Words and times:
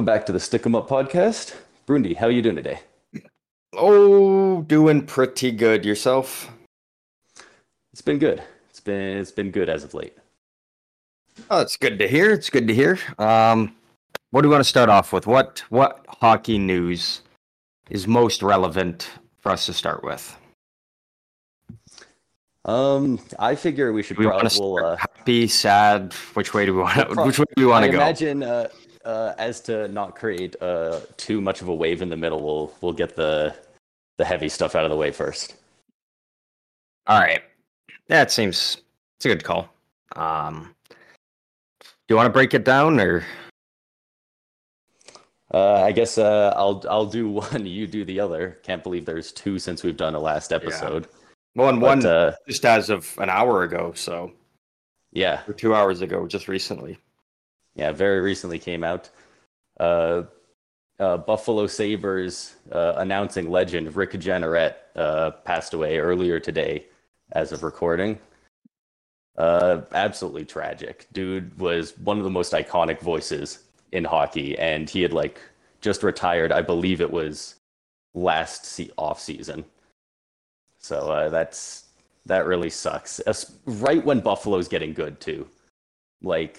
welcome 0.00 0.14
back 0.14 0.24
to 0.24 0.32
the 0.32 0.40
Stick 0.40 0.64
'em 0.64 0.74
Up 0.74 0.88
podcast. 0.88 1.54
Brundi, 1.86 2.16
how 2.16 2.24
are 2.24 2.30
you 2.30 2.40
doing 2.40 2.56
today? 2.56 2.80
Oh, 3.74 4.62
doing 4.62 5.04
pretty 5.04 5.52
good. 5.52 5.84
Yourself? 5.84 6.50
It's 7.92 8.00
been 8.00 8.18
good. 8.18 8.42
It's 8.70 8.80
been 8.80 9.18
it's 9.18 9.30
been 9.30 9.50
good 9.50 9.68
as 9.68 9.84
of 9.84 9.92
late. 9.92 10.16
Oh, 11.50 11.60
it's 11.60 11.76
good 11.76 11.98
to 11.98 12.08
hear. 12.08 12.30
It's 12.30 12.48
good 12.48 12.66
to 12.68 12.74
hear. 12.74 12.98
Um, 13.18 13.76
what 14.30 14.40
do 14.40 14.48
we 14.48 14.54
want 14.54 14.64
to 14.64 14.68
start 14.70 14.88
off 14.88 15.12
with? 15.12 15.26
What 15.26 15.62
what 15.68 16.06
hockey 16.08 16.56
news 16.56 17.20
is 17.90 18.06
most 18.08 18.42
relevant 18.42 19.10
for 19.40 19.52
us 19.52 19.66
to 19.66 19.74
start 19.74 20.02
with? 20.02 20.34
Um, 22.64 23.20
I 23.38 23.54
figure 23.54 23.92
we 23.92 24.02
should 24.02 24.16
Do 24.16 24.22
we 24.22 24.26
probably 24.28 24.44
want 24.44 24.52
to 24.54 24.60
we'll, 24.62 24.86
uh, 24.86 24.96
happy, 24.96 25.46
sad? 25.46 26.14
Which 26.32 26.54
way 26.54 26.64
do 26.64 26.74
we 26.74 26.80
want? 26.80 26.96
To, 26.96 27.22
which 27.22 27.38
way 27.38 27.44
do 27.54 27.66
we 27.66 27.70
want 27.70 27.84
to 27.84 27.90
go? 27.90 27.98
imagine 27.98 28.42
uh, 28.42 28.68
uh, 29.04 29.34
as 29.38 29.60
to 29.62 29.88
not 29.88 30.16
create 30.16 30.56
uh, 30.60 31.00
too 31.16 31.40
much 31.40 31.62
of 31.62 31.68
a 31.68 31.74
wave 31.74 32.02
in 32.02 32.08
the 32.08 32.16
middle, 32.16 32.42
we'll 32.42 32.72
we'll 32.80 32.92
get 32.92 33.16
the 33.16 33.54
the 34.18 34.24
heavy 34.24 34.48
stuff 34.48 34.74
out 34.74 34.84
of 34.84 34.90
the 34.90 34.96
way 34.96 35.10
first. 35.10 35.56
All 37.06 37.20
right, 37.20 37.42
that 38.08 38.30
seems 38.30 38.78
it's 39.16 39.26
a 39.26 39.28
good 39.28 39.44
call. 39.44 39.68
Um, 40.16 40.74
do 41.80 41.86
you 42.08 42.16
want 42.16 42.26
to 42.26 42.32
break 42.32 42.54
it 42.54 42.64
down 42.64 43.00
or? 43.00 43.24
Uh, 45.52 45.82
I 45.82 45.90
guess 45.92 46.16
uh, 46.16 46.52
I'll 46.54 46.84
I'll 46.88 47.06
do 47.06 47.28
one, 47.30 47.66
you 47.66 47.86
do 47.86 48.04
the 48.04 48.20
other. 48.20 48.58
Can't 48.62 48.82
believe 48.82 49.04
there's 49.04 49.32
two 49.32 49.58
since 49.58 49.82
we've 49.82 49.96
done 49.96 50.14
a 50.14 50.20
last 50.20 50.52
episode. 50.52 51.08
One, 51.54 51.80
But, 51.80 51.86
one 51.86 52.06
uh, 52.06 52.34
just 52.46 52.64
as 52.64 52.90
of 52.90 53.12
an 53.18 53.28
hour 53.28 53.64
ago, 53.64 53.92
so 53.94 54.32
yeah, 55.12 55.42
or 55.48 55.54
two 55.54 55.74
hours 55.74 56.02
ago, 56.02 56.26
just 56.26 56.46
recently. 56.46 56.98
Yeah, 57.74 57.92
very 57.92 58.20
recently 58.20 58.58
came 58.58 58.84
out. 58.84 59.10
Uh, 59.78 60.24
uh, 60.98 61.16
Buffalo 61.16 61.66
Sabres 61.66 62.56
uh, 62.72 62.94
announcing 62.96 63.50
legend 63.50 63.96
Rick 63.96 64.12
Jeanneret 64.12 64.74
uh, 64.96 65.30
passed 65.30 65.72
away 65.72 65.98
earlier 65.98 66.38
today, 66.38 66.86
as 67.32 67.52
of 67.52 67.62
recording. 67.62 68.18
Uh, 69.38 69.82
absolutely 69.92 70.44
tragic. 70.44 71.06
Dude 71.12 71.58
was 71.58 71.96
one 71.98 72.18
of 72.18 72.24
the 72.24 72.30
most 72.30 72.52
iconic 72.52 73.00
voices 73.00 73.60
in 73.92 74.04
hockey, 74.04 74.58
and 74.58 74.90
he 74.90 75.00
had 75.00 75.12
like 75.14 75.40
just 75.80 76.02
retired. 76.02 76.52
I 76.52 76.60
believe 76.60 77.00
it 77.00 77.10
was 77.10 77.54
last 78.12 78.66
se- 78.66 78.90
off 78.98 79.18
season. 79.20 79.64
So 80.78 81.10
uh, 81.10 81.28
that's 81.30 81.86
that 82.26 82.44
really 82.44 82.70
sucks. 82.70 83.20
Es- 83.26 83.52
right 83.64 84.04
when 84.04 84.20
Buffalo's 84.20 84.68
getting 84.68 84.92
good 84.92 85.20
too, 85.20 85.48
like 86.22 86.58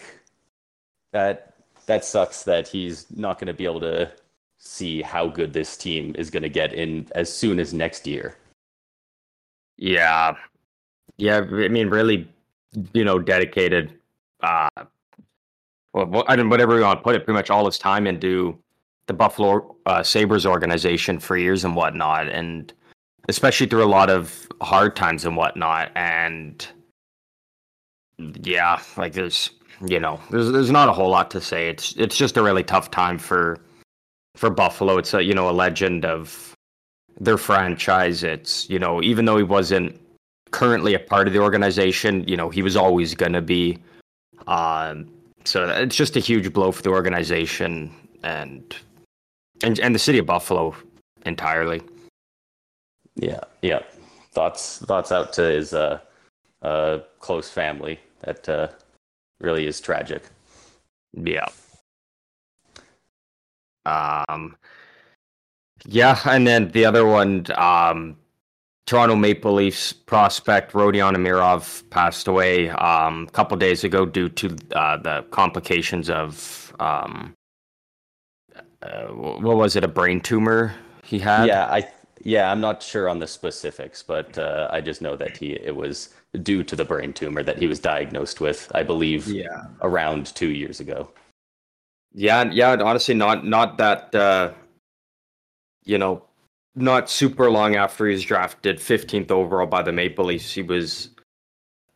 that 1.12 1.54
that 1.86 2.06
sucks 2.06 2.44
that 2.44 2.68
he's 2.68 3.06
not 3.12 3.40
going 3.40 3.48
to 3.48 3.54
be 3.54 3.66
able 3.66 3.80
to 3.82 4.12
see 4.58 5.02
how 5.02 5.28
good 5.28 5.54
this 5.54 5.76
team 5.76 6.16
is 6.18 6.30
going 6.30 6.44
to 6.44 6.50
get 6.50 6.74
in 6.74 7.08
as 7.16 7.34
soon 7.34 7.60
as 7.60 7.74
next 7.74 8.06
year. 8.06 8.38
Yeah. 9.78 10.36
Yeah, 11.18 11.38
I 11.38 11.68
mean, 11.68 11.90
really, 11.90 12.28
you 12.94 13.04
know, 13.04 13.20
dedicated. 13.20 14.00
Uh, 14.42 14.70
well, 15.94 16.24
I 16.28 16.36
mean, 16.36 16.50
whatever 16.50 16.78
you 16.78 16.84
want 16.84 17.00
to 17.00 17.04
put 17.04 17.16
it, 17.16 17.26
pretty 17.26 17.38
much 17.38 17.50
all 17.50 17.66
his 17.66 17.78
time 17.78 18.08
into 18.08 18.58
the 19.08 19.14
Buffalo 19.14 19.76
uh, 19.86 20.04
Sabres 20.04 20.46
organization 20.46 21.20
for 21.20 21.38
years 21.38 21.66
and 21.66 21.76
whatnot, 21.76 22.30
and 22.30 22.72
especially 23.28 23.68
through 23.68 23.84
a 23.84 23.86
lot 23.86 24.10
of 24.10 24.48
hard 24.62 24.96
times 24.96 25.26
and 25.26 25.36
whatnot. 25.36 25.92
And 25.96 26.66
yeah, 28.18 28.82
like 28.98 29.14
there's, 29.14 29.52
you 29.86 30.00
know, 30.00 30.20
there's 30.30 30.52
there's 30.52 30.72
not 30.72 30.90
a 30.90 30.94
whole 30.94 31.10
lot 31.10 31.32
to 31.32 31.42
say. 31.42 31.70
It's 31.70 31.94
it's 31.98 32.18
just 32.18 32.38
a 32.38 32.44
really 32.44 32.64
tough 32.64 32.92
time 32.92 33.18
for 33.18 33.60
for 34.36 34.50
Buffalo. 34.50 34.98
It's 34.98 35.14
a 35.14 35.24
you 35.24 35.34
know 35.34 35.50
a 35.50 35.52
legend 35.52 36.06
of 36.06 36.56
their 37.20 37.38
franchise. 37.38 38.24
It's 38.24 38.70
you 38.70 38.80
know 38.80 39.02
even 39.02 39.26
though 39.26 39.38
he 39.38 39.44
wasn't 39.44 40.00
currently 40.52 40.94
a 40.94 41.00
part 41.00 41.28
of 41.28 41.34
the 41.34 41.40
organization, 41.40 42.28
you 42.28 42.38
know 42.38 42.50
he 42.50 42.62
was 42.62 42.76
always 42.76 43.16
going 43.16 43.34
to 43.34 43.42
be. 43.42 43.78
Um, 44.48 45.12
so 45.46 45.68
it's 45.70 45.96
just 45.96 46.16
a 46.16 46.20
huge 46.20 46.52
blow 46.54 46.72
for 46.72 46.82
the 46.82 46.90
organization 46.90 47.92
and 48.24 48.76
and 49.64 49.80
and 49.80 49.96
the 49.96 50.00
city 50.00 50.20
of 50.20 50.26
Buffalo 50.26 50.76
entirely. 51.26 51.82
Yeah, 53.16 53.42
yeah. 53.62 53.82
Thoughts 54.32 54.80
thoughts 54.80 55.12
out 55.12 55.34
to 55.34 55.42
his 55.42 55.74
uh, 55.74 56.00
uh, 56.62 57.00
close 57.20 57.50
family. 57.50 58.00
That 58.22 58.48
uh, 58.48 58.68
really 59.42 59.68
is 59.68 59.82
tragic. 59.82 60.24
Yeah. 61.14 61.48
Um. 63.86 64.56
Yeah, 65.86 66.20
and 66.26 66.46
then 66.46 66.70
the 66.72 66.86
other 66.86 67.06
one, 67.06 67.46
um, 67.56 68.16
Toronto 68.86 69.16
Maple 69.16 69.54
Leafs 69.54 69.94
prospect 69.94 70.74
Rodion 70.74 71.16
Amirov 71.16 71.90
passed 71.90 72.28
away 72.28 72.70
um, 72.70 73.26
a 73.28 73.32
couple 73.32 73.58
days 73.58 73.84
ago 73.84 74.06
due 74.06 74.30
to 74.30 74.56
uh, 74.76 74.98
the 74.98 75.26
complications 75.32 76.10
of 76.10 76.74
um, 76.80 77.34
uh, 78.82 79.08
what 79.08 79.58
was 79.58 79.76
it? 79.76 79.84
A 79.84 79.88
brain 79.88 80.20
tumor 80.20 80.76
he 81.04 81.20
had. 81.20 81.46
yeah, 81.46 81.66
I 81.66 81.88
yeah, 82.24 82.52
I'm 82.52 82.62
not 82.62 82.84
sure 82.84 83.10
on 83.10 83.20
the 83.20 83.28
specifics, 83.28 84.04
but 84.04 84.38
uh, 84.38 84.68
I 84.72 84.82
just 84.82 85.02
know 85.02 85.16
that 85.16 85.38
he 85.38 85.54
it 85.54 85.76
was 85.76 86.10
due 86.44 86.64
to 86.64 86.76
the 86.76 86.86
brain 86.86 87.14
tumor 87.14 87.44
that 87.44 87.58
he 87.58 87.68
was 87.68 87.80
diagnosed 87.80 88.40
with. 88.40 88.72
I 88.74 88.84
believe 88.84 89.28
Yeah. 89.28 89.66
around 89.82 90.34
two 90.36 90.50
years 90.50 90.80
ago. 90.80 91.12
Yeah, 92.14 92.44
yeah. 92.52 92.76
Honestly, 92.82 93.14
not 93.16 93.46
not 93.46 93.78
that. 93.78 94.14
Uh, 94.16 94.54
you 95.84 95.98
know, 95.98 96.24
not 96.76 97.10
super 97.10 97.50
long 97.50 97.76
after 97.76 98.06
he 98.06 98.14
was 98.14 98.24
drafted, 98.24 98.78
15th 98.80 99.32
overall 99.32 99.66
by 99.66 99.82
the 99.82 99.92
Maple 99.92 100.26
Leafs, 100.26 100.54
he 100.54 100.62
was, 100.62 101.10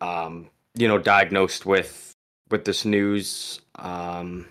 um, 0.02 0.50
you 0.76 0.88
know, 0.88 0.98
diagnosed 0.98 1.66
with 1.66 2.12
with 2.50 2.66
this 2.66 2.84
news. 2.86 3.62
Um, 3.76 4.48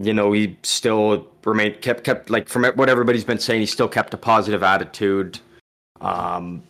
you 0.00 0.12
know, 0.12 0.32
he 0.32 0.58
still 0.62 1.28
remained 1.44 1.80
kept 1.80 2.04
kept 2.04 2.30
like 2.30 2.48
from 2.48 2.64
what 2.64 2.88
everybody's 2.88 3.24
been 3.24 3.38
saying, 3.38 3.60
he 3.60 3.66
still 3.66 3.88
kept 3.88 4.12
a 4.14 4.18
positive 4.18 4.62
attitude. 4.62 5.38
Um, 6.00 6.62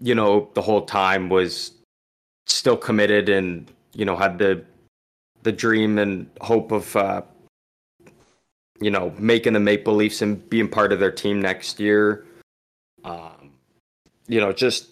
you 0.00 0.14
know, 0.14 0.48
the 0.54 0.62
whole 0.62 0.82
time 0.84 1.28
was 1.28 1.72
still 2.46 2.76
committed 2.76 3.28
and 3.28 3.70
you 3.94 4.04
know 4.04 4.16
had 4.16 4.38
the 4.38 4.64
the 5.42 5.52
dream 5.52 5.98
and 5.98 6.28
hope 6.40 6.72
of 6.72 6.96
uh, 6.96 7.22
you 8.80 8.90
know 8.90 9.12
making 9.18 9.52
the 9.52 9.60
Maple 9.60 9.94
Leafs 9.94 10.22
and 10.22 10.48
being 10.50 10.68
part 10.68 10.92
of 10.92 11.00
their 11.00 11.12
team 11.12 11.40
next 11.40 11.80
year. 11.80 12.26
Um, 13.04 13.52
you 14.26 14.40
know, 14.40 14.52
just 14.52 14.88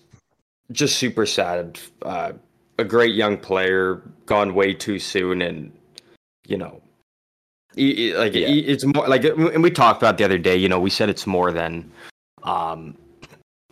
just 0.72 0.96
super 0.96 1.26
sad. 1.26 1.78
Uh, 2.02 2.32
a 2.78 2.84
great 2.84 3.14
young 3.14 3.36
player 3.36 4.02
gone 4.26 4.54
way 4.54 4.72
too 4.74 4.98
soon, 4.98 5.42
and 5.42 5.72
you 6.46 6.56
know, 6.56 6.80
like 7.76 8.34
Yeah. 8.34 8.48
it's 8.48 8.84
more 8.84 9.08
like 9.08 9.24
and 9.24 9.62
we 9.62 9.70
talked 9.70 10.00
about 10.02 10.18
the 10.18 10.24
other 10.24 10.38
day. 10.38 10.56
You 10.56 10.68
know, 10.68 10.80
we 10.80 10.90
said 10.90 11.08
it's 11.08 11.26
more 11.26 11.52
than. 11.52 11.90
Um, 12.44 12.96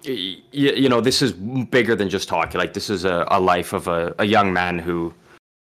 y- 0.06 0.37
y- 0.53 0.77
you 0.77 0.89
know, 0.89 1.00
this 1.00 1.22
is 1.22 1.33
bigger 1.33 1.94
than 1.97 2.09
just 2.09 2.28
hockey. 2.28 2.59
Like 2.59 2.72
this 2.72 2.91
is 2.91 3.05
a, 3.05 3.27
a 3.31 3.41
life 3.41 3.72
of 3.72 3.89
a, 3.89 4.15
a 4.19 4.25
young 4.25 4.53
man 4.53 4.78
who 4.78 5.12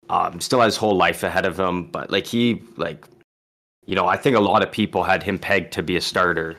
um, 0.09 0.39
still 0.41 0.61
has 0.61 0.75
whole 0.75 0.95
life 0.95 1.23
ahead 1.23 1.45
of 1.45 1.59
him. 1.59 1.85
But 1.85 2.11
like 2.11 2.25
he, 2.25 2.61
like, 2.77 3.05
you 3.85 3.95
know, 3.95 4.07
I 4.07 4.17
think 4.17 4.35
a 4.35 4.39
lot 4.39 4.63
of 4.63 4.71
people 4.71 5.03
had 5.03 5.23
him 5.23 5.37
pegged 5.39 5.73
to 5.73 5.83
be 5.83 5.95
a 5.95 6.01
starter 6.01 6.57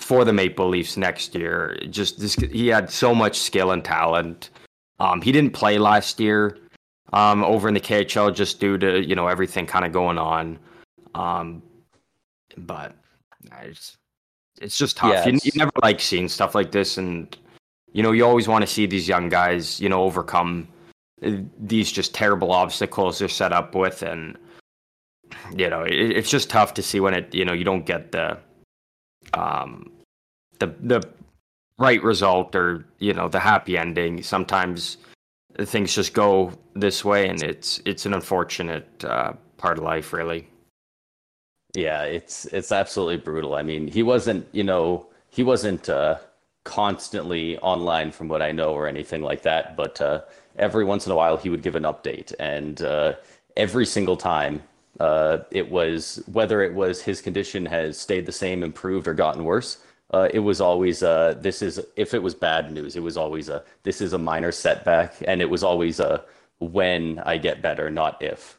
for 0.00 0.24
the 0.24 0.32
Maple 0.32 0.68
Leafs 0.68 0.96
next 0.96 1.34
year. 1.34 1.78
Just 1.90 2.18
this, 2.18 2.34
he 2.34 2.68
had 2.68 2.90
so 2.90 3.14
much 3.14 3.38
skill 3.38 3.70
and 3.70 3.84
talent. 3.84 4.50
Um, 4.98 5.20
he 5.22 5.32
didn't 5.32 5.52
play 5.52 5.78
last 5.78 6.20
year 6.20 6.58
um, 7.12 7.44
over 7.44 7.68
in 7.68 7.74
the 7.74 7.80
KHL 7.80 8.34
just 8.34 8.60
due 8.60 8.78
to 8.78 9.04
you 9.04 9.14
know 9.14 9.28
everything 9.28 9.66
kind 9.66 9.84
of 9.84 9.92
going 9.92 10.18
on. 10.18 10.58
Um, 11.14 11.62
but 12.56 12.94
I 13.50 13.68
just, 13.68 13.96
it's 14.60 14.76
just 14.78 14.96
tough. 14.96 15.12
Yeah, 15.12 15.24
you, 15.26 15.28
it's- 15.36 15.46
you 15.46 15.52
never 15.56 15.72
like 15.82 16.00
seeing 16.00 16.28
stuff 16.28 16.54
like 16.54 16.72
this, 16.72 16.98
and 16.98 17.36
you 17.92 18.02
know 18.02 18.12
you 18.12 18.24
always 18.24 18.48
want 18.48 18.62
to 18.62 18.66
see 18.66 18.86
these 18.86 19.08
young 19.08 19.28
guys 19.28 19.80
you 19.80 19.88
know 19.88 20.02
overcome 20.02 20.68
uh, 21.24 21.32
these 21.58 21.90
just 21.92 22.14
terrible 22.14 22.52
obstacles 22.52 23.18
they're 23.18 23.28
set 23.28 23.52
up 23.52 23.74
with, 23.74 24.02
and 24.02 24.36
you 25.56 25.68
know 25.68 25.82
it, 25.82 25.92
it's 25.92 26.30
just 26.30 26.50
tough 26.50 26.74
to 26.74 26.82
see 26.82 27.00
when 27.00 27.14
it 27.14 27.34
you 27.34 27.44
know 27.44 27.52
you 27.52 27.64
don't 27.64 27.86
get 27.86 28.12
the 28.12 28.38
um 29.34 29.90
the 30.58 30.66
the 30.80 31.02
right 31.78 32.02
result 32.02 32.54
or 32.54 32.84
you 32.98 33.12
know 33.12 33.28
the 33.28 33.40
happy 33.40 33.76
ending. 33.78 34.22
Sometimes 34.22 34.98
things 35.60 35.94
just 35.94 36.14
go 36.14 36.52
this 36.74 37.04
way, 37.04 37.28
and 37.28 37.42
it's 37.42 37.80
it's 37.84 38.06
an 38.06 38.14
unfortunate 38.14 39.04
uh, 39.04 39.32
part 39.58 39.78
of 39.78 39.84
life, 39.84 40.12
really. 40.12 40.48
Yeah, 41.74 42.02
it's 42.04 42.44
it's 42.46 42.70
absolutely 42.72 43.16
brutal. 43.16 43.54
I 43.54 43.62
mean, 43.62 43.88
he 43.88 44.02
wasn't, 44.02 44.46
you 44.52 44.62
know, 44.62 45.06
he 45.30 45.42
wasn't 45.42 45.88
uh, 45.88 46.18
constantly 46.64 47.58
online 47.58 48.12
from 48.12 48.28
what 48.28 48.42
I 48.42 48.52
know 48.52 48.74
or 48.74 48.86
anything 48.86 49.22
like 49.22 49.42
that, 49.42 49.74
but 49.76 50.00
uh, 50.00 50.20
every 50.58 50.84
once 50.84 51.06
in 51.06 51.12
a 51.12 51.16
while 51.16 51.36
he 51.38 51.48
would 51.48 51.62
give 51.62 51.74
an 51.76 51.84
update, 51.84 52.32
and 52.38 52.80
uh, 52.82 53.14
every 53.56 53.86
single 53.86 54.16
time 54.16 54.62
Uh, 55.00 55.38
it 55.50 55.70
was 55.70 56.22
whether 56.32 56.62
it 56.62 56.74
was 56.74 57.02
his 57.02 57.22
condition 57.22 57.66
has 57.66 57.98
stayed 57.98 58.26
the 58.26 58.32
same, 58.32 58.62
improved, 58.62 59.08
or 59.08 59.14
gotten 59.14 59.42
worse. 59.44 59.78
Uh, 60.14 60.28
it 60.34 60.40
was 60.40 60.60
always 60.60 61.02
uh, 61.02 61.34
this 61.40 61.62
is 61.62 61.80
if 61.96 62.14
it 62.14 62.22
was 62.22 62.34
bad 62.36 62.70
news, 62.72 62.94
it 62.96 63.02
was 63.02 63.16
always 63.16 63.48
a 63.48 63.64
this 63.84 64.00
is 64.02 64.12
a 64.12 64.18
minor 64.18 64.52
setback, 64.52 65.14
and 65.26 65.40
it 65.40 65.50
was 65.50 65.62
always 65.64 65.98
a 66.00 66.22
when 66.60 67.18
I 67.26 67.38
get 67.38 67.62
better, 67.62 67.90
not 67.90 68.20
if. 68.22 68.58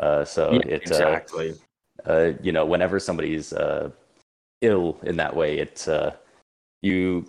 Uh, 0.00 0.24
so 0.24 0.44
Yeah, 0.48 0.62
it 0.66 0.82
exactly. 0.82 1.54
Uh, 2.08 2.12
uh, 2.12 2.32
you 2.42 2.52
know 2.52 2.64
whenever 2.64 2.98
somebody's 2.98 3.52
uh, 3.52 3.90
ill 4.62 4.98
in 5.02 5.16
that 5.16 5.34
way, 5.34 5.58
it 5.58 5.86
uh, 5.88 6.10
you 6.82 7.28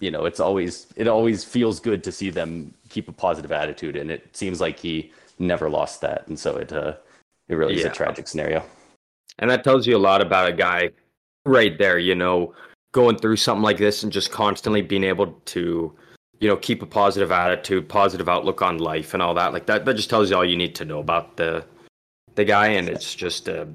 you 0.00 0.10
know 0.10 0.24
it's 0.24 0.40
always 0.40 0.86
it 0.96 1.08
always 1.08 1.44
feels 1.44 1.80
good 1.80 2.02
to 2.04 2.12
see 2.12 2.30
them 2.30 2.74
keep 2.88 3.08
a 3.08 3.12
positive 3.12 3.52
attitude, 3.52 3.96
and 3.96 4.10
it 4.10 4.36
seems 4.36 4.60
like 4.60 4.78
he 4.78 5.12
never 5.38 5.68
lost 5.68 6.00
that, 6.00 6.26
and 6.28 6.38
so 6.38 6.56
it 6.56 6.72
uh, 6.72 6.94
it 7.48 7.54
really 7.54 7.76
is 7.76 7.84
a 7.84 7.90
tragic 7.90 8.26
scenario. 8.26 8.62
And 9.38 9.50
that 9.50 9.64
tells 9.64 9.86
you 9.86 9.96
a 9.96 9.98
lot 9.98 10.20
about 10.20 10.48
a 10.48 10.52
guy 10.52 10.90
right 11.44 11.76
there, 11.76 11.98
you 11.98 12.14
know, 12.14 12.54
going 12.92 13.18
through 13.18 13.36
something 13.36 13.62
like 13.62 13.78
this 13.78 14.04
and 14.04 14.12
just 14.12 14.30
constantly 14.30 14.80
being 14.80 15.02
able 15.02 15.32
to, 15.46 15.92
you 16.38 16.48
know, 16.48 16.56
keep 16.56 16.82
a 16.82 16.86
positive 16.86 17.32
attitude, 17.32 17.88
positive 17.88 18.28
outlook 18.28 18.62
on 18.62 18.78
life 18.78 19.12
and 19.12 19.20
all 19.20 19.34
that. 19.34 19.52
Like 19.52 19.66
that 19.66 19.84
that 19.84 19.94
just 19.94 20.08
tells 20.08 20.30
you 20.30 20.36
all 20.36 20.44
you 20.44 20.56
need 20.56 20.74
to 20.76 20.84
know 20.84 21.00
about 21.00 21.36
the 21.36 21.64
the 22.36 22.44
guy 22.44 22.68
and 22.68 22.88
it's 22.88 23.14
just 23.14 23.48
a 23.48 23.68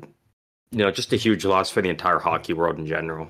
you 0.72 0.80
know, 0.80 0.92
just 0.92 1.14
a 1.14 1.18
huge 1.18 1.46
loss 1.46 1.70
for 1.70 1.82
the 1.82 1.90
entire 1.90 2.20
hockey 2.20 2.54
world 2.54 2.78
in 2.78 2.86
general. 2.86 3.30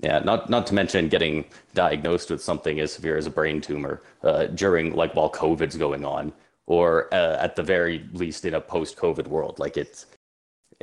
Yeah, 0.00 0.18
not 0.18 0.50
not 0.50 0.66
to 0.68 0.74
mention 0.74 1.08
getting 1.08 1.46
diagnosed 1.74 2.30
with 2.30 2.42
something 2.42 2.80
as 2.80 2.92
severe 2.92 3.16
as 3.16 3.26
a 3.26 3.30
brain 3.30 3.60
tumor 3.60 4.02
uh, 4.22 4.46
during 4.46 4.94
like 4.94 5.14
while 5.14 5.30
COVID's 5.30 5.76
going 5.76 6.04
on, 6.04 6.32
or 6.66 7.12
uh, 7.14 7.36
at 7.40 7.56
the 7.56 7.62
very 7.62 8.06
least 8.12 8.44
in 8.44 8.54
a 8.54 8.60
post-COVID 8.60 9.26
world. 9.26 9.58
Like 9.58 9.76
it's, 9.78 10.06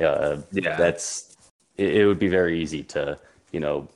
uh, 0.00 0.38
Yeah. 0.50 0.76
that's 0.76 1.36
it, 1.76 1.98
it 1.98 2.06
would 2.06 2.18
be 2.18 2.28
very 2.28 2.60
easy 2.60 2.82
to 2.84 3.18
you 3.52 3.60
know 3.60 3.88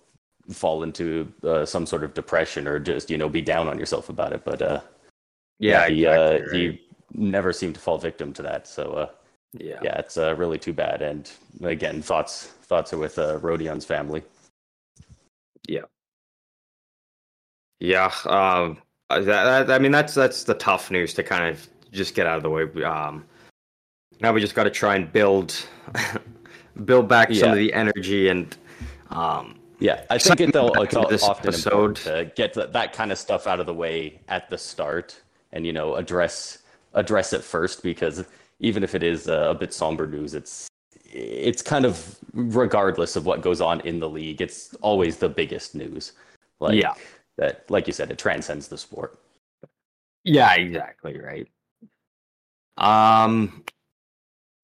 fall 0.50 0.82
into 0.85 1.31
uh, 1.44 1.67
some 1.67 1.85
sort 1.85 2.05
of 2.05 2.14
depression 2.14 2.69
or 2.69 2.79
just 2.79 3.11
you 3.11 3.19
know 3.19 3.29
be 3.29 3.43
down 3.43 3.69
on 3.69 3.79
yourself 3.79 4.08
about 4.08 4.32
it. 4.32 4.44
But 4.44 4.62
uh, 4.62 4.81
Yeah, 5.58 5.88
he 5.88 6.05
exactly, 6.05 6.06
uh, 6.06 6.40
right. 6.46 6.52
he 6.52 6.81
never 7.14 7.52
seemed 7.52 7.75
to 7.75 7.81
fall 7.81 7.99
victim 7.99 8.32
to 8.35 8.43
that. 8.43 8.69
So 8.69 8.93
uh, 8.93 9.08
yeah. 9.53 9.79
yeah, 9.83 9.99
it's 9.99 10.17
uh, 10.17 10.35
really 10.37 10.59
too 10.59 10.73
bad. 10.73 11.03
And 11.03 11.31
again, 11.62 12.03
thoughts 12.03 12.47
thoughts 12.62 12.93
are 12.93 12.99
with 12.99 13.19
uh, 13.19 13.39
Rodion's 13.39 13.85
family. 13.85 14.23
Yeah, 17.81 18.12
um, 18.27 18.79
uh, 19.11 19.21
that, 19.21 19.67
that, 19.67 19.71
I 19.71 19.79
mean 19.79 19.93
that's 19.93 20.15
that's 20.15 20.45
the 20.45 20.55
tough 20.55 20.91
news 20.91 21.15
to 21.15 21.23
kind 21.23 21.49
of 21.49 21.67
just 21.93 22.15
get 22.15 22.27
out 22.27 22.37
of 22.37 22.43
the 22.43 22.50
way. 22.50 22.85
Um, 22.85 23.25
now 24.21 24.33
we 24.33 24.41
just 24.41 24.55
got 24.55 24.65
to 24.65 24.71
try 24.71 24.97
and 24.97 25.12
build 25.12 25.55
build 26.85 27.09
back 27.09 27.33
some 27.33 27.50
of 27.50 27.56
the 27.56 27.73
energy 27.73 28.29
and 28.29 28.56
um, 29.11 29.59
Yeah, 29.79 30.05
I 30.11 30.19
think 30.19 30.41
it, 30.41 30.53
though, 30.53 30.69
it's 30.69 30.77
Back 30.77 30.93
into 30.93 31.09
this 31.09 31.23
often 31.23 31.49
episode. 31.49 31.69
important 31.69 31.97
to 31.99 32.33
get 32.35 32.55
that, 32.55 32.73
that 32.73 32.93
kind 32.93 33.12
of 33.12 33.19
stuff 33.19 33.47
out 33.47 33.61
of 33.61 33.67
the 33.67 33.75
way 33.75 34.21
at 34.29 34.50
the 34.50 34.59
start, 34.59 35.21
and 35.53 35.65
you 35.65 35.73
know 35.73 35.95
address 35.95 36.59
address 36.95 37.33
it 37.33 37.45
first 37.45 37.83
because 37.83 38.25
even 38.61 38.83
if 38.83 38.95
it 38.95 39.03
is 39.03 39.27
a 39.29 39.57
bit 39.59 39.73
somber 39.73 40.07
news, 40.07 40.35
it's 40.35 40.67
it's 41.05 41.63
kind 41.63 41.85
of 41.87 42.19
regardless 42.35 43.17
of 43.17 43.25
what 43.27 43.41
goes 43.41 43.61
on 43.61 43.81
in 43.81 43.99
the 43.99 44.09
league, 44.09 44.41
it's 44.43 44.75
always 44.83 45.17
the 45.17 45.29
biggest 45.29 45.75
news. 45.75 46.13
Like 46.61 46.75
Yeah. 46.81 46.95
that, 47.39 47.65
like 47.71 47.87
you 47.87 47.93
said, 47.93 48.11
it 48.11 48.19
transcends 48.19 48.69
the 48.69 48.77
sport. 48.77 49.19
yeah, 50.25 50.55
exactly 50.55 51.19
right. 51.19 51.49
Um, 52.77 53.65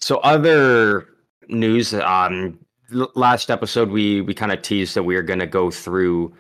so 0.01 0.19
other 0.19 1.09
news. 1.49 1.95
Um, 1.95 2.59
last 2.91 3.51
episode 3.51 3.89
we 3.89 4.21
we 4.21 4.35
kind 4.35 4.53
of 4.53 4.61
teased 4.63 4.95
that 4.95 5.03
we 5.03 5.15
were 5.17 5.23
going 5.23 5.39
to 5.39 5.47
go 5.47 5.71
through 5.71 6.33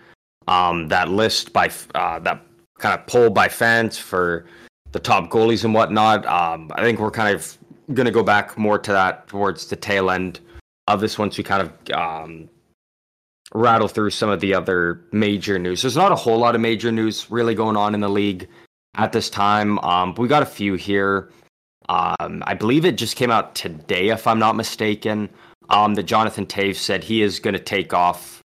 um 0.46 0.88
that 0.88 1.08
list 1.08 1.52
by 1.54 1.70
uh, 1.94 2.18
that 2.20 2.42
kind 2.78 2.98
of 3.00 3.06
poll 3.06 3.30
by 3.30 3.48
fans 3.48 3.96
for 3.96 4.44
the 4.94 5.00
top 5.00 5.28
goalies 5.28 5.64
and 5.64 5.74
whatnot. 5.74 6.24
Um, 6.24 6.70
I 6.76 6.82
think 6.82 7.00
we're 7.00 7.10
kind 7.10 7.34
of 7.34 7.58
going 7.92 8.06
to 8.06 8.12
go 8.12 8.22
back 8.22 8.56
more 8.56 8.78
to 8.78 8.92
that 8.92 9.26
towards 9.26 9.66
the 9.66 9.74
tail 9.74 10.08
end 10.08 10.38
of 10.86 11.00
this 11.00 11.18
once 11.18 11.36
we 11.36 11.42
kind 11.42 11.62
of 11.62 11.92
um, 11.92 12.48
rattle 13.52 13.88
through 13.88 14.10
some 14.10 14.30
of 14.30 14.38
the 14.38 14.54
other 14.54 15.00
major 15.10 15.58
news. 15.58 15.82
There's 15.82 15.96
not 15.96 16.12
a 16.12 16.14
whole 16.14 16.38
lot 16.38 16.54
of 16.54 16.60
major 16.60 16.92
news 16.92 17.28
really 17.28 17.56
going 17.56 17.76
on 17.76 17.92
in 17.92 18.00
the 18.00 18.08
league 18.08 18.48
at 18.94 19.10
this 19.10 19.28
time. 19.28 19.80
Um, 19.80 20.14
we 20.14 20.28
got 20.28 20.44
a 20.44 20.46
few 20.46 20.74
here. 20.74 21.32
Um, 21.88 22.44
I 22.46 22.54
believe 22.54 22.84
it 22.84 22.96
just 22.96 23.16
came 23.16 23.32
out 23.32 23.56
today, 23.56 24.10
if 24.10 24.28
I'm 24.28 24.38
not 24.38 24.54
mistaken. 24.54 25.28
Um, 25.70 25.94
that 25.94 26.04
Jonathan 26.04 26.46
Toews 26.46 26.76
said 26.76 27.02
he 27.02 27.20
is 27.20 27.40
going 27.40 27.54
to 27.54 27.60
take 27.60 27.92
off. 27.92 28.42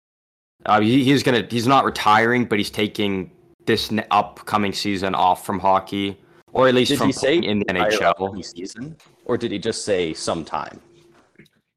Uh, 0.67 0.81
he, 0.81 1.05
he's 1.05 1.23
going 1.23 1.41
to. 1.41 1.55
He's 1.55 1.67
not 1.67 1.85
retiring, 1.85 2.45
but 2.45 2.59
he's 2.59 2.71
taking 2.71 3.31
this 3.67 3.93
upcoming 4.11 4.73
season 4.73 5.15
off 5.15 5.47
from 5.47 5.61
hockey, 5.61 6.19
or 6.55 6.69
at 6.69 6.75
least 6.75 6.91
Did 6.91 6.99
from 6.99 7.09
he 7.09 7.13
say 7.13 7.37
in 7.39 7.59
the 7.61 7.65
NHL. 7.67 8.45
season, 8.45 8.97
or 9.27 9.37
did 9.37 9.51
he 9.53 9.59
just 9.59 9.85
say 9.85 10.15
sometime? 10.15 10.81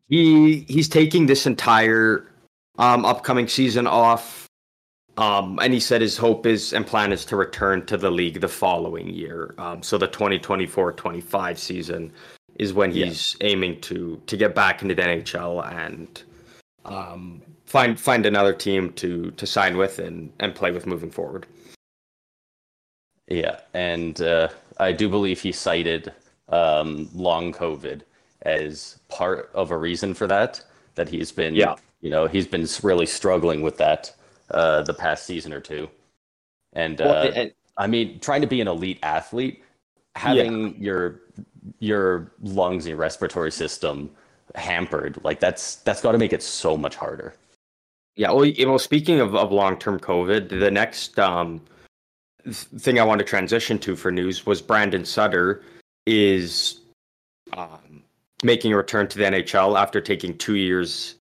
He 0.08 0.66
he's 0.70 0.88
taking 0.88 1.26
this 1.26 1.46
entire 1.46 2.32
um, 2.78 3.04
upcoming 3.06 3.48
season 3.48 3.88
off. 3.88 4.46
Um, 5.18 5.58
and 5.64 5.74
he 5.74 5.80
said 5.80 6.00
his 6.00 6.16
hope 6.16 6.46
is 6.46 6.74
and 6.74 6.86
plan 6.86 7.12
is 7.12 7.26
to 7.26 7.36
return 7.36 7.86
to 7.88 7.98
the 7.98 8.12
league 8.12 8.40
the 8.40 8.48
following 8.48 9.10
year. 9.10 9.56
Um, 9.58 9.82
so 9.82 9.98
the 9.98 10.08
2024-25 10.08 11.58
season 11.58 12.14
is 12.60 12.72
when 12.72 12.92
Yeah. 12.92 13.06
he's 13.08 13.36
aiming 13.42 13.82
to 13.82 14.22
to 14.28 14.38
get 14.38 14.54
back 14.54 14.84
into 14.84 14.94
the 14.94 15.02
NHL 15.02 15.66
and 15.74 16.22
um, 16.86 17.42
find 17.66 18.00
find 18.00 18.28
another 18.28 18.54
team 18.54 18.94
to 18.94 19.32
to 19.32 19.48
sign 19.48 19.76
with 19.76 19.98
and 19.98 20.32
and 20.40 20.54
play 20.54 20.70
with 20.72 20.86
moving 20.86 21.10
forward. 21.10 21.48
Yeah, 23.28 23.60
and 23.74 24.22
uh, 24.22 24.48
I 24.80 24.92
do 24.92 25.10
believe 25.10 25.42
he 25.42 25.52
cited 25.52 26.12
um, 26.50 27.10
long 27.14 27.52
COVID 27.54 28.02
as 28.44 29.00
part 29.10 29.50
of 29.54 29.72
a 29.72 29.78
reason 29.78 30.14
for 30.14 30.28
that. 30.28 30.64
That 30.96 31.10
he's 31.10 31.32
been, 31.32 31.56
Yeah. 31.56 31.76
you 32.02 32.10
know, 32.10 32.26
he's 32.28 32.48
been 32.48 32.68
really 32.84 33.06
struggling 33.06 33.62
with 33.62 33.78
that 33.78 34.14
uh, 34.52 34.82
the 34.84 34.94
past 34.94 35.26
season 35.26 35.54
or 35.54 35.60
two. 35.60 35.90
And 36.74 37.00
uh, 37.02 37.06
Well, 37.06 37.32
and- 37.36 37.52
I 37.78 37.86
mean, 37.88 38.20
trying 38.20 38.42
to 38.42 38.48
be 38.48 38.60
an 38.62 38.68
elite 38.68 39.00
athlete, 39.04 39.64
having 40.16 40.76
your 40.82 41.22
your 41.80 42.32
lungs 42.42 42.86
and 42.86 42.90
your 42.92 42.98
respiratory 42.98 43.52
system 43.52 44.10
hampered, 44.56 45.20
like 45.24 45.40
that's 45.40 45.76
that's 45.78 46.02
got 46.02 46.14
to 46.14 46.18
make 46.18 46.34
it 46.34 46.42
so 46.42 46.76
much 46.76 46.96
harder. 46.96 47.36
Yeah, 48.16 48.32
well, 48.32 48.80
speaking 48.80 49.20
of, 49.20 49.36
of 49.36 49.52
long 49.52 49.78
term 49.78 50.00
COVID, 50.00 50.50
the 50.50 50.72
next 50.72 51.20
um, 51.20 51.62
thing 52.46 53.00
I 53.00 53.04
want 53.04 53.20
to 53.20 53.26
transition 53.26 53.78
to 53.80 53.96
for 53.96 54.12
news 54.12 54.46
was 54.46 54.62
Brandon 54.62 55.06
Sutter 55.06 55.64
is 56.06 56.80
um, 57.54 58.04
making 58.44 58.74
a 58.74 58.78
return 58.78 59.08
to 59.08 59.18
the 59.18 59.26
NHL 59.26 59.80
after 59.80 60.00
taking 60.02 60.38
two 60.38 60.56
years 60.56 61.16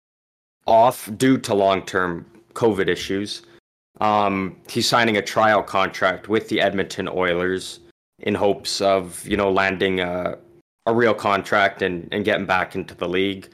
off 0.68 1.10
due 1.18 1.38
to 1.40 1.54
long 1.54 1.86
term 1.86 2.26
COVID 2.54 2.88
issues. 2.88 3.44
Um, 4.02 4.58
he's 4.70 4.88
signing 4.88 5.18
a 5.18 5.22
trial 5.22 5.64
contract 5.64 6.28
with 6.28 6.50
the 6.50 6.60
Edmonton 6.62 7.08
Oilers 7.08 7.80
in 8.20 8.36
hopes 8.36 8.82
of 8.82 9.26
you 9.28 9.38
know 9.38 9.52
landing 9.52 10.00
a, 10.00 10.38
a 10.86 10.94
real 10.94 11.14
contract 11.14 11.82
and, 11.82 12.08
and 12.12 12.26
getting 12.26 12.46
back 12.46 12.76
into 12.76 12.94
the 12.96 13.08
league. 13.08 13.50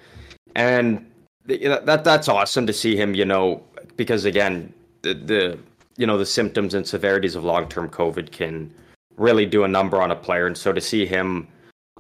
And 0.56 1.06
th- 1.48 1.62
that 1.86 2.04
that's 2.04 2.28
awesome 2.28 2.66
to 2.68 2.74
see 2.74 2.96
him. 2.96 3.14
You 3.14 3.26
know, 3.26 3.64
because 3.98 4.26
again, 4.26 4.74
the, 5.04 5.14
the 5.14 5.60
you 5.98 6.08
know 6.08 6.18
the 6.18 6.26
symptoms 6.26 6.74
and 6.74 6.86
severities 6.86 7.36
of 7.36 7.44
long 7.44 7.68
term 7.68 7.90
COVID 7.90 8.32
can 8.32 8.74
really 9.18 9.46
do 9.46 9.64
a 9.64 9.68
number 9.68 10.02
on 10.02 10.12
a 10.12 10.16
player, 10.16 10.48
and 10.48 10.58
so 10.58 10.72
to 10.74 10.82
see 10.82 11.06
him, 11.06 11.48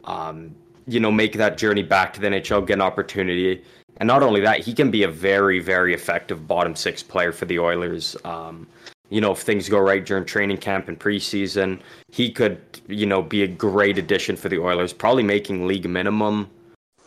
um, 0.05 0.55
you 0.87 0.99
know, 0.99 1.11
make 1.11 1.33
that 1.33 1.57
journey 1.57 1.83
back 1.83 2.13
to 2.13 2.21
the 2.21 2.27
NHL, 2.27 2.65
get 2.65 2.73
an 2.73 2.81
opportunity, 2.81 3.63
and 3.97 4.07
not 4.07 4.23
only 4.23 4.41
that, 4.41 4.59
he 4.59 4.73
can 4.73 4.91
be 4.91 5.03
a 5.03 5.09
very 5.09 5.59
very 5.59 5.93
effective 5.93 6.47
bottom 6.47 6.75
six 6.75 7.03
player 7.03 7.31
for 7.31 7.45
the 7.45 7.59
Oilers. 7.59 8.15
Um, 8.23 8.67
you 9.09 9.19
know, 9.19 9.33
if 9.33 9.39
things 9.39 9.67
go 9.67 9.79
right 9.79 10.05
during 10.05 10.23
training 10.23 10.57
camp 10.57 10.87
and 10.87 10.97
preseason, 10.97 11.81
he 12.11 12.31
could, 12.31 12.61
you 12.87 13.05
know, 13.05 13.21
be 13.21 13.43
a 13.43 13.47
great 13.47 13.97
addition 13.97 14.37
for 14.37 14.47
the 14.47 14.57
Oilers, 14.57 14.93
probably 14.93 15.23
making 15.23 15.67
league 15.67 15.89
minimum. 15.89 16.49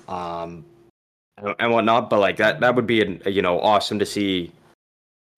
Um, 0.07 0.67
and 1.59 1.73
whatnot. 1.73 2.11
But 2.11 2.21
like 2.21 2.37
that, 2.37 2.61
that 2.61 2.75
would 2.75 2.87
be 2.87 3.03
an, 3.03 3.23
you 3.27 3.43
know 3.43 3.61
awesome 3.61 3.99
to 3.99 4.07
see. 4.07 4.53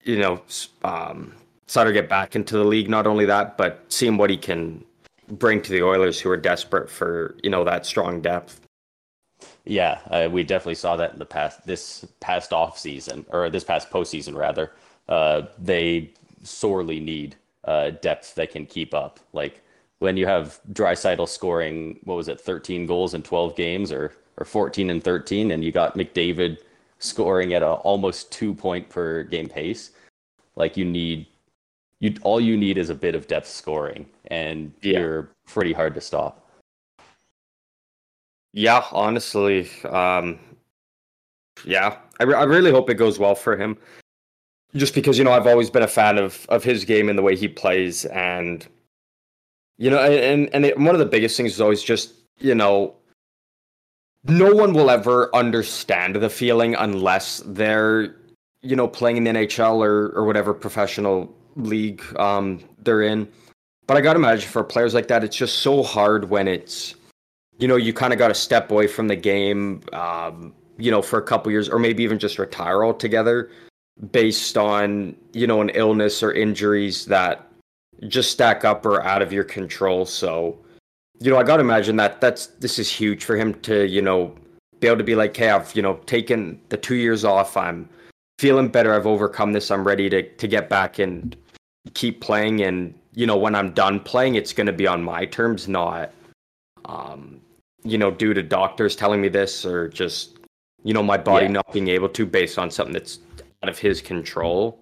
You 0.03 0.19
know, 0.19 0.41
um, 0.83 1.33
Sutter 1.67 1.91
get 1.91 2.07
back 2.07 2.35
into 2.35 2.57
the 2.57 2.63
league. 2.63 2.89
Not 2.89 3.07
only 3.07 3.25
that, 3.25 3.57
but 3.57 3.83
seeing 3.89 4.17
what 4.17 4.29
he 4.29 4.37
can 4.37 4.83
bring 5.31 5.61
to 5.61 5.71
the 5.71 5.83
Oilers, 5.83 6.19
who 6.19 6.29
are 6.29 6.37
desperate 6.37 6.89
for 6.89 7.35
you 7.43 7.49
know 7.49 7.63
that 7.63 7.85
strong 7.85 8.21
depth. 8.21 8.61
Yeah, 9.65 9.99
uh, 10.09 10.29
we 10.31 10.43
definitely 10.43 10.75
saw 10.75 10.95
that 10.95 11.11
in 11.11 11.19
the 11.19 11.25
past, 11.25 11.65
this 11.67 12.05
past 12.21 12.53
off 12.53 12.79
season, 12.79 13.25
or 13.29 13.49
this 13.49 13.65
past 13.65 13.89
postseason 13.89 14.35
rather. 14.35 14.71
Uh, 15.09 15.43
they 15.59 16.11
sorely 16.43 16.99
need 16.99 17.35
uh, 17.65 17.89
depth 17.89 18.35
that 18.35 18.51
can 18.51 18.65
keep 18.65 18.93
up. 18.93 19.19
Like 19.33 19.61
when 19.99 20.15
you 20.15 20.25
have 20.25 20.61
Draisaitl 20.71 21.27
scoring, 21.27 21.99
what 22.03 22.15
was 22.15 22.29
it, 22.29 22.39
13 22.39 22.85
goals 22.85 23.13
in 23.13 23.23
12 23.23 23.55
games, 23.55 23.91
or 23.91 24.13
or 24.37 24.45
14 24.45 24.89
and 24.89 25.03
13, 25.03 25.51
and 25.51 25.63
you 25.63 25.71
got 25.71 25.97
McDavid 25.97 26.59
scoring 26.99 27.53
at 27.53 27.61
a 27.63 27.67
almost 27.67 28.31
two 28.31 28.53
point 28.53 28.89
per 28.89 29.23
game 29.23 29.47
pace. 29.49 29.91
Like 30.55 30.75
you 30.77 30.85
need, 30.85 31.27
you 31.99 32.15
all 32.23 32.41
you 32.41 32.57
need 32.57 32.77
is 32.77 32.89
a 32.89 32.95
bit 32.95 33.15
of 33.15 33.27
depth 33.27 33.47
scoring, 33.47 34.07
and 34.27 34.71
Yeah. 34.81 34.99
you're 34.99 35.29
pretty 35.47 35.73
hard 35.73 35.93
to 35.95 36.01
stop. 36.01 36.43
Yeah, 38.53 38.83
honestly, 38.91 39.69
um, 39.85 40.39
yeah, 41.63 41.97
I, 42.19 42.23
re- 42.23 42.33
I 42.35 42.43
really 42.43 42.71
hope 42.71 42.89
it 42.89 42.95
goes 42.95 43.19
well 43.19 43.35
for 43.35 43.55
him. 43.55 43.77
Just 44.75 44.93
because 44.95 45.17
you 45.17 45.23
know 45.23 45.31
I've 45.31 45.47
always 45.47 45.69
been 45.69 45.83
a 45.83 45.87
fan 45.87 46.17
of 46.17 46.45
of 46.49 46.63
his 46.63 46.83
game 46.85 47.09
and 47.09 47.17
the 47.17 47.23
way 47.23 47.35
he 47.35 47.47
plays, 47.47 48.05
and 48.05 48.65
you 49.77 49.89
know, 49.89 49.99
and 49.99 50.49
and 50.53 50.65
it, 50.65 50.77
one 50.77 50.95
of 50.95 50.99
the 50.99 51.05
biggest 51.05 51.37
things 51.37 51.53
is 51.53 51.61
always 51.61 51.83
just 51.83 52.13
you 52.39 52.53
know, 52.53 52.93
no 54.27 54.53
one 54.53 54.73
will 54.73 54.89
ever 54.89 55.33
understand 55.35 56.15
the 56.15 56.29
feeling 56.29 56.75
unless 56.75 57.41
they're 57.45 58.15
you 58.61 58.75
know 58.75 58.87
playing 58.87 59.17
in 59.17 59.23
the 59.23 59.31
NHL 59.31 59.77
or 59.77 60.09
or 60.09 60.25
whatever 60.25 60.53
professional 60.53 61.33
league 61.55 62.03
um 62.17 62.59
they're 62.79 63.01
in. 63.01 63.27
But 63.87 63.97
I 63.97 64.01
gotta 64.01 64.19
imagine 64.19 64.49
for 64.49 64.63
players 64.63 64.93
like 64.93 65.07
that, 65.07 65.23
it's 65.23 65.35
just 65.35 65.59
so 65.59 65.81
hard 65.81 66.29
when 66.29 66.47
it's 66.47 66.95
you 67.59 67.67
know, 67.67 67.75
you 67.75 67.93
kind 67.93 68.13
of 68.13 68.19
got 68.19 68.27
to 68.27 68.35
step 68.35 68.71
away 68.71 68.87
from 68.87 69.07
the 69.07 69.15
game, 69.15 69.81
um, 69.93 70.53
you 70.77 70.91
know, 70.91 71.01
for 71.01 71.17
a 71.17 71.23
couple 71.23 71.51
years, 71.51 71.69
or 71.69 71.79
maybe 71.79 72.03
even 72.03 72.19
just 72.19 72.37
retire 72.37 72.83
altogether, 72.83 73.49
based 74.11 74.57
on 74.57 75.15
you 75.33 75.47
know 75.47 75.61
an 75.61 75.69
illness 75.69 76.21
or 76.21 76.31
injuries 76.31 77.05
that 77.05 77.47
just 78.07 78.31
stack 78.31 78.63
up 78.63 78.85
or 78.85 79.03
out 79.03 79.21
of 79.21 79.33
your 79.33 79.43
control. 79.43 80.05
So, 80.05 80.59
you 81.19 81.31
know, 81.31 81.37
I 81.37 81.43
got 81.43 81.57
to 81.57 81.61
imagine 81.61 81.95
that 81.97 82.21
that's 82.21 82.47
this 82.47 82.79
is 82.79 82.91
huge 82.91 83.23
for 83.23 83.35
him 83.35 83.53
to 83.61 83.87
you 83.87 84.01
know 84.01 84.35
be 84.79 84.87
able 84.87 84.97
to 84.97 85.03
be 85.03 85.15
like, 85.15 85.35
hey, 85.35 85.49
I've 85.49 85.75
you 85.75 85.81
know 85.81 85.95
taken 86.05 86.59
the 86.69 86.77
two 86.77 86.95
years 86.95 87.25
off. 87.25 87.57
I'm 87.57 87.89
feeling 88.39 88.67
better. 88.69 88.93
I've 88.93 89.07
overcome 89.07 89.53
this. 89.53 89.71
I'm 89.71 89.85
ready 89.85 90.09
to 90.09 90.23
to 90.23 90.47
get 90.47 90.69
back 90.69 90.99
and 90.99 91.35
keep 91.93 92.21
playing. 92.21 92.61
And 92.61 92.93
you 93.13 93.25
know, 93.25 93.37
when 93.37 93.55
I'm 93.55 93.73
done 93.73 93.99
playing, 93.99 94.35
it's 94.35 94.53
going 94.53 94.67
to 94.67 94.73
be 94.73 94.87
on 94.87 95.03
my 95.03 95.25
terms, 95.25 95.67
not 95.67 96.11
um, 96.85 97.41
you 97.83 97.97
know, 97.97 98.11
due 98.11 98.33
to 98.33 98.43
doctors 98.43 98.95
telling 98.95 99.21
me 99.21 99.27
this 99.27 99.65
or 99.65 99.87
just, 99.89 100.37
you 100.83 100.93
know, 100.93 101.03
my 101.03 101.17
body 101.17 101.45
Yeah. 101.45 101.53
not 101.53 101.73
being 101.73 101.89
able 101.89 102.09
to 102.09 102.25
based 102.25 102.57
on 102.57 102.71
something 102.71 102.93
that's 102.93 103.19
out 103.63 103.69
of 103.69 103.77
his 103.77 104.01
control. 104.01 104.79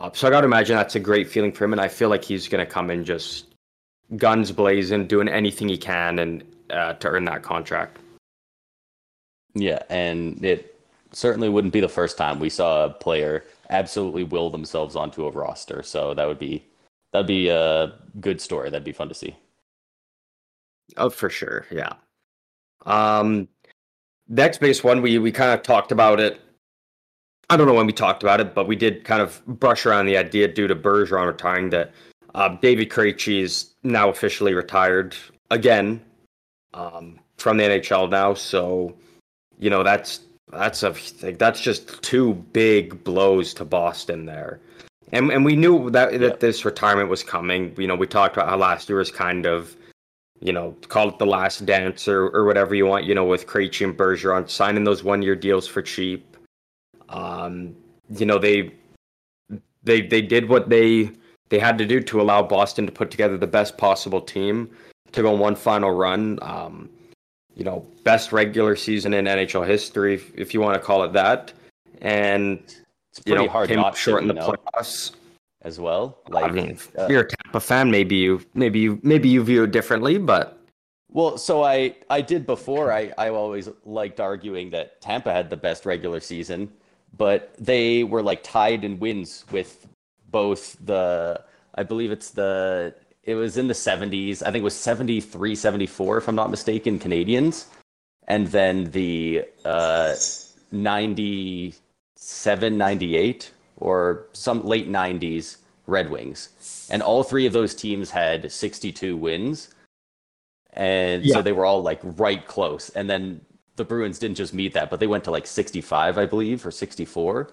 Uh, 0.00 0.10
so 0.12 0.26
I 0.26 0.30
got 0.30 0.42
to 0.42 0.46
imagine 0.46 0.76
that's 0.76 0.94
a 0.94 1.00
great 1.00 1.28
feeling 1.28 1.52
for 1.52 1.64
him. 1.64 1.72
And 1.72 1.80
I 1.80 1.88
feel 1.88 2.08
like 2.08 2.24
he's 2.24 2.48
going 2.48 2.64
to 2.64 2.70
come 2.70 2.90
in 2.90 3.04
just 3.04 3.45
guns 4.16 4.52
blazing, 4.52 5.06
doing 5.06 5.28
anything 5.28 5.68
he 5.68 5.78
can 5.78 6.18
and 6.18 6.44
uh, 6.70 6.92
to 6.94 7.08
earn 7.08 7.24
that 7.24 7.42
contract. 7.42 7.98
Yeah, 9.54 9.80
and 9.88 10.44
it 10.44 10.78
certainly 11.12 11.48
wouldn't 11.48 11.72
be 11.72 11.80
the 11.80 11.88
first 11.88 12.18
time 12.18 12.38
we 12.38 12.50
saw 12.50 12.84
a 12.84 12.90
player 12.90 13.44
absolutely 13.70 14.24
will 14.24 14.50
themselves 14.50 14.96
onto 14.96 15.26
a 15.26 15.30
roster. 15.30 15.82
So 15.82 16.14
that 16.14 16.26
would 16.26 16.38
be 16.38 16.64
that'd 17.12 17.26
be 17.26 17.48
a 17.48 17.94
good 18.20 18.40
story. 18.40 18.70
That'd 18.70 18.84
be 18.84 18.92
fun 18.92 19.08
to 19.08 19.14
see. 19.14 19.34
Oh, 20.96 21.10
for 21.10 21.30
sure. 21.30 21.66
Yeah. 21.70 21.94
Um, 22.84 23.48
next 24.28 24.58
base 24.58 24.84
one, 24.84 25.02
we 25.02 25.18
we 25.18 25.32
kind 25.32 25.52
of 25.52 25.62
talked 25.62 25.90
about 25.90 26.20
it. 26.20 26.40
I 27.48 27.56
don't 27.56 27.66
know 27.66 27.74
when 27.74 27.86
we 27.86 27.92
talked 27.92 28.22
about 28.22 28.40
it, 28.40 28.54
but 28.54 28.66
we 28.66 28.76
did 28.76 29.04
kind 29.04 29.22
of 29.22 29.40
brush 29.46 29.86
around 29.86 30.06
the 30.06 30.16
idea 30.16 30.48
due 30.48 30.66
to 30.66 30.74
Bergeron 30.74 31.26
retiring 31.26 31.70
that 31.70 31.92
uh, 32.36 32.50
David 32.60 32.90
Krejci 32.90 33.40
is 33.40 33.74
now 33.82 34.10
officially 34.10 34.52
retired 34.54 35.16
again 35.50 36.02
um, 36.74 37.18
from 37.38 37.56
the 37.56 37.64
NHL 37.64 38.10
now. 38.10 38.34
So, 38.34 38.94
you 39.58 39.70
know, 39.70 39.82
that's 39.82 40.20
that's 40.52 40.82
a 40.82 40.94
like, 41.22 41.38
that's 41.38 41.60
just 41.60 42.02
two 42.02 42.34
big 42.52 43.02
blows 43.02 43.54
to 43.54 43.64
Boston 43.64 44.26
there. 44.26 44.60
And 45.12 45.32
and 45.32 45.44
we 45.44 45.56
knew 45.56 45.90
that 45.90 46.12
that 46.12 46.20
Yeah. 46.20 46.36
this 46.38 46.64
retirement 46.66 47.08
was 47.08 47.22
coming. 47.22 47.74
You 47.78 47.86
know, 47.86 47.96
we 47.96 48.06
talked 48.06 48.36
about 48.36 48.50
how 48.50 48.58
last 48.58 48.88
year 48.88 48.98
was 48.98 49.10
kind 49.10 49.46
of 49.46 49.74
you 50.40 50.52
know, 50.52 50.76
call 50.88 51.08
it 51.08 51.18
the 51.18 51.24
last 51.24 51.64
dance 51.64 52.06
or, 52.06 52.28
or 52.28 52.44
whatever 52.44 52.74
you 52.74 52.84
want, 52.84 53.06
you 53.06 53.14
know, 53.14 53.24
with 53.24 53.46
Krejci 53.46 53.86
and 53.86 53.96
Bergeron 53.96 54.50
signing 54.50 54.84
those 54.84 55.02
one 55.02 55.22
year 55.22 55.34
deals 55.34 55.66
for 55.66 55.80
cheap. 55.80 56.36
Um, 57.08 57.74
you 58.10 58.26
know, 58.26 58.38
they 58.38 58.74
they 59.82 60.02
they 60.02 60.20
did 60.20 60.50
what 60.50 60.68
they 60.68 61.10
they 61.48 61.58
had 61.58 61.78
to 61.78 61.86
do 61.86 62.00
to 62.00 62.20
allow 62.20 62.42
Boston 62.42 62.86
to 62.86 62.92
put 62.92 63.10
together 63.10 63.36
the 63.38 63.46
best 63.46 63.76
possible 63.78 64.20
team 64.20 64.70
to 65.12 65.22
go 65.22 65.32
on 65.32 65.38
one 65.38 65.54
final 65.54 65.90
run. 65.90 66.38
Um, 66.42 66.90
you 67.54 67.64
know, 67.64 67.86
best 68.04 68.32
regular 68.32 68.76
season 68.76 69.14
in 69.14 69.24
NHL 69.24 69.66
history, 69.66 70.14
if, 70.14 70.34
if 70.36 70.52
you 70.52 70.60
want 70.60 70.74
to 70.74 70.80
call 70.80 71.02
it 71.04 71.12
that. 71.14 71.52
And 72.02 72.58
It's 73.10 73.22
you 73.24 73.34
know, 73.34 73.48
hard 73.48 73.68
came 73.68 73.78
not 73.78 73.96
short 73.96 74.22
in 74.22 74.28
the 74.28 74.34
know, 74.34 74.52
playoffs. 74.52 75.12
as 75.62 75.80
well. 75.80 76.18
I 76.26 76.30
Like, 76.32 76.52
mean, 76.52 76.70
if 76.70 76.92
uh, 76.98 77.06
you're 77.08 77.22
a 77.22 77.28
Tampa 77.28 77.60
fan, 77.60 77.90
maybe 77.90 78.16
you 78.16 78.42
maybe 78.52 78.78
you 78.78 79.00
maybe 79.02 79.28
you 79.28 79.42
view 79.42 79.64
it 79.64 79.70
differently, 79.70 80.18
but 80.18 80.58
Well, 81.10 81.38
so 81.38 81.62
I 81.62 81.96
I 82.10 82.20
did 82.20 82.44
before. 82.44 82.92
I 82.92 83.12
I 83.16 83.30
always 83.30 83.70
liked 83.86 84.20
arguing 84.20 84.68
that 84.70 85.00
Tampa 85.00 85.32
had 85.32 85.48
the 85.48 85.56
best 85.56 85.86
regular 85.86 86.20
season, 86.20 86.70
but 87.16 87.54
they 87.58 88.04
were 88.04 88.22
like 88.22 88.42
tied 88.42 88.84
in 88.84 88.98
wins 88.98 89.46
with 89.50 89.88
both 90.30 90.76
the 90.84 91.42
I 91.74 91.82
believe 91.82 92.10
it's 92.12 92.30
the 92.30 92.94
it 93.22 93.34
was 93.34 93.56
in 93.58 93.66
the 93.68 93.74
70s. 93.74 94.40
I 94.42 94.46
think 94.46 94.56
it 94.62 94.64
was 94.64 94.74
73 94.76 95.54
74 95.54 96.18
if 96.18 96.28
I'm 96.28 96.34
not 96.36 96.50
mistaken 96.50 96.98
Canadiens. 96.98 97.66
And 98.28 98.46
then 98.48 98.90
the 98.92 99.44
uh 99.64 100.14
97 100.72 102.76
98 102.78 103.50
or 103.76 104.26
some 104.32 104.64
late 104.66 104.88
90s 104.90 105.58
Red 105.86 106.10
Wings. 106.10 106.48
And 106.90 107.02
all 107.02 107.22
three 107.22 107.46
of 107.46 107.52
those 107.52 107.74
teams 107.74 108.10
had 108.10 108.50
62 108.50 109.16
wins 109.16 109.68
and 110.72 111.24
Yeah. 111.24 111.34
so 111.36 111.42
they 111.42 111.52
were 111.52 111.64
all 111.66 111.82
like 111.82 112.00
right 112.02 112.44
close 112.46 112.90
and 112.90 113.08
then 113.08 113.40
the 113.76 113.84
bruins 113.84 114.18
didn't 114.18 114.36
just 114.36 114.52
meet 114.54 114.72
that 114.74 114.90
but 114.90 115.00
they 115.00 115.06
went 115.06 115.24
to 115.24 115.30
like 115.30 115.46
65 115.46 116.18
i 116.18 116.26
believe 116.26 116.64
or 116.66 116.70
64 116.70 117.50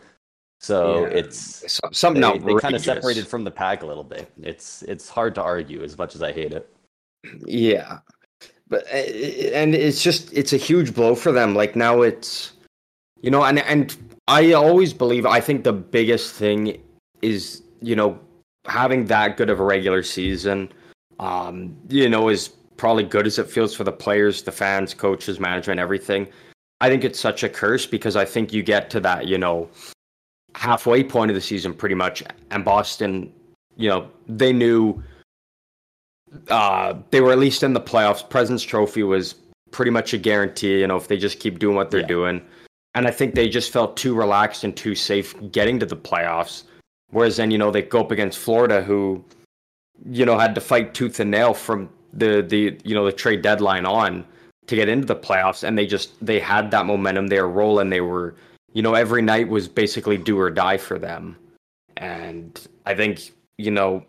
so 0.63 1.01
Yeah. 1.01 1.17
it's 1.19 1.71
so- 1.73 1.89
something 1.91 2.21
they, 2.21 2.37
they 2.39 2.55
kind 2.59 2.75
of 2.75 2.81
separated 2.81 3.27
from 3.27 3.43
the 3.43 3.51
pack 3.51 3.83
a 3.83 3.85
little 3.85 4.03
bit 4.03 4.31
it's 4.41 4.81
it's 4.83 5.09
hard 5.09 5.35
to 5.35 5.41
argue 5.41 5.83
as 5.83 5.97
much 5.97 6.15
as 6.15 6.23
i 6.23 6.31
hate 6.31 6.53
it 6.53 6.69
Yeah, 7.45 7.99
but 8.67 8.83
uh, 8.91 8.97
and 8.97 9.73
it's 9.75 10.01
just 10.03 10.31
it's 10.33 10.51
a 10.53 10.57
huge 10.57 10.93
blow 10.93 11.15
for 11.15 11.31
them. 11.31 11.55
Like 11.55 11.73
now 11.75 12.01
it's 12.01 12.51
you 13.21 13.31
know, 13.31 13.43
and 13.43 13.59
and 13.59 13.95
I 14.27 14.51
always 14.53 14.93
believe 14.93 15.25
I 15.25 15.39
think 15.39 15.63
the 15.63 15.71
biggest 15.73 16.33
thing 16.35 16.81
is 17.21 17.61
you 17.81 17.95
know 17.95 18.19
having 18.65 19.05
that 19.05 19.37
good 19.37 19.49
of 19.49 19.59
a 19.59 19.63
regular 19.63 20.03
season. 20.03 20.69
Um, 21.19 21.77
you 21.87 22.09
know, 22.09 22.27
is 22.27 22.49
probably 22.75 23.03
good 23.03 23.25
as 23.27 23.39
it 23.39 23.49
feels 23.49 23.73
for 23.73 23.85
the 23.85 23.91
players, 23.93 24.43
the 24.43 24.51
fans, 24.51 24.93
coaches, 24.93 25.39
management, 25.39 25.79
everything. 25.79 26.27
I 26.81 26.89
think 26.89 27.05
it's 27.05 27.19
such 27.19 27.43
a 27.43 27.49
curse 27.49 27.85
because 27.85 28.17
I 28.17 28.25
think 28.25 28.51
you 28.51 28.63
get 28.63 28.89
to 28.89 28.99
that 28.99 29.27
you 29.27 29.37
know 29.37 29.69
halfway 30.55 31.03
point 31.03 31.31
of 31.31 31.35
the 31.35 31.41
season 31.41 31.73
pretty 31.73 31.95
much, 31.95 32.23
and 32.51 32.63
Boston, 32.63 33.31
you 33.77 33.89
know, 33.89 34.07
they 34.27 34.53
knew 34.53 35.01
uh, 36.49 36.95
they 37.11 37.21
were 37.21 37.31
at 37.31 37.39
least 37.39 37.63
in 37.63 37.73
the 37.73 37.81
playoffs. 37.81 38.27
President's 38.27 38.63
Trophy 38.63 39.03
was 39.03 39.35
pretty 39.71 39.91
much 39.91 40.13
a 40.13 40.17
guarantee. 40.17 40.79
You 40.79 40.87
know, 40.87 40.97
if 40.97 41.07
they 41.07 41.17
just 41.17 41.39
keep 41.39 41.59
doing 41.59 41.75
what 41.75 41.91
they're 41.91 42.01
Yeah. 42.01 42.07
doing, 42.07 42.41
and 42.95 43.07
I 43.07 43.11
think 43.11 43.35
they 43.35 43.49
just 43.49 43.71
felt 43.71 43.97
too 43.97 44.13
relaxed 44.15 44.63
and 44.63 44.75
too 44.75 44.95
safe 44.95 45.35
getting 45.51 45.79
to 45.79 45.85
the 45.85 45.97
playoffs. 45.97 46.63
Whereas 47.11 47.37
then, 47.37 47.51
you 47.51 47.57
know, 47.57 47.69
they 47.69 47.83
go 47.83 47.99
up 48.01 48.11
against 48.11 48.39
Florida, 48.39 48.81
who, 48.81 49.23
you 50.09 50.25
know, 50.25 50.37
had 50.37 50.55
to 50.55 50.61
fight 50.61 50.93
tooth 50.95 51.19
and 51.19 51.29
nail 51.29 51.53
from 51.53 51.89
the 52.13 52.43
the 52.47 52.79
you 52.83 52.93
know 52.95 53.05
the 53.05 53.11
trade 53.11 53.41
deadline 53.41 53.85
on 53.85 54.25
to 54.67 54.75
get 54.75 54.87
into 54.89 55.05
the 55.05 55.15
playoffs, 55.15 55.63
and 55.63 55.77
they 55.77 55.85
just 55.85 56.13
they 56.25 56.39
had 56.39 56.71
that 56.71 56.85
momentum. 56.85 57.27
They 57.27 57.41
were 57.41 57.49
rolling. 57.49 57.89
They 57.89 58.01
were, 58.01 58.35
you 58.73 58.81
know, 58.81 58.93
every 58.93 59.21
night 59.21 59.47
was 59.47 59.67
basically 59.67 60.17
do 60.17 60.39
or 60.39 60.49
die 60.49 60.77
for 60.77 60.99
them. 60.99 61.37
And 61.97 62.59
I 62.85 62.95
think 62.95 63.31
you 63.57 63.71
know 63.71 64.05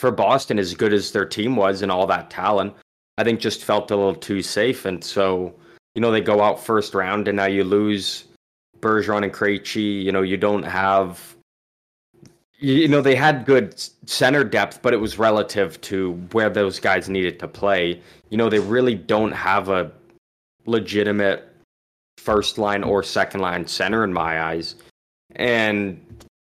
for 0.00 0.10
Boston, 0.10 0.58
as 0.58 0.72
good 0.72 0.94
as 0.94 1.12
their 1.12 1.26
team 1.26 1.56
was 1.56 1.82
and 1.82 1.92
all 1.92 2.06
that 2.06 2.30
talent, 2.30 2.74
I 3.18 3.24
think 3.24 3.38
just 3.38 3.64
felt 3.64 3.90
a 3.90 3.96
little 3.96 4.14
too 4.14 4.40
safe. 4.40 4.86
And 4.86 5.04
so, 5.04 5.54
you 5.94 6.00
know, 6.00 6.10
they 6.10 6.22
go 6.22 6.40
out 6.40 6.64
first 6.64 6.94
round 6.94 7.28
and 7.28 7.36
now 7.36 7.44
you 7.44 7.64
lose 7.64 8.24
Bergeron 8.80 9.24
and 9.24 9.32
Krejci. 9.32 10.02
You 10.02 10.10
know, 10.10 10.22
you 10.22 10.38
don't 10.38 10.62
have, 10.62 11.36
you, 12.58 12.74
you 12.76 12.88
know, 12.88 13.02
they 13.02 13.14
had 13.14 13.44
good 13.44 13.78
center 14.08 14.42
depth, 14.42 14.80
but 14.80 14.94
it 14.94 14.96
was 14.96 15.18
relative 15.18 15.78
to 15.82 16.12
where 16.32 16.48
those 16.48 16.80
guys 16.80 17.10
needed 17.10 17.38
to 17.40 17.46
play. 17.46 18.00
You 18.30 18.38
know, 18.38 18.48
they 18.48 18.58
really 18.58 18.94
don't 18.94 19.32
have 19.32 19.68
a 19.68 19.92
legitimate 20.64 21.46
first 22.20 22.58
line 22.58 22.82
or 22.82 23.02
second 23.02 23.40
line 23.40 23.66
center 23.66 24.04
in 24.04 24.12
my 24.12 24.42
eyes. 24.42 24.76
And 25.36 26.00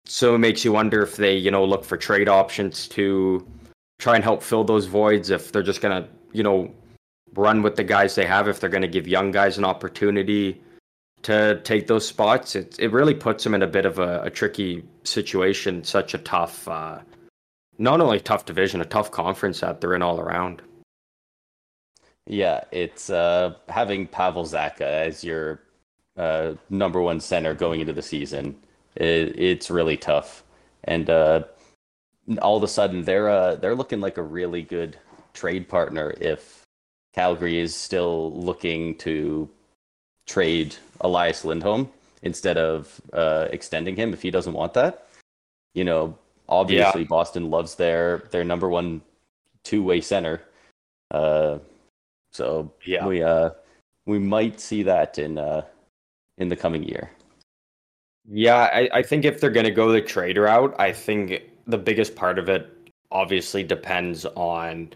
so 0.06 0.36
it 0.36 0.40
makes 0.40 0.64
you 0.64 0.72
wonder 0.72 1.02
if 1.02 1.16
they, 1.16 1.36
you 1.36 1.52
know, 1.52 1.66
look 1.66 1.84
for 1.84 1.98
trade 1.98 2.30
options 2.30 2.88
to 2.90 3.46
try 4.00 4.16
and 4.16 4.24
help 4.24 4.44
fill 4.44 4.64
those 4.64 4.86
voids. 4.86 5.30
If 5.30 5.52
they're 5.52 5.64
just 5.64 5.82
gonna, 5.82 6.08
you 6.32 6.44
know, 6.44 6.72
run 7.36 7.62
with 7.62 7.76
the 7.76 7.84
guys 7.84 8.16
they 8.16 8.26
have, 8.26 8.48
if 8.48 8.60
they're 8.60 8.70
going 8.70 8.82
to 8.82 8.88
give 8.88 9.08
young 9.08 9.32
guys 9.32 9.58
an 9.58 9.66
opportunity 9.66 10.62
to 11.24 11.60
take 11.64 11.88
those 11.88 12.08
spots, 12.08 12.56
it 12.56 12.76
it 12.80 12.92
really 12.92 13.14
puts 13.14 13.44
them 13.44 13.54
in 13.54 13.64
a 13.64 13.68
bit 13.68 13.86
of 13.86 14.00
a, 14.00 14.24
a 14.24 14.30
tricky 14.30 14.84
situation. 15.04 15.84
Such 15.84 16.14
a 16.14 16.20
tough, 16.20 16.68
uh, 16.68 17.00
not 17.78 18.02
only 18.02 18.20
tough 18.20 18.46
division, 18.46 18.82
a 18.82 18.86
tough 18.86 19.12
conference 19.12 19.60
that 19.62 19.82
they're 19.82 19.96
in 19.96 20.02
all 20.02 20.20
around. 20.20 20.62
Yeah, 22.28 22.64
it's 22.72 23.10
uh, 23.10 23.56
having 23.70 24.08
Pavel 24.08 24.46
Zacha 24.46 24.82
as 24.82 25.24
your 25.24 25.62
uh, 26.18 26.54
number 26.70 27.02
one 27.02 27.20
center 27.20 27.54
going 27.54 27.82
into 27.82 27.94
the 27.94 28.02
season. 28.02 28.56
It, 28.96 29.38
it's 29.40 29.70
really 29.70 29.98
tough, 29.98 30.44
and 30.86 31.10
uh, 31.10 31.44
all 32.42 32.58
of 32.58 32.64
a 32.64 32.68
sudden 32.68 33.04
they're 33.04 33.30
uh, 33.30 33.56
they're 33.56 33.76
looking 33.76 34.02
like 34.02 34.18
a 34.18 34.24
really 34.24 34.64
good 34.64 34.98
trade 35.34 35.68
partner 35.68 36.14
if 36.20 36.64
Calgary 37.14 37.60
is 37.60 37.76
still 37.76 38.34
looking 38.34 38.96
to 39.00 39.50
trade 40.26 40.76
Elias 41.02 41.46
Lindholm 41.46 41.90
instead 42.24 42.58
of 42.58 43.00
uh, 43.14 43.48
extending 43.52 43.96
him 43.96 44.14
if 44.14 44.22
he 44.22 44.32
doesn't 44.32 44.54
want 44.54 44.74
that. 44.74 45.08
You 45.76 45.84
know, 45.84 46.18
obviously 46.50 47.02
yeah. 47.02 47.08
Boston 47.08 47.52
loves 47.52 47.76
their 47.76 48.24
their 48.32 48.44
number 48.44 48.70
one 48.70 49.02
two 49.64 49.84
way 49.84 50.02
center. 50.02 50.42
So 52.36 52.74
yeah, 52.86 53.08
we 53.08 53.24
uh 53.24 53.52
we 54.06 54.20
might 54.20 54.60
see 54.60 54.84
that 54.84 55.18
in 55.18 55.38
uh 55.38 55.62
in 56.38 56.50
the 56.50 56.56
coming 56.56 56.84
year. 56.84 57.10
Yeah, 58.30 58.70
I, 58.74 58.90
I 58.92 59.02
think 59.04 59.24
if 59.24 59.40
they're 59.40 59.50
gonna 59.50 59.72
go 59.72 59.92
the 59.92 60.02
trade 60.02 60.38
route, 60.38 60.76
I 60.78 60.92
think 60.92 61.44
the 61.66 61.78
biggest 61.78 62.14
part 62.16 62.38
of 62.38 62.50
it 62.50 62.70
obviously 63.12 63.64
depends 63.64 64.26
on 64.36 64.92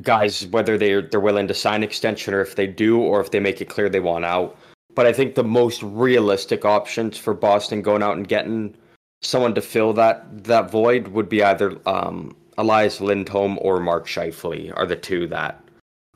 guys 0.00 0.46
whether 0.46 0.78
they're 0.78 1.02
they're 1.02 1.20
willing 1.20 1.48
to 1.48 1.54
sign 1.54 1.82
extension 1.82 2.32
or 2.32 2.40
if 2.40 2.56
they 2.56 2.66
do 2.66 2.98
or 2.98 3.20
if 3.20 3.30
they 3.30 3.40
make 3.40 3.60
it 3.60 3.68
clear 3.68 3.90
they 3.90 4.00
want 4.00 4.24
out. 4.24 4.56
But 4.94 5.04
I 5.04 5.12
think 5.12 5.34
the 5.34 5.44
most 5.44 5.82
realistic 5.82 6.64
options 6.64 7.18
for 7.18 7.34
Boston 7.34 7.82
going 7.82 8.02
out 8.02 8.16
and 8.16 8.26
getting 8.26 8.74
someone 9.20 9.54
to 9.54 9.60
fill 9.60 9.92
that 9.92 10.44
that 10.44 10.70
void 10.70 11.08
would 11.08 11.28
be 11.28 11.42
either 11.42 11.78
um, 11.86 12.34
Elias 12.56 13.02
Lindholm 13.02 13.58
or 13.60 13.80
Mark 13.80 14.06
Scheifele 14.06 14.72
are 14.76 14.86
the 14.86 14.96
two 14.96 15.26
that 15.28 15.62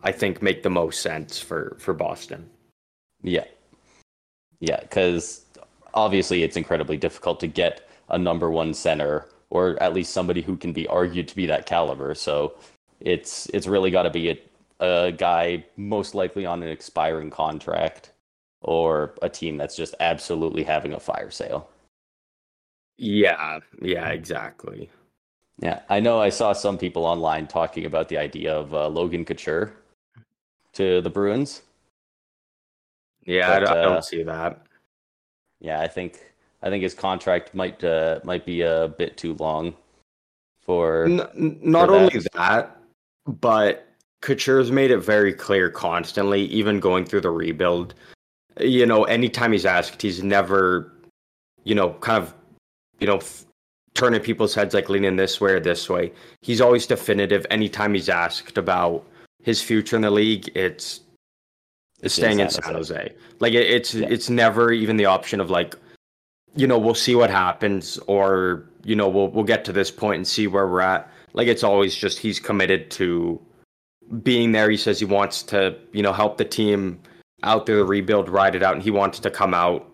I 0.03 0.13
think 0.13 0.43
make 0.43 0.63
the 0.63 0.71
most 0.71 1.03
sense 1.03 1.39
for 1.41 1.77
for 1.79 1.95
Boston. 1.95 2.49
Yeah, 3.23 3.45
yeah, 4.61 4.81
because 4.81 5.45
obviously 5.95 6.45
it's 6.45 6.57
incredibly 6.57 6.97
difficult 6.97 7.41
to 7.41 7.47
get 7.47 7.89
a 8.09 8.19
number 8.19 8.51
one 8.51 8.73
center 8.75 9.27
or 9.51 9.81
at 9.83 9.93
least 9.93 10.13
somebody 10.13 10.41
who 10.41 10.57
can 10.57 10.73
be 10.73 10.87
argued 10.87 11.29
to 11.29 11.37
be 11.37 11.47
that 11.47 11.67
caliber. 11.67 12.15
So 12.15 12.55
it's 13.01 13.47
it's 13.47 13.67
really 13.67 13.91
got 13.91 14.05
to 14.05 14.11
be 14.11 14.31
a, 14.31 14.39
a 14.81 15.13
guy 15.13 15.65
most 15.77 16.15
likely 16.15 16.47
on 16.47 16.63
an 16.63 16.69
expiring 16.69 17.29
contract 17.29 18.13
or 18.61 19.15
a 19.21 19.29
team 19.29 19.57
that's 19.57 19.77
just 19.77 19.95
absolutely 20.01 20.63
having 20.63 20.93
a 20.95 21.01
fire 21.01 21.31
sale. 21.31 21.69
Yeah, 22.97 23.61
yeah, 23.81 24.09
exactly. 24.11 24.91
Yeah, 25.59 25.81
I 25.89 26.01
know 26.01 26.21
I 26.21 26.29
saw 26.31 26.53
some 26.53 26.79
people 26.79 27.05
online 27.05 27.47
talking 27.47 27.85
about 27.85 28.09
the 28.09 28.19
idea 28.19 28.55
of 28.55 28.73
uh, 28.73 28.89
Logan 28.89 29.25
Couture 29.25 29.75
to 30.75 31.01
the 31.01 31.11
Bruins. 31.11 31.63
Yeah, 33.25 33.49
but, 33.49 33.57
I, 33.57 33.61
don't, 33.61 33.69
uh, 33.69 33.81
I, 33.81 33.85
don't, 33.85 34.05
see 34.05 34.23
that. 34.23 34.67
Yeah, 35.61 35.81
I 35.81 35.89
think 35.89 36.21
I 36.63 36.71
think 36.71 36.83
his 36.83 36.95
contract 36.95 37.55
might 37.55 37.83
uh, 37.85 38.21
might 38.25 38.45
be 38.45 38.63
a 38.63 38.89
bit 38.99 39.17
too 39.17 39.35
long 39.35 39.75
for. 40.63 41.05
N- 41.05 41.59
not 41.63 41.89
for 41.89 41.95
only 41.95 42.21
that, 42.35 42.77
but 43.27 43.87
Couture's 44.23 44.71
made 44.71 44.91
it 44.91 44.99
very 44.99 45.33
clear 45.33 45.69
constantly, 45.69 46.43
even 46.47 46.81
going 46.81 47.05
through 47.05 47.21
the 47.21 47.31
rebuild. 47.31 47.95
You 48.61 48.87
know, 48.87 49.05
anytime 49.05 49.53
he's 49.53 49.67
asked, 49.67 50.03
he's 50.03 50.23
never, 50.23 50.93
you 51.65 51.75
know, 51.75 51.95
kind 51.95 52.23
of, 52.23 52.35
you 53.01 53.07
know, 53.07 53.17
f- 53.17 53.47
turning 53.95 54.21
people's 54.21 54.55
heads 54.55 54.75
like 54.75 54.89
leaning 54.89 55.17
this 55.17 55.41
way 55.41 55.53
or 55.53 55.61
this 55.61 55.89
way. 55.89 56.13
He's 56.43 56.61
always 56.61 56.87
definitive. 56.87 57.47
Anytime 57.51 57.95
he's 57.95 58.09
asked 58.09 58.59
about 58.59 59.05
his 59.43 59.63
future 59.63 59.97
in 59.97 60.03
the 60.03 60.11
league, 60.11 60.51
it's, 60.55 61.01
it's 62.03 62.15
staying 62.15 62.41
in 62.41 62.51
San 62.51 62.75
Jose. 62.75 62.95
Jose. 62.95 63.15
Like 63.39 63.53
it, 63.53 63.71
it's 63.71 63.95
yeah. 63.95 64.09
it's 64.11 64.29
never 64.29 64.73
even 64.73 64.97
the 64.97 65.07
option 65.07 65.41
of 65.41 65.51
like, 65.51 65.77
you 66.57 66.67
know, 66.67 66.79
we'll 66.79 66.95
see 66.95 67.15
what 67.15 67.31
happens, 67.31 67.99
or 68.07 68.65
you 68.85 68.97
know, 68.97 69.09
we'll 69.09 69.29
we'll 69.29 69.45
get 69.45 69.65
to 69.67 69.73
this 69.73 69.91
point 69.91 70.17
and 70.17 70.27
see 70.27 70.47
where 70.47 70.67
we're 70.67 70.81
at 70.81 71.13
like 71.35 71.49
it's 71.49 71.65
always 71.65 71.95
just 71.95 72.19
he's 72.19 72.39
committed 72.39 72.91
to 72.93 73.41
being 74.23 74.53
there. 74.53 74.71
He 74.71 74.77
says 74.77 74.99
he 74.99 75.05
wants 75.05 75.43
to, 75.45 75.77
you 75.93 76.03
know, 76.03 76.13
help 76.13 76.37
the 76.37 76.45
team 76.45 77.01
out 77.43 77.67
through 77.67 77.79
the 77.79 77.85
rebuild, 77.85 78.29
ride 78.29 78.55
it 78.55 78.63
out, 78.63 78.75
and 78.75 78.83
he 78.83 78.91
wants 78.91 79.19
to 79.21 79.31
come 79.31 79.55
out 79.55 79.89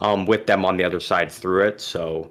um, 0.00 0.26
with 0.26 0.46
them 0.46 0.64
on 0.64 0.76
the 0.76 0.84
other 0.84 1.00
side 1.00 1.30
through 1.30 1.66
it. 1.66 1.80
So, 1.80 2.30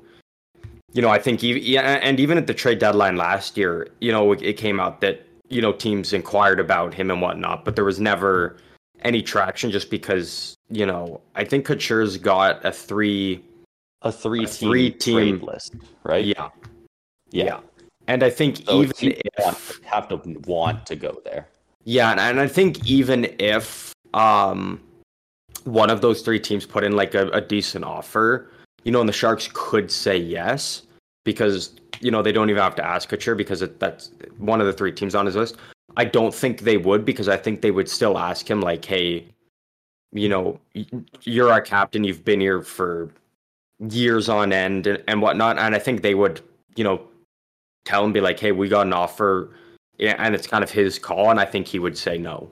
you 0.92 1.02
know, 1.02 1.10
I 1.10 1.20
think 1.20 1.44
even 1.44 1.64
yeah, 1.64 2.00
and 2.02 2.20
even 2.20 2.38
at 2.38 2.48
the 2.48 2.54
trade 2.54 2.80
deadline 2.80 3.16
last 3.16 3.58
year, 3.58 3.88
you 4.02 4.12
know, 4.12 4.34
it 4.34 4.58
came 4.58 4.80
out 4.80 5.02
that 5.02 5.26
you 5.52 5.62
know 5.62 5.74
teams 5.74 6.14
inquired 6.14 6.60
about 6.60 6.94
him 6.94 7.12
and 7.12 7.22
whatnot, 7.22 7.66
but 7.66 7.76
there 7.76 7.86
was 7.86 8.00
never 8.00 8.58
any 9.02 9.22
traction 9.22 9.72
just 9.72 9.90
because 9.90 10.56
you 10.70 10.86
know 10.86 11.22
I 11.36 11.44
think 11.44 11.66
Couture's 11.66 12.18
got 12.18 12.64
a 12.66 12.72
three 12.72 13.44
a 14.02 14.12
three 14.12 14.46
a 14.46 14.48
three 14.48 14.92
team 14.92 15.42
list, 15.42 15.76
right? 16.04 16.26
Yeah. 16.26 16.50
yeah. 17.32 17.46
yeah. 17.46 17.60
And 18.08 18.24
I 18.24 18.30
think 18.30 18.58
so 18.66 18.82
even 18.82 19.14
if 19.38 19.80
have 19.86 20.08
to 20.10 20.18
want 20.48 20.86
to 20.88 20.96
go 20.96 21.22
there. 21.24 21.48
Yeah, 21.84 22.12
and 22.12 22.40
I 22.40 22.48
think 22.48 22.86
even 22.86 23.34
if 23.40 23.94
um 24.14 24.82
one 25.64 25.90
of 25.90 26.02
those 26.02 26.22
three 26.22 26.40
teams 26.40 26.66
put 26.66 26.84
in 26.84 26.96
like 26.96 27.14
a, 27.14 27.30
a 27.30 27.42
decent 27.42 27.86
offer, 27.86 28.50
you 28.84 28.92
know, 28.92 29.00
and 29.00 29.10
the 29.10 29.14
Sharks 29.14 29.50
could 29.54 29.92
say 29.92 30.18
yes 30.18 30.84
because 31.24 31.76
you 32.02 32.12
know 32.12 32.22
they 32.22 32.32
don't 32.32 32.50
even 32.50 32.62
have 32.62 32.76
to 32.76 32.86
ask 32.86 33.10
Couture 33.10 33.36
because 33.36 33.62
it, 33.62 33.80
that's 33.80 34.12
one 34.38 34.60
of 34.62 34.68
the 34.68 34.74
three 34.74 34.92
teams 34.92 35.16
on 35.16 35.26
his 35.26 35.36
list. 35.36 35.58
I 35.98 36.06
don't 36.06 36.34
think 36.34 36.62
they 36.62 36.78
would 36.78 37.06
because 37.06 37.28
I 37.28 37.38
think 37.38 37.62
they 37.62 37.72
would 37.72 37.90
still 37.90 38.18
ask 38.18 38.50
him 38.50 38.62
like, 38.62 38.84
"Hey, 38.84 39.26
you 40.12 40.30
know, 40.30 40.60
you're 41.22 41.52
our 41.52 41.62
captain. 41.62 42.04
You've 42.04 42.26
been 42.26 42.40
here 42.40 42.62
for 42.62 43.10
years 43.90 44.30
on 44.30 44.54
end 44.54 44.88
and, 44.88 45.04
and 45.08 45.22
whatnot." 45.22 45.58
And 45.58 45.76
I 45.76 45.80
think 45.80 46.02
they 46.02 46.16
would, 46.16 46.42
you 46.76 46.84
know, 46.84 47.02
tell 47.86 48.04
him, 48.04 48.14
be 48.14 48.22
like, 48.22 48.40
hey, 48.40 48.52
we 48.52 48.70
got 48.70 48.88
an 48.88 48.94
offer, 48.94 49.50
and 50.00 50.36
it's 50.36 50.48
kind 50.48 50.64
of 50.64 50.72
his 50.72 51.00
call, 51.00 51.30
and 51.30 51.40
I 51.40 51.46
think 51.46 51.68
he 51.68 51.80
would 51.80 51.98
say 51.98 52.18
no. 52.18 52.50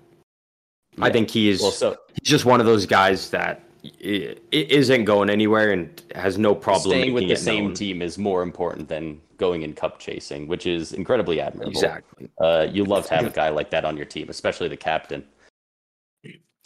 Yeah. 0.98 1.06
I 1.06 1.12
think 1.12 1.30
he 1.30 1.50
is 1.50 1.62
well, 1.62 1.72
so, 1.72 1.96
he's 2.14 2.30
just 2.30 2.46
one 2.46 2.60
of 2.60 2.66
those 2.66 2.86
guys 2.86 3.30
that 3.30 3.64
it 3.84 4.42
isn't 4.52 5.06
going 5.06 5.30
anywhere 5.30 5.72
and 5.72 6.02
has 6.16 6.38
no 6.38 6.54
problem 6.54 6.92
staying 6.92 7.14
with 7.14 7.28
the 7.28 7.36
same 7.36 7.66
known. 7.66 7.74
team 7.74 8.02
is 8.02 8.18
more 8.18 8.42
important 8.42 8.90
than 8.90 9.22
going 9.38 9.62
in 9.62 9.74
cup 9.74 10.00
chasing, 10.00 10.48
which 10.48 10.66
is 10.66 10.94
incredibly 10.94 11.40
admirable. 11.40 11.72
Exactly. 11.72 12.30
Uh, 12.40 12.68
you 12.70 12.84
love 12.84 13.08
to 13.08 13.16
have 13.16 13.26
a 13.26 13.30
guy 13.30 13.50
like 13.50 13.70
that 13.72 13.86
on 13.86 13.96
your 13.96 14.06
team, 14.06 14.30
especially 14.30 14.68
the 14.68 14.78
captain. 14.78 15.26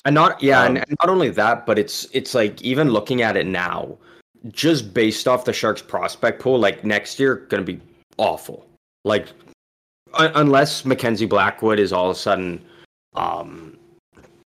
And 0.06 0.16
not 0.16 0.42
yeah, 0.44 0.64
um, 0.64 0.78
and 0.78 0.96
not 1.02 1.10
only 1.10 1.30
that, 1.30 1.66
but 1.66 1.80
it's 1.80 2.08
it's 2.12 2.34
like 2.34 2.62
even 2.62 2.90
looking 2.90 3.22
at 3.22 3.38
it 3.38 3.46
now, 3.46 3.98
just 4.52 4.94
based 4.94 5.28
off 5.28 5.46
the 5.46 5.54
Sharks 5.54 5.82
prospect 5.82 6.42
pool, 6.42 6.60
like 6.60 6.84
next 6.84 7.20
year 7.20 7.36
going 7.48 7.66
to 7.66 7.74
be 7.74 7.80
awful. 8.18 8.66
Like 9.06 9.30
un- 10.16 10.32
unless 10.36 10.84
Mackenzie 10.84 11.26
Blackwood 11.26 11.80
is 11.80 11.94
all 11.94 12.10
of 12.10 12.18
a 12.18 12.20
sudden, 12.20 12.62
um, 13.16 13.78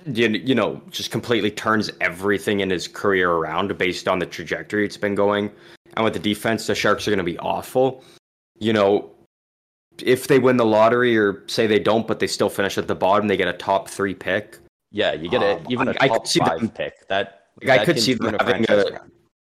you, 0.07 0.29
you 0.29 0.55
know, 0.55 0.81
just 0.91 1.11
completely 1.11 1.51
turns 1.51 1.91
everything 2.01 2.61
in 2.61 2.71
his 2.71 2.89
career 2.89 3.31
around 3.31 3.77
based 3.79 4.09
on 4.09 4.19
the 4.19 4.27
trajectory 4.27 4.85
it's 4.85 4.97
been 4.97 5.15
going, 5.15 5.51
and 5.97 6.05
with 6.05 6.15
the 6.15 6.21
defense, 6.21 6.67
the 6.67 6.75
Sharks 6.75 7.07
are 7.07 7.11
going 7.11 7.19
to 7.19 7.25
be 7.25 7.39
awful. 7.39 8.05
You 8.59 8.73
know, 8.73 9.11
if 9.99 10.29
they 10.29 10.39
win 10.39 10.57
the 10.57 10.65
lottery 10.65 11.17
or 11.17 11.47
say 11.47 11.67
they 11.67 11.79
don't, 11.79 12.07
but 12.07 12.21
they 12.21 12.27
still 12.27 12.49
finish 12.49 12.79
at 12.79 12.87
the 12.87 12.95
bottom, 12.95 13.29
they 13.29 13.37
get 13.37 13.49
a 13.49 13.53
top 13.53 13.89
three 13.89 14.15
pick. 14.15 14.59
Yeah, 14.93 15.13
you 15.13 15.29
get 15.29 15.43
a, 15.43 15.57
um, 15.57 15.67
even 15.69 15.89
a 15.89 15.95
I, 16.01 16.09
top 16.09 16.23
I 16.23 16.25
see 16.27 16.41
five 16.41 16.61
them, 16.61 16.69
pick. 16.71 17.09
That, 17.09 17.47
like, 17.57 17.67
that 17.67 17.81
I 17.81 17.85
could 17.85 18.01
see 18.01 18.15
them 18.15 18.37
having 18.41 18.67
a, 18.69 19.01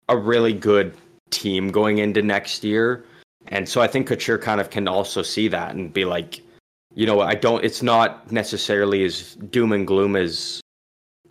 a 0.09 0.17
really 0.17 0.53
good 0.53 0.95
team 1.31 1.69
going 1.71 1.99
into 1.99 2.21
next 2.21 2.63
year. 2.63 3.05
And 3.47 3.67
so 3.67 3.81
I 3.81 3.87
think 3.87 4.07
Couture 4.07 4.37
kind 4.37 4.61
of 4.61 4.69
can 4.69 4.87
also 4.87 5.21
see 5.21 5.47
that 5.47 5.73
and 5.75 5.91
be 5.91 6.05
like, 6.05 6.41
you 6.95 7.06
know, 7.06 7.21
I 7.21 7.36
don't. 7.36 7.63
It's 7.63 7.84
not 7.84 8.32
necessarily 8.32 9.04
as 9.04 9.36
doom 9.36 9.71
and 9.71 9.86
gloom 9.86 10.15
as 10.15 10.62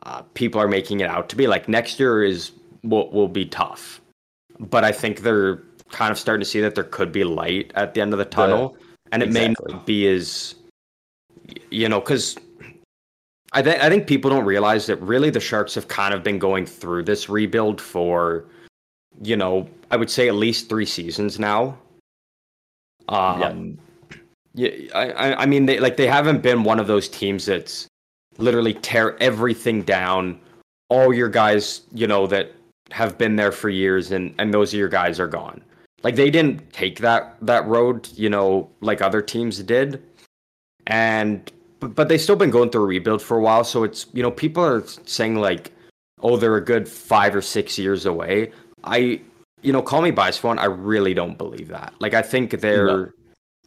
uh, 0.04 0.22
people 0.34 0.60
are 0.60 0.68
making 0.68 1.00
it 1.00 1.10
out 1.10 1.28
to 1.30 1.36
be. 1.36 1.46
Like 1.46 1.68
next 1.68 1.98
year 1.98 2.22
is 2.22 2.52
will 2.82 3.10
will 3.10 3.28
be 3.28 3.44
tough, 3.44 4.00
but 4.58 4.84
I 4.84 4.92
think 4.92 5.20
they're 5.20 5.62
kind 5.90 6.12
of 6.12 6.18
starting 6.18 6.40
to 6.40 6.48
see 6.48 6.60
that 6.60 6.74
there 6.74 6.84
could 6.84 7.12
be 7.12 7.24
light 7.24 7.72
at 7.74 7.94
the 7.94 8.00
end 8.00 8.12
of 8.12 8.18
the 8.18 8.24
tunnel, 8.24 8.76
and 9.10 9.22
it 9.22 9.26
exactly. 9.26 9.48
may 9.48 9.74
not 9.74 9.86
be 9.86 10.06
as, 10.08 10.54
you 11.70 11.88
know, 11.88 12.00
because 12.00 12.36
I 13.52 13.62
think 13.62 13.82
I 13.82 13.88
think 13.88 14.06
people 14.06 14.30
don't 14.30 14.44
realize 14.44 14.86
that 14.86 14.96
really 14.96 15.30
the 15.30 15.40
Sharks 15.40 15.74
have 15.74 15.88
kind 15.88 16.14
of 16.14 16.22
been 16.22 16.38
going 16.38 16.66
through 16.66 17.04
this 17.04 17.28
rebuild 17.28 17.80
for, 17.80 18.44
you 19.22 19.36
know, 19.36 19.68
I 19.90 19.96
would 19.96 20.10
say 20.10 20.28
at 20.28 20.34
least 20.34 20.68
three 20.68 20.86
seasons 20.86 21.38
now. 21.38 21.78
Um, 23.08 23.40
yeah. 23.40 23.82
Yeah, 24.58 24.70
I, 24.92 25.34
I 25.34 25.46
mean, 25.46 25.66
they 25.66 25.78
like 25.78 25.96
they 25.96 26.08
haven't 26.08 26.42
been 26.42 26.64
one 26.64 26.80
of 26.80 26.88
those 26.88 27.08
teams 27.08 27.46
that's 27.46 27.86
literally 28.38 28.74
tear 28.74 29.16
everything 29.22 29.82
down. 29.82 30.40
All 30.88 31.14
your 31.14 31.28
guys, 31.28 31.82
you 31.92 32.08
know, 32.08 32.26
that 32.26 32.52
have 32.90 33.16
been 33.16 33.36
there 33.36 33.52
for 33.52 33.68
years, 33.68 34.10
and 34.10 34.34
and 34.36 34.52
those 34.52 34.74
of 34.74 34.78
your 34.80 34.88
guys 34.88 35.20
are 35.20 35.28
gone. 35.28 35.62
Like 36.02 36.16
they 36.16 36.28
didn't 36.28 36.72
take 36.72 36.98
that 36.98 37.36
that 37.40 37.64
road, 37.66 38.08
you 38.16 38.28
know, 38.28 38.68
like 38.80 39.00
other 39.00 39.22
teams 39.22 39.62
did, 39.62 40.02
and 40.88 41.52
but, 41.78 41.94
but 41.94 42.08
they've 42.08 42.20
still 42.20 42.34
been 42.34 42.50
going 42.50 42.70
through 42.70 42.82
a 42.82 42.86
rebuild 42.86 43.22
for 43.22 43.36
a 43.36 43.40
while. 43.40 43.62
So 43.62 43.84
it's 43.84 44.06
you 44.12 44.24
know 44.24 44.32
people 44.32 44.64
are 44.64 44.84
saying 45.06 45.36
like, 45.36 45.70
oh, 46.20 46.36
they're 46.36 46.56
a 46.56 46.64
good 46.64 46.88
five 46.88 47.32
or 47.32 47.42
six 47.42 47.78
years 47.78 48.06
away. 48.06 48.50
I 48.82 49.20
you 49.62 49.72
know, 49.72 49.82
call 49.82 50.02
me 50.02 50.10
biased 50.10 50.42
one. 50.42 50.58
I 50.58 50.64
really 50.64 51.14
don't 51.14 51.38
believe 51.38 51.68
that. 51.68 51.94
Like 52.00 52.14
I 52.14 52.22
think 52.22 52.50
they're. 52.60 52.86
No. 52.86 53.12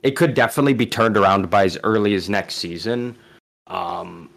It 0.04 0.12
could 0.12 0.34
definitely 0.34 0.74
be 0.74 0.86
turned 0.86 1.18
around 1.18 1.50
by 1.50 1.66
as 1.66 1.78
early 1.84 2.16
as 2.16 2.30
next 2.30 2.56
season. 2.56 3.16
Um, 3.68 4.30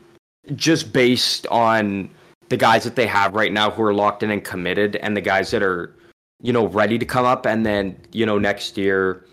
just 0.55 0.93
based 0.93 1.47
on 1.49 2.11
the 2.49 2.57
guys 2.57 2.85
that 2.85 2.97
they 2.97 3.07
have 3.07 3.35
right 3.35 3.53
now 3.53 3.71
who 3.71 3.83
are 3.83 3.95
locked 3.95 4.23
in 4.23 4.31
and 4.31 4.45
committed 4.45 4.97
and 4.97 5.17
the 5.17 5.21
guys 5.21 5.51
that 5.51 5.63
are 5.63 5.95
you 6.43 6.53
know 6.53 6.67
ready 6.69 6.99
to 6.99 7.07
come 7.07 7.25
up 7.25 7.47
and 7.47 7.65
then 7.65 7.99
you 8.13 8.27
know 8.27 8.39
next 8.39 8.77
year 8.77 9.25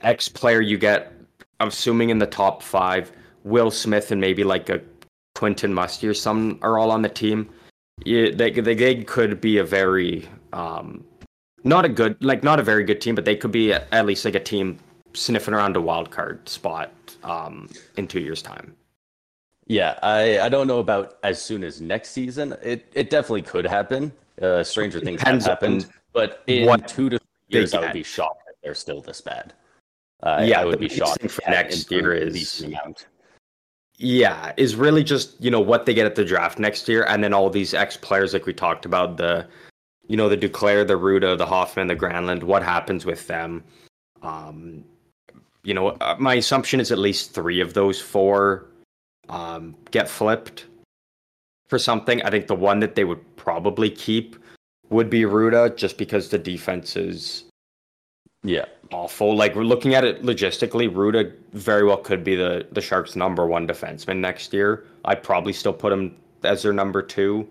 x 0.00 0.28
player 0.28 0.60
you 0.60 0.78
get 0.78 1.12
i'm 1.60 1.68
assuming 1.68 2.10
in 2.10 2.18
the 2.18 2.26
top 2.26 2.62
five 2.62 3.12
will 3.44 3.70
smith 3.70 4.10
and 4.10 4.20
maybe 4.20 4.42
like 4.42 4.68
a 4.68 4.80
quentin 5.34 5.74
musty 5.74 6.08
or 6.08 6.14
some 6.14 6.58
are 6.62 6.78
all 6.78 6.90
on 6.90 7.02
the 7.02 7.08
team 7.08 7.48
yeah, 8.04 8.30
they, 8.34 8.50
they, 8.50 8.74
they 8.74 9.04
could 9.04 9.40
be 9.40 9.58
a 9.58 9.64
very 9.64 10.28
um 10.52 11.04
not 11.62 11.84
a 11.84 11.88
good 11.88 12.16
like 12.24 12.42
not 12.42 12.58
a 12.58 12.62
very 12.62 12.84
good 12.84 13.00
team 13.00 13.14
but 13.14 13.24
they 13.24 13.36
could 13.36 13.52
be 13.52 13.72
at 13.72 14.06
least 14.06 14.24
like 14.24 14.34
a 14.34 14.40
team 14.40 14.78
sniffing 15.14 15.54
around 15.54 15.76
a 15.76 15.80
wild 15.80 16.10
card 16.10 16.48
spot 16.48 16.92
um 17.22 17.68
in 17.96 18.06
two 18.06 18.20
years 18.20 18.42
time 18.42 18.74
yeah, 19.66 19.98
I, 20.02 20.40
I 20.40 20.48
don't 20.48 20.66
know 20.66 20.78
about 20.78 21.18
as 21.22 21.40
soon 21.40 21.64
as 21.64 21.80
next 21.80 22.10
season. 22.10 22.54
It 22.62 22.86
it 22.92 23.10
definitely 23.10 23.42
could 23.42 23.66
happen. 23.66 24.12
Uh, 24.40 24.62
stranger 24.62 25.00
things 25.00 25.22
have 25.22 25.42
happened, 25.42 25.86
but 26.12 26.42
in 26.46 26.66
what 26.66 26.86
two 26.86 27.08
to 27.08 27.18
three 27.18 27.60
years, 27.60 27.72
I 27.72 27.80
would 27.80 27.92
be 27.92 28.02
shocked 28.02 28.42
if 28.48 28.56
they're 28.62 28.74
still 28.74 29.00
this 29.00 29.20
bad. 29.20 29.54
Uh, 30.22 30.44
yeah, 30.44 30.60
I 30.60 30.64
would 30.64 30.80
be 30.80 30.88
shocked 30.88 31.30
for 31.30 31.42
next 31.50 31.90
year 31.90 32.12
is 32.12 32.64
yeah 33.96 34.52
is 34.56 34.74
really 34.74 35.04
just 35.04 35.40
you 35.42 35.50
know 35.50 35.60
what 35.60 35.86
they 35.86 35.94
get 35.94 36.04
at 36.04 36.14
the 36.14 36.24
draft 36.24 36.58
next 36.58 36.88
year, 36.88 37.04
and 37.04 37.24
then 37.24 37.32
all 37.32 37.48
these 37.48 37.72
ex 37.72 37.96
players 37.96 38.34
like 38.34 38.44
we 38.44 38.52
talked 38.52 38.84
about 38.84 39.16
the 39.16 39.46
you 40.08 40.16
know 40.16 40.28
the 40.28 40.36
Duclair, 40.36 40.86
the 40.86 40.98
Rutta, 40.98 41.38
the 41.38 41.46
Hoffman, 41.46 41.86
the 41.86 41.96
Granlund. 41.96 42.42
What 42.42 42.62
happens 42.62 43.06
with 43.06 43.26
them? 43.26 43.64
Um, 44.20 44.84
you 45.64 45.74
know, 45.74 45.88
uh, 45.88 46.16
my 46.18 46.34
assumption 46.34 46.78
is 46.78 46.92
at 46.92 46.98
least 46.98 47.32
three 47.32 47.60
of 47.60 47.74
those 47.74 48.00
four 48.00 48.66
um, 49.28 49.74
get 49.90 50.08
flipped 50.08 50.66
for 51.68 51.78
something. 51.78 52.22
I 52.22 52.30
think 52.30 52.46
the 52.46 52.54
one 52.54 52.80
that 52.80 52.94
they 52.94 53.04
would 53.04 53.36
probably 53.36 53.90
keep 53.90 54.36
would 54.90 55.10
be 55.10 55.22
Rutta, 55.22 55.74
just 55.76 55.96
because 55.98 56.28
the 56.28 56.38
defense 56.38 56.96
is 56.96 57.44
yeah 58.42 58.66
awful. 58.92 59.34
Like 59.34 59.54
we're 59.54 59.62
looking 59.62 59.94
at 59.94 60.04
it 60.04 60.22
logistically, 60.22 60.88
Rutta 60.90 61.32
very 61.52 61.84
well 61.84 61.96
could 61.96 62.22
be 62.22 62.36
the 62.36 62.66
the 62.70 62.82
Sharks' 62.82 63.16
number 63.16 63.46
one 63.46 63.66
defenseman 63.66 64.18
next 64.18 64.52
year. 64.52 64.84
I'd 65.06 65.22
probably 65.22 65.54
still 65.54 65.72
put 65.72 65.92
him 65.92 66.14
as 66.42 66.62
their 66.62 66.74
number 66.74 67.02
two. 67.02 67.48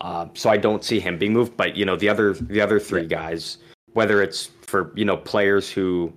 Uh, 0.00 0.28
so 0.34 0.50
I 0.50 0.58
don't 0.58 0.84
see 0.84 1.00
him 1.00 1.18
being 1.18 1.32
moved. 1.32 1.56
But 1.56 1.76
you 1.76 1.84
know 1.84 1.96
the 1.96 2.08
other 2.08 2.32
the 2.32 2.62
other 2.62 2.80
three 2.80 3.02
yeah. 3.02 3.08
guys, 3.08 3.58
whether 3.92 4.22
it's 4.22 4.46
for 4.62 4.92
you 4.94 5.04
know 5.04 5.18
players 5.18 5.70
who 5.70 6.12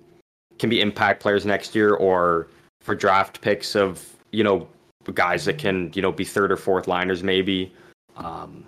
can 0.59 0.69
be 0.69 0.81
impact 0.81 1.21
players 1.21 1.45
next 1.45 1.73
year 1.73 1.95
or 1.95 2.47
for 2.81 2.93
draft 2.93 3.41
picks 3.41 3.75
of 3.75 4.05
you 4.31 4.43
know, 4.43 4.67
guys 5.13 5.45
that 5.45 5.57
can, 5.57 5.91
you 5.95 6.01
know, 6.01 6.11
be 6.11 6.23
third 6.23 6.51
or 6.51 6.57
fourth 6.57 6.87
liners 6.87 7.23
maybe. 7.23 7.73
Um, 8.15 8.65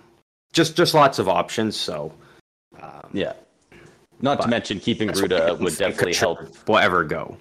just 0.52 0.76
just 0.76 0.94
lots 0.94 1.18
of 1.18 1.28
options. 1.28 1.76
So 1.76 2.12
um, 2.80 3.08
yeah, 3.12 3.34
not 4.20 4.40
to 4.42 4.48
mention 4.48 4.80
keeping 4.80 5.08
Rutta 5.08 5.58
would 5.58 5.76
definitely 5.76 6.14
help. 6.14 6.40
Whatever 6.66 7.04
go. 7.04 7.36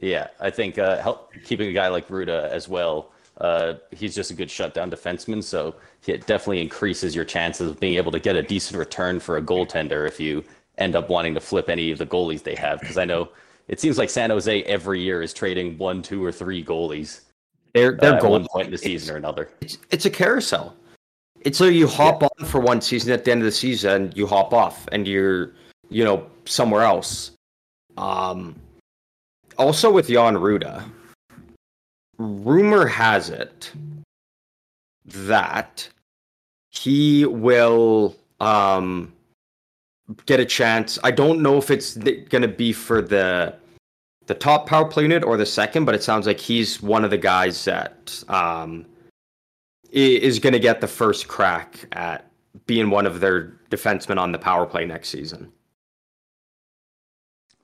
Yeah, 0.00 0.28
I 0.40 0.50
think 0.50 0.78
uh, 0.78 0.98
help 0.98 1.32
keeping 1.44 1.68
a 1.68 1.72
guy 1.72 1.88
like 1.88 2.08
Rutta 2.08 2.48
as 2.48 2.68
well. 2.68 3.12
Uh, 3.38 3.74
he's 3.90 4.14
just 4.14 4.30
a 4.30 4.34
good 4.34 4.50
shutdown 4.50 4.90
defenseman, 4.90 5.42
so 5.42 5.74
it 6.06 6.26
definitely 6.26 6.60
increases 6.60 7.14
your 7.14 7.24
chances 7.24 7.70
of 7.70 7.80
being 7.80 7.94
able 7.94 8.12
to 8.12 8.20
get 8.20 8.36
a 8.36 8.42
decent 8.42 8.78
return 8.78 9.18
for 9.18 9.38
a 9.38 9.42
goaltender 9.42 10.06
if 10.06 10.20
you 10.20 10.44
end 10.80 10.96
up 10.96 11.08
wanting 11.08 11.34
to 11.34 11.40
flip 11.40 11.68
any 11.68 11.90
of 11.90 11.98
the 11.98 12.06
goalies 12.06 12.42
they 12.42 12.54
have. 12.54 12.80
Because 12.80 12.98
I 12.98 13.04
know 13.04 13.28
it 13.68 13.80
seems 13.80 13.98
like 13.98 14.10
San 14.10 14.30
Jose 14.30 14.62
every 14.64 15.00
year 15.00 15.22
is 15.22 15.32
trading 15.32 15.78
one, 15.78 16.02
two, 16.02 16.24
or 16.24 16.32
three 16.32 16.64
goalies. 16.64 17.20
They're 17.72 17.92
they're 17.92 18.24
uh, 18.24 18.28
one 18.28 18.46
point 18.50 18.66
in 18.66 18.72
the 18.72 18.78
season 18.78 19.14
or 19.14 19.18
another. 19.18 19.50
It's, 19.60 19.78
it's 19.90 20.06
a 20.06 20.10
carousel. 20.10 20.74
It's 21.42 21.60
like 21.60 21.72
you 21.72 21.86
hop 21.86 22.22
yeah. 22.22 22.28
on 22.40 22.46
for 22.46 22.60
one 22.60 22.80
season 22.80 23.12
at 23.12 23.24
the 23.24 23.30
end 23.30 23.40
of 23.40 23.46
the 23.46 23.52
season, 23.52 24.12
you 24.14 24.26
hop 24.26 24.52
off, 24.52 24.88
and 24.92 25.06
you're 25.06 25.52
you 25.88 26.04
know 26.04 26.26
somewhere 26.44 26.82
else. 26.82 27.32
Um, 27.96 28.56
also 29.56 29.90
with 29.90 30.08
Jan 30.08 30.34
Rutta, 30.34 30.84
rumor 32.18 32.86
has 32.86 33.30
it 33.30 33.70
that 35.06 35.88
he 36.70 37.24
will 37.24 38.16
um 38.40 39.12
get 40.26 40.40
a 40.40 40.44
chance. 40.44 40.98
I 41.04 41.10
don't 41.10 41.42
know 41.42 41.56
if 41.56 41.70
it's 41.70 41.96
going 41.96 42.42
to 42.42 42.48
be 42.48 42.72
for 42.72 43.02
the 43.02 43.54
the 44.26 44.34
top 44.34 44.66
power 44.66 44.84
play 44.84 45.02
unit 45.02 45.24
or 45.24 45.36
the 45.36 45.46
second, 45.46 45.84
but 45.84 45.94
it 45.94 46.04
sounds 46.04 46.26
like 46.26 46.38
he's 46.38 46.80
one 46.80 47.04
of 47.04 47.10
the 47.10 47.18
guys 47.18 47.64
that 47.64 48.22
um, 48.28 48.86
is 49.90 50.38
going 50.38 50.52
to 50.52 50.60
get 50.60 50.80
the 50.80 50.86
first 50.86 51.26
crack 51.26 51.84
at 51.92 52.30
being 52.66 52.90
one 52.90 53.06
of 53.06 53.18
their 53.18 53.54
defensemen 53.70 54.18
on 54.18 54.30
the 54.30 54.38
power 54.38 54.66
play 54.66 54.84
next 54.84 55.08
season. 55.08 55.50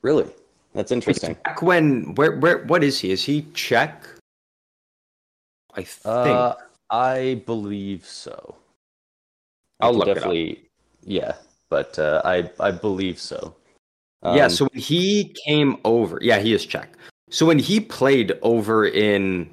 Really, 0.02 0.28
that's 0.74 0.90
interesting. 0.92 1.36
Back 1.44 1.62
when 1.62 2.14
where 2.16 2.36
where 2.36 2.64
what 2.64 2.82
is 2.82 2.98
he? 2.98 3.10
Is 3.10 3.22
he 3.22 3.42
Czech? 3.54 4.04
I 5.74 5.82
think. 5.82 6.06
Uh, 6.06 6.54
I 6.90 7.42
believe 7.46 8.06
so. 8.06 8.56
I'll 9.80 9.94
look 9.94 10.06
definitely. 10.06 10.68
Yeah, 11.04 11.34
but 11.68 11.98
uh, 11.98 12.22
I 12.24 12.50
I 12.60 12.70
believe 12.70 13.18
so. 13.18 13.54
Um, 14.22 14.36
yeah, 14.36 14.48
so 14.48 14.66
when 14.72 14.80
he 14.80 15.34
came 15.46 15.78
over, 15.84 16.18
yeah, 16.22 16.38
he 16.38 16.52
is 16.52 16.64
Czech. 16.64 16.96
So 17.30 17.46
when 17.46 17.58
he 17.58 17.80
played 17.80 18.32
over 18.42 18.86
in 18.86 19.48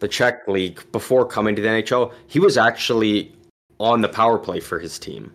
the 0.00 0.08
Czech 0.08 0.46
league 0.48 0.80
before 0.92 1.24
coming 1.26 1.54
to 1.56 1.62
the 1.62 1.68
NHL, 1.68 2.12
he 2.26 2.38
was 2.38 2.58
actually 2.58 3.32
on 3.78 4.00
the 4.00 4.08
power 4.08 4.38
play 4.38 4.60
for 4.60 4.78
his 4.78 4.98
team. 4.98 5.32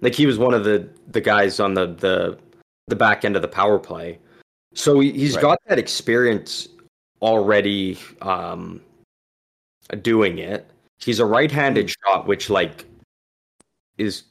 Like 0.00 0.14
he 0.14 0.26
was 0.26 0.38
one 0.38 0.54
of 0.54 0.64
the 0.64 0.88
the 1.08 1.20
guys 1.20 1.60
on 1.60 1.74
the 1.74 1.86
the 1.86 2.38
the 2.88 2.96
back 2.96 3.24
end 3.24 3.36
of 3.36 3.42
the 3.42 3.48
power 3.48 3.78
play. 3.78 4.18
So 4.74 5.00
he's 5.00 5.34
right. 5.36 5.42
got 5.42 5.58
that 5.66 5.78
experience 5.78 6.68
already 7.22 7.98
um, 8.22 8.80
doing 10.02 10.38
it. 10.38 10.70
He's 10.98 11.20
a 11.20 11.26
right-handed 11.26 11.86
mm. 11.86 11.94
shot, 12.04 12.26
which 12.26 12.50
like 12.50 12.84
is 13.96 14.24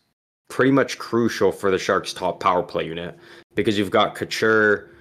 pretty 0.49 0.71
much 0.71 0.97
crucial 0.97 1.51
for 1.51 1.71
the 1.71 1.77
Sharks' 1.77 2.13
top 2.13 2.39
power 2.39 2.63
play 2.63 2.85
unit 2.85 3.17
because 3.55 3.77
you've 3.77 3.91
got 3.91 4.15
Couture, 4.15 4.91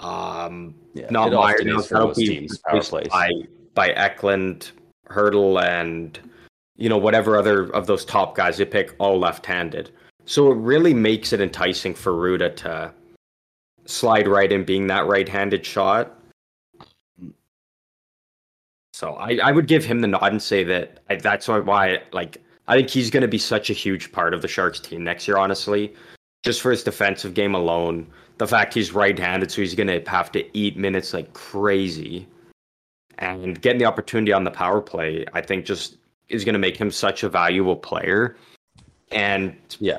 um, 0.00 0.74
yeah, 0.94 1.06
not 1.10 1.32
Meier, 1.32 1.62
now 1.64 1.80
that'll 1.80 2.14
be 2.14 2.26
teams, 2.26 2.58
power 2.58 2.82
plays. 2.82 3.08
by 3.08 3.30
by 3.74 3.90
Eklund, 3.90 4.72
Hertl, 5.08 5.62
and 5.62 6.18
you 6.76 6.88
know 6.88 6.98
whatever 6.98 7.36
other 7.36 7.72
of 7.74 7.86
those 7.86 8.04
top 8.04 8.36
guys 8.36 8.58
you 8.58 8.66
pick, 8.66 8.94
all 8.98 9.18
left-handed. 9.18 9.90
So 10.26 10.50
it 10.50 10.56
really 10.56 10.94
makes 10.94 11.32
it 11.32 11.40
enticing 11.40 11.94
for 11.94 12.12
Rutta 12.12 12.56
to 12.56 12.92
slide 13.84 14.26
right 14.26 14.50
in, 14.50 14.64
being 14.64 14.86
that 14.86 15.06
right-handed 15.06 15.64
shot. 15.66 16.18
So 18.94 19.14
I, 19.14 19.38
I 19.42 19.52
would 19.52 19.66
give 19.66 19.84
him 19.84 20.00
the 20.00 20.06
nod 20.08 20.32
and 20.32 20.42
say 20.42 20.64
that 20.64 21.00
I, 21.10 21.16
that's 21.16 21.48
why 21.48 22.00
like 22.12 22.42
I 22.68 22.76
think 22.76 22.90
he's 22.90 23.10
going 23.10 23.22
to 23.22 23.28
be 23.28 23.38
such 23.38 23.70
a 23.70 23.74
huge 23.74 24.12
part 24.12 24.34
of 24.34 24.42
the 24.42 24.48
Sharks 24.48 24.80
team 24.80 25.04
next 25.04 25.28
year, 25.28 25.36
honestly. 25.36 25.94
Just 26.42 26.60
for 26.60 26.70
his 26.70 26.84
defensive 26.84 27.34
game 27.34 27.54
alone, 27.54 28.06
the 28.38 28.46
fact 28.46 28.74
he's 28.74 28.92
right-handed, 28.92 29.50
so 29.50 29.60
he's 29.60 29.74
going 29.74 29.86
to 29.86 30.02
have 30.10 30.30
to 30.32 30.56
eat 30.56 30.76
minutes 30.76 31.14
like 31.14 31.32
crazy, 31.32 32.26
and 33.18 33.60
getting 33.60 33.78
the 33.78 33.84
opportunity 33.84 34.32
on 34.32 34.44
the 34.44 34.50
power 34.50 34.80
play, 34.80 35.24
I 35.32 35.40
think 35.40 35.64
just 35.64 35.96
is 36.28 36.44
going 36.44 36.54
to 36.54 36.58
make 36.58 36.76
him 36.76 36.90
such 36.90 37.22
a 37.22 37.28
valuable 37.28 37.76
player. 37.76 38.36
And 39.10 39.56
yeah, 39.78 39.98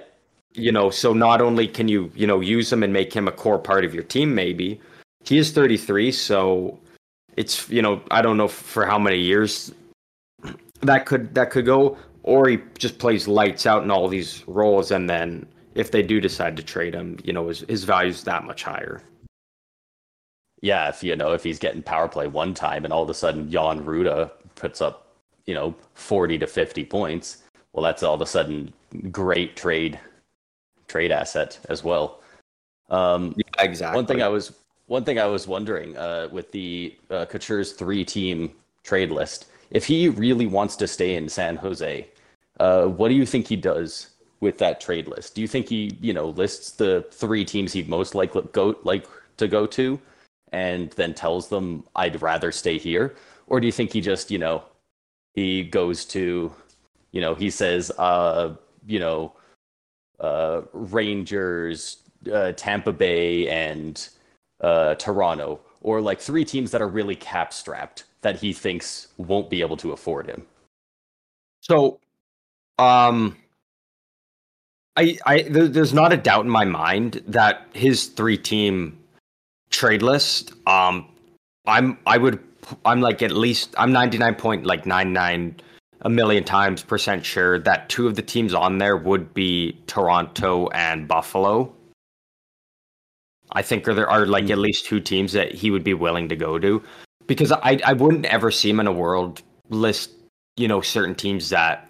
you 0.54 0.72
know, 0.72 0.90
so 0.90 1.14
not 1.14 1.42
only 1.42 1.68
can 1.68 1.88
you 1.88 2.12
you 2.16 2.28
know 2.28 2.42
use 2.42 2.72
him 2.72 2.84
and 2.84 2.92
make 2.92 3.14
him 3.14 3.28
a 3.28 3.32
core 3.32 3.60
part 3.60 3.86
of 3.86 3.94
your 3.94 4.04
team, 4.04 4.36
maybe 4.36 4.80
he 5.24 5.38
is 5.38 5.52
33, 5.52 6.12
so 6.12 6.78
it's 7.38 7.70
you 7.70 7.82
know 7.82 8.02
I 8.12 8.22
don't 8.22 8.38
know 8.38 8.48
for 8.48 8.86
how 8.86 9.00
many 9.00 9.20
years 9.20 9.74
that 10.82 11.06
could 11.06 11.34
that 11.36 11.52
could 11.52 11.66
go 11.66 11.98
or 12.26 12.50
he 12.50 12.58
just 12.80 12.98
plays 12.98 13.28
lights 13.28 13.68
out 13.68 13.84
in 13.84 13.92
all 13.92 14.08
these 14.08 14.44
roles, 14.48 14.90
and 14.90 15.08
then 15.08 15.46
if 15.76 15.92
they 15.92 16.02
do 16.02 16.20
decide 16.20 16.58
to 16.58 16.64
trade 16.64 16.96
him, 16.96 17.18
you 17.24 17.32
know, 17.32 17.48
his 17.48 17.62
his 17.70 17.84
value's 17.84 18.24
that 18.24 18.44
much 18.46 18.64
higher. 18.64 19.02
yeah, 20.62 20.90
if 20.90 21.04
you 21.04 21.16
know 21.16 21.32
if 21.34 21.44
he's 21.44 21.60
getting 21.60 21.84
power 21.84 22.08
play 22.08 22.28
one 22.28 22.54
time 22.54 22.84
and 22.84 22.92
all 22.94 23.04
of 23.04 23.10
a 23.10 23.14
sudden 23.14 23.50
Jan 23.52 23.86
Rutta 23.86 24.32
puts 24.56 24.82
up 24.82 25.08
you 25.46 25.54
know 25.54 25.76
forty 25.94 26.38
to 26.40 26.48
fifty 26.48 26.84
points, 26.84 27.44
well, 27.74 27.84
that's 27.84 28.02
all 28.04 28.16
of 28.16 28.22
a 28.22 28.26
sudden 28.26 28.74
great 29.12 29.56
trade 29.56 30.00
trade 30.88 31.12
asset 31.12 31.60
as 31.70 31.84
well. 31.84 32.22
Um, 32.90 33.36
yeah, 33.38 33.64
exactly. 33.64 33.98
One 33.98 34.08
thing 34.08 34.24
I 34.24 34.28
was 34.30 34.54
one 34.88 35.04
thing 35.04 35.20
I 35.20 35.28
was 35.28 35.48
wondering 35.48 35.96
uh, 35.98 36.30
with 36.32 36.52
the 36.52 36.96
uh, 37.12 37.26
Couture's 37.26 37.74
three 37.74 38.04
team 38.04 38.52
trade 38.84 39.12
list, 39.12 39.48
if 39.70 39.86
he 39.86 40.10
really 40.10 40.48
wants 40.48 40.76
to 40.78 40.88
stay 40.88 41.16
in 41.16 41.30
San 41.30 41.56
Jose, 41.58 42.08
uh, 42.60 42.86
what 42.86 43.10
do 43.10 43.16
you 43.16 43.26
think 43.26 43.48
he 43.48 43.56
does 43.56 44.10
with 44.40 44.58
that 44.60 44.80
trade 44.80 45.08
list? 45.08 45.36
Do 45.36 45.42
you 45.42 45.48
think 45.48 45.68
he, 45.68 45.98
you 46.02 46.14
know, 46.14 46.30
lists 46.30 46.72
the 46.72 47.06
three 47.12 47.46
teams 47.46 47.74
he'd 47.74 47.90
most 47.90 48.16
likely 48.16 48.44
go 48.52 48.76
like 48.84 49.08
to 49.38 49.48
go 49.48 49.66
to, 49.68 50.00
and 50.52 50.92
then 50.92 51.14
tells 51.14 51.50
them 51.50 51.84
I'd 51.96 52.22
rather 52.22 52.52
stay 52.52 52.78
here, 52.78 53.16
or 53.48 53.60
do 53.60 53.66
you 53.66 53.72
think 53.72 53.92
he 53.94 54.02
just, 54.02 54.32
you 54.32 54.38
know, 54.38 54.64
he 55.34 55.64
goes 55.64 56.06
to, 56.06 56.54
you 57.12 57.22
know, 57.22 57.36
he 57.36 57.50
says, 57.50 57.92
uh, 57.98 58.56
you 58.88 59.00
know, 59.00 59.34
uh, 60.20 60.62
Rangers, 60.74 61.98
uh, 62.32 62.54
Tampa 62.54 62.94
Bay, 62.94 63.50
and 63.50 64.08
uh, 64.62 64.96
Toronto, 64.96 65.60
or 65.82 66.02
like 66.02 66.22
three 66.22 66.46
teams 66.46 66.72
that 66.72 66.82
are 66.82 66.88
really 66.88 67.16
cap 67.16 67.54
strapped 67.54 68.06
that 68.22 68.38
he 68.38 68.54
thinks 68.54 69.08
won't 69.18 69.50
be 69.50 69.62
able 69.62 69.78
to 69.78 69.92
afford 69.92 70.28
him. 70.28 70.46
So, 71.62 72.00
um, 72.78 73.36
I, 74.96 75.18
I, 75.26 75.42
there's 75.44 75.94
not 75.94 76.14
a 76.14 76.18
doubt 76.18 76.46
in 76.46 76.50
my 76.50 76.66
mind 76.66 77.22
that 77.28 77.66
his 77.74 78.08
three 78.08 78.38
team 78.38 78.98
trade 79.70 80.02
list, 80.02 80.54
um, 80.68 81.08
I'm, 81.66 81.98
I 82.06 82.18
would, 82.18 82.40
I'm 82.86 83.02
like 83.02 83.22
at 83.22 83.32
least, 83.32 83.76
I'm 83.78 83.92
99 83.92 84.36
point 84.36 84.66
like 84.66 84.86
99 84.86 85.60
a 86.02 86.10
million 86.10 86.44
times 86.44 86.84
percent 86.84 87.26
sure 87.26 87.60
that 87.60 87.90
two 87.90 88.08
of 88.08 88.16
the 88.16 88.22
teams 88.22 88.54
on 88.54 88.78
there 88.78 88.96
would 88.96 89.34
be 89.34 89.78
Toronto 89.88 90.68
and 90.70 91.08
Buffalo. 91.08 91.74
I 93.52 93.62
think 93.62 93.86
there 93.86 94.10
are 94.10 94.26
like 94.26 94.50
at 94.50 94.58
least 94.58 94.86
two 94.86 95.00
teams 95.00 95.34
that 95.34 95.54
he 95.54 95.72
would 95.72 95.84
be 95.84 95.94
willing 95.94 96.30
to 96.30 96.36
go 96.36 96.60
to 96.60 96.84
because 97.28 97.52
I 97.52 97.80
I 97.86 97.94
wouldn't 97.94 98.26
ever 98.26 98.52
see 98.52 98.70
him 98.70 98.80
in 98.80 98.88
a 98.88 98.92
world 98.92 99.42
list, 99.70 100.12
you 100.58 100.68
know, 100.68 100.82
certain 100.82 101.16
teams 101.16 101.50
that 101.50 101.90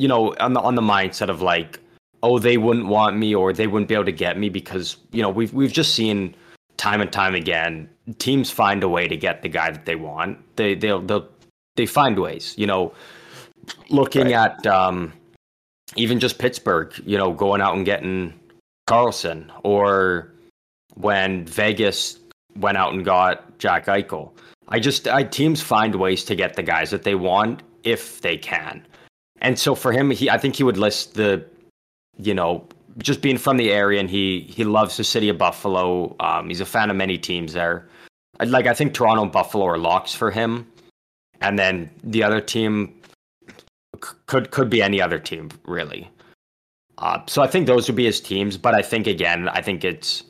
you 0.00 0.08
know, 0.08 0.34
on 0.40 0.54
the 0.54 0.60
on 0.60 0.74
the 0.76 0.82
mindset 0.82 1.28
of 1.28 1.42
like, 1.42 1.78
oh, 2.22 2.38
they 2.38 2.56
wouldn't 2.56 2.86
want 2.86 3.18
me 3.18 3.34
or 3.34 3.52
they 3.52 3.66
wouldn't 3.66 3.88
be 3.88 3.94
able 3.94 4.06
to 4.06 4.12
get 4.12 4.38
me 4.38 4.48
because, 4.48 4.96
you 5.12 5.20
know, 5.20 5.28
we've 5.28 5.52
we've 5.52 5.72
just 5.72 5.94
seen 5.94 6.34
time 6.78 7.02
and 7.02 7.12
time 7.12 7.34
again, 7.34 7.86
teams 8.18 8.50
find 8.50 8.82
a 8.82 8.88
way 8.88 9.06
to 9.06 9.16
get 9.16 9.42
the 9.42 9.48
guy 9.48 9.70
that 9.70 9.84
they 9.84 9.96
want. 9.96 10.38
They 10.56 10.74
they'll 10.74 11.02
they'll 11.02 11.28
they 11.76 11.84
find 11.84 12.18
ways, 12.18 12.54
you 12.56 12.66
know, 12.66 12.94
looking 13.90 14.30
right. 14.32 14.50
at 14.52 14.66
um 14.66 15.12
even 15.96 16.18
just 16.18 16.38
Pittsburgh, 16.38 16.94
you 17.04 17.18
know, 17.18 17.32
going 17.32 17.60
out 17.60 17.76
and 17.76 17.84
getting 17.84 18.32
Karlsson 18.88 19.50
or 19.64 20.32
when 20.94 21.44
Vegas 21.44 22.18
went 22.56 22.78
out 22.78 22.94
and 22.94 23.04
got 23.04 23.58
Jack 23.58 23.84
Eichel. 23.84 24.32
I 24.68 24.80
just 24.80 25.08
I 25.08 25.24
teams 25.24 25.60
find 25.60 25.94
ways 25.94 26.24
to 26.24 26.34
get 26.34 26.54
the 26.54 26.62
guys 26.62 26.88
that 26.90 27.02
they 27.02 27.16
want 27.16 27.62
if 27.82 28.22
they 28.22 28.38
can. 28.38 28.86
And 29.40 29.58
so 29.58 29.74
for 29.74 29.92
him, 29.92 30.10
he 30.10 30.28
I 30.30 30.38
think 30.38 30.56
he 30.56 30.62
would 30.62 30.76
list 30.76 31.14
the, 31.14 31.44
you 32.18 32.34
know, 32.34 32.66
just 32.98 33.22
being 33.22 33.38
from 33.38 33.56
the 33.56 33.72
area 33.72 34.00
and 34.00 34.10
he 34.10 34.40
he 34.42 34.64
loves 34.64 34.96
the 34.96 35.04
city 35.04 35.28
of 35.28 35.38
Buffalo. 35.38 36.14
Um, 36.20 36.48
he's 36.48 36.60
a 36.60 36.66
fan 36.66 36.90
of 36.90 36.96
many 36.96 37.18
teams 37.18 37.52
there. 37.52 37.88
Like 38.44 38.66
I 38.66 38.74
think 38.74 38.94
Toronto 38.94 39.22
and 39.22 39.32
Buffalo 39.32 39.64
are 39.66 39.78
locks 39.78 40.14
for 40.14 40.30
him, 40.30 40.66
and 41.40 41.58
then 41.58 41.90
the 42.02 42.22
other 42.22 42.40
team 42.40 42.94
could 44.26 44.50
could 44.50 44.70
be 44.70 44.82
any 44.82 45.00
other 45.00 45.18
team 45.18 45.50
really. 45.66 46.08
Uh, 46.98 47.20
so 47.26 47.42
I 47.42 47.46
think 47.46 47.66
those 47.66 47.88
would 47.88 47.96
be 47.96 48.04
his 48.04 48.20
teams. 48.20 48.56
But 48.56 48.74
I 48.74 48.82
think 48.82 49.06
again, 49.06 49.48
I 49.48 49.62
think 49.62 49.84
it's 49.84 50.24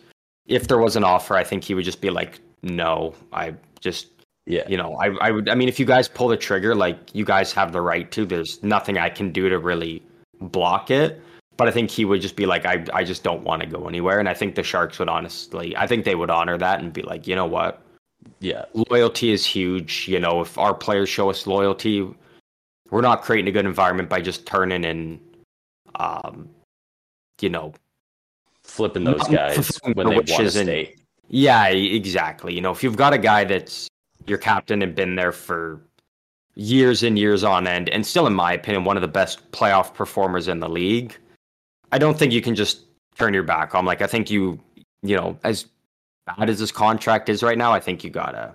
if 0.47 0.69
there 0.69 0.79
was 0.79 0.97
an 0.97 1.05
offer, 1.05 1.37
I 1.37 1.45
think 1.45 1.65
he 1.65 1.75
would 1.75 1.85
just 1.85 2.01
be 2.01 2.11
like, 2.11 2.41
no, 2.63 3.15
I 3.33 3.55
just 3.81 4.10
yeah, 4.47 4.67
you 4.69 4.77
know, 4.77 4.97
I 4.97 5.09
I 5.21 5.31
would 5.31 5.49
I 5.49 5.55
mean 5.55 5.69
if 5.69 5.79
you 5.79 5.87
guys 5.87 6.09
pull 6.09 6.29
the 6.29 6.37
trigger, 6.37 6.75
like 6.75 7.15
you 7.15 7.25
guys 7.25 7.53
have 7.53 7.73
the 7.73 7.81
right 7.81 8.11
to. 8.13 8.25
There's 8.25 8.63
nothing 8.63 8.99
I 8.99 9.09
can 9.09 9.33
do 9.33 9.49
to 9.49 9.59
really 9.59 10.03
block 10.41 10.91
it. 10.91 11.23
But 11.57 11.69
I 11.69 11.73
think 11.73 11.91
he 11.91 12.07
would 12.07 12.23
just 12.23 12.37
be 12.37 12.47
like, 12.47 12.65
I 12.65 12.85
I 12.93 13.05
just 13.05 13.23
don't 13.23 13.43
want 13.43 13.63
to 13.63 13.69
go 13.69 13.87
anywhere. 13.87 14.19
And 14.19 14.29
I 14.29 14.35
think 14.35 14.55
the 14.55 14.63
Sharks 14.63 14.99
would 14.99 15.09
honestly 15.09 15.77
I 15.77 15.87
think 15.87 16.05
they 16.05 16.15
would 16.15 16.31
honor 16.31 16.57
that 16.59 16.81
and 16.81 16.93
be 16.93 17.03
like, 17.03 17.27
you 17.27 17.37
know 17.37 17.47
what? 17.47 17.83
Yeah. 18.41 18.65
Loyalty 18.91 19.31
is 19.31 19.45
huge. 19.45 20.09
You 20.09 20.21
know, 20.21 20.41
if 20.41 20.57
our 20.59 20.75
players 20.75 21.09
show 21.09 21.31
us 21.31 21.47
loyalty, 21.47 22.09
we're 22.91 23.03
not 23.03 23.23
creating 23.23 23.49
a 23.49 23.53
good 23.53 23.67
environment 23.67 24.09
by 24.09 24.21
just 24.21 24.47
turning 24.47 24.85
and 24.85 25.21
um 25.97 26.49
you 27.41 27.51
know 27.51 27.73
flipping 28.63 29.05
those 29.05 29.27
guys 29.29 29.79
when 29.83 30.09
they 30.09 30.15
want 30.15 30.27
to 30.27 30.51
stay. 30.51 30.95
Yeah, 31.29 31.67
exactly. 31.69 32.55
You 32.55 32.61
know, 32.61 32.73
if 32.73 32.83
you've 32.83 32.97
got 32.97 33.13
a 33.13 33.19
guy 33.19 33.45
that's 33.45 33.89
your 34.27 34.39
captain 34.39 34.83
and 34.83 34.95
been 34.95 35.15
there 35.15 35.33
for 35.33 35.81
years 36.55 37.03
and 37.03 37.19
years 37.19 37.45
on 37.45 37.67
end, 37.67 37.89
and 37.89 38.07
still, 38.07 38.27
in 38.27 38.35
my 38.35 38.53
opinion, 38.53 38.85
one 38.85 38.97
of 38.97 39.01
the 39.01 39.09
best 39.09 39.51
playoff 39.53 39.95
performers 39.95 40.49
in 40.49 40.61
the 40.61 40.69
league, 40.69 41.17
I 41.93 41.99
don't 41.99 42.19
think 42.19 42.33
you 42.33 42.43
can 42.43 42.55
just 42.55 42.83
turn 43.17 43.35
your 43.35 43.43
back 43.43 43.75
on. 43.75 43.85
Like, 43.85 44.03
I 44.03 44.07
think 44.07 44.31
you, 44.31 44.61
you 45.03 45.17
know, 45.17 45.39
as 45.45 45.67
bad 46.27 46.51
as 46.51 46.59
this 46.59 46.73
contract 46.73 47.29
is 47.29 47.43
right 47.43 47.59
now, 47.59 47.73
I 47.73 47.81
think 47.81 48.05
you 48.05 48.11
gotta 48.11 48.53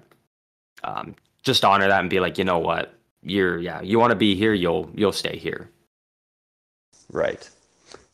um, 0.84 1.16
just 1.44 1.66
honor 1.66 1.88
that 1.88 2.00
and 2.00 2.10
be 2.10 2.20
like, 2.20 2.38
you 2.38 2.44
know 2.44 2.60
what, 2.60 2.94
you're 3.24 3.58
yeah, 3.60 3.82
you 3.82 4.00
want 4.00 4.12
to 4.12 4.16
be 4.16 4.36
here, 4.36 4.54
you'll 4.54 4.90
you'll 4.94 5.12
stay 5.12 5.38
here. 5.38 5.70
Right, 7.12 7.50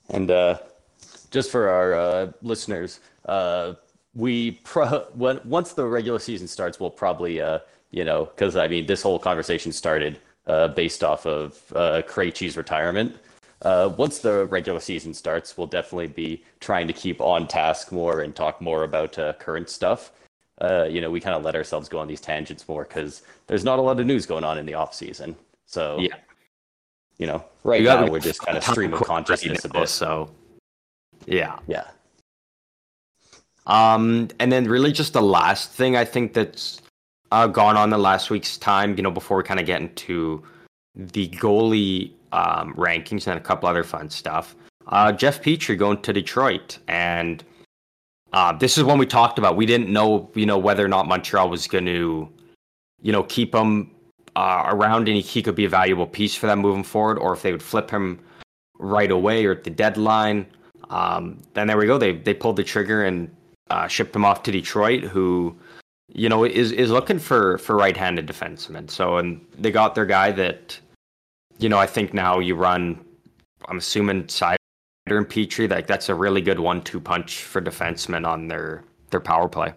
and 0.09 0.29
uh, 0.29 0.59
just 1.31 1.51
for 1.51 1.69
our 1.69 1.93
uh, 1.93 2.31
listeners, 2.41 2.99
uh, 3.25 3.73
we 4.15 4.52
pro- 4.63 5.08
when, 5.13 5.39
once 5.45 5.74
the 5.74 5.86
regular 5.86 6.19
season 6.19 6.47
starts, 6.47 6.80
we'll 6.80 6.89
probably, 6.89 7.41
uh, 7.41 7.60
you 7.91 8.04
know, 8.04 8.26
because 8.26 8.56
I 8.56 8.67
mean, 8.67 8.86
this 8.86 9.02
whole 9.02 9.19
conversation 9.19 9.71
started 9.71 10.19
uh, 10.47 10.69
based 10.69 11.04
off 11.04 11.26
of 11.26 11.62
uh, 11.76 12.02
Krejci's 12.08 12.58
retirement. 12.58 13.15
Uh, 13.62 13.93
once 13.95 14.19
the 14.19 14.45
regular 14.47 14.80
season 14.80 15.13
starts, 15.13 15.58
we'll 15.58 15.67
definitely 15.67 16.08
be 16.08 16.43
trying 16.60 16.88
to 16.88 16.93
keep 16.93 17.21
on 17.21 17.47
task 17.47 17.91
more 17.91 18.21
and 18.21 18.36
talk 18.36 18.60
more 18.60 18.84
about 18.84 19.17
uh, 19.19 19.34
current 19.34 19.69
stuff. 19.69 20.12
Uh, 20.60 20.88
you 20.89 21.00
know, 21.02 21.10
we 21.10 21.19
kind 21.19 21.36
of 21.36 21.43
let 21.43 21.56
ourselves 21.56 21.88
go 21.88 22.00
on 22.00 22.08
these 22.08 22.21
tangents 22.21 22.67
more 22.67 22.84
because 22.84 23.21
there's 23.47 23.63
not 23.63 23.80
a 23.80 23.82
lot 23.82 24.00
of 24.00 24.06
news 24.06 24.26
going 24.26 24.43
on 24.43 24.58
in 24.58 24.65
the 24.65 24.74
off 24.74 24.93
season. 24.93 25.36
So, 25.65 25.97
yeah, 26.00 26.15
you 27.17 27.28
know, 27.28 27.45
right 27.63 27.84
now 27.84 28.08
we're 28.08 28.19
just 28.19 28.41
kind 28.41 28.58
of 28.58 28.63
stream 28.63 28.93
of 28.93 29.02
consciousness 29.02 29.63
a 29.63 29.69
bit. 29.69 29.89
So, 29.89 30.30
yeah. 31.26 31.60
Yeah. 31.67 31.88
Um, 33.67 34.30
and 34.39 34.52
then 34.52 34.65
really 34.65 34.91
just 34.91 35.13
the 35.13 35.21
last 35.21 35.71
thing 35.71 35.95
I 35.95 36.06
think 36.06 36.34
that's 36.34 36.82
uh, 37.32 37.47
gone 37.47 37.78
on 37.78 37.89
the 37.89 37.97
last 37.97 38.30
week's 38.30 38.58
time, 38.58 38.95
you 38.97 39.04
know, 39.04 39.12
before 39.12 39.38
we 39.38 39.43
kind 39.43 39.60
of 39.60 39.65
get 39.65 39.82
into 39.82 40.43
the 40.95 41.30
goalie 41.30 42.12
um, 42.32 42.74
rankings 42.74 43.28
and 43.28 43.38
a 43.38 43.41
couple 43.41 43.69
other 43.69 43.84
fun 43.84 44.10
stuff. 44.10 44.56
Uh, 44.88 45.12
Jeff 45.12 45.41
Petry 45.41 45.78
going 45.78 46.02
to 46.02 46.12
Detroit, 46.12 46.80
and 46.88 47.43
uh, 48.34 48.52
this 48.54 48.78
is 48.78 48.84
when 48.84 48.97
we 48.97 49.06
talked 49.06 49.38
about. 49.38 49.56
We 49.56 49.65
didn't 49.65 49.89
know, 49.89 50.30
you 50.34 50.45
know, 50.45 50.58
whether 50.58 50.84
or 50.84 50.88
not 50.88 51.08
Montreal 51.08 51.50
was 51.50 51.67
going 51.67 51.86
to, 51.86 52.30
you 53.02 53.12
know, 53.12 53.24
keep 53.24 53.54
him 53.54 53.91
uh, 54.36 54.65
around 54.67 55.08
and 55.08 55.17
he, 55.17 55.41
could 55.41 55.56
be 55.56 55.65
a 55.65 55.69
valuable 55.69 56.08
piece 56.08 56.36
for 56.36 56.47
them 56.47 56.60
moving 56.60 56.84
forward, 56.84 57.19
or 57.19 57.34
if 57.34 57.41
they 57.41 57.52
would 57.52 57.63
flip 57.63 57.89
him 57.89 58.19
right 58.80 59.12
away 59.12 59.45
or 59.45 59.52
at 59.52 59.63
the 59.63 59.69
deadline. 59.69 60.45
Um, 60.89 61.41
then 61.54 61.67
there 61.67 61.78
we 61.78 61.86
go. 61.86 61.97
They 61.97 62.13
they 62.13 62.34
pulled 62.34 62.58
the 62.58 62.63
trigger 62.63 63.06
and 63.06 63.34
uh, 63.71 63.88
shipped 63.88 64.15
him 64.15 64.25
off 64.25 64.43
to 64.43 64.51
Detroit, 64.51 65.03
who 65.03 65.55
you 66.13 66.27
know 66.27 66.43
is 66.43 66.71
is 66.71 66.91
looking 66.91 67.19
for 67.19 67.57
for 67.57 67.75
right-handed 67.75 68.27
defensemen. 68.27 68.89
So 68.89 69.17
and 69.17 69.43
they 69.57 69.71
got 69.71 69.95
their 69.95 70.05
guy 70.05 70.31
that 70.34 70.79
you 71.57 71.69
know 71.69 71.77
I 71.77 71.88
think 71.88 72.13
now 72.13 72.39
you 72.39 72.55
run. 72.55 72.99
I'm 73.67 73.77
assuming 73.77 74.25
Seider 74.25 74.57
and 75.07 75.27
Petry 75.27 75.69
like 75.69 75.88
that's 75.88 76.10
a 76.10 76.15
really 76.15 76.41
good 76.41 76.60
one-two 76.60 76.99
punch 76.99 77.43
for 77.43 77.62
defensemen 77.62 78.27
on 78.27 78.47
their 78.47 78.84
their 79.10 79.21
power 79.21 79.47
play. 79.47 79.73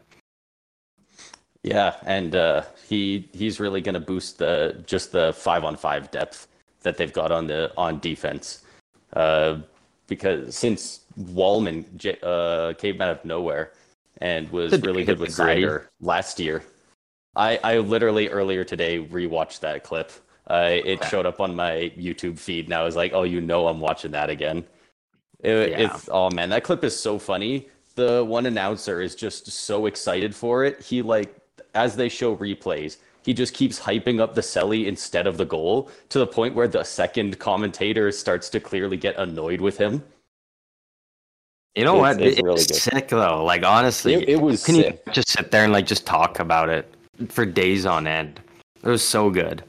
Yeah, 1.62 1.96
and 2.04 2.35
uh, 2.35 2.64
he 2.88 3.28
he's 3.33 3.61
really 3.61 3.80
going 3.80 3.94
to 3.94 4.00
boost 4.00 4.38
the 4.38 4.83
just 4.87 5.12
the 5.12 5.33
five 5.33 5.64
on 5.64 5.76
five 5.76 6.11
depth 6.11 6.48
that 6.83 6.96
they've 6.96 7.12
got 7.12 7.30
on 7.30 7.46
the 7.46 7.72
on 7.76 8.00
defense. 8.00 8.64
Uh, 9.12 9.59
because 10.07 10.54
since 10.54 11.00
Walman 11.18 11.85
uh, 12.22 12.74
came 12.74 13.00
out 13.00 13.11
of 13.11 13.24
nowhere 13.24 13.72
and 14.18 14.50
was 14.50 14.81
really 14.83 15.05
good 15.05 15.18
with 15.18 15.31
Seider 15.31 15.87
last 16.00 16.38
year, 16.38 16.62
I, 17.37 17.59
I 17.62 17.79
literally 17.79 18.29
earlier 18.29 18.64
today 18.64 19.05
rewatched 19.05 19.61
that 19.61 19.85
clip. 19.85 20.12
Uh, 20.46 20.70
it 20.85 21.00
okay. 21.00 21.09
showed 21.09 21.27
up 21.27 21.40
on 21.40 21.57
my 21.57 21.92
YouTube 21.98 22.38
feed, 22.38 22.66
and 22.66 22.74
I 22.74 22.83
was 22.83 22.96
like, 22.96 23.12
"Oh, 23.14 23.22
you 23.22 23.40
know, 23.40 23.66
I'm 23.66 23.81
watching 23.81 24.11
that 24.11 24.29
again." 24.29 24.64
It, 25.40 25.70
yeah. 25.70 25.79
It's 25.79 26.09
oh 26.12 26.31
man, 26.31 26.50
that 26.50 26.64
clip 26.64 26.85
is 26.85 26.98
so 26.98 27.18
funny 27.18 27.68
the 27.94 28.24
one 28.24 28.46
announcer 28.46 29.00
is 29.00 29.14
just 29.14 29.50
so 29.50 29.87
excited 29.87 30.35
for 30.35 30.64
it. 30.64 30.81
He 30.83 31.03
like 31.03 31.37
as 31.74 31.96
they 31.96 32.09
show 32.09 32.37
replays, 32.37 32.98
he 33.22 33.33
just 33.33 33.55
keeps 33.55 33.81
hyping 33.81 34.20
up 34.20 34.35
the 34.35 34.40
celly 34.40 34.87
instead 34.87 35.27
of 35.27 35.37
the 35.37 35.44
goal 35.44 35.90
to 36.11 36.18
the 36.18 36.27
point 36.27 36.55
where 36.55 36.68
the 36.68 36.85
second 36.85 37.38
commentator 37.38 38.12
starts 38.12 38.48
to 38.50 38.61
clearly 38.61 38.96
get 38.96 39.16
annoyed 39.16 39.61
with 39.61 39.79
him. 39.79 40.03
You 41.74 41.84
know 41.84 42.04
it's, 42.04 42.18
what? 42.18 42.20
It's, 42.20 42.42
really 42.42 42.60
it's 42.60 42.82
sick 42.82 43.08
though. 43.08 43.44
Like 43.44 43.64
honestly, 43.64 44.14
it, 44.14 44.28
it 44.28 44.40
was. 44.40 44.64
Can 44.64 44.76
sick. 44.76 45.02
you 45.06 45.12
just 45.12 45.28
sit 45.28 45.50
there 45.50 45.64
and 45.64 45.72
like 45.72 45.87
just 45.87 46.06
talk 46.06 46.38
about 46.38 46.68
it 46.68 46.94
for 47.28 47.44
days 47.44 47.84
on 47.84 48.06
end? 48.06 48.40
It 48.82 48.88
was 48.88 49.02
so 49.02 49.30
good. 49.30 49.64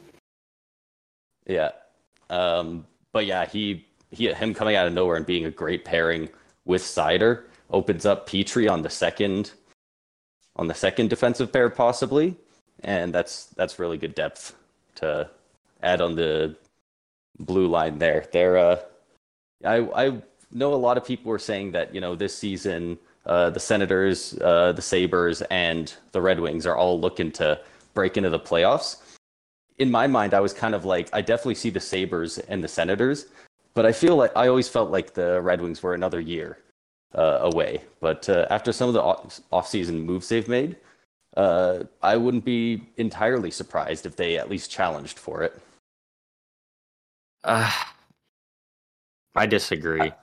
Yeah, 1.48 1.72
um, 2.30 2.86
but 3.12 3.26
yeah, 3.26 3.46
he 3.46 3.86
he 4.12 4.32
him 4.32 4.54
coming 4.54 4.76
out 4.76 4.88
of 4.88 4.94
nowhere 4.94 5.18
and 5.18 5.26
being 5.26 5.46
a 5.46 5.52
great 5.52 5.84
pairing 5.84 6.30
with 6.66 6.82
Seider 6.82 7.44
opens 7.72 8.06
up 8.06 8.30
Petry 8.30 8.70
on 8.70 8.82
the 8.82 8.90
second 8.90 9.54
on 10.58 10.68
the 10.68 10.74
second 10.74 11.10
defensive 11.10 11.52
pair 11.52 11.70
possibly, 11.70 12.36
and 12.84 13.14
that's 13.14 13.48
that's 13.58 13.80
really 13.80 13.98
good 13.98 14.16
depth 14.16 14.56
to 14.96 15.30
add 15.82 16.02
on 16.02 16.16
the 16.16 16.56
blue 17.40 17.68
line 17.68 17.98
there. 17.98 18.28
There, 18.32 18.58
uh, 18.58 18.80
I 19.64 19.78
I 19.78 20.22
know 20.52 20.74
a 20.74 20.76
lot 20.76 20.98
of 20.98 21.06
people 21.06 21.30
were 21.30 21.40
saying 21.40 21.72
that 21.72 21.94
you 21.94 22.02
know 22.02 22.16
this 22.16 22.38
season 22.38 22.98
uh, 23.26 23.50
the 23.50 23.60
Senators, 23.60 24.38
uh, 24.42 24.72
the 24.72 24.82
Sabres, 24.82 25.42
and 25.44 25.94
the 26.12 26.22
Red 26.22 26.40
Wings 26.40 26.66
are 26.66 26.76
all 26.76 27.00
looking 27.00 27.32
to 27.34 27.60
break 27.94 28.18
into 28.18 28.30
the 28.30 28.40
playoffs. 28.40 28.98
In 29.80 29.90
my 29.90 30.08
mind, 30.08 30.34
I 30.34 30.40
was 30.40 30.54
kind 30.54 30.76
of 30.76 30.86
like, 30.86 31.10
I 31.12 31.22
definitely 31.22 31.56
see 31.56 31.70
the 31.70 31.80
Sabres 31.80 32.38
and 32.38 32.64
the 32.64 32.68
Senators, 32.68 33.28
but 33.74 33.86
I 33.86 33.92
feel 33.92 34.16
like 34.16 34.32
I 34.36 34.48
always 34.48 34.70
felt 34.70 34.92
like 34.92 35.14
the 35.14 35.42
Red 35.42 35.62
Wings 35.62 35.82
were 35.82 35.94
another 35.94 36.20
year 36.20 36.60
uh, 37.16 37.40
away. 37.42 37.82
But 38.00 38.30
uh, 38.30 38.46
after 38.50 38.72
some 38.72 38.88
of 38.90 38.94
the 38.94 39.02
off-season 39.52 40.02
moves 40.02 40.30
they've 40.30 40.48
made, 40.48 40.78
uh, 41.36 41.80
I 42.02 42.16
wouldn't 42.16 42.46
be 42.46 42.84
entirely 42.98 43.52
surprised 43.52 44.06
if 44.06 44.16
they 44.16 44.38
at 44.38 44.50
least 44.50 44.72
challenged 44.72 45.20
for 45.20 45.42
it. 45.42 45.60
Uh, 47.44 47.72
I 49.36 49.46
disagree. 49.46 50.02
I, 50.02 50.14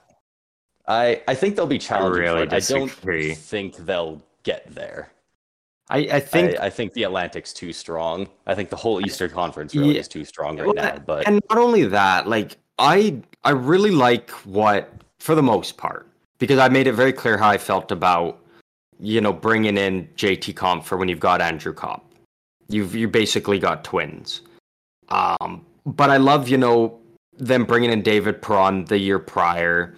I 0.87 1.21
I 1.27 1.35
think 1.35 1.55
they'll 1.55 1.67
be 1.67 1.79
challenging. 1.79 2.23
I 2.27 2.33
really 2.33 2.47
disagree. 2.47 3.25
I 3.25 3.27
don't 3.29 3.37
think 3.37 3.77
they'll 3.77 4.21
get 4.43 4.73
there. 4.73 5.11
I, 5.89 5.97
I 5.97 6.19
think 6.19 6.59
I, 6.59 6.67
I, 6.67 6.69
think 6.69 6.93
the 6.93 7.03
Atlantic's 7.03 7.51
too 7.53 7.73
strong. 7.73 8.27
I 8.47 8.55
think 8.55 8.69
the 8.69 8.75
whole 8.75 9.05
Eastern 9.05 9.29
Conference 9.29 9.75
really 9.75 9.95
yeah, 9.95 9.99
is 9.99 10.07
too 10.07 10.23
strong 10.23 10.57
right 10.57 10.65
well, 10.65 10.75
now. 10.75 10.97
But 10.97 11.27
and 11.27 11.41
not 11.49 11.59
only 11.59 11.83
that, 11.85 12.27
like 12.27 12.57
I 12.79 13.21
I 13.43 13.51
really 13.51 13.91
like 13.91 14.29
what 14.45 14.91
for 15.19 15.35
the 15.35 15.43
most 15.43 15.77
part 15.77 16.07
because 16.39 16.57
I 16.57 16.69
made 16.69 16.87
it 16.87 16.93
very 16.93 17.13
clear 17.13 17.37
how 17.37 17.49
I 17.49 17.57
felt 17.57 17.91
about 17.91 18.39
you 18.99 19.19
know 19.21 19.33
bringing 19.33 19.77
in 19.77 20.07
JT 20.15 20.55
Comp 20.55 20.85
for 20.85 20.97
when 20.97 21.09
you've 21.09 21.19
got 21.19 21.41
Andrew 21.41 21.73
Copp. 21.73 22.09
You've 22.69 22.95
you 22.95 23.07
basically 23.07 23.59
got 23.59 23.83
twins. 23.83 24.41
Um, 25.09 25.65
but 25.85 26.09
I 26.09 26.17
love 26.17 26.47
you 26.47 26.57
know 26.57 26.99
them 27.37 27.65
bringing 27.65 27.91
in 27.91 28.01
David 28.01 28.41
Perron 28.41 28.85
the 28.85 28.97
year 28.97 29.19
prior. 29.19 29.95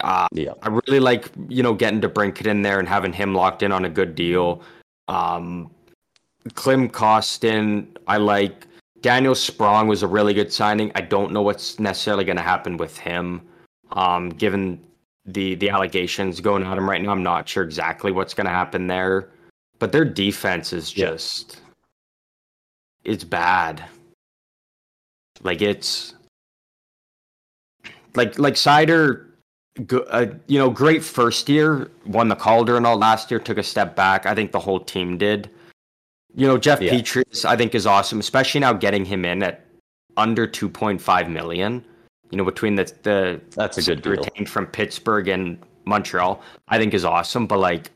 Uh, 0.00 0.26
yeah, 0.32 0.52
I 0.62 0.68
really 0.68 1.00
like 1.00 1.30
you 1.48 1.62
know 1.62 1.74
getting 1.74 2.00
DeBrincat 2.00 2.46
in 2.46 2.62
there 2.62 2.78
and 2.78 2.88
having 2.88 3.12
him 3.12 3.34
locked 3.34 3.62
in 3.62 3.72
on 3.72 3.84
a 3.84 3.90
good 3.90 4.14
deal. 4.14 4.62
Um, 5.08 5.70
Klim 6.54 6.88
Kostin, 6.88 7.86
I 8.06 8.16
like. 8.16 8.66
Daniel 9.00 9.34
Sprong 9.34 9.88
was 9.88 10.04
a 10.04 10.06
really 10.06 10.32
good 10.32 10.52
signing. 10.52 10.92
I 10.94 11.00
don't 11.00 11.32
know 11.32 11.42
what's 11.42 11.80
necessarily 11.80 12.24
going 12.24 12.36
to 12.36 12.42
happen 12.42 12.76
with 12.76 12.96
him, 12.96 13.42
um, 13.90 14.28
given 14.28 14.80
the 15.26 15.56
the 15.56 15.70
allegations 15.70 16.40
going 16.40 16.62
at 16.62 16.78
him 16.78 16.88
right 16.88 17.02
now. 17.02 17.10
I'm 17.10 17.22
not 17.22 17.48
sure 17.48 17.64
exactly 17.64 18.12
what's 18.12 18.34
going 18.34 18.46
to 18.46 18.52
happen 18.52 18.86
there, 18.86 19.30
but 19.78 19.92
their 19.92 20.04
defense 20.04 20.72
is 20.72 20.90
just 20.90 21.60
yeah. 23.04 23.12
it's 23.12 23.24
bad. 23.24 23.84
Like 25.42 25.62
it's 25.62 26.14
like 28.14 28.38
like 28.38 28.54
Seider, 28.54 29.26
uh, 30.10 30.26
you 30.46 30.58
know, 30.58 30.70
great 30.70 31.02
first 31.02 31.48
year, 31.48 31.90
won 32.06 32.28
the 32.28 32.36
Calder 32.36 32.76
and 32.76 32.86
all 32.86 32.96
last 32.96 33.30
year, 33.30 33.40
took 33.40 33.58
a 33.58 33.62
step 33.62 33.96
back. 33.96 34.26
I 34.26 34.34
think 34.34 34.52
the 34.52 34.60
whole 34.60 34.80
team 34.80 35.16
did. 35.16 35.50
You 36.34 36.46
know, 36.46 36.58
Jeff 36.58 36.80
yeah. 36.80 36.92
I 37.44 37.56
think, 37.56 37.74
is 37.74 37.86
awesome, 37.86 38.20
especially 38.20 38.60
now 38.60 38.72
getting 38.72 39.04
him 39.04 39.24
in 39.24 39.42
at 39.42 39.66
under 40.16 40.46
2.5 40.46 41.30
million. 41.30 41.84
You 42.30 42.38
know, 42.38 42.44
between 42.44 42.74
the 42.76 42.84
the 43.02 43.40
that's 43.50 43.76
a 43.76 43.82
good 43.82 44.02
deal. 44.02 44.12
retained 44.12 44.48
from 44.48 44.66
Pittsburgh 44.66 45.28
and 45.28 45.58
Montreal, 45.84 46.42
I 46.68 46.78
think 46.78 46.94
is 46.94 47.04
awesome. 47.04 47.46
But 47.46 47.58
like, 47.58 47.90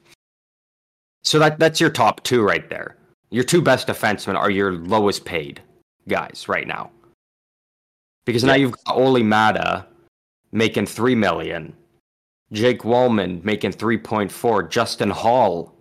so 1.25 1.39
that 1.39 1.59
that's 1.59 1.81
your 1.81 1.89
top 1.89 2.23
two 2.23 2.43
right 2.43 2.69
there. 2.69 2.97
Your 3.31 3.45
two 3.45 3.63
best 3.63 3.89
defensemen 3.89 4.37
are 4.37 4.51
your 4.51 4.73
lowest 4.73 5.25
paid 5.25 5.63
guys 6.07 6.45
right 6.49 6.67
now. 6.67 6.91
Because 8.27 8.43
yeah. 8.43 8.49
now 8.49 8.55
you've 8.57 8.73
got 8.85 8.97
Olli 8.97 9.23
Maatta 9.23 9.87
making 10.57 10.87
three 10.87 11.15
million, 11.15 11.75
Jake 12.53 12.81
Walman 12.81 13.45
making 13.45 13.73
three 13.73 13.99
point 13.99 14.33
four, 14.33 14.63
Justin 14.63 15.11
Holl, 15.11 15.77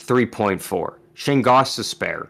3.4. 0.00 0.94
Shane 1.14 1.42
Gostisbehere, 1.42 2.28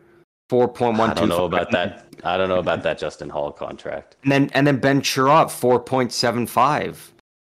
4.125. 0.51 1.01
I 1.01 1.14
don't 1.14 1.29
know 1.29 1.44
about 1.44 1.70
that. 1.70 2.07
I 2.25 2.37
don't 2.37 2.49
know 2.49 2.59
about 2.59 2.83
that 2.83 2.99
Justin 2.99 3.31
Holl 3.31 3.53
contract. 3.53 4.16
And 4.23 4.33
then 4.33 4.51
and 4.53 4.66
then 4.66 4.79
Ben 4.79 5.01
Chiarot, 5.01 5.46
4.75. 5.46 6.96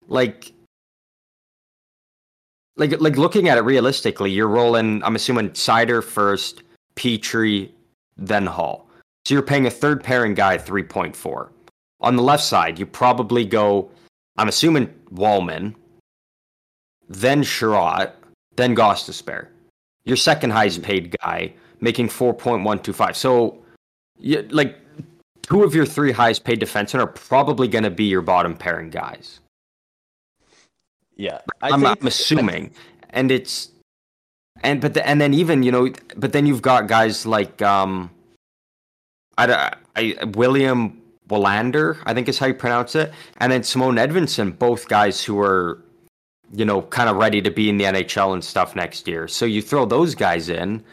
Like 0.09 0.53
like 2.77 3.01
like 3.01 3.17
looking 3.17 3.49
at 3.49 3.59
it 3.59 3.63
realistically, 3.63 4.31
you're 4.33 4.49
rolling 4.49 5.03
I'm 5.05 5.15
assuming 5.15 5.51
Seider 5.51 6.03
first, 6.03 6.63
Petry, 6.97 7.71
then 8.17 8.47
Holl. 8.47 8.89
So 9.25 9.35
you're 9.35 9.43
paying 9.43 9.67
a 9.67 9.71
third 9.71 10.03
pairing 10.03 10.35
guy 10.35 10.57
3.4. 10.57 11.49
On 12.01 12.17
the 12.17 12.23
left 12.23 12.45
side, 12.45 12.79
you 12.79 12.87
probably 12.87 13.45
go 13.45 13.91
I'm 14.39 14.49
assuming 14.49 14.89
Walman, 15.15 15.75
then 17.09 17.43
Chiarot, 17.43 18.13
then 18.57 18.77
Gostisbehere 18.77 19.49
your 20.07 20.17
second 20.17 20.51
highest 20.51 20.83
paid 20.83 21.15
guy, 21.21 21.53
making 21.81 22.09
4.125. 22.09 23.15
So, 23.15 23.59
you, 24.19 24.47
like, 24.51 24.79
two 25.43 25.63
of 25.63 25.75
your 25.75 25.85
three 25.85 26.13
highest 26.13 26.45
paid 26.45 26.61
defensemen 26.61 27.01
are 27.01 27.09
probably 27.09 27.69
going 27.69 27.85
to 27.85 27.91
be 27.91 28.05
your 28.05 28.23
bottom 28.23 28.57
pairing 28.57 28.89
guys. 28.89 29.41
Yeah, 31.17 31.41
I 31.61 31.71
am 31.71 31.85
I'm 31.85 32.07
assuming, 32.07 32.73
and 33.11 33.31
it's 33.31 33.71
and 34.63 34.83
but 34.83 34.93
the, 34.93 35.09
and 35.09 35.19
then 35.19 35.33
even 35.33 35.63
you 35.63 35.73
know, 35.73 35.89
but 36.15 36.35
then 36.35 36.45
you've 36.45 36.61
got 36.61 36.89
guys 36.89 37.25
like 37.25 37.63
um, 37.63 38.11
I, 39.39 39.73
I 39.97 40.15
William 40.35 41.01
Willander, 41.29 41.99
I 42.05 42.15
think 42.15 42.29
is 42.29 42.39
how 42.39 42.47
you 42.47 42.55
pronounce 42.55 42.95
it, 42.95 43.13
and 43.39 43.51
then 43.51 43.63
Simone 43.63 43.97
Edvinsson, 43.97 44.59
both 44.59 44.89
guys 44.89 45.25
who 45.25 45.41
are 45.41 45.83
you 46.53 46.65
know, 46.65 46.83
kind 46.83 47.09
of 47.09 47.17
ready 47.17 47.43
to 47.43 47.51
be 47.51 47.69
in 47.69 47.77
the 47.77 47.85
NHL 47.85 48.33
and 48.33 48.45
stuff 48.45 48.77
next 48.77 49.09
year. 49.09 49.29
So 49.29 49.45
you 49.45 49.63
throw 49.63 49.85
those 49.85 50.15
guys 50.15 50.49
in. 50.49 50.85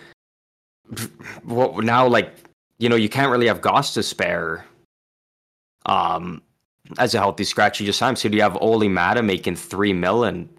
Well, 1.45 1.81
now, 1.81 2.07
like, 2.07 2.33
you 2.79 2.89
know, 2.89 2.95
you 2.95 3.09
can't 3.09 3.31
really 3.31 3.47
have 3.47 3.61
Gostisbehere 3.61 4.63
um, 5.85 6.41
as 6.97 7.13
a 7.13 7.19
healthy 7.19 7.43
scratch 7.43 7.79
you 7.79 7.85
just 7.85 7.99
signed. 7.99 8.17
So 8.17 8.29
do 8.29 8.35
you 8.35 8.43
have 8.43 8.57
Olli 8.57 8.89
Maatta 8.89 9.23
making 9.23 9.55
three 9.55 9.93
mil 9.93 10.23
and 10.23 10.49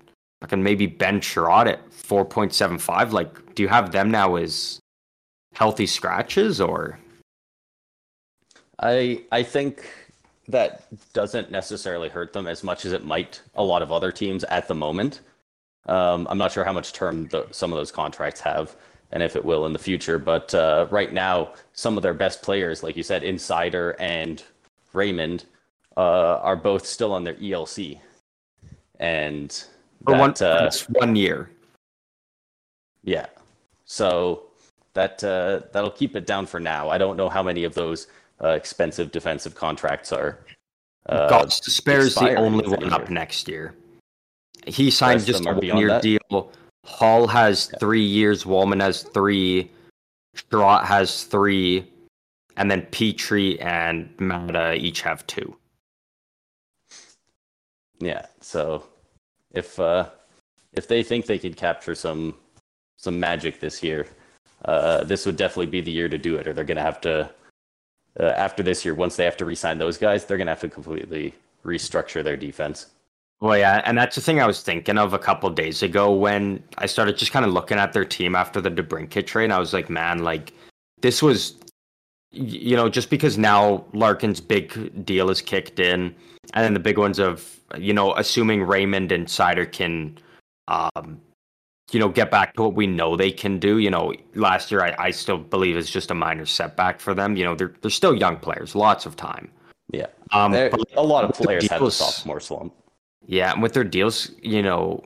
can 0.48 0.62
maybe 0.62 0.86
Ben 0.86 1.20
Chiarot 1.20 1.66
at 1.66 1.90
4.75? 1.90 3.12
Like, 3.12 3.54
do 3.54 3.62
you 3.62 3.68
have 3.68 3.92
them 3.92 4.10
now 4.10 4.36
as 4.36 4.78
healthy 5.54 5.86
scratches 5.86 6.60
or? 6.60 6.98
I 8.84 9.22
I 9.32 9.42
think 9.42 9.90
that 10.46 10.84
doesn't 11.12 11.50
necessarily 11.50 12.08
hurt 12.08 12.32
them 12.32 12.46
as 12.46 12.62
much 12.62 12.84
as 12.84 12.92
it 12.92 13.04
might 13.04 13.40
a 13.56 13.64
lot 13.64 13.82
of 13.82 13.90
other 13.90 14.12
teams 14.12 14.44
at 14.44 14.68
the 14.68 14.74
moment. 14.74 15.22
Um, 15.86 16.26
I'm 16.30 16.38
not 16.38 16.52
sure 16.52 16.64
how 16.64 16.72
much 16.72 16.92
term 16.92 17.26
the, 17.28 17.46
some 17.50 17.72
of 17.72 17.76
those 17.76 17.90
contracts 17.90 18.40
have 18.40 18.76
and 19.12 19.22
if 19.22 19.36
it 19.36 19.44
will 19.44 19.66
in 19.66 19.72
the 19.72 19.78
future. 19.78 20.18
But 20.18 20.54
uh, 20.54 20.86
right 20.90 21.12
now, 21.12 21.52
some 21.72 21.96
of 21.96 22.02
their 22.02 22.14
best 22.14 22.42
players, 22.42 22.82
like 22.82 22.96
you 22.96 23.02
said, 23.02 23.22
Insider 23.22 23.96
and 23.98 24.42
Raymond, 24.92 25.46
uh, 25.96 26.38
are 26.38 26.56
both 26.56 26.84
still 26.86 27.12
on 27.12 27.24
their 27.24 27.34
ELC. 27.34 27.98
And 28.98 29.50
that, 30.06 30.18
one, 30.18 30.34
uh, 30.40 30.70
one 30.92 31.16
year. 31.16 31.50
Yeah. 33.02 33.26
So 33.84 34.44
that 34.94 35.22
uh, 35.22 35.60
that'll 35.72 35.90
keep 35.90 36.16
it 36.16 36.26
down 36.26 36.46
for 36.46 36.60
now. 36.60 36.88
I 36.88 36.98
don't 36.98 37.16
know 37.16 37.28
how 37.28 37.42
many 37.42 37.64
of 37.64 37.74
those 37.74 38.08
uh, 38.42 38.48
expensive 38.48 39.12
defensive 39.12 39.54
contracts 39.54 40.12
are. 40.12 40.40
Uh, 41.06 41.28
Gostisbehere's 41.28 42.14
the 42.14 42.34
only 42.34 42.66
one 42.66 42.92
up 42.92 43.10
next 43.10 43.46
year. 43.46 43.74
He 44.66 44.90
signed 44.90 45.24
just 45.24 45.44
a 45.44 45.52
one-year 45.52 46.00
deal. 46.00 46.50
Holl 46.84 47.26
has 47.26 47.68
yeah. 47.70 47.78
three 47.78 48.04
years. 48.04 48.44
Walman 48.44 48.80
has 48.80 49.02
three. 49.02 49.70
Chiarot 50.34 50.84
has 50.84 51.24
three, 51.24 51.86
and 52.56 52.70
then 52.70 52.82
Petry 52.90 53.62
and 53.62 54.08
Maatta 54.18 54.74
each 54.74 55.02
have 55.02 55.26
two. 55.26 55.56
Yeah. 58.00 58.26
So 58.40 58.84
if 59.52 59.78
uh, 59.78 60.08
if 60.72 60.88
they 60.88 61.02
think 61.02 61.26
they 61.26 61.38
could 61.38 61.56
capture 61.56 61.94
some 61.94 62.34
some 62.96 63.20
magic 63.20 63.60
this 63.60 63.82
year, 63.82 64.06
uh, 64.64 65.04
this 65.04 65.26
would 65.26 65.36
definitely 65.36 65.66
be 65.66 65.80
the 65.80 65.92
year 65.92 66.08
to 66.08 66.18
do 66.18 66.36
it, 66.36 66.48
or 66.48 66.52
they're 66.52 66.64
going 66.64 66.76
to 66.76 66.82
have 66.82 67.00
to. 67.02 67.30
Uh, 68.20 68.26
after 68.26 68.62
this 68.62 68.84
year, 68.84 68.94
once 68.94 69.16
they 69.16 69.24
have 69.24 69.36
to 69.36 69.44
re-sign 69.44 69.76
those 69.78 69.98
guys, 69.98 70.24
they're 70.24 70.36
going 70.36 70.46
to 70.46 70.52
have 70.52 70.60
to 70.60 70.68
completely 70.68 71.34
restructure 71.64 72.22
their 72.22 72.36
defense. 72.36 72.86
Well, 73.40 73.58
yeah, 73.58 73.82
and 73.84 73.98
that's 73.98 74.14
the 74.14 74.22
thing 74.22 74.40
I 74.40 74.46
was 74.46 74.62
thinking 74.62 74.98
of 74.98 75.12
a 75.12 75.18
couple 75.18 75.48
of 75.48 75.56
days 75.56 75.82
ago 75.82 76.12
when 76.12 76.62
I 76.78 76.86
started 76.86 77.18
just 77.18 77.32
kind 77.32 77.44
of 77.44 77.52
looking 77.52 77.76
at 77.76 77.92
their 77.92 78.04
team 78.04 78.36
after 78.36 78.60
the 78.60 78.70
DeBrincat 78.70 79.26
trade. 79.26 79.50
I 79.50 79.58
was 79.58 79.72
like, 79.72 79.90
man, 79.90 80.20
like 80.20 80.52
this 81.00 81.22
was, 81.22 81.56
you 82.30 82.76
know, 82.76 82.88
just 82.88 83.10
because 83.10 83.36
now 83.36 83.84
Larkin's 83.92 84.40
big 84.40 85.04
deal 85.04 85.28
is 85.28 85.40
kicked 85.42 85.80
in, 85.80 86.14
and 86.54 86.64
then 86.64 86.72
the 86.72 86.80
big 86.80 86.98
ones 86.98 87.18
of, 87.18 87.58
you 87.76 87.92
know, 87.92 88.14
assuming 88.14 88.62
Raymond 88.62 89.10
and 89.10 89.26
Seider 89.26 89.70
can, 89.70 90.16
um, 90.68 91.20
you 91.92 92.00
know, 92.00 92.08
get 92.08 92.30
back 92.30 92.54
to 92.54 92.62
what 92.62 92.74
we 92.74 92.86
know 92.86 93.16
they 93.16 93.30
can 93.30 93.58
do. 93.58 93.78
You 93.78 93.90
know, 93.90 94.12
last 94.34 94.70
year 94.70 94.82
I, 94.82 94.94
I 94.98 95.10
still 95.10 95.38
believe 95.38 95.76
is 95.76 95.90
just 95.90 96.10
a 96.10 96.14
minor 96.14 96.46
setback 96.46 97.00
for 97.00 97.14
them. 97.14 97.36
You 97.36 97.44
know, 97.44 97.54
they're 97.54 97.74
they're 97.80 97.90
still 97.90 98.14
young 98.14 98.36
players, 98.36 98.74
lots 98.74 99.06
of 99.06 99.16
time. 99.16 99.50
Yeah, 99.92 100.06
Um, 100.32 100.52
but 100.52 100.80
a 100.96 101.02
lot 101.02 101.24
of 101.24 101.32
players 101.32 101.64
had 101.64 101.76
the 101.76 101.84
deals- 101.84 101.96
sophomore 101.96 102.40
slump. 102.40 102.74
Yeah, 103.26 103.52
and 103.52 103.62
with 103.62 103.74
their 103.74 103.84
deals, 103.84 104.30
you 104.42 104.62
know, 104.62 105.02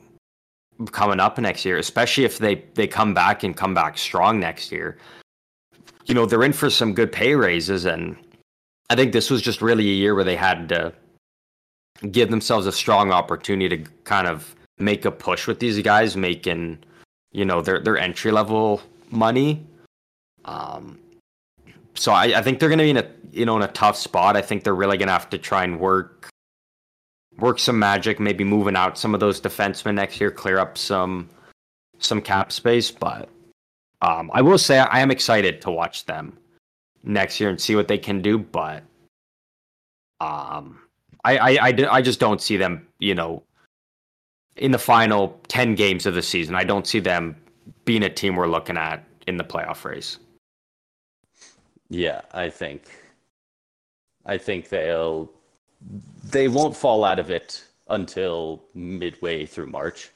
coming 0.92 1.20
up 1.20 1.38
next 1.38 1.64
year, 1.64 1.78
especially 1.78 2.24
if 2.24 2.38
they 2.38 2.64
they 2.74 2.86
come 2.86 3.12
back 3.12 3.42
and 3.42 3.56
come 3.56 3.74
back 3.74 3.98
strong 3.98 4.40
next 4.40 4.72
year, 4.72 4.96
you 6.06 6.14
know, 6.14 6.26
they're 6.26 6.44
in 6.44 6.52
for 6.52 6.70
some 6.70 6.94
good 6.94 7.12
pay 7.12 7.34
raises, 7.34 7.84
and 7.84 8.16
I 8.88 8.96
think 8.96 9.12
this 9.12 9.30
was 9.30 9.42
just 9.42 9.60
really 9.60 9.88
a 9.88 9.94
year 9.94 10.14
where 10.14 10.24
they 10.24 10.36
had 10.36 10.68
to 10.70 10.92
give 12.10 12.30
themselves 12.30 12.66
a 12.66 12.72
strong 12.72 13.10
opportunity 13.12 13.84
to 13.84 13.90
kind 14.04 14.26
of 14.28 14.54
make 14.78 15.04
a 15.04 15.10
push 15.10 15.46
with 15.46 15.60
these 15.60 15.80
guys, 15.82 16.16
making 16.16 16.78
you 17.32 17.44
know 17.44 17.60
their 17.60 17.80
their 17.80 17.98
entry 17.98 18.30
level 18.30 18.80
money. 19.10 19.66
Um, 20.44 20.98
so 21.94 22.12
I, 22.12 22.38
I 22.38 22.42
think 22.42 22.60
they're 22.60 22.68
going 22.68 22.78
to 22.78 22.84
be 22.84 22.90
in 22.90 22.96
a 22.98 23.06
you 23.32 23.46
know 23.46 23.56
in 23.56 23.62
a 23.62 23.68
tough 23.68 23.96
spot. 23.96 24.36
I 24.36 24.42
think 24.42 24.64
they're 24.64 24.74
really 24.74 24.96
going 24.96 25.08
to 25.08 25.12
have 25.12 25.30
to 25.30 25.38
try 25.38 25.64
and 25.64 25.78
work 25.78 26.30
work 27.38 27.58
some 27.58 27.78
magic, 27.78 28.18
maybe 28.18 28.44
moving 28.44 28.76
out 28.76 28.98
some 28.98 29.14
of 29.14 29.20
those 29.20 29.40
defensemen 29.40 29.94
next 29.94 30.20
year, 30.20 30.30
clear 30.30 30.58
up 30.58 30.76
some 30.76 31.28
some 31.98 32.20
cap 32.20 32.52
space. 32.52 32.90
But 32.90 33.28
um, 34.02 34.30
I 34.32 34.42
will 34.42 34.58
say 34.58 34.78
I 34.78 35.00
am 35.00 35.10
excited 35.10 35.60
to 35.62 35.70
watch 35.70 36.06
them 36.06 36.36
next 37.04 37.40
year 37.40 37.50
and 37.50 37.60
see 37.60 37.76
what 37.76 37.88
they 37.88 37.98
can 37.98 38.22
do. 38.22 38.38
But 38.38 38.82
um, 40.20 40.80
I 41.24 41.38
I, 41.38 41.68
I, 41.68 41.88
I 41.90 42.02
just 42.02 42.20
don't 42.20 42.40
see 42.40 42.56
them, 42.56 42.86
you 42.98 43.14
know, 43.14 43.42
in 44.58 44.72
the 44.72 44.78
final 44.78 45.38
ten 45.48 45.74
games 45.74 46.06
of 46.06 46.14
the 46.14 46.22
season. 46.22 46.54
I 46.54 46.64
don't 46.64 46.86
see 46.86 47.00
them 47.00 47.36
being 47.84 48.02
a 48.02 48.10
team 48.10 48.36
we're 48.36 48.48
looking 48.48 48.76
at 48.76 49.04
in 49.26 49.36
the 49.36 49.44
playoff 49.44 49.84
race. 49.84 50.18
Yeah, 51.90 52.20
I 52.32 52.50
think 52.50 52.82
I 54.26 54.38
think 54.38 54.68
they'll 54.68 55.30
they 56.24 56.48
won't 56.48 56.76
fall 56.76 57.04
out 57.04 57.18
of 57.18 57.30
it 57.30 57.64
until 57.88 58.62
midway 58.74 59.46
through 59.46 59.66
March. 59.66 60.10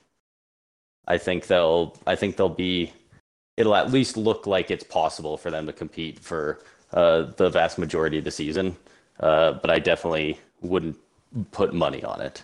I 1.09 1.19
think 1.19 1.47
they'll 1.47 1.97
I 2.07 2.15
think 2.15 2.37
they'll 2.37 2.49
be 2.49 2.93
it'll 3.57 3.75
at 3.75 3.91
least 3.91 4.17
look 4.17 4.47
like 4.47 4.71
it's 4.71 4.85
possible 4.85 5.37
for 5.37 5.51
them 5.51 5.67
to 5.67 5.73
compete 5.73 6.19
for 6.19 6.61
uh, 6.93 7.23
the 7.37 7.51
vast 7.51 7.79
majority 7.79 8.19
of 8.19 8.25
the 8.25 8.31
season. 8.31 8.77
Uh, 9.21 9.53
but 9.53 9.71
I 9.71 9.79
definitely 9.79 10.39
wouldn't 10.61 10.99
put 11.51 11.73
money 11.73 12.03
on 12.05 12.21
it. 12.21 12.43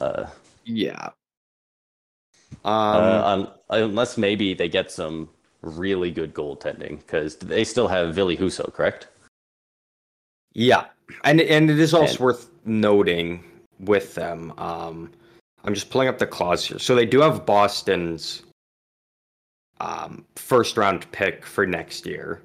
Uh, 0.00 0.26
Yeah. 0.64 1.10
Um, 2.64 2.72
uh, 2.74 3.22
un- 3.24 3.50
unless 3.70 4.16
maybe 4.18 4.54
they 4.54 4.68
get 4.68 4.90
some 4.90 5.28
really 5.62 6.10
good 6.10 6.34
goaltending 6.34 6.98
because 6.98 7.36
they 7.36 7.64
still 7.64 7.88
have 7.88 8.14
Ville 8.14 8.36
Husso, 8.36 8.72
correct? 8.72 9.08
Yeah, 10.52 10.86
and 11.24 11.40
and 11.40 11.70
it 11.70 11.78
is 11.78 11.94
also 11.94 12.12
And- 12.12 12.20
worth 12.20 12.50
noting 12.64 13.42
with 13.80 14.14
them. 14.14 14.52
Um, 14.58 15.10
I'm 15.64 15.74
just 15.74 15.90
pulling 15.90 16.08
up 16.08 16.18
the 16.18 16.26
clause 16.26 16.64
here. 16.64 16.78
So 16.78 16.94
they 16.94 17.06
do 17.06 17.20
have 17.20 17.46
Boston's 17.46 18.42
um, 19.80 20.24
first 20.36 20.76
round 20.76 21.10
pick 21.12 21.44
for 21.46 21.66
next 21.66 22.04
year. 22.06 22.42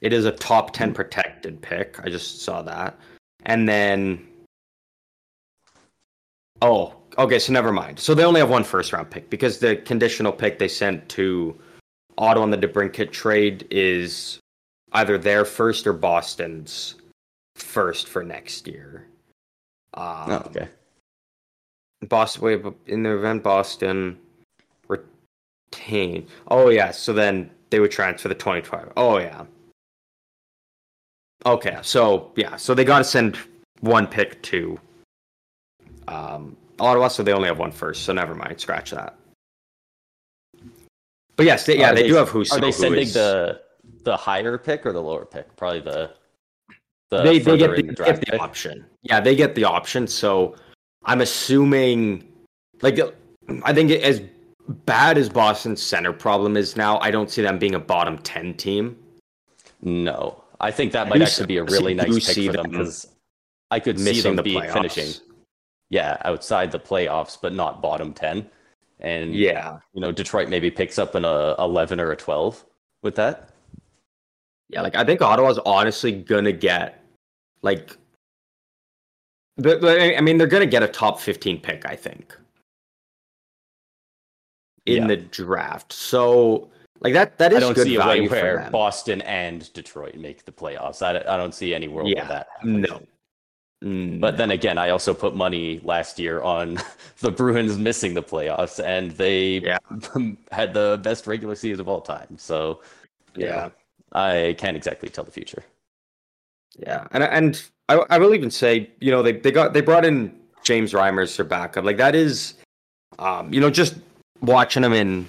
It 0.00 0.12
is 0.12 0.24
a 0.24 0.32
top 0.32 0.72
ten 0.72 0.94
protected 0.94 1.60
pick. 1.60 2.00
I 2.02 2.08
just 2.08 2.40
saw 2.40 2.62
that, 2.62 2.98
and 3.44 3.68
then 3.68 4.26
oh, 6.62 6.94
okay. 7.18 7.38
So 7.38 7.52
never 7.52 7.72
mind. 7.72 7.98
So 7.98 8.14
they 8.14 8.24
only 8.24 8.40
have 8.40 8.50
one 8.50 8.64
first 8.64 8.92
round 8.92 9.10
pick 9.10 9.30
because 9.30 9.58
the 9.58 9.76
conditional 9.76 10.32
pick 10.32 10.58
they 10.58 10.68
sent 10.68 11.08
to 11.10 11.58
Ottawa 12.18 12.42
on 12.42 12.50
the 12.50 12.58
DeBrincat 12.58 13.12
trade 13.12 13.66
is 13.70 14.38
either 14.92 15.18
their 15.18 15.44
first 15.44 15.86
or 15.86 15.92
Boston's 15.92 16.96
first 17.56 18.08
for 18.08 18.22
next 18.22 18.66
year. 18.66 19.06
Um, 19.94 20.30
Oh, 20.30 20.42
okay. 20.46 20.68
Boston, 22.08 22.74
in 22.86 23.02
the 23.02 23.16
event 23.16 23.42
Boston 23.42 24.18
retain. 24.88 26.26
Oh 26.48 26.70
yeah, 26.70 26.90
so 26.90 27.12
then 27.12 27.50
they 27.70 27.80
would 27.80 27.90
transfer 27.90 28.28
the 28.28 28.34
2012. 28.34 28.92
Oh 28.96 29.18
yeah. 29.18 29.44
Okay, 31.46 31.78
so 31.82 32.32
yeah, 32.36 32.56
so 32.56 32.74
they 32.74 32.84
got 32.84 32.98
to 32.98 33.04
send 33.04 33.38
one 33.80 34.06
pick 34.06 34.42
to 34.42 34.78
um, 36.10 36.56
Ottawa, 36.78 37.08
so 37.08 37.22
they 37.22 37.32
only 37.32 37.48
have 37.48 37.58
one 37.58 37.72
first. 37.72 38.02
So 38.04 38.12
never 38.12 38.34
mind, 38.34 38.60
scratch 38.60 38.90
that. 38.90 39.16
But 41.36 41.46
yes, 41.46 41.64
they, 41.64 41.78
yeah, 41.78 41.92
Are 41.92 41.94
they, 41.94 42.08
do 42.08 42.14
have 42.14 42.28
Husso. 42.28 42.52
Are 42.52 42.60
they 42.60 42.72
sending 42.72 43.02
is- 43.02 43.14
the 43.14 43.62
the 44.02 44.16
higher 44.16 44.58
pick 44.58 44.84
or 44.84 44.92
the 44.92 45.00
lower 45.02 45.24
pick? 45.24 45.54
Probably 45.56 45.80
the 45.80 46.10
the 47.10 47.22
they, 47.22 47.38
they 47.38 47.56
get 47.56 47.76
the, 47.76 47.82
get 47.82 48.20
the 48.20 48.38
option. 48.38 48.84
Yeah, 49.02 49.20
they 49.20 49.34
get 49.34 49.54
the 49.54 49.64
option. 49.64 50.06
So 50.06 50.54
I'm 51.04 51.22
assuming, 51.22 52.28
like, 52.82 53.00
I 53.64 53.72
think 53.72 53.90
as 53.90 54.22
bad 54.84 55.18
as 55.18 55.28
Boston's 55.28 55.82
center 55.82 56.12
problem 56.12 56.56
is 56.56 56.76
now, 56.76 56.98
I 57.00 57.10
don't 57.10 57.30
see 57.30 57.42
them 57.42 57.58
being 57.58 57.74
a 57.74 57.80
bottom 57.80 58.18
ten 58.18 58.54
team. 58.54 58.96
No, 59.82 60.44
I 60.60 60.70
think 60.70 60.92
that 60.92 61.08
might 61.08 61.22
actually 61.22 61.46
be 61.46 61.56
a 61.56 61.64
really 61.64 61.94
nice 61.94 62.34
pick 62.34 62.46
for 62.46 62.52
them 62.52 62.70
because 62.70 63.08
I 63.70 63.80
could 63.80 63.98
see 63.98 64.20
them 64.20 64.36
the 64.36 64.42
be 64.42 64.54
playoffs. 64.56 64.72
finishing, 64.74 65.14
yeah, 65.90 66.16
outside 66.24 66.70
the 66.72 66.78
playoffs, 66.80 67.36
but 67.40 67.52
not 67.52 67.82
bottom 67.82 68.12
ten. 68.14 68.48
And 69.00 69.34
Yeah, 69.34 69.78
you 69.92 70.00
know, 70.00 70.12
Detroit 70.12 70.48
maybe 70.48 70.70
picks 70.70 70.98
up 70.98 71.14
an 71.14 71.24
uh, 71.24 71.54
eleven 71.58 72.00
or 72.00 72.12
a 72.12 72.16
twelve 72.16 72.64
with 73.02 73.14
that. 73.16 73.50
yeah. 74.68 74.82
Like 74.82 74.94
I 74.94 75.04
think 75.04 75.20
Ottawa's 75.20 75.58
honestly 75.66 76.12
gonna 76.12 76.52
get 76.52 77.02
like. 77.62 77.96
I 79.62 80.20
mean, 80.22 80.38
they're 80.38 80.46
gonna 80.46 80.64
get 80.66 80.82
a 80.82 80.88
top 80.88 81.20
fifteen 81.20 81.60
pick. 81.60 81.84
I 81.86 81.96
think 81.96 82.36
in 84.86 85.02
Yeah. 85.02 85.06
the 85.08 85.16
draft. 85.16 85.92
So 85.92 86.70
like 87.00 87.12
that 87.14 87.36
that 87.38 87.52
is 87.52 87.58
I 87.58 87.60
don't 87.60 87.74
good 87.74 87.84
see 87.86 87.96
a 87.96 88.00
way 88.00 88.04
value 88.06 88.28
for 88.28 88.34
where. 88.34 88.68
Boston 88.70 89.20
and 89.22 89.70
Detroit 89.72 90.14
make 90.16 90.44
the 90.44 90.52
playoffs. 90.52 91.02
I, 91.02 91.18
I 91.32 91.36
don't 91.36 91.54
see 91.54 91.74
any 91.74 91.88
world 91.88 92.08
Yeah, 92.08 92.20
where 92.20 92.28
that 92.28 92.46
happens. 92.56 92.88
no. 92.88 93.02
Mm, 93.82 94.20
But 94.20 94.36
then 94.36 94.50
again, 94.50 94.76
I 94.78 94.90
also 94.90 95.14
put 95.14 95.34
money 95.34 95.80
last 95.84 96.18
year 96.18 96.42
on 96.42 96.78
the 97.20 97.30
Bruins 97.30 97.78
missing 97.78 98.14
the 98.14 98.22
playoffs, 98.22 98.82
and 98.84 99.10
they 99.12 99.58
Yeah. 99.60 99.78
had 100.52 100.74
the 100.74 101.00
best 101.02 101.26
regular 101.26 101.54
season 101.54 101.80
of 101.80 101.88
all 101.88 102.00
time. 102.00 102.36
So, 102.38 102.80
yeah. 103.36 103.46
know, 103.48 103.72
I 104.12 104.54
can't 104.58 104.76
exactly 104.76 105.08
tell 105.08 105.24
the 105.24 105.30
future. 105.30 105.62
Yeah, 106.78 107.06
and 107.12 107.22
and 107.24 107.62
I, 107.88 107.96
I 108.10 108.18
will 108.18 108.34
even 108.34 108.50
say, 108.50 108.90
you 109.00 109.10
know, 109.10 109.22
they 109.22 109.32
they 109.32 109.50
got 109.50 109.72
they 109.72 109.80
brought 109.80 110.04
in 110.04 110.38
James 110.62 110.92
Reimer 110.92 111.22
as 111.22 111.36
their 111.36 111.44
backup. 111.44 111.84
Like 111.84 111.96
that 111.96 112.14
is, 112.14 112.54
um, 113.18 113.52
you 113.52 113.60
know, 113.60 113.70
just 113.70 113.96
watching 114.40 114.84
him 114.84 114.92
in 114.92 115.26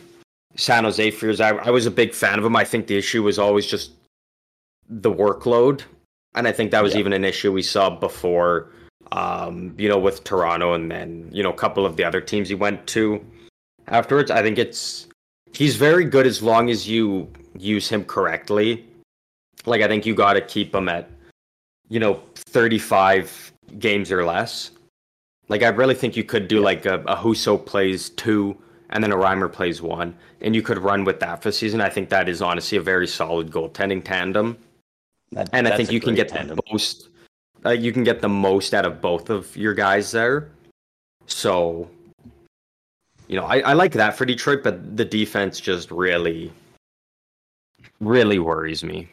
San 0.56 0.84
Jose 0.84 1.12
for 1.12 1.26
years, 1.26 1.42
I, 1.42 1.50
I 1.56 1.70
was 1.72 1.86
a 1.86 1.92
big 1.92 2.14
fan 2.14 2.38
of 2.38 2.46
him. 2.46 2.56
I 2.56 2.64
think 2.64 2.88
the 2.88 2.98
issue 2.98 3.24
was 3.24 3.40
always 3.40 3.66
just 3.66 3.92
the 4.90 5.12
workload, 5.12 5.82
and 6.36 6.48
I 6.48 6.52
think 6.52 6.72
that 6.72 6.84
was 6.84 6.94
Yeah. 6.94 7.00
even 7.00 7.14
an 7.14 7.26
issue 7.26 7.52
we 7.52 7.62
saw 7.62 7.90
before, 7.90 8.70
um, 9.12 9.74
you 9.78 9.90
know, 9.90 9.98
with 10.00 10.24
Toronto, 10.24 10.74
and 10.74 10.90
then 10.90 11.30
you 11.32 11.44
know 11.44 11.50
a 11.52 11.56
couple 11.56 11.86
of 11.86 11.96
the 11.98 12.04
other 12.04 12.22
teams 12.22 12.50
he 12.50 12.56
went 12.56 12.88
to 12.88 13.24
afterwards. 13.88 14.32
I 14.32 14.42
think 14.42 14.58
it's 14.58 15.08
he's 15.54 15.76
very 15.76 16.06
good 16.06 16.26
as 16.26 16.42
long 16.42 16.70
as 16.70 16.88
you 16.88 17.28
use 17.58 17.90
him 17.90 18.04
correctly. 18.06 18.86
Like 19.66 19.82
I 19.82 19.88
think 19.88 20.06
you 20.06 20.16
got 20.16 20.34
to 20.34 20.42
keep 20.42 20.74
him 20.74 20.88
at 20.90 21.10
you 21.90 22.00
know 22.00 22.22
35 22.36 23.52
games 23.80 24.12
or 24.12 24.26
less. 24.26 24.72
Like 25.50 25.64
I 25.64 25.68
really 25.68 25.96
think 25.96 26.16
you 26.16 26.24
could 26.24 26.48
do 26.48 26.62
like 26.62 26.86
a, 26.86 27.00
a 27.02 27.16
Husso 27.16 27.64
plays 27.64 28.10
two 28.12 28.58
and 28.92 29.04
then 29.04 29.12
a 29.12 29.16
Reimer 29.18 29.52
plays 29.52 29.82
one, 29.82 30.16
and 30.42 30.54
you 30.56 30.62
could 30.62 30.78
run 30.78 31.04
with 31.06 31.20
that 31.22 31.42
for 31.42 31.52
season. 31.52 31.80
I 31.82 31.90
think 31.90 32.10
that 32.10 32.28
is 32.28 32.42
honestly 32.42 32.78
a 32.78 32.82
very 32.82 33.08
solid 33.08 33.50
goaltending 33.50 34.04
tandem, 34.04 34.58
That- 35.32 35.50
and 35.54 35.68
I 35.68 35.78
think 35.78 35.92
you 35.92 36.00
can 36.02 36.16
get 36.16 36.30
tandem. 36.30 36.58
the 36.58 36.64
most. 36.72 37.10
Uh, 37.66 37.70
you 37.70 37.92
can 37.94 38.04
get 38.04 38.22
the 38.22 38.30
most 38.30 38.74
out 38.74 38.86
of 38.86 39.02
both 39.02 39.30
of 39.30 39.56
your 39.56 39.74
guys 39.74 40.12
there. 40.12 40.50
So, 41.28 41.90
you 43.28 43.36
know, 43.38 43.46
I, 43.46 43.60
I 43.60 43.74
like 43.74 43.94
that 43.94 44.18
for 44.18 44.26
Detroit, 44.26 44.62
but 44.64 44.98
the 44.98 45.06
defense 45.06 45.60
just 45.60 45.92
really, 45.92 46.52
really 48.00 48.40
worries 48.40 48.84
me. 48.84 49.08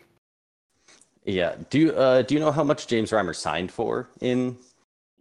Yeah. 1.25 1.57
Do 1.69 1.79
you 1.79 1.93
uh, 1.93 2.23
do 2.23 2.35
you 2.35 2.41
know 2.41 2.51
how 2.51 2.65
much 2.65 2.87
James 2.87 3.11
Reimer 3.11 3.37
signed 3.37 3.71
for 3.71 4.09
in 4.23 4.57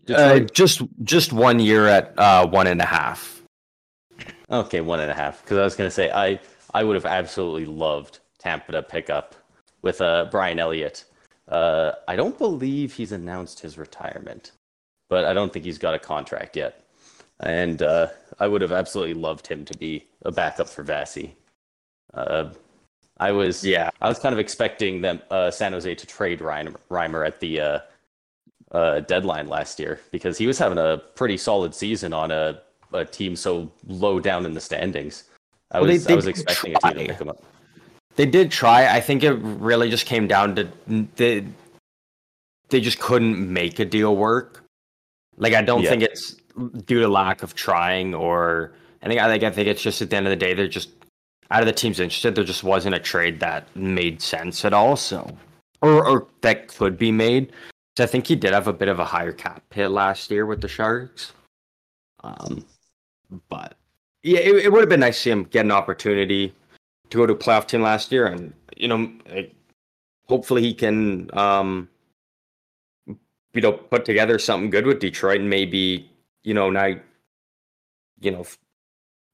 Uh, 0.10 0.40
just 0.40 0.82
just 1.04 1.34
one 1.34 1.60
year 1.60 1.86
at 1.88 2.14
uh, 2.18 2.48
one 2.48 2.66
and 2.68 2.82
a 2.82 2.86
half. 2.86 3.44
okay, 4.50 4.80
one 4.80 5.02
and 5.02 5.12
a 5.12 5.14
half. 5.14 5.44
Because 5.44 5.58
I 5.58 5.64
was 5.66 5.76
gonna 5.76 5.92
say 5.92 6.10
I 6.12 6.40
I 6.74 6.84
would 6.86 6.96
have 6.96 7.06
absolutely 7.06 7.66
loved 7.66 8.20
Tampa 8.40 8.72
to 8.72 8.82
pick 8.84 9.10
up 9.10 9.36
with 9.88 10.02
uh, 10.02 10.28
Brian 10.30 10.60
Elliott. 10.60 11.06
Uh, 11.48 11.94
I 12.10 12.18
don't 12.18 12.38
believe 12.38 12.92
he's 12.92 13.14
announced 13.14 13.62
his 13.62 13.78
retirement, 13.78 14.52
but 15.10 15.24
I 15.24 15.32
don't 15.34 15.54
think 15.54 15.64
he's 15.64 15.78
got 15.78 15.94
a 15.94 16.00
contract 16.00 16.58
yet. 16.58 16.84
And 17.40 17.82
uh, 17.82 18.08
I 18.38 18.50
would 18.50 18.62
have 18.62 18.74
absolutely 18.74 19.14
loved 19.14 19.48
him 19.48 19.64
to 19.64 19.78
be 19.78 20.06
a 20.26 20.32
backup 20.32 20.68
for 20.68 20.84
Vasi. 20.84 21.32
Uh, 22.14 22.50
I 23.18 23.32
was 23.32 23.64
Yeah, 23.64 23.90
I 24.02 24.10
was 24.10 24.20
kind 24.20 24.34
of 24.34 24.40
expecting 24.40 25.00
them 25.00 25.22
uh, 25.32 25.50
San 25.52 25.72
Jose 25.72 25.96
to 25.96 26.06
trade 26.06 26.42
Ryan 26.42 26.76
Reimer 26.92 27.26
at 27.26 27.40
the 27.40 27.62
uh, 27.62 27.80
uh, 28.74 29.00
deadline 29.00 29.48
last 29.48 29.80
year 29.80 30.02
because 30.12 30.38
he 30.38 30.48
was 30.48 30.58
having 30.58 30.78
a 30.78 31.02
pretty 31.16 31.38
solid 31.38 31.74
season 31.74 32.12
on 32.12 32.30
a, 32.30 32.60
a 32.92 33.06
team 33.06 33.38
so 33.38 33.72
low 33.88 34.20
down 34.20 34.46
in 34.46 34.54
the 34.54 34.60
standings. 34.60 35.24
I 35.72 35.80
Well, 35.80 35.90
was 35.92 36.04
they 36.04 36.12
I 36.12 36.16
was 36.18 36.28
expecting 36.28 36.76
a 36.76 36.80
team 36.80 36.92
to 36.92 37.06
try. 37.06 37.08
pick 37.08 37.22
him 37.22 37.30
up. 37.30 37.42
They 38.18 38.26
did 38.26 38.52
try. 38.52 38.94
I 38.94 39.00
think 39.00 39.24
it 39.24 39.34
really 39.42 39.90
just 39.90 40.06
came 40.06 40.28
down 40.28 40.56
to 40.56 40.68
they 41.16 41.46
they 42.70 42.82
just 42.82 43.00
couldn't 43.00 43.52
make 43.52 43.80
a 43.80 43.86
deal 43.86 44.18
work. 44.18 44.64
Like 45.38 45.54
I 45.54 45.62
don't 45.62 45.84
Yeah. 45.84 45.92
think 45.92 46.04
it's 46.04 46.36
due 46.86 47.00
to 47.00 47.08
lack 47.08 47.44
of 47.44 47.54
trying 47.56 48.14
or 48.14 48.74
I 49.02 49.08
think 49.08 49.22
I 49.22 49.28
think 49.28 49.44
I 49.44 49.52
think 49.52 49.68
it's 49.68 49.82
just 49.82 50.02
at 50.02 50.10
the 50.10 50.18
end 50.18 50.26
of 50.28 50.32
the 50.32 50.36
day 50.36 50.54
they're 50.54 50.68
just 50.68 50.90
out 51.52 51.62
of 51.62 51.68
the 51.68 51.72
teams 51.72 52.00
interested 52.00 52.36
there 52.36 52.44
just 52.44 52.64
wasn't 52.64 52.96
a 52.96 53.00
trade 53.00 53.40
that 53.40 53.74
made 53.76 54.22
sense 54.22 54.66
at 54.66 54.74
all. 54.74 54.96
So 54.98 55.38
or 55.82 56.06
or 56.06 56.28
that 56.42 56.68
could 56.68 56.98
be 56.98 57.12
made. 57.12 57.54
So 57.98 58.04
I 58.04 58.08
think 58.08 58.28
he 58.28 58.36
did 58.36 58.52
have 58.54 58.68
a 58.68 58.74
bit 58.74 58.90
of 58.90 59.00
a 59.00 59.06
higher 59.06 59.32
cap 59.32 59.64
hit 59.72 59.90
last 59.90 60.30
year 60.30 60.46
with 60.46 60.62
the 60.62 60.68
Sharks. 60.68 61.34
Um, 62.24 62.66
but 63.50 63.76
yeah, 64.24 64.40
it, 64.40 64.66
it 64.66 64.72
would 64.72 64.82
have 64.82 64.90
been 64.90 65.00
nice 65.00 65.16
to 65.18 65.22
see 65.22 65.30
him 65.30 65.44
get 65.46 65.66
an 65.66 65.72
opportunity 65.72 66.54
to 67.10 67.18
go 67.18 67.26
to 67.26 67.36
playoff 67.36 67.68
team 67.68 67.82
last 67.82 68.12
year, 68.12 68.26
and 68.26 68.54
you 68.76 68.88
know, 68.88 69.12
hopefully 70.28 70.62
he 70.62 70.74
can, 70.74 71.30
um, 71.38 71.90
you 73.08 73.62
know, 73.62 73.72
put 73.72 74.06
together 74.06 74.38
something 74.40 74.70
good 74.70 74.86
with 74.86 75.00
Detroit, 75.00 75.42
and 75.42 75.50
maybe 75.50 76.10
you 76.44 76.54
know 76.54 76.70
now, 76.70 76.96
you 78.20 78.32
know, 78.32 78.46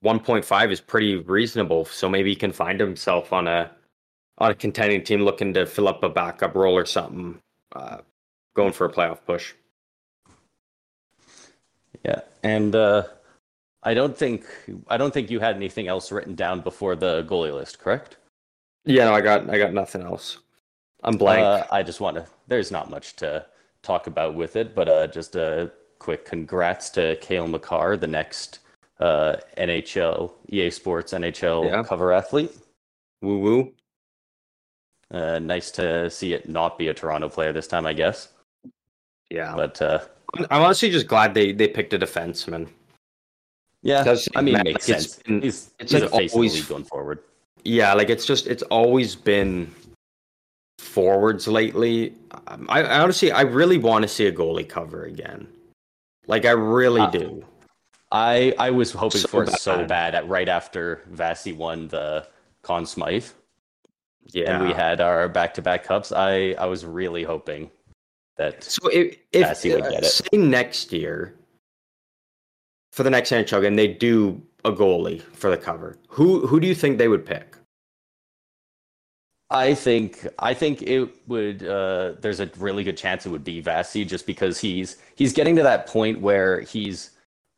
one 0.02 0.20
point 0.20 0.46
five 0.46 0.72
is 0.72 0.82
pretty 0.82 1.16
reasonable, 1.16 1.86
so 1.86 2.10
maybe 2.10 2.30
he 2.30 2.36
can 2.36 2.52
find 2.52 2.80
himself 2.80 3.34
on 3.34 3.48
a 3.48 3.72
on 4.38 4.52
a 4.52 4.56
contending 4.56 5.04
team 5.04 5.22
looking 5.22 5.54
to 5.54 5.66
fill 5.66 5.88
up 5.88 6.04
a 6.04 6.10
backup 6.10 6.56
role 6.56 6.76
or 6.76 6.86
something, 6.86 7.40
uh, 7.76 7.98
going 8.56 8.74
for 8.74 8.86
a 8.86 8.92
playoff 8.92 9.20
push. 9.26 9.54
Yeah, 12.04 12.22
and 12.44 12.76
uh, 12.76 13.04
I 13.84 13.94
don't 13.94 14.18
think 14.18 14.46
I 14.88 14.98
don't 14.98 15.14
think 15.14 15.30
you 15.30 15.40
had 15.40 15.56
anything 15.56 15.88
else 15.88 16.12
written 16.12 16.36
down 16.36 16.62
before 16.62 16.96
the 16.96 17.24
goalie 17.24 17.54
list, 17.54 17.80
correct? 17.80 18.18
Yeah, 18.86 19.06
no, 19.06 19.14
I 19.14 19.22
got 19.22 19.50
I 19.50 19.58
got 19.58 19.74
nothing 19.74 20.02
else. 20.02 20.40
I'm 21.04 21.18
blank. 21.18 21.44
Uh, 21.44 21.66
I 21.72 21.84
just 21.84 22.00
want 22.02 22.16
to. 22.18 22.26
There's 22.48 22.72
not 22.72 22.90
much 22.90 23.16
to 23.18 23.46
talk 23.82 24.08
about 24.08 24.36
with 24.36 24.56
it, 24.56 24.74
but 24.74 24.88
uh, 24.88 25.08
just 25.08 25.36
a 25.36 25.72
quick 26.00 26.26
congrats 26.26 26.90
to 26.92 27.18
Cale 27.18 27.48
Makar, 27.48 27.98
the 27.98 28.08
next 28.08 28.60
uh, 29.00 29.36
NHL 29.58 30.32
EA 30.50 30.70
Sports 30.70 31.14
NHL 31.14 31.66
Yeah. 31.66 31.84
cover 31.84 32.14
athlete. 32.14 32.52
woo 33.22 33.40
woo. 33.40 33.74
Uh, 35.12 35.40
nice 35.40 35.70
to 35.72 36.10
see 36.10 36.34
it 36.34 36.50
not 36.50 36.78
be 36.78 36.88
a 36.88 36.94
Toronto 36.94 37.30
player 37.30 37.54
this 37.54 37.68
time, 37.68 37.86
I 37.86 37.94
guess. 37.94 38.30
Yeah, 39.30 39.54
But 39.56 39.82
uh, 39.82 40.00
I'm 40.36 40.46
I'm 40.50 40.62
honestly 40.64 40.90
just 40.90 41.08
glad 41.08 41.34
they 41.34 41.52
they 41.52 41.68
picked 41.68 41.94
a 41.94 42.00
defenseman. 42.00 42.68
Yeah, 43.84 44.04
Does 44.04 44.28
I 44.36 44.42
mean, 44.42 44.56
makes 44.56 44.66
like 44.66 44.76
it's 44.76 44.86
sense. 45.14 45.16
been- 45.24 45.42
he's 45.42 45.72
it's 45.80 45.92
he's 45.92 46.02
like 46.02 46.12
a 46.12 46.16
face 46.18 46.32
of 46.32 46.34
the 46.34 46.38
always- 46.38 46.66
going 46.66 46.84
forward. 46.86 47.20
Yeah, 47.66 47.94
like 47.94 48.10
it's 48.10 48.26
just 48.26 48.48
it's 48.48 48.64
always 48.64 49.16
been 49.16 49.74
forwards 50.80 51.48
lately. 51.48 52.14
Um, 52.48 52.66
I, 52.70 52.84
I 52.84 53.00
honestly 53.00 53.32
I 53.32 53.42
really 53.42 53.78
want 53.78 54.04
to 54.04 54.08
see 54.10 54.26
a 54.28 54.32
goalie 54.32 54.68
cover 54.68 55.04
again. 55.06 55.48
Like 56.28 56.46
I 56.46 56.52
really 56.52 57.02
Uh, 57.02 57.10
do. 57.12 57.46
I 58.12 58.54
I 58.60 58.70
was 58.70 58.92
hoping 58.92 59.22
So 59.22 59.28
for 59.28 59.44
it 59.44 59.52
so 59.52 59.78
bad. 59.78 59.88
bad 59.88 60.16
at 60.16 60.28
right 60.28 60.50
after 60.50 61.02
Vasi 61.12 61.56
won 61.56 61.88
the 61.88 62.28
Conn 62.64 62.86
Smythe. 62.86 63.26
Yeah. 64.32 64.56
and 64.56 64.66
we 64.68 64.74
had 64.74 65.02
our 65.02 65.28
back-to-back 65.28 65.84
cups. 65.84 66.12
I 66.14 66.56
I 66.58 66.66
was 66.66 66.86
really 66.86 67.24
hoping 67.24 67.70
that 68.38 68.64
So 68.64 68.88
if, 68.88 69.18
if 69.34 69.64
would 69.66 69.82
uh, 69.84 69.90
get 69.90 70.04
it. 70.04 70.08
say 70.08 70.38
next 70.38 70.94
year 70.94 71.36
for 72.94 73.02
the 73.02 73.10
next 73.10 73.32
NHL 73.32 73.64
game 73.64 73.76
they 73.76 73.88
do 73.88 74.42
a 74.64 74.72
goalie 74.72 75.22
for 75.22 75.50
the 75.50 75.58
cover, 75.58 75.98
who 76.08 76.48
who 76.48 76.60
do 76.60 76.68
you 76.68 76.76
think 76.76 76.98
they 76.98 77.08
would 77.08 77.26
pick? 77.26 77.58
I 79.50 79.74
think 79.74 80.28
I 80.40 80.54
think 80.54 80.84
it 80.84 81.10
would. 81.28 81.66
Uh, 81.66 82.14
there's 82.22 82.40
a 82.40 82.50
really 82.58 82.84
good 82.84 82.96
chance 82.96 83.26
it 83.26 83.30
would 83.30 83.44
be 83.44 83.62
Vasi, 83.62 84.08
just 84.08 84.26
because 84.26 84.60
he's 84.60 84.98
he's 85.16 85.34
getting 85.34 85.56
to 85.56 85.64
that 85.64 85.88
point 85.88 86.22
where 86.22 86.62
he's 86.62 87.12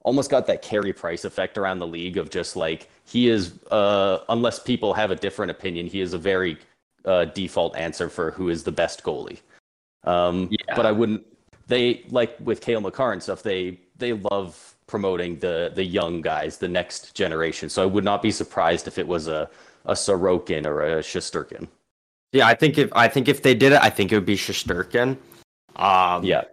almost 0.04 0.30
got 0.30 0.48
that 0.48 0.62
Carey 0.62 0.94
Price 0.94 1.26
effect 1.26 1.58
around 1.58 1.80
the 1.80 1.88
league 1.88 2.18
of 2.18 2.30
just 2.30 2.56
like 2.56 2.90
he 3.06 3.28
is. 3.28 3.60
Uh, 3.72 4.20
unless 4.30 4.60
people 4.60 4.94
have 4.94 5.12
a 5.12 5.16
different 5.16 5.52
opinion, 5.52 5.86
he 5.86 6.00
is 6.00 6.14
a 6.14 6.18
very 6.18 6.58
uh, 7.04 7.26
default 7.26 7.76
answer 7.76 8.10
for 8.10 8.32
who 8.32 8.50
is 8.50 8.64
the 8.64 8.72
best 8.72 9.04
goalie. 9.04 9.40
Um, 10.06 10.48
Yeah. 10.50 10.76
But 10.76 10.86
I 10.86 10.92
wouldn't. 10.94 11.26
They 11.68 12.04
like 12.10 12.38
with 12.40 12.62
Cale 12.62 12.82
Makar 12.82 13.12
and 13.12 13.22
stuff. 13.22 13.44
They 13.44 13.80
they 13.98 14.14
love 14.14 14.75
promoting 14.88 15.40
the 15.40 15.72
the 15.74 15.84
young 15.84 16.22
guys, 16.22 16.58
the 16.58 16.68
next 16.68 17.16
generation. 17.16 17.70
So 17.70 17.82
I 17.84 17.86
would 17.86 18.04
not 18.04 18.22
be 18.22 18.32
surprised 18.32 18.88
if 18.88 18.98
it 18.98 19.08
was 19.08 19.28
a 19.28 19.50
a 19.86 19.94
Sorokin 19.94 20.66
or 20.66 20.82
a 20.82 21.00
Shesterkin. 21.02 21.68
Yeah, 22.32 22.48
I 22.48 22.56
think 22.56 22.78
if 22.78 22.92
I 22.94 23.08
think 23.08 23.28
if 23.28 23.44
they 23.44 23.54
did 23.56 23.72
it, 23.74 23.82
I 23.82 23.90
think 23.90 24.12
it 24.12 24.16
would 24.16 24.26
be 24.26 24.36
Shesterkin. 24.38 25.18
Um, 25.76 26.24
Yeah. 26.24 26.44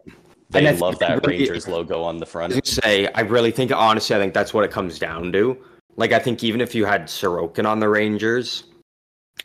They 0.50 0.68
I 0.68 0.72
love 0.72 0.98
that 0.98 1.26
really- 1.26 1.38
Rangers 1.38 1.66
logo 1.66 2.02
on 2.02 2.18
the 2.18 2.26
front. 2.26 2.54
was 2.54 2.70
say, 2.70 3.08
I 3.14 3.22
really 3.22 3.50
think, 3.50 3.72
honestly, 3.72 4.14
I 4.14 4.18
think 4.18 4.34
that's 4.34 4.52
what 4.52 4.64
it 4.64 4.70
comes 4.70 4.98
down 4.98 5.32
to. 5.32 5.56
Like, 5.96 6.12
I 6.12 6.18
think 6.18 6.44
even 6.44 6.60
if 6.60 6.74
you 6.74 6.84
had 6.84 7.04
Sorokin 7.04 7.64
on 7.66 7.80
the 7.80 7.88
Rangers, 7.88 8.64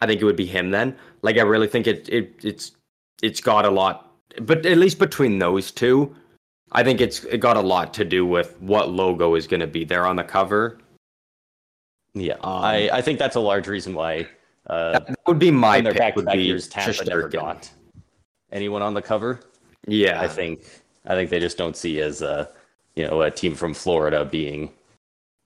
I 0.01 0.05
think 0.05 0.19
it 0.21 0.25
would 0.25 0.35
be 0.35 0.45
him 0.45 0.69
then. 0.69 0.97
Like, 1.21 1.38
I 1.38 1.43
really 1.43 1.67
think 1.69 1.88
it, 1.88 2.09
it 2.09 2.33
it's 2.43 2.73
it's 3.23 3.39
got 3.39 3.63
a 3.65 3.69
lot, 3.69 4.11
but 4.41 4.65
at 4.65 4.77
least 4.77 4.99
between 4.99 5.39
those 5.39 5.71
two, 5.71 6.13
I 6.72 6.84
think 6.84 7.01
it's 7.01 7.24
it 7.26 7.39
got 7.39 7.57
a 7.57 7.61
lot 7.61 7.93
to 7.95 8.05
do 8.05 8.26
with 8.26 8.59
what 8.61 8.89
logo 8.89 9.36
is 9.36 9.47
going 9.47 9.61
to 9.61 9.68
be 9.68 9.86
there 9.86 10.05
on 10.05 10.15
the 10.15 10.24
cover. 10.24 10.80
Yeah. 12.13 12.34
Um, 12.36 12.63
I, 12.63 12.89
I 12.91 13.01
think 13.01 13.20
that's 13.20 13.36
a 13.36 13.39
large 13.39 13.68
reason 13.68 13.93
why 13.93 14.28
uh, 14.68 14.99
That 14.99 15.15
would 15.28 15.39
be 15.39 15.51
my 15.51 15.82
their 15.82 15.93
pick. 15.93 15.99
back 15.99 16.15
Would 16.15 16.26
back 16.26 16.36
be 16.36 16.43
years, 16.43 16.68
Tampa 16.68 17.05
never 17.05 17.30
got 17.30 17.70
anyone 18.51 18.82
on 18.82 18.93
the 18.93 19.01
cover. 19.01 19.39
Yeah, 19.88 20.20
I 20.22 20.28
think 20.28 20.61
I 21.05 21.15
think 21.15 21.30
they 21.30 21.39
just 21.39 21.57
don't 21.57 21.76
see 21.76 22.01
as 22.01 22.22
a 22.22 22.49
you 22.95 23.07
know 23.07 23.22
a 23.22 23.32
team 23.32 23.55
from 23.55 23.74
Florida 23.74 24.26
being 24.26 24.72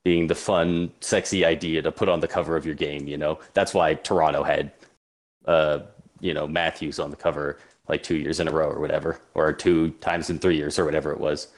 being 0.04 0.26
the 0.26 0.36
fun, 0.36 0.92
sexy 1.00 1.46
idea 1.46 1.82
to 1.84 1.92
put 1.92 2.10
on 2.10 2.20
the 2.20 2.28
cover 2.28 2.56
of 2.56 2.66
your 2.66 2.76
game. 2.76 3.08
You 3.08 3.18
know 3.18 3.40
that's 3.54 3.74
why 3.74 3.94
Toronto 3.94 4.44
had 4.44 4.72
uh 5.46 5.80
you 6.20 6.34
know 6.34 6.48
Matthews 6.48 7.00
on 7.00 7.12
the 7.12 7.18
cover 7.18 7.60
like 7.92 8.02
two 8.02 8.16
years 8.16 8.40
in 8.40 8.48
a 8.48 8.52
row 8.52 8.70
or 8.70 8.80
whatever, 8.80 9.20
or 9.36 9.52
two 9.54 9.92
times 10.00 10.30
in 10.32 10.40
three 10.40 10.56
years 10.56 10.80
or 10.80 10.86
whatever 10.86 11.12
it 11.12 11.20
was. 11.20 11.50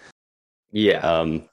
yeah, 0.71 0.97
Um, 0.99 1.47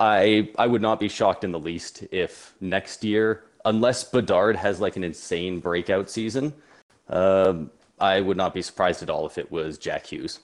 I 0.00 0.50
I 0.58 0.66
would 0.66 0.82
not 0.82 0.98
be 1.00 1.08
shocked 1.08 1.44
in 1.44 1.52
the 1.52 1.58
least 1.58 2.02
if 2.10 2.54
next 2.60 3.04
year, 3.04 3.44
unless 3.64 4.02
Bedard 4.04 4.56
has 4.56 4.80
like 4.80 4.96
an 4.96 5.04
insane 5.04 5.60
breakout 5.60 6.10
season, 6.10 6.52
um, 7.08 7.70
I 8.00 8.20
would 8.20 8.36
not 8.36 8.52
be 8.52 8.60
surprised 8.60 9.02
at 9.04 9.08
all 9.10 9.24
if 9.26 9.38
it 9.38 9.50
was 9.52 9.78
Jack 9.78 10.06
Hughes. 10.06 10.40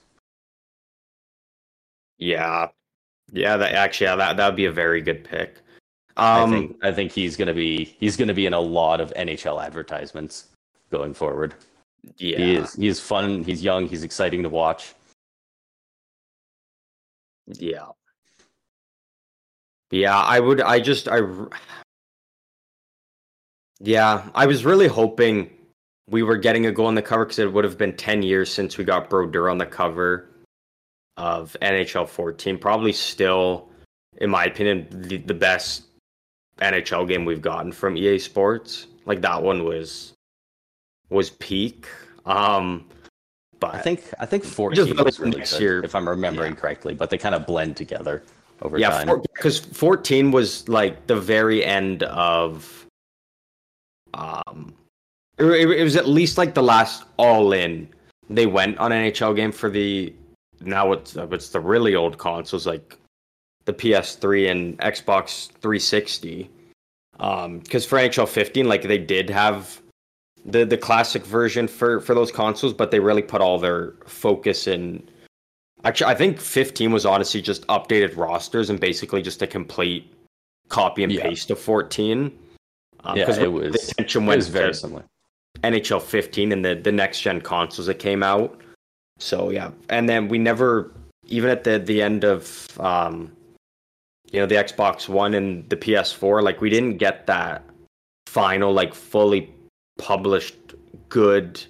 yeah, 2.17 2.67
yeah. 3.33 3.57
That 3.57 3.73
actually, 3.73 4.05
yeah, 4.07 4.15
that 4.15 4.37
that 4.37 4.45
would 4.47 4.55
be 4.55 4.65
a 4.65 4.71
very 4.71 5.01
good 5.01 5.23
pick. 5.25 5.57
I 6.17 6.41
Um, 6.41 6.51
think 6.51 6.77
I 6.83 6.91
think 6.93 7.11
he's 7.11 7.35
gonna 7.35 7.53
be 7.53 7.83
he's 7.99 8.15
gonna 8.17 8.33
be 8.33 8.45
in 8.45 8.53
a 8.53 8.59
lot 8.59 9.01
of 9.01 9.11
NHL 9.15 9.59
advertisements 9.63 10.47
going 10.91 11.13
forward. 11.13 11.55
Yeah, 12.17 12.37
He 12.37 12.55
is 12.55 12.73
he 12.73 12.87
is 12.87 12.99
fun. 12.99 13.43
He's 13.43 13.63
young. 13.63 13.87
He's 13.87 14.03
exciting 14.03 14.43
to 14.43 14.49
watch. 14.49 14.93
Yeah. 17.47 17.87
Yeah, 19.91 20.17
I 20.17 20.39
would 20.39 20.61
I 20.61 20.79
just 20.79 21.07
I 21.07 21.19
Yeah, 23.79 24.29
I 24.33 24.45
was 24.45 24.63
really 24.65 24.87
hoping 24.87 25.49
we 26.09 26.23
were 26.23 26.37
getting 26.37 26.65
a 26.65 26.71
goal 26.71 26.87
on 26.87 26.95
the 26.95 27.01
cover 27.01 27.25
cuz 27.25 27.39
it 27.39 27.51
would 27.51 27.63
have 27.63 27.77
been 27.77 27.95
10 27.95 28.23
years 28.23 28.51
since 28.51 28.77
we 28.77 28.83
got 28.83 29.09
Brodeur 29.09 29.49
on 29.49 29.57
the 29.57 29.65
cover 29.65 30.29
of 31.17 31.55
NHL 31.61 32.07
14. 32.07 32.57
Probably 32.57 32.93
still 32.93 33.69
in 34.17 34.29
my 34.29 34.45
opinion 34.45 34.87
the, 34.89 35.17
the 35.17 35.33
best 35.33 35.83
NHL 36.59 37.07
game 37.07 37.25
we've 37.25 37.41
gotten 37.41 37.71
from 37.71 37.97
EA 37.97 38.17
Sports. 38.19 38.87
Like 39.05 39.21
that 39.21 39.41
one 39.41 39.65
was 39.65 40.10
was 41.11 41.29
peak. 41.31 41.87
Um, 42.25 42.85
but 43.59 43.75
I 43.75 43.79
think 43.81 44.03
I 44.19 44.25
think 44.25 44.43
14 44.43 44.75
Just 44.75 45.03
was 45.03 45.19
really 45.19 45.37
next 45.37 45.53
good, 45.53 45.61
year. 45.61 45.83
if 45.83 45.93
I'm 45.93 46.09
remembering 46.09 46.55
correctly, 46.55 46.95
but 46.95 47.11
they 47.11 47.17
kind 47.17 47.35
of 47.35 47.45
blend 47.45 47.77
together 47.77 48.23
over 48.63 48.77
yeah, 48.77 49.03
time. 49.03 49.21
because 49.35 49.59
14 49.59 50.31
was 50.31 50.67
like 50.67 51.07
the 51.07 51.15
very 51.15 51.63
end 51.63 52.03
of 52.03 52.87
um 54.13 54.73
it, 55.37 55.45
it 55.45 55.83
was 55.83 55.95
at 55.95 56.07
least 56.07 56.37
like 56.37 56.53
the 56.53 56.63
last 56.63 57.03
all 57.17 57.53
in 57.53 57.87
they 58.29 58.45
went 58.45 58.77
on 58.77 58.91
NHL 58.91 59.35
game 59.35 59.51
for 59.51 59.69
the 59.69 60.13
now 60.59 60.91
it's 60.91 61.15
it's 61.15 61.49
the 61.49 61.59
really 61.59 61.95
old 61.95 62.17
consoles 62.17 62.67
like 62.67 62.97
the 63.65 63.73
PS3 63.73 64.51
and 64.51 64.77
Xbox 64.79 65.51
360 65.53 66.49
um 67.19 67.59
because 67.59 67.85
for 67.85 67.97
NHL 67.97 68.27
15 68.27 68.67
like 68.67 68.83
they 68.83 68.97
did 68.97 69.29
have 69.29 69.80
the 70.45 70.65
the 70.65 70.77
classic 70.77 71.25
version 71.25 71.67
for 71.67 71.99
for 72.01 72.15
those 72.15 72.31
consoles 72.31 72.73
but 72.73 72.89
they 72.91 72.99
really 72.99 73.21
put 73.21 73.41
all 73.41 73.59
their 73.59 73.93
focus 74.05 74.67
in 74.67 75.07
Actually, 75.83 76.11
I 76.11 76.15
think 76.15 76.39
15 76.39 76.91
was 76.91 77.07
honestly 77.07 77.41
just 77.41 77.65
updated 77.65 78.15
rosters 78.15 78.69
and 78.69 78.79
basically 78.79 79.23
just 79.23 79.41
a 79.41 79.47
complete 79.47 80.13
copy 80.69 81.03
and 81.03 81.11
Yeah. 81.11 81.23
paste 81.23 81.49
of 81.49 81.57
14. 81.59 82.31
Um, 83.03 83.17
Yeah, 83.17 83.31
it 83.31 83.39
the 83.39 83.49
was- 83.49 83.89
attention 83.89 84.23
It 84.23 84.27
went 84.27 84.43
very 84.43 84.75
similar. 84.75 85.03
NHL 85.63 85.99
15 85.99 86.51
and 86.51 86.63
the 86.63 86.75
the 86.75 86.91
next 86.91 87.21
gen 87.21 87.41
consoles 87.41 87.87
that 87.87 87.95
came 87.97 88.21
out. 88.21 88.61
So 89.17 89.49
yeah, 89.49 89.71
and 89.89 90.07
then 90.07 90.27
we 90.27 90.37
never 90.37 90.91
even 91.27 91.49
at 91.49 91.63
the 91.63 91.79
the 91.79 91.99
end 92.01 92.23
of 92.25 92.67
um 92.79 93.31
you 94.31 94.39
know 94.39 94.45
the 94.45 94.55
Xbox 94.55 95.09
One 95.09 95.33
and 95.33 95.67
the 95.69 95.75
PS4, 95.77 96.43
like 96.43 96.61
we 96.61 96.69
didn't 96.69 96.97
get 96.99 97.25
that 97.25 97.63
final 98.27 98.71
like 98.71 98.93
fully 98.93 99.51
published 100.01 100.55
good 101.09 101.63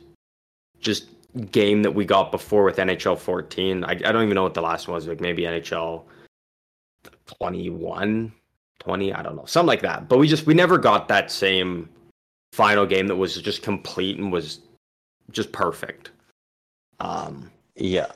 just 0.79 1.09
game 1.51 1.84
that 1.84 1.91
we 1.91 2.05
got 2.05 2.32
before 2.32 2.63
with 2.63 2.77
NHL 2.77 3.17
14. 3.17 3.84
I, 3.84 3.91
I 3.91 3.93
don't 3.93 4.23
even 4.23 4.36
know 4.36 4.43
what 4.43 4.53
the 4.53 4.61
last 4.61 4.88
one 4.88 4.95
was, 4.95 5.07
like 5.07 5.21
maybe 5.21 5.43
NHL 5.43 6.03
21, 7.39 8.32
20, 8.79 9.13
I 9.13 9.21
don't 9.21 9.36
know, 9.36 9.45
something 9.45 9.67
like 9.67 9.82
that. 9.82 10.07
But 10.07 10.17
we 10.17 10.27
just 10.27 10.45
we 10.45 10.53
never 10.53 10.77
got 10.77 11.07
that 11.09 11.32
same 11.32 11.89
final 12.53 12.86
game 12.86 13.07
that 13.07 13.15
was 13.15 13.36
just 13.41 13.61
complete 13.63 14.17
and 14.17 14.32
was 14.32 14.59
just 15.32 15.51
perfect. 15.51 16.11
Um, 16.99 17.49
Yeah. 17.75 18.07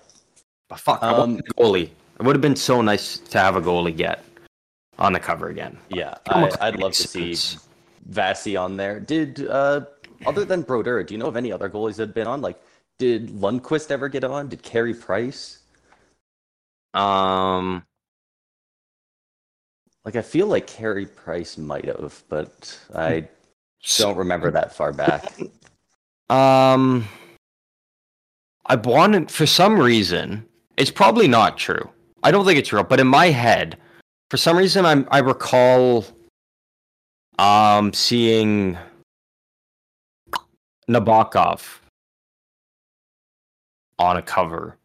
but 0.69 0.79
fuck, 0.79 1.01
I 1.03 1.11
want 1.17 1.21
Um, 1.21 1.37
a 1.39 1.53
goalie. 1.61 1.89
It 2.19 2.23
would 2.23 2.35
have 2.35 2.41
been 2.41 2.55
so 2.55 2.81
nice 2.81 3.17
to 3.17 3.37
have 3.39 3.55
a 3.55 3.61
goalie 3.61 3.95
get 3.95 4.23
on 4.99 5.13
the 5.13 5.19
cover 5.19 5.49
again. 5.49 5.77
Yeah, 5.89 6.15
I, 6.29 6.49
I'd 6.61 6.79
love 6.79 6.93
to 6.93 7.07
see 7.07 7.35
sense. 7.35 7.67
Vassy 8.05 8.55
on 8.55 8.77
there. 8.77 8.99
Did 8.99 9.47
uh, 9.49 9.81
other 10.25 10.45
than 10.45 10.61
Brodeur, 10.61 11.03
do 11.03 11.13
you 11.13 11.17
know 11.17 11.27
of 11.27 11.35
any 11.35 11.51
other 11.51 11.69
goalies 11.69 11.95
that 11.97 12.07
have 12.07 12.15
been 12.15 12.27
on? 12.27 12.41
Like, 12.41 12.59
did 12.97 13.29
Lundqvist 13.29 13.91
ever 13.91 14.09
get 14.09 14.23
on? 14.23 14.47
Did 14.49 14.63
Carey 14.63 14.93
Price? 14.93 15.59
Um, 16.93 17.83
Like, 20.05 20.15
I 20.15 20.21
feel 20.21 20.47
like 20.47 20.67
Carey 20.67 21.05
Price 21.05 21.57
might 21.57 21.85
have, 21.85 22.23
but 22.29 22.79
I 22.93 23.27
don't 23.97 24.17
remember 24.17 24.51
that 24.51 24.73
far 24.75 24.93
back. 24.93 25.33
Um, 26.27 27.07
I 28.65 28.75
wanted 28.77 29.29
for 29.29 29.45
some 29.45 29.79
reason. 29.79 30.43
It's 30.75 30.89
probably 30.89 31.27
not 31.27 31.55
true. 31.55 31.87
I 32.23 32.31
don't 32.31 32.45
think 32.45 32.57
it's 32.57 32.73
real, 32.73 32.83
but 32.83 32.99
in 32.99 33.05
my 33.05 33.27
head, 33.27 33.77
for 34.31 34.37
some 34.37 34.57
reason, 34.57 34.85
I'm 34.85 35.07
I 35.11 35.19
recall 35.19 36.03
um 37.37 37.93
seeing 37.93 38.75
Nabokov 40.89 41.79
on 43.99 44.17
a 44.17 44.21
cover. 44.21 44.77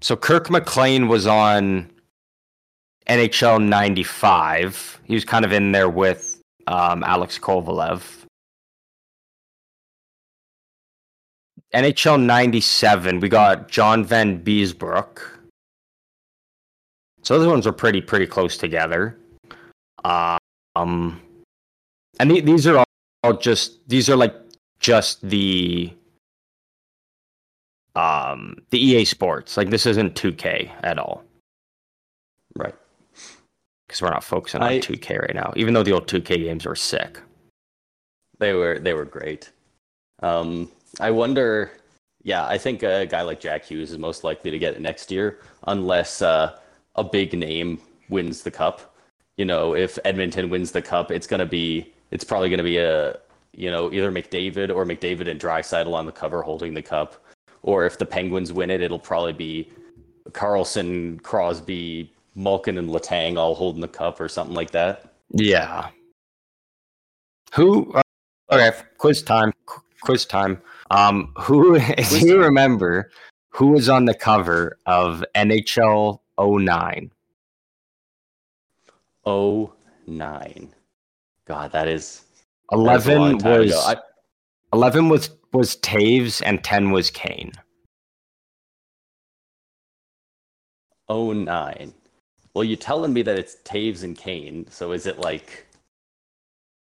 So 0.00 0.16
Kirk 0.16 0.50
McLean 0.50 1.08
was 1.08 1.26
on 1.26 1.90
NHL 3.08 3.62
'95. 3.66 5.00
He 5.04 5.14
was 5.14 5.24
kind 5.24 5.44
of 5.44 5.52
in 5.52 5.72
there 5.72 5.88
with 5.88 6.40
um, 6.66 7.02
Alex 7.02 7.38
Kovalev. 7.38 8.02
NHL 11.74 12.24
97, 12.24 13.20
we 13.20 13.28
got 13.28 13.68
John 13.68 14.02
Vanbiesbrouck. 14.04 15.20
So 17.22 17.38
those 17.38 17.46
ones 17.48 17.66
were 17.66 17.72
pretty 17.72 18.00
pretty 18.00 18.26
close 18.26 18.56
together. 18.56 19.18
Um, 20.04 21.20
and 22.18 22.30
the- 22.30 22.40
these 22.40 22.66
are 22.66 22.78
all, 22.78 22.84
all 23.22 23.34
just 23.34 23.86
these 23.88 24.08
are 24.08 24.16
like 24.16 24.34
just 24.80 25.20
the 25.28 25.92
um 27.94 28.56
the 28.70 28.78
EA 28.78 29.04
Sports. 29.04 29.56
Like 29.56 29.70
this 29.70 29.86
isn't 29.86 30.14
2K 30.14 30.70
at 30.82 30.98
all 30.98 31.24
Right. 32.56 32.74
because 33.86 34.02
we're 34.02 34.10
not 34.10 34.24
focusing 34.24 34.62
on 34.62 34.68
I- 34.68 34.80
2K 34.80 35.18
right 35.20 35.34
now. 35.34 35.52
Even 35.56 35.74
though 35.74 35.82
the 35.82 35.92
old 35.92 36.06
2K 36.06 36.38
games 36.44 36.66
were 36.66 36.76
sick. 36.76 37.20
They 38.38 38.52
were 38.52 38.78
they 38.78 38.94
were 38.94 39.04
great. 39.04 39.50
Um, 40.22 40.70
I 41.00 41.10
wonder. 41.10 41.72
Yeah, 42.24 42.46
I 42.46 42.58
think 42.58 42.82
a 42.82 43.06
guy 43.06 43.22
like 43.22 43.40
Jack 43.40 43.64
Hughes 43.64 43.90
is 43.92 43.98
most 43.98 44.22
likely 44.24 44.50
to 44.50 44.58
get 44.58 44.74
it 44.74 44.80
next 44.80 45.10
year, 45.10 45.38
unless 45.66 46.20
uh, 46.20 46.58
a 46.96 47.04
big 47.04 47.32
name 47.32 47.80
wins 48.10 48.42
the 48.42 48.50
cup. 48.50 48.94
You 49.36 49.44
know, 49.44 49.74
if 49.74 49.98
Edmonton 50.04 50.50
wins 50.50 50.72
the 50.72 50.82
cup, 50.82 51.10
it's 51.10 51.26
gonna 51.26 51.46
be 51.46 51.92
it's 52.10 52.24
probably 52.24 52.50
gonna 52.50 52.62
be 52.64 52.78
a 52.78 53.18
you 53.52 53.70
know 53.70 53.92
either 53.92 54.10
McDavid 54.10 54.74
or 54.74 54.84
McDavid 54.84 55.28
and 55.28 55.40
Draisaitl 55.40 55.92
on 55.92 56.06
the 56.06 56.12
cover 56.12 56.42
holding 56.42 56.74
the 56.74 56.82
cup, 56.82 57.16
or 57.62 57.84
if 57.86 57.98
the 57.98 58.06
Penguins 58.06 58.52
win 58.52 58.70
it, 58.70 58.80
it'll 58.82 58.98
probably 58.98 59.32
be 59.32 59.70
Karlsson, 60.30 61.22
Crosby, 61.22 62.12
Malkin, 62.34 62.78
and 62.78 62.88
Letang 62.90 63.36
all 63.38 63.54
holding 63.54 63.80
the 63.80 63.88
cup 63.88 64.20
or 64.20 64.28
something 64.28 64.54
like 64.54 64.70
that. 64.72 65.12
Yeah. 65.30 65.88
Who? 67.54 67.92
Uh, 67.94 68.02
okay, 68.52 68.76
quiz 68.98 69.22
time. 69.22 69.52
qu- 69.66 69.82
Quiz 70.02 70.24
time. 70.24 70.62
Um, 70.90 71.32
who? 71.36 71.78
Do 72.10 72.18
you 72.20 72.40
remember 72.40 73.10
who 73.50 73.68
was 73.68 73.88
on 73.88 74.04
the 74.04 74.14
cover 74.14 74.78
of 74.86 75.24
NHL 75.34 76.20
09? 76.38 77.10
Oh 79.26 79.72
nine. 80.06 80.72
God, 81.46 81.72
that 81.72 81.88
is 81.88 82.24
that 82.70 82.96
is 82.96 83.06
a 83.06 83.14
long 83.14 83.30
Eleven 83.32 83.38
was. 83.38 83.72
I, 83.74 83.96
eleven 84.72 85.08
was 85.08 85.30
was 85.52 85.76
Toews 85.76 86.42
and 86.44 86.62
ten 86.62 86.90
was 86.90 87.10
Kane. 87.10 87.52
oh 91.08 91.32
nine. 91.32 91.94
Well, 92.54 92.64
you're 92.64 92.76
telling 92.76 93.12
me 93.12 93.22
that 93.22 93.38
it's 93.38 93.56
Toews 93.64 94.02
and 94.02 94.16
Kane, 94.16 94.66
so 94.70 94.92
is 94.92 95.06
it 95.06 95.18
like 95.18 95.66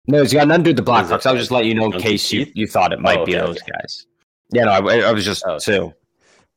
No, 0.07 0.21
it's 0.21 0.33
got 0.33 0.47
nothing 0.47 0.63
to 0.65 0.73
do 0.73 0.75
with 0.77 0.85
the 0.85 0.91
Was 0.91 1.11
it 1.11 1.13
Blackhawks. 1.13 1.25
I 1.25 1.31
was 1.33 1.41
just 1.41 1.51
letting 1.51 1.69
you 1.69 1.75
know 1.75 1.85
in 1.91 1.99
case 2.01 2.31
you, 2.31 2.47
you 2.53 2.67
thought 2.67 2.93
it 2.93 2.99
might 2.99 3.19
Oh, 3.19 3.25
be 3.25 3.33
those 3.33 3.57
okay. 3.61 3.71
guys. 3.71 4.05
Yeah, 4.51 4.63
no, 4.65 4.71
I, 4.71 4.99
I 5.01 5.11
was 5.11 5.25
just 5.25 5.43
Oh, 5.45 5.53
okay. 5.55 5.65
too. 5.77 5.93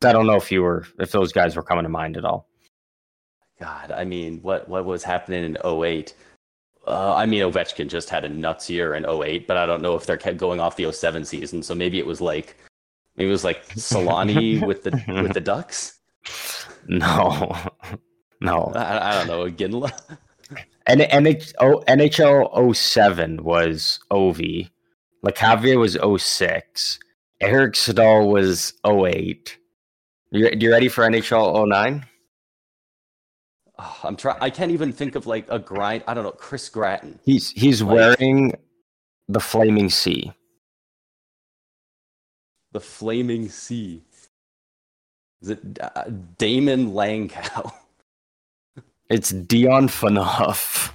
I 0.02 0.12
don't 0.12 0.26
know 0.26 0.36
if 0.36 0.50
you 0.50 0.62
were 0.62 0.86
if 0.98 1.12
those 1.12 1.32
guys 1.32 1.56
were 1.56 1.62
coming 1.62 1.84
to 1.84 1.88
mind 1.90 2.16
at 2.16 2.24
all. 2.24 2.48
God, 3.60 3.90
I 3.92 4.04
mean, 4.04 4.40
what 4.42 4.68
what 4.68 4.84
was 4.86 5.04
happening 5.04 5.44
in 5.44 5.58
08? 5.64 6.14
Uh, 6.86 7.14
I 7.14 7.26
mean, 7.26 7.42
Ovechkin 7.42 7.88
just 7.88 8.08
had 8.08 8.24
a 8.24 8.28
nuts 8.28 8.70
year 8.70 8.94
in 8.94 9.04
08, 9.04 9.46
but 9.46 9.56
I 9.56 9.66
don't 9.66 9.82
know 9.82 9.94
if 9.94 10.06
they're 10.06 10.16
kept 10.16 10.38
going 10.38 10.60
off 10.60 10.76
the 10.76 10.90
07 10.90 11.24
season. 11.24 11.62
So 11.62 11.74
maybe 11.74 11.98
it 11.98 12.06
was 12.06 12.20
like, 12.20 12.56
maybe 13.16 13.28
it 13.28 13.32
was 13.32 13.44
like 13.44 13.66
Selanne 13.70 14.66
with 14.66 14.82
the 14.82 15.02
with 15.22 15.34
the 15.34 15.40
Ducks. 15.40 15.98
No, 16.88 17.54
no. 18.40 18.72
I, 18.74 19.10
I 19.10 19.14
don't 19.14 19.26
know, 19.26 19.50
Ginla. 19.50 19.92
And 20.86 21.02
NH, 21.02 21.52
oh, 21.60 21.84
NHL 21.86 22.74
07 22.74 23.44
was 23.44 24.00
OV. 24.10 24.40
Lecavalier 25.24 25.78
was 25.78 25.96
06. 26.22 26.98
Eric 27.40 27.76
Staal 27.76 28.28
was 28.28 28.72
08. 28.84 29.56
You, 30.32 30.50
you 30.58 30.70
ready 30.70 30.88
for 30.88 31.04
NHL 31.04 31.68
09? 31.68 32.06
Oh, 33.82 33.98
I'm 34.04 34.14
trying. 34.16 34.36
I 34.42 34.50
can't 34.50 34.70
even 34.70 34.92
think 34.92 35.14
of 35.14 35.26
like 35.26 35.46
a 35.48 35.58
grind. 35.58 36.04
I 36.06 36.12
don't 36.12 36.24
know, 36.24 36.32
Chris 36.32 36.68
Gratton. 36.68 37.18
He's 37.24 37.50
he's 37.50 37.80
Like- 37.80 37.94
wearing 37.94 38.52
the 39.28 39.40
Flaming 39.40 39.88
Sea. 39.88 40.32
The 42.72 42.80
Flaming 42.80 43.48
Sea. 43.48 44.02
Is 45.42 45.50
it 45.50 45.60
uh, 45.80 46.04
Daymond 46.38 46.92
Langkow? 46.92 47.72
It's 49.08 49.30
Dion 49.30 49.88
Phaneuf. 49.88 50.92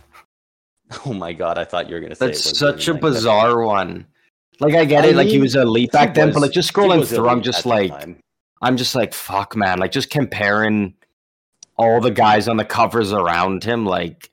Oh 1.06 1.12
my 1.14 1.34
god, 1.34 1.58
I 1.58 1.66
thought 1.66 1.90
you 1.90 1.96
were 1.96 2.00
gonna 2.00 2.16
say 2.16 2.28
That's 2.28 2.46
was 2.50 2.58
such 2.58 2.88
a 2.88 2.94
Daymond 2.94 2.98
Langkow. 2.98 3.02
bizarre 3.02 3.62
one. 3.66 4.08
Like 4.62 4.74
I 4.74 4.86
get 4.86 5.04
I 5.04 5.08
it, 5.10 5.16
like 5.18 5.28
he 5.28 5.40
was 5.40 5.56
elite 5.56 5.92
back 5.92 6.14
then, 6.14 6.32
but 6.32 6.40
like 6.42 6.52
just 6.52 6.72
scrolling 6.74 7.06
through, 7.06 7.28
I'm 7.28 7.42
just 7.42 7.66
like. 7.66 7.92
I'm 8.62 8.78
just 8.78 8.96
like 8.96 9.14
fuck 9.14 9.54
man, 9.58 9.80
like 9.80 9.92
just 9.92 10.10
comparing 10.10 10.94
all 11.78 12.00
the 12.02 12.12
guys 12.12 12.48
on 12.48 12.58
the 12.58 12.66
covers 12.66 13.12
around 13.14 13.64
him, 13.64 13.86
like 13.86 14.32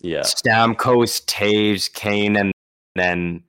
Yeah. 0.00 0.20
Stamkos, 0.22 1.24
Toews, 1.26 1.92
Kane, 1.92 2.36
and 2.36 2.52
then 2.94 3.42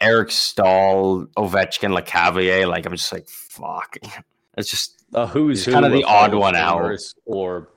Eric 0.00 0.30
Staal, 0.30 1.26
Ovechkin, 1.36 1.96
Lecavalier. 1.98 2.68
Like 2.68 2.86
I'm 2.86 2.92
just 2.92 3.12
like 3.12 3.28
fuck. 3.28 3.96
It's 4.58 4.70
just 4.70 5.04
Uh, 5.14 5.26
who's 5.26 5.64
who 5.66 5.72
kinda 5.72 5.90
the 5.90 6.04
odd 6.04 6.34
one 6.34 6.56
out. 6.56 6.98
Or 7.26 7.68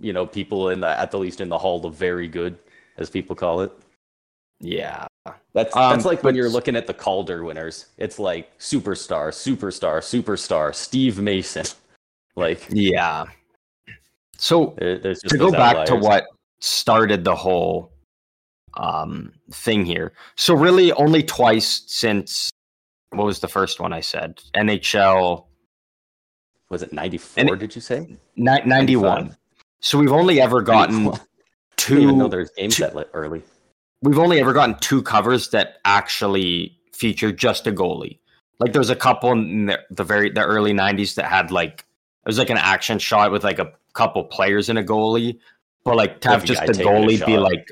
you 0.00 0.12
know 0.12 0.26
people 0.26 0.70
in 0.70 0.80
the 0.80 0.88
at 0.88 1.10
the 1.10 1.18
least 1.18 1.40
in 1.40 1.48
the 1.48 1.58
Hall 1.58 1.84
of 1.86 1.94
Very 1.94 2.26
Good, 2.28 2.58
as 2.98 3.10
people 3.10 3.36
call 3.36 3.60
it. 3.60 3.72
yeah. 4.60 5.06
That's 5.54 5.74
Um, 5.76 5.92
that's 5.92 6.04
like 6.04 6.22
when 6.22 6.34
you're 6.34 6.48
looking 6.50 6.74
at 6.76 6.86
the 6.86 6.94
Calder 6.94 7.44
winners. 7.44 7.86
It's 7.98 8.18
like 8.18 8.58
superstar, 8.58 9.28
superstar, 9.28 9.98
superstar, 10.00 10.74
Steve 10.74 11.18
Mason. 11.20 11.64
Like 12.36 12.66
Yeah. 12.70 13.26
So 14.44 14.74
there- 14.78 14.98
there's 14.98 15.22
just 15.22 15.32
to 15.32 15.38
go 15.38 15.50
back 15.50 15.86
to 15.86 15.96
what 15.96 16.26
started 16.60 17.24
the 17.24 17.34
whole 17.34 17.92
um 18.76 19.32
thing 19.52 19.86
here. 19.86 20.12
So 20.36 20.52
really 20.54 20.92
only 20.92 21.22
twice 21.22 21.82
since 21.86 22.50
what 23.10 23.24
was 23.24 23.38
the 23.40 23.48
first 23.48 23.80
one 23.80 23.92
I 23.94 24.00
said? 24.00 24.40
NHL 24.54 25.46
was 26.68 26.82
it 26.82 26.92
94? 26.92 27.40
And- 27.40 27.58
did 27.60 27.74
you 27.74 27.80
say? 27.80 28.18
ni- 28.36 28.60
91. 28.66 29.34
So 29.80 29.96
we've 29.98 30.12
only 30.12 30.40
ever 30.42 30.60
gotten 30.60 31.04
didn't 31.76 32.02
even 32.02 32.18
know 32.18 32.24
two 32.24 32.30
there's 32.30 32.50
games 32.56 32.76
two- 32.76 32.82
that 32.82 33.08
early. 33.14 33.42
we've 34.02 34.18
only 34.18 34.40
ever 34.40 34.52
gotten 34.52 34.74
two 34.80 35.00
covers 35.02 35.48
that 35.50 35.78
actually 35.86 36.76
feature 36.92 37.32
just 37.32 37.66
a 37.66 37.72
goalie. 37.72 38.18
Like 38.60 38.72
there's 38.74 38.90
a 38.90 38.96
couple 38.96 39.32
in 39.32 39.66
the, 39.66 39.80
the 39.90 40.04
very 40.04 40.28
the 40.30 40.44
early 40.44 40.72
'90s 40.74 41.14
that 41.14 41.26
had 41.26 41.50
like 41.50 41.80
it 41.80 42.26
was 42.28 42.38
like 42.38 42.50
an 42.50 42.58
action 42.58 42.98
shot 42.98 43.30
with 43.32 43.42
like 43.44 43.58
a 43.58 43.72
couple 43.94 44.24
players 44.24 44.68
and 44.68 44.78
a 44.78 44.84
goalie, 44.84 45.38
but 45.84 45.96
like 45.96 46.20
to 46.20 46.28
have 46.28 46.44
just 46.44 46.64
the 46.66 46.72
goalie 46.72 47.24
be 47.24 47.38
like, 47.38 47.66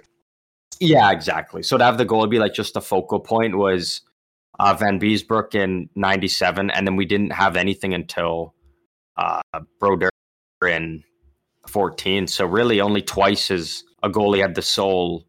yeah, 0.81 1.11
exactly. 1.11 1.63
So 1.63 1.77
to 1.79 1.85
have 1.85 1.99
the 1.99 2.07
goalie 2.07 2.31
be 2.31 2.39
like 2.39 2.55
just 2.55 2.75
the 2.75 2.81
focal 2.81 3.21
point 3.21 3.57
was 3.57 4.01
uh, 4.59 4.75
Vanbiesbrouck 4.77 5.55
in 5.55 5.89
'97, 5.95 6.71
and 6.71 6.87
then 6.87 6.97
we 6.97 7.05
didn't 7.05 7.31
have 7.31 7.57
anything 7.57 7.95
until 7.95 8.55
uh, 9.17 9.41
Brodeur 9.79 10.11
in 10.67 11.03
14. 11.69 12.27
So 12.27 12.47
really, 12.47 12.81
only 12.81 13.03
twice 13.03 13.51
as 13.51 13.85
a 14.03 14.11
goalie 14.11 14.41
had 14.41 14.55
the 14.55 14.63
sole 14.63 15.27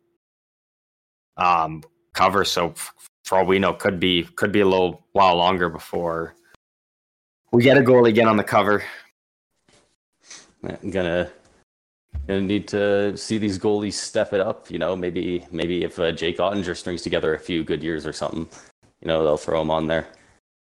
um, 1.37 1.83
cover. 2.13 2.45
So 2.45 2.69
f- 2.69 2.93
for 3.23 3.39
all 3.39 3.45
we 3.45 3.59
know, 3.59 3.73
could 3.73 3.99
be 3.99 4.23
could 4.23 4.51
be 4.51 4.61
a 4.61 4.67
little 4.67 5.05
while 5.13 5.35
longer 5.35 5.69
before 5.69 6.35
we 7.51 7.63
get 7.63 7.77
a 7.77 7.81
goalie 7.81 8.09
again 8.09 8.27
on 8.27 8.37
the 8.37 8.43
cover. 8.43 8.83
I'm 10.63 10.89
gonna 10.91 11.29
gonna 12.27 12.41
need 12.41 12.67
to 12.69 13.15
see 13.17 13.37
these 13.37 13.59
goalies 13.59 13.93
step 13.93 14.33
it 14.33 14.39
up. 14.39 14.69
You 14.71 14.79
know, 14.79 14.95
maybe 14.95 15.45
maybe 15.51 15.83
if 15.83 15.99
uh, 15.99 16.11
Jake 16.11 16.37
Oettinger 16.37 16.75
strings 16.75 17.01
together 17.01 17.33
a 17.35 17.39
few 17.39 17.63
good 17.63 17.83
years 17.83 18.05
or 18.05 18.13
something, 18.13 18.47
you 19.01 19.07
know, 19.07 19.23
they'll 19.23 19.37
throw 19.37 19.61
him 19.61 19.71
on 19.71 19.87
there. 19.87 20.07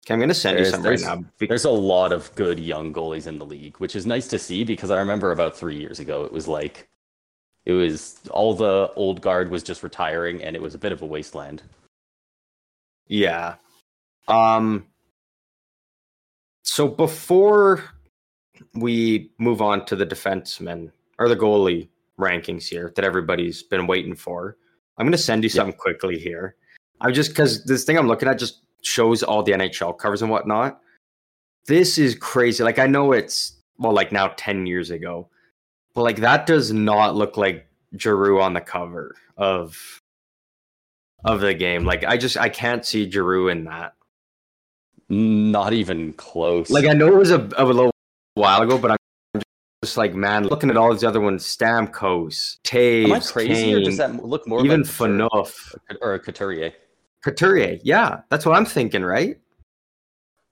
Okay, 0.06 0.14
I'm 0.16 0.20
gonna 0.20 0.34
send 0.34 0.58
you 0.58 0.66
There's- 0.66 0.72
some 0.74 0.84
right 0.84 1.22
now. 1.22 1.24
There's 1.48 1.66
a 1.66 1.70
lot 1.72 2.12
of 2.12 2.34
good 2.36 2.60
young 2.60 2.94
goalies 2.94 3.28
in 3.28 3.38
the 3.38 3.46
league, 3.46 3.78
which 3.78 3.96
is 3.96 4.06
nice 4.06 4.28
to 4.30 4.40
see 4.40 4.64
because 4.64 4.92
I 4.92 4.98
remember 5.00 5.32
about 5.32 5.56
three 5.56 5.78
years 5.78 6.00
ago, 6.00 6.26
it 6.26 6.32
was 6.34 6.48
like, 6.48 6.90
it 7.66 7.72
was 7.72 8.20
all 8.32 8.54
the 8.54 8.92
old 8.96 9.22
guard 9.22 9.50
was 9.50 9.64
just 9.64 9.82
retiring 9.84 10.44
and 10.44 10.56
it 10.56 10.62
was 10.62 10.76
a 10.76 10.78
bit 10.78 10.92
of 10.92 11.02
a 11.02 11.06
wasteland. 11.06 11.64
Yeah. 13.08 13.56
Um 14.28 14.88
so 16.64 16.88
before 16.88 17.84
we 18.74 19.32
move 19.38 19.62
on 19.62 19.86
to 19.86 19.96
the 19.96 20.06
defenseman 20.06 20.92
or 21.20 21.30
the 21.30 21.36
goalie 21.36 21.90
rankings 22.20 22.68
here 22.68 22.92
that 22.96 23.06
everybody's 23.06 23.64
been 23.64 23.88
waiting 23.88 24.16
for, 24.16 24.58
I'm 24.98 25.06
gonna 25.06 25.18
send 25.18 25.44
you 25.44 25.50
Yeah. 25.50 25.56
something 25.56 25.78
quickly 25.78 26.18
here. 26.20 26.56
I'm 27.02 27.14
just 27.14 27.32
because 27.32 27.64
this 27.66 27.84
thing 27.84 27.98
I'm 27.98 28.08
looking 28.08 28.28
at 28.28 28.40
just 28.40 28.62
shows 28.82 29.24
all 29.24 29.44
the 29.44 29.54
NHL 29.54 29.98
covers 29.98 30.22
and 30.22 30.32
whatnot. 30.32 30.80
This 31.66 31.98
is 31.98 32.16
crazy. 32.16 32.64
Like 32.64 32.80
I 32.80 32.88
know 32.88 33.14
it's 33.14 33.54
well, 33.78 33.94
like 33.94 34.12
now 34.12 34.32
10 34.38 34.66
years 34.68 34.92
ago, 34.92 35.30
but 35.96 36.04
like 36.04 36.18
that 36.18 36.46
does 36.46 36.72
not 36.72 37.16
look 37.16 37.38
like 37.38 37.68
Giroux 37.98 38.42
on 38.42 38.54
the 38.54 38.62
cover 38.62 39.16
of 39.38 40.00
of 41.26 41.42
the 41.42 41.54
game. 41.54 41.86
Like 41.86 42.04
I 42.04 42.18
just 42.18 42.38
I 42.38 42.50
can't 42.50 42.86
see 42.86 43.10
Giroux 43.10 43.48
in 43.50 43.64
that. 43.66 43.96
Not 45.10 45.74
even 45.74 46.14
close. 46.14 46.70
Like 46.70 46.86
I 46.86 46.94
know 46.94 47.08
it 47.08 47.16
was 47.16 47.32
a, 47.32 47.50
a 47.58 47.66
little 47.66 47.93
while 48.36 48.62
ago, 48.62 48.78
but 48.78 48.92
I'm 48.92 49.42
just 49.84 49.98
like 49.98 50.14
man, 50.14 50.48
looking 50.48 50.70
at 50.70 50.78
all 50.78 50.92
these 50.92 51.04
other 51.04 51.22
ones: 51.22 51.46
Stamkos, 51.46 52.58
Toews, 52.64 53.06
Am 53.06 53.12
I 53.14 53.20
crazy 53.20 53.74
or 53.74 53.82
does 53.82 53.98
that 53.98 54.24
look 54.24 54.48
more 54.48 54.64
even 54.64 54.82
like 54.82 54.90
Phaneuf, 54.90 55.76
or 56.02 56.20
Couturier? 56.20 56.74
Couturier. 57.24 57.80
Yeah, 57.84 58.22
that's 58.30 58.46
what 58.46 58.56
I'm 58.56 58.66
thinking, 58.66 59.04
right? 59.04 59.38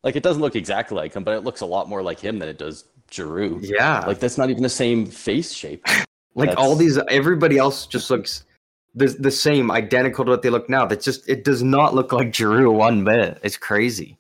Like 0.03 0.15
it 0.15 0.23
doesn't 0.23 0.41
look 0.41 0.55
exactly 0.55 0.95
like 0.95 1.13
him, 1.13 1.23
but 1.23 1.36
it 1.36 1.43
looks 1.43 1.61
a 1.61 1.65
lot 1.65 1.88
more 1.88 2.01
like 2.01 2.19
him 2.19 2.39
than 2.39 2.49
it 2.49 2.57
does 2.57 2.86
Giroux. 3.11 3.59
Yeah, 3.61 3.99
Like 4.05 4.19
that's 4.19 4.38
not 4.38 4.49
even 4.49 4.63
the 4.63 4.69
same 4.69 5.05
face 5.05 5.53
shape. 5.53 5.86
like 6.36 6.57
all 6.57 6.75
these, 6.75 6.97
everybody 7.09 7.57
else 7.57 7.86
just 7.86 8.09
looks 8.09 8.45
the 8.95 9.07
the 9.07 9.32
same, 9.32 9.69
identical 9.69 10.25
to 10.25 10.32
what 10.32 10.41
they 10.41 10.49
look 10.49 10.69
now. 10.69 10.86
That 10.86 11.01
just 11.01 11.27
it 11.29 11.43
does 11.43 11.61
not 11.61 11.93
look 11.93 12.11
like 12.11 12.34
Giroux 12.34 12.71
one 12.71 13.03
bit. 13.03 13.39
It's 13.43 13.57
crazy. 13.57 14.17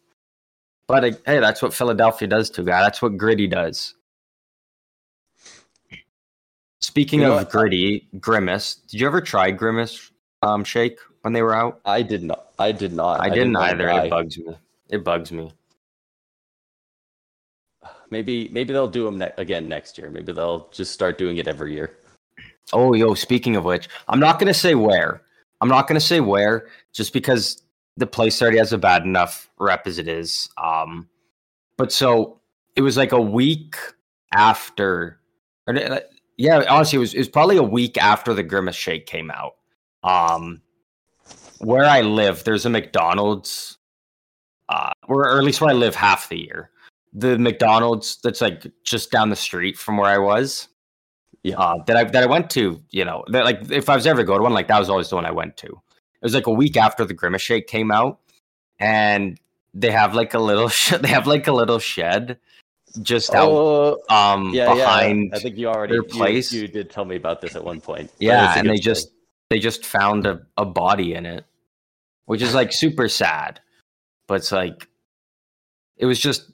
But 0.87 1.05
uh, 1.05 1.11
hey, 1.25 1.39
that's 1.39 1.61
what 1.61 1.73
Philadelphia 1.73 2.27
does 2.27 2.49
to 2.51 2.61
a 2.61 2.65
guy. 2.65 2.81
That's 2.81 3.01
what 3.01 3.17
Gritty 3.17 3.47
does. 3.47 3.95
Speaking 6.79 7.21
You 7.21 7.27
know 7.27 7.37
of? 7.37 7.49
Gritty, 7.49 8.07
Grimace, 8.19 8.75
did 8.75 8.99
you 8.99 9.07
ever 9.07 9.21
try 9.21 9.51
Grimace 9.51 10.11
um, 10.41 10.63
shake 10.63 10.97
when 11.21 11.31
they 11.31 11.43
were 11.43 11.53
out? 11.53 11.79
I 11.85 12.01
did 12.01 12.23
not. 12.23 12.47
I 12.57 12.71
did 12.71 12.91
not. 12.91 13.21
I, 13.21 13.29
didn't 13.29 13.51
know 13.51 13.61
either. 13.61 13.87
It 13.87 14.09
bugs 14.09 14.37
me. 14.37 14.57
It 14.89 15.03
bugs 15.03 15.31
me. 15.31 15.53
Maybe 18.09 18.49
maybe 18.49 18.73
they'll 18.73 18.89
do 18.89 19.05
them 19.05 19.19
ne- 19.19 19.31
again 19.37 19.69
next 19.69 19.97
year. 19.97 20.09
Maybe 20.09 20.33
they'll 20.33 20.67
just 20.71 20.91
start 20.91 21.17
doing 21.17 21.37
it 21.37 21.47
every 21.47 21.73
year. 21.73 21.97
Oh, 22.73 22.93
yo, 22.93 23.13
speaking 23.13 23.55
of 23.55 23.63
which, 23.63 23.87
I'm 24.09 24.19
not 24.19 24.39
going 24.39 24.47
to 24.47 24.59
say 24.59 24.75
where. 24.75 25.21
I'm 25.61 25.69
not 25.69 25.87
going 25.87 25.99
to 25.99 26.05
say 26.05 26.19
where 26.19 26.67
just 26.91 27.13
because 27.13 27.63
the 28.01 28.07
place 28.07 28.41
already 28.41 28.57
has 28.57 28.73
a 28.73 28.77
bad 28.77 29.03
enough 29.03 29.49
rep 29.59 29.87
as 29.87 29.97
it 29.97 30.07
is. 30.09 30.49
Um, 30.57 31.07
but 31.77 31.91
so 31.91 32.41
it 32.75 32.81
was 32.81 32.97
like 32.97 33.11
a 33.13 33.21
week 33.21 33.75
after, 34.33 35.19
or, 35.67 35.77
uh, 35.77 35.99
yeah, 36.37 36.63
honestly, 36.69 36.97
it 36.97 36.99
was, 36.99 37.13
it 37.13 37.19
was 37.19 37.29
probably 37.29 37.57
a 37.57 37.63
week 37.63 37.97
after 37.97 38.33
the 38.33 38.43
Grimace 38.43 38.75
Shake 38.75 39.05
came 39.05 39.31
out. 39.31 39.53
Um, 40.03 40.61
where 41.59 41.85
I 41.85 42.01
live, 42.01 42.43
there's 42.43 42.65
a 42.65 42.69
McDonald's, 42.69 43.77
uh, 44.69 44.91
or, 45.07 45.29
or 45.29 45.37
at 45.37 45.43
least 45.43 45.61
where 45.61 45.69
I 45.69 45.73
live 45.73 45.95
half 45.95 46.27
the 46.29 46.39
year. 46.39 46.71
The 47.13 47.37
McDonald's 47.37 48.19
that's 48.23 48.41
like 48.41 48.65
just 48.83 49.11
down 49.11 49.29
the 49.29 49.35
street 49.35 49.77
from 49.77 49.97
where 49.97 50.09
I 50.09 50.17
was 50.17 50.69
Yeah. 51.43 51.57
uh, 51.57 51.83
that 51.85 51.97
I 51.97 52.03
that 52.05 52.23
I 52.23 52.25
went 52.25 52.49
to, 52.51 52.81
you 52.89 53.05
know, 53.05 53.23
that 53.27 53.43
like 53.45 53.69
if 53.69 53.89
I 53.89 53.95
was 53.95 54.07
ever 54.07 54.23
go 54.23 54.37
to 54.37 54.43
one, 54.43 54.53
like 54.53 54.69
that 54.69 54.79
was 54.79 54.89
always 54.89 55.09
the 55.09 55.15
one 55.15 55.25
I 55.25 55.31
went 55.31 55.57
to. 55.57 55.81
It 56.21 56.25
was 56.25 56.33
like 56.35 56.47
a 56.47 56.51
week 56.51 56.77
after 56.77 57.03
the 57.05 57.13
Grimace 57.13 57.41
Shake 57.41 57.67
came 57.67 57.91
out, 57.91 58.19
and 58.79 59.39
they 59.73 59.91
have 59.91 60.13
like 60.13 60.33
a 60.33 60.39
little 60.39 60.69
sh- 60.79 60.97
they 61.01 61.07
have 61.09 61.27
like 61.27 61.47
a 61.47 61.51
little 61.53 61.79
shed 61.79 62.37
just 63.01 63.33
out 63.33 63.49
Oh, 63.49 63.97
um 64.09 64.53
yeah, 64.53 64.73
behind 64.73 65.29
yeah. 65.31 65.37
I 65.37 65.39
think 65.39 65.57
you 65.57 65.67
already 65.67 65.93
their 65.93 66.03
you- 66.03 66.07
place. 66.09 66.51
You, 66.51 66.67
did 66.67 66.89
tell 66.91 67.05
me 67.05 67.15
about 67.15 67.41
this 67.41 67.55
at 67.55 67.63
one 67.63 67.79
point. 67.81 68.11
yeah, 68.19 68.53
and 68.57 68.69
they 68.69 68.75
just 68.77 69.11
they 69.49 69.59
just 69.59 69.85
found 69.85 70.25
a, 70.27 70.41
a 70.57 70.65
body 70.65 71.13
in 71.13 71.25
it, 71.25 71.45
which 72.25 72.41
is 72.41 72.53
like 72.53 72.71
super 72.73 73.07
sad. 73.07 73.59
But 74.27 74.35
it's 74.35 74.51
like 74.51 74.87
it 75.97 76.05
was 76.05 76.19
just 76.19 76.51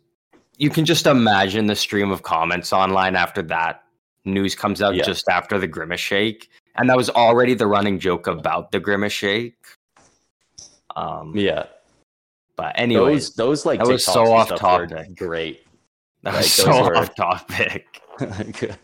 you 0.58 0.70
can 0.70 0.86
just 0.86 1.06
imagine 1.08 1.68
the 1.68 1.76
stream 1.76 2.10
of 2.12 2.24
comments 2.24 2.72
online 2.74 3.16
after 3.16 3.42
that 3.44 3.84
news 4.26 4.56
comes 4.56 4.82
out 4.82 4.96
Yeah. 4.96 5.04
just 5.04 5.28
after 5.30 5.58
the 5.60 5.68
Grimace 5.68 6.00
Shake, 6.02 6.50
and 6.78 6.90
that 6.90 6.98
was 6.98 7.10
already 7.10 7.54
the 7.54 7.68
running 7.68 8.00
joke 8.00 8.28
about 8.28 8.72
the 8.72 8.80
Grimace 8.80 9.14
Shake. 9.14 9.56
Um, 10.96 11.36
yeah. 11.36 11.66
but 12.56 12.78
anyways, 12.80 13.34
those 13.34 13.36
those 13.36 13.66
like 13.66 13.80
that 13.80 13.88
was 13.88 14.04
so 14.04 14.32
off 14.32 14.50
topic. 14.56 15.16
Great. 15.16 15.66
that 16.24 16.34
like, 16.34 16.44
was 16.44 16.54
so 16.54 16.84
were- 16.84 16.98
off 16.98 17.16
topic. 17.16 18.02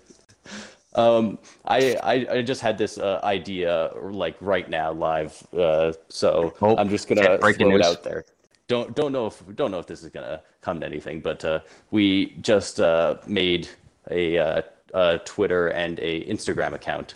Um, 0.96 1.40
I, 1.66 1.96
I 2.04 2.14
I 2.38 2.42
just 2.44 2.62
had 2.62 2.78
this 2.78 2.98
uh, 2.98 3.20
idea 3.24 3.92
like 4.00 4.36
right 4.42 4.70
now 4.70 4.92
live. 4.92 5.42
Uh, 5.52 5.94
so 6.08 6.54
Oh, 6.62 6.78
I'm 6.78 6.90
just 6.90 7.08
gonna 7.08 7.38
throw 7.40 7.50
it 7.50 7.60
news. 7.60 7.82
out 7.86 8.04
there. 8.04 8.26
Don't 8.68 8.96
don't 8.96 9.12
know 9.12 9.26
if 9.28 9.42
don't 9.56 9.72
know 9.72 9.80
if 9.80 9.88
this 9.88 10.04
is 10.04 10.10
gonna 10.10 10.42
come 10.62 10.80
to 10.82 10.86
anything, 10.86 11.20
but 11.20 11.44
uh, 11.44 11.60
we 11.92 12.36
just 12.42 12.80
uh, 12.80 13.16
made 13.26 13.68
a, 14.12 14.38
uh, 14.38 14.62
a 14.94 15.18
Twitter 15.26 15.70
and 15.70 16.00
a 16.00 16.24
Instagram 16.26 16.74
account 16.74 17.16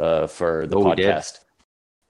uh, 0.00 0.26
for 0.26 0.66
the 0.66 0.76
Oh, 0.76 0.84
podcast, 0.84 1.40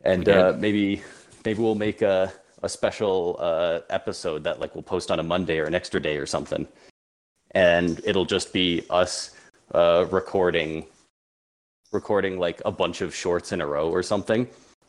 and 0.03 0.29
uh, 0.29 0.55
maybe 0.57 1.03
maybe 1.45 1.61
we'll 1.61 1.75
make 1.75 2.01
a 2.03 2.33
a 2.63 2.69
special 2.69 3.37
uh, 3.41 3.81
episode 3.91 4.45
that 4.45 4.61
like 4.61 4.75
we'll 4.75 4.83
post 4.83 5.11
on 5.11 5.19
a 5.19 5.23
Monday 5.23 5.59
or 5.59 5.65
an 5.65 5.75
extra 5.75 6.01
day 6.01 6.17
or 6.17 6.27
something, 6.27 6.67
and 7.53 8.01
it'll 8.05 8.25
just 8.25 8.53
be 8.53 8.85
us 8.91 9.35
uh, 9.75 10.07
recording 10.11 10.87
recording 11.93 12.39
like 12.39 12.63
a 12.65 12.71
bunch 12.71 13.01
of 13.01 13.15
shorts 13.15 13.53
in 13.53 13.61
a 13.61 13.67
row 13.67 13.91
or 13.91 14.03
something 14.03 14.47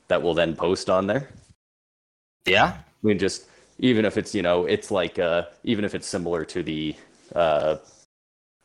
that 0.08 0.22
we'll 0.22 0.36
then 0.36 0.56
post 0.56 0.90
on 0.90 1.08
there. 1.08 1.30
Yeah. 2.46 2.78
We 3.02 3.12
can 3.12 3.20
just 3.20 3.48
even 3.80 4.06
if 4.06 4.18
it's 4.18 4.36
you 4.36 4.44
know 4.44 4.66
it's 4.66 4.92
like 4.92 5.18
uh 5.18 5.46
even 5.64 5.84
if 5.86 5.96
it's 5.96 6.08
similar 6.08 6.46
to 6.46 6.62
the 6.62 6.96
uh 7.34 7.78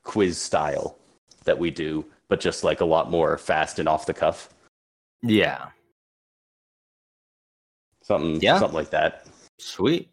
quiz 0.05 0.37
style 0.39 0.99
that 1.45 1.59
we 1.59 1.71
do, 1.71 2.05
but 2.29 2.41
just 2.41 2.65
like 2.65 2.81
a 2.81 2.85
lot 2.85 3.11
more 3.11 3.39
fast 3.39 3.79
and 3.79 3.89
off 3.89 4.07
the 4.07 4.15
cuff. 4.15 4.51
Yeah. 5.23 5.69
Something 8.03 8.41
Yeah. 8.41 8.59
something 8.59 8.77
like 8.77 8.91
that. 8.91 9.27
Sweet. 9.59 10.11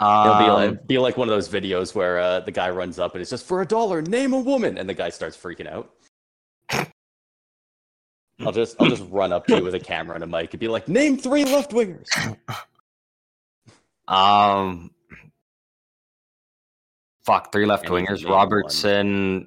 It'll 0.00 0.38
be 0.38 0.44
Um, 0.44 0.54
like 0.54 0.86
be 0.86 0.98
like 0.98 1.16
one 1.18 1.28
of 1.28 1.34
those 1.34 1.48
videos 1.48 1.94
where 1.94 2.18
uh, 2.18 2.40
the 2.40 2.50
guy 2.50 2.70
runs 2.70 2.98
up 2.98 3.14
and 3.14 3.20
it's 3.20 3.30
just 3.30 3.46
for 3.46 3.60
a 3.60 3.66
dollar, 3.66 4.00
name 4.00 4.32
a 4.32 4.38
woman, 4.40 4.78
and 4.78 4.88
the 4.88 4.94
guy 4.94 5.10
starts 5.10 5.36
freaking 5.36 5.70
out. 5.70 5.90
I'll 8.40 8.52
just 8.52 8.76
I'll 8.80 8.88
just 8.88 9.04
run 9.10 9.32
up 9.32 9.46
to 9.48 9.56
you 9.58 9.62
with 9.62 9.74
a 9.74 9.80
camera 9.80 10.14
and 10.14 10.24
a 10.24 10.26
mic 10.26 10.54
and 10.54 10.60
be 10.60 10.68
like, 10.68 10.88
name 10.88 11.18
three 11.18 11.44
left 11.44 11.72
wingers. 11.72 12.08
Um, 14.08 14.90
fuck, 17.24 17.52
three 17.52 17.64
left 17.64 17.86
And 17.86 18.00
you 18.00 18.06
can 18.06 18.16
wingers: 18.16 18.28
Robertson, 18.28 19.46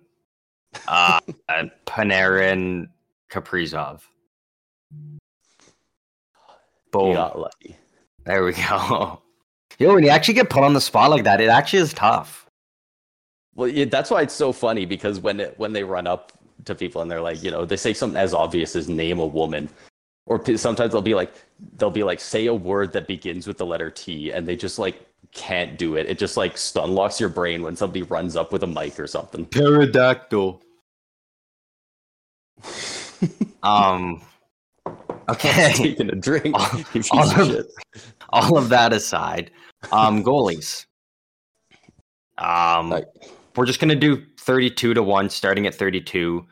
uh, 0.88 1.20
Panarin, 1.86 2.90
Kaprizov. 3.32 4.02
Boom! 6.92 7.14
got 7.16 7.40
lucky. 7.40 7.76
There 8.26 8.44
we 8.44 8.54
go. 8.54 9.22
Yo, 9.80 9.94
when 9.94 10.04
you 10.04 10.10
actually 10.10 10.36
get 10.36 10.50
put 10.50 10.64
on 10.64 10.74
the 10.74 10.82
spot 10.82 11.10
like 11.10 11.24
that, 11.24 11.42
it 11.42 11.50
actually 11.50 11.80
is 11.80 11.94
tough. 11.94 12.48
Well, 13.56 13.68
yeah, 13.68 13.86
that's 13.86 14.12
why 14.12 14.22
it's 14.22 14.34
so 14.34 14.52
funny 14.52 14.86
because 14.86 15.20
when 15.20 15.40
it, 15.40 15.56
when 15.58 15.74
they 15.74 15.84
run 15.84 16.08
up 16.08 16.32
to 16.66 16.76
people 16.76 17.02
and 17.02 17.10
they're 17.10 17.22
like, 17.22 17.44
you 17.44 17.52
know, 17.52 17.66
they 17.66 17.76
say 17.76 17.94
something 17.94 18.20
as 18.20 18.34
obvious 18.34 18.76
as 18.76 18.88
name 18.88 19.20
a 19.20 19.26
woman, 19.26 19.70
or 20.26 20.42
sometimes 20.58 20.92
they'll 20.92 21.02
be 21.02 21.16
like, 21.16 21.34
they'll 21.78 21.92
be 21.92 22.04
like, 22.04 22.20
say 22.20 22.46
a 22.46 22.54
word 22.54 22.94
that 22.94 23.08
begins 23.08 23.48
with 23.48 23.58
the 23.58 23.66
letter 23.66 23.90
T, 23.90 24.32
and 24.32 24.48
they 24.48 24.56
just 24.56 24.80
like 24.80 25.02
can't 25.32 25.78
do 25.78 25.96
it. 25.96 26.08
It 26.10 26.18
just 26.20 26.38
like 26.38 26.58
stun 26.58 26.94
locks 26.94 27.20
your 27.20 27.30
brain 27.30 27.62
when 27.64 27.76
somebody 27.76 28.04
runs 28.04 28.36
up 28.36 28.52
with 28.52 28.64
a 28.64 28.68
mic 28.68 29.00
or 29.00 29.08
something. 29.08 29.46
Pterodactyl. 29.48 30.62
Um. 33.64 34.22
Okay. 35.30 35.72
Taking 35.74 36.10
a 36.10 36.16
drink. 36.16 36.54
All- 36.54 36.84
all 37.14 37.42
of 37.42 37.66
all 38.32 38.58
of 38.58 38.68
that 38.70 38.92
aside, 38.92 39.52
um, 39.94 40.22
goalies. 40.26 40.86
Um, 42.38 42.90
Like- 42.90 43.08
we're 43.56 43.66
just 43.66 43.80
gonna 43.80 43.96
do 43.96 44.22
thirty-two 44.40 44.94
to 44.96 45.02
one, 45.02 45.30
starting 45.30 45.66
at 45.68 45.76
thirty-two. 45.76 46.46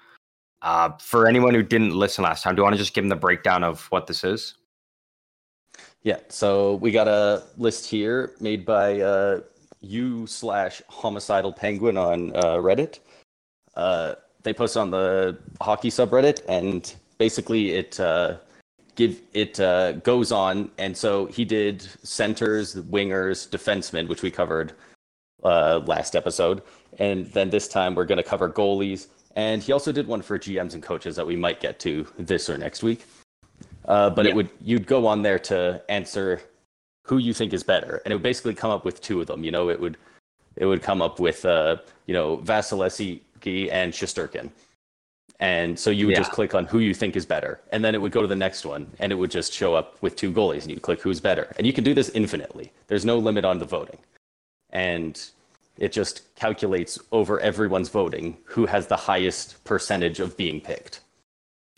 Uh, 0.61 0.91
for 0.99 1.28
anyone 1.28 1.53
who 1.53 1.63
didn't 1.63 1.93
listen 1.95 2.24
last 2.24 2.43
time, 2.43 2.55
do 2.55 2.59
you 2.59 2.63
want 2.63 2.76
to 2.76 2.80
just 2.80 2.93
give 2.93 3.03
them 3.03 3.09
the 3.09 3.15
breakdown 3.17 3.63
of 3.65 3.86
what 3.88 4.07
this 4.07 4.24
is? 4.24 4.55
Yeah, 6.04 6.18
so 6.30 6.76
we 6.76 6.91
got 6.91 7.08
a 7.08 7.43
list 7.58 7.88
here 7.88 8.34
made 8.39 8.66
by 8.66 9.02
uh, 9.02 9.41
you 9.82 10.26
slash 10.26 10.82
homicidal 10.89 11.54
penguin 11.54 11.97
on 11.97 12.36
uh, 12.36 12.56
Reddit. 12.56 12.99
Uh, 13.76 14.16
they 14.41 14.54
post 14.54 14.78
on 14.78 14.89
the 14.89 15.38
hockey 15.62 15.89
subreddit, 15.89 16.41
and 16.47 16.95
basically 17.20 17.72
it 17.74 17.99
uh, 17.99 18.38
give 18.95 19.22
it 19.34 19.60
uh, 19.60 19.93
goes 19.93 20.32
on. 20.32 20.72
And 20.80 20.97
so 20.97 21.28
he 21.28 21.45
did 21.45 21.88
centers, 22.04 22.76
wingers, 22.76 23.47
defensemen, 23.47 24.08
which 24.08 24.24
we 24.24 24.32
covered 24.32 24.74
uh, 25.43 25.82
last 25.86 26.16
episode, 26.16 26.64
and 26.97 27.28
then 27.28 27.52
this 27.52 27.68
time 27.68 27.93
we're 27.93 28.06
going 28.06 28.18
to 28.18 28.24
cover 28.24 28.49
goalies. 28.49 29.08
And 29.36 29.62
he 29.62 29.72
also 29.72 29.91
did 29.91 30.08
one 30.08 30.24
for 30.24 30.38
GMs 30.39 30.74
and 30.74 30.82
coaches 30.82 31.16
that 31.16 31.26
we 31.26 31.36
might 31.36 31.62
get 31.62 31.80
to 31.82 32.08
this 32.18 32.49
or 32.49 32.58
next 32.58 32.82
week. 32.82 33.06
Uh, 33.86 34.09
but 34.09 34.25
Yeah. 34.25 34.32
it 34.32 34.36
would 34.36 34.49
you'd 34.61 34.86
go 34.88 35.07
on 35.07 35.21
there 35.21 35.39
to 35.39 35.82
answer 35.89 36.41
who 37.03 37.17
you 37.17 37.34
think 37.34 37.53
is 37.53 37.63
better, 37.63 38.01
and 38.05 38.11
it 38.11 38.15
would 38.15 38.23
basically 38.23 38.53
come 38.53 38.71
up 38.71 38.86
with 38.86 39.01
two 39.01 39.19
of 39.21 39.27
them. 39.27 39.43
You 39.43 39.51
know, 39.51 39.69
it 39.69 39.79
would 39.79 39.97
it 40.55 40.65
would 40.65 40.82
come 40.84 41.01
up 41.01 41.19
with 41.19 41.45
uh, 41.45 41.77
you 42.05 42.13
know 42.13 42.38
Vasilevskiy 42.38 43.71
and 43.71 43.91
Shesterkin, 43.91 44.51
and 45.39 45.77
so 45.79 45.89
you 45.89 46.05
would 46.07 46.15
just 46.15 46.32
click 46.32 46.53
on 46.53 46.65
who 46.65 46.79
you 46.79 46.93
think 46.93 47.15
is 47.15 47.25
better, 47.25 47.59
and 47.71 47.84
then 47.84 47.95
it 47.95 48.01
would 48.01 48.11
go 48.11 48.21
to 48.21 48.27
the 48.27 48.36
next 48.36 48.65
one, 48.65 48.91
and 48.99 49.11
it 49.11 49.15
would 49.15 49.32
just 49.32 49.51
show 49.53 49.73
up 49.73 49.97
with 50.01 50.15
two 50.15 50.32
goalies, 50.32 50.61
and 50.63 50.71
you 50.71 50.79
click 50.79 51.01
who's 51.01 51.19
better, 51.19 51.53
and 51.57 51.65
you 51.65 51.73
can 51.73 51.84
do 51.84 51.93
this 51.93 52.09
infinitely. 52.09 52.71
There's 52.88 53.05
no 53.05 53.17
limit 53.17 53.45
on 53.45 53.57
the 53.57 53.65
voting, 53.65 53.97
and 54.69 55.19
it 55.77 55.91
just 55.91 56.34
calculates 56.36 56.99
over 57.11 57.39
everyone's 57.39 57.89
voting 57.89 58.38
who 58.43 58.67
has 58.67 58.86
the 58.86 58.95
highest 58.95 59.63
percentage 59.63 60.19
of 60.19 60.38
being 60.38 60.61
picked. 60.61 61.01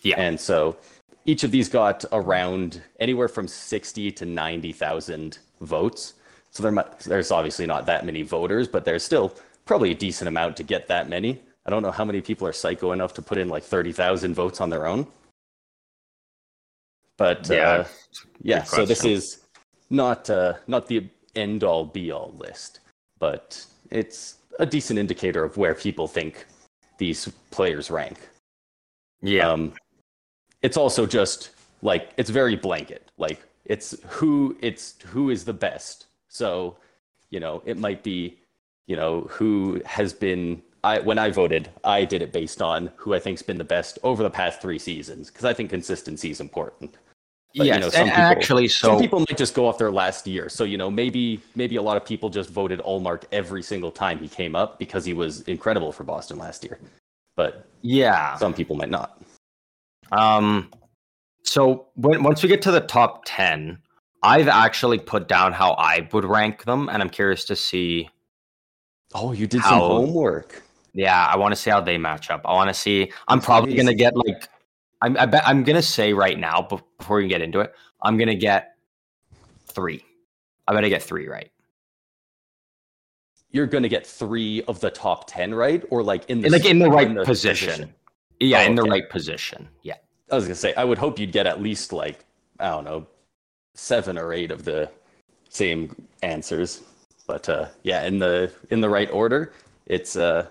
Yeah. 0.01 0.15
And 0.17 0.37
so 0.37 0.75
each 1.25 1.43
of 1.43 1.51
these 1.51 1.69
got 1.69 2.03
around 2.11 2.81
anywhere 2.99 3.27
from 3.27 3.47
60 3.47 4.11
to 4.11 4.25
90,000 4.25 5.37
votes. 5.61 6.13
So 6.51 6.63
there, 6.63 6.71
might, 6.71 6.99
there's 6.99 7.31
obviously 7.31 7.65
not 7.65 7.85
that 7.85 8.05
many 8.05 8.21
voters, 8.21 8.67
but 8.67 8.85
there's 8.85 9.03
still 9.03 9.35
probably 9.65 9.91
a 9.91 9.95
decent 9.95 10.27
amount 10.27 10.57
to 10.57 10.63
get 10.63 10.87
that 10.87 11.09
many. 11.09 11.41
I 11.65 11.69
don't 11.69 11.81
know 11.81 11.91
how 11.91 12.05
many 12.05 12.21
people 12.21 12.47
are 12.47 12.53
psycho 12.53 12.91
enough 12.91 13.13
to 13.15 13.21
put 13.21 13.37
in 13.37 13.47
like 13.47 13.63
30,000 13.63 14.33
votes 14.33 14.59
on 14.59 14.69
their 14.69 14.85
own. 14.85 15.07
But 17.17 17.49
Yeah, 17.49 17.69
uh, 17.69 17.87
yeah, 18.41 18.63
so 18.63 18.85
this 18.85 19.05
is 19.05 19.43
not 19.89 20.29
uh, 20.29 20.55
not 20.67 20.87
the 20.87 21.07
end 21.35 21.63
all 21.63 21.85
be 21.85 22.11
all 22.11 22.33
list, 22.37 22.79
but 23.19 23.65
it's 23.91 24.37
a 24.59 24.65
decent 24.65 24.99
indicator 24.99 25.43
of 25.43 25.57
where 25.57 25.75
people 25.75 26.07
think 26.07 26.45
these 26.97 27.31
players 27.51 27.91
rank. 27.91 28.17
Yeah. 29.21 29.49
Um, 29.49 29.73
it's 30.63 30.77
also 30.77 31.05
just 31.05 31.51
like 31.81 32.11
it's 32.17 32.29
very 32.29 32.55
blanket. 32.55 33.11
Like 33.17 33.41
it's 33.65 33.95
who 34.07 34.57
it's 34.61 34.95
who 35.05 35.29
is 35.29 35.45
the 35.45 35.53
best. 35.53 36.07
So, 36.29 36.77
you 37.29 37.39
know, 37.39 37.61
it 37.65 37.77
might 37.77 38.01
be, 38.01 38.39
you 38.87 38.95
know, 38.95 39.21
who 39.29 39.81
has 39.85 40.13
been. 40.13 40.61
I 40.85 40.99
when 40.99 41.17
I 41.17 41.29
voted, 41.29 41.69
I 41.85 42.03
did 42.03 42.21
it 42.21 42.33
based 42.33 42.61
on 42.61 42.91
who 42.97 43.13
I 43.13 43.19
think's 43.19 43.41
been 43.41 43.57
the 43.57 43.63
best 43.63 43.99
over 44.03 44.21
the 44.21 44.29
past 44.29 44.61
three 44.61 44.79
seasons 44.79 45.29
because 45.29 45.45
I 45.45 45.53
think 45.53 45.69
consistency 45.69 46.29
is 46.29 46.41
important. 46.41 46.97
but, 47.55 47.65
you 47.67 47.71
yes, 47.71 47.79
know, 47.81 47.89
some 47.89 48.01
and 48.01 48.09
people- 48.09 48.23
actually, 48.23 48.67
so 48.67 48.87
Some 48.89 48.99
people 48.99 49.19
might 49.19 49.37
just 49.37 49.53
go 49.53 49.65
off 49.67 49.77
their 49.77 49.91
last 49.91 50.27
year. 50.27 50.49
So, 50.49 50.65
you 50.65 50.77
know, 50.77 50.91
maybe 50.91 51.39
maybe 51.55 51.77
a 51.77 51.81
lot 51.81 51.95
of 51.95 52.03
people 52.03 52.29
just 52.29 52.49
voted 52.49 52.79
Ullmark 52.81 53.23
every 53.31 53.63
single 53.63 53.91
time 53.91 54.19
he 54.19 54.27
came 54.27 54.55
up 54.57 54.77
because 54.77 55.05
he 55.05 55.13
was 55.13 55.41
incredible 55.41 55.91
for 55.93 56.03
Boston 56.03 56.37
last 56.37 56.65
year. 56.65 56.79
But 57.37 57.65
yeah. 57.81 58.35
some 58.35 58.53
people 58.53 58.75
might 58.75 58.89
not. 58.89 59.21
Um, 60.13 60.71
so 61.43 61.87
when 61.95 62.23
once 62.23 62.41
we 62.43 62.49
get 62.49 62.61
to 62.63 62.71
the 62.71 62.81
top 62.81 63.23
ten, 63.25 63.79
I've 64.21 64.47
actually 64.47 64.99
put 64.99 65.27
down 65.27 65.51
how 65.53 65.71
I 65.73 66.07
would 66.13 66.23
rank 66.25 66.63
them, 66.63 66.89
and 66.89 67.01
I'm 67.01 67.09
curious 67.09 67.45
to 67.45 67.55
see. 67.55 68.09
Oh, 69.15 69.31
you 69.31 69.47
did 69.47 69.61
How- 69.61 69.69
some 69.71 69.79
homework. 69.79 70.63
Yeah, 70.93 71.25
I 71.25 71.37
want 71.37 71.51
to 71.53 71.55
see 71.59 71.71
how 71.71 71.81
they 71.81 71.97
match 71.97 72.29
up. 72.29 72.41
I 72.45 72.53
want 72.53 72.69
to 72.69 72.73
see. 72.73 73.11
I'm 73.27 73.39
That's 73.39 73.45
probably 73.45 73.73
gonna 73.75 73.93
get 73.95 74.15
like. 74.15 74.47
I'm. 75.01 75.17
I 75.17 75.25
bet 75.25 75.43
I'm 75.47 75.63
gonna 75.63 75.81
say 75.81 76.13
right 76.13 76.37
now 76.37 76.61
before 76.61 77.17
we 77.17 77.27
get 77.27 77.41
into 77.41 77.59
it. 77.61 77.73
I'm 78.01 78.17
gonna 78.17 78.35
get 78.35 78.75
three. 79.67 80.05
I 80.67 80.73
bet 80.73 80.85
I 80.85 80.89
get 80.89 81.01
three 81.03 81.27
right. 81.27 81.49
You're 83.51 83.67
going 83.67 83.83
to 83.83 83.89
get 83.89 84.07
three 84.07 84.63
of 84.63 84.79
the 84.79 84.89
top 84.89 85.27
10, 85.27 85.53
right? 85.53 85.83
Or 85.91 86.01
like 86.01 86.27
in 86.27 86.41
the, 86.41 86.49
like 86.49 86.65
in 86.65 86.79
the 86.79 86.89
right 86.89 87.13
the 87.13 87.23
position. 87.23 87.93
Yeah, 88.39 88.61
Oh, 88.61 88.65
in 88.65 88.75
the 88.75 88.81
okay. 88.81 88.89
right 88.91 89.09
position. 89.09 89.69
Yeah. 89.83 89.97
I 90.33 90.35
was 90.35 90.47
to 90.47 90.55
say, 90.55 90.73
I 90.73 90.83
would 90.83 90.97
hope 90.97 91.19
you'd 91.19 91.31
get 91.31 91.45
at 91.45 91.61
least 91.61 91.93
like, 91.93 92.25
I 92.59 92.69
don't 92.69 92.85
know, 92.85 93.05
seven 93.75 94.17
or 94.17 94.33
eight 94.33 94.49
of 94.49 94.65
the 94.65 94.89
same 95.47 95.95
answers. 96.23 96.81
But 97.27 97.47
uh, 97.47 97.67
yeah, 97.83 98.03
in 98.05 98.17
the 98.17 98.51
in 98.71 98.81
the 98.81 98.89
right 98.89 99.11
order, 99.11 99.53
it's 99.85 100.15
uh, 100.15 100.47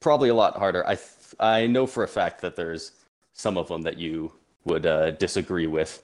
probably 0.00 0.28
a 0.28 0.34
lot 0.34 0.58
harder. 0.58 0.86
I 0.86 0.96
th- 0.96 1.34
I 1.40 1.66
know 1.66 1.86
for 1.86 2.04
a 2.04 2.08
fact 2.08 2.42
that 2.42 2.54
there's 2.54 2.92
some 3.32 3.56
of 3.56 3.68
them 3.68 3.80
that 3.82 3.96
you 3.96 4.30
would 4.66 4.84
uh, 4.84 5.12
disagree 5.12 5.66
with, 5.66 6.02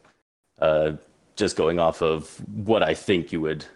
uh, 0.62 0.92
just 1.36 1.56
going 1.56 1.78
off 1.78 2.00
of 2.00 2.40
what 2.64 2.82
I 2.82 2.94
think 2.94 3.32
you 3.32 3.40
would 3.42 3.66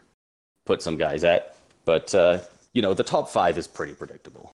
put 0.64 0.80
some 0.80 0.96
guys 0.96 1.22
at. 1.22 1.54
But 1.84 2.14
uh, 2.14 2.38
you 2.72 2.80
know, 2.80 2.94
the 2.94 3.04
top 3.04 3.28
five 3.28 3.58
is 3.58 3.68
pretty 3.68 3.92
predictable, 3.92 4.52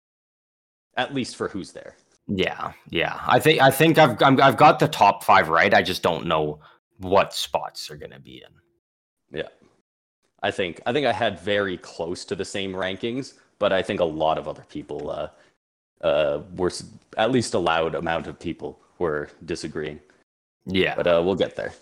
at 0.96 1.16
least 1.16 1.38
for 1.38 1.48
who's 1.48 1.72
there. 1.72 1.96
Yeah, 2.30 2.74
yeah. 2.90 3.20
I 3.28 3.40
think 3.40 3.60
I 3.62 3.72
think 3.72 3.98
I've 3.98 4.22
I'm, 4.22 4.40
I've 4.42 4.58
got 4.58 4.80
the 4.80 4.88
top 4.88 5.24
five 5.24 5.50
right. 5.50 5.74
I 5.74 5.82
just 5.82 6.04
don't 6.04 6.28
know 6.28 6.60
what 7.00 7.34
spots 7.34 7.88
they're 7.88 7.98
gonna 7.98 8.20
be 8.20 8.44
in. 8.46 9.40
Yeah. 9.40 9.48
I 10.44 10.52
think 10.52 10.80
I 10.86 10.94
think 10.94 11.08
I 11.08 11.12
had 11.12 11.40
very 11.40 11.78
close 11.78 12.24
to 12.26 12.36
the 12.36 12.46
same 12.46 12.72
rankings, 12.74 13.34
but 13.58 13.74
I 13.74 13.82
think 13.82 14.00
a 14.00 14.06
lot 14.06 14.38
of 14.38 14.48
other 14.48 14.64
people 14.70 15.10
uh, 15.10 15.30
uh, 16.06 16.42
were 16.56 16.72
at 17.18 17.32
least 17.32 17.56
a 17.56 17.60
loud 17.60 17.96
amount 17.96 18.28
of 18.28 18.40
people 18.40 18.80
were 19.00 19.30
disagreeing. 19.46 20.00
Yeah, 20.66 20.94
But 20.96 21.08
uh, 21.08 21.22
we'll 21.26 21.36
get 21.36 21.56
there. 21.56 21.74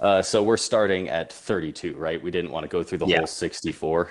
Uh, 0.00 0.22
so 0.22 0.42
we're 0.42 0.56
starting 0.56 1.10
at 1.10 1.30
32, 1.30 1.94
right? 1.94 2.22
We 2.22 2.30
didn't 2.30 2.52
want 2.52 2.64
to 2.64 2.68
go 2.68 2.82
through 2.82 2.98
the 2.98 3.06
Yeah. 3.06 3.18
whole 3.18 3.26
64. 3.26 4.10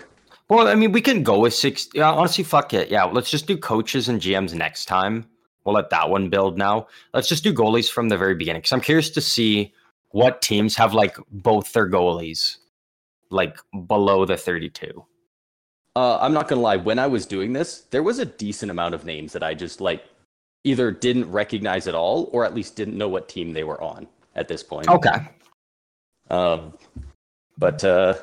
Well, 0.50 0.68
I 0.68 0.76
mean, 0.76 0.92
we 0.92 1.02
can 1.02 1.24
go 1.24 1.40
with 1.40 1.54
six. 1.56 1.88
Yeah, 1.96 2.12
honestly, 2.12 2.44
fuck 2.44 2.74
it. 2.74 2.90
Yeah, 2.90 3.06
let's 3.06 3.32
just 3.32 3.48
do 3.48 3.58
coaches 3.58 4.08
and 4.08 4.22
GMs 4.22 4.54
next 4.54 4.86
time. 4.86 5.26
We'll 5.66 5.76
let 5.76 5.90
that 5.90 6.10
one 6.10 6.30
build 6.30 6.58
now. 6.58 6.88
Let's 7.14 7.28
just 7.28 7.44
do 7.44 7.54
goalies 7.54 7.90
from 7.90 8.10
the 8.10 8.18
very 8.18 8.36
beginning 8.36 8.62
because 8.62 8.74
I'm 8.74 8.82
curious 8.82 9.10
to 9.12 9.22
see 9.22 9.74
what 10.12 10.42
teams 10.42 10.76
have 10.76 10.94
like 10.94 11.18
both 11.32 11.72
their 11.74 11.90
goalies 11.90 12.58
like 13.30 13.58
below 13.88 14.26
the 14.26 14.38
32. 14.38 15.06
Uh, 15.96 16.18
I'm 16.20 16.34
not 16.34 16.48
gonna 16.48 16.62
lie. 16.62 16.78
When 16.78 17.00
I 17.00 17.08
was 17.08 17.26
doing 17.26 17.54
this, 17.54 17.82
there 17.92 18.04
was 18.04 18.20
a 18.20 18.26
decent 18.26 18.72
amount 18.72 18.96
of 18.96 19.06
names 19.06 19.34
that 19.34 19.44
I 19.44 19.54
just 19.54 19.82
like 19.82 20.04
either 20.64 20.92
didn't 20.92 21.32
recognize 21.32 21.88
at 21.88 21.96
all, 21.96 22.30
or 22.32 22.46
at 22.46 22.54
least 22.54 22.76
didn't 22.76 22.98
know 22.98 23.08
what 23.08 23.30
team 23.30 23.54
they 23.54 23.64
were 23.64 23.82
on 23.82 24.08
at 24.36 24.48
this 24.48 24.64
point. 24.64 24.88
Okay. 24.88 25.12
Um, 26.30 26.74
but 27.58 27.84
uh, 27.84 28.16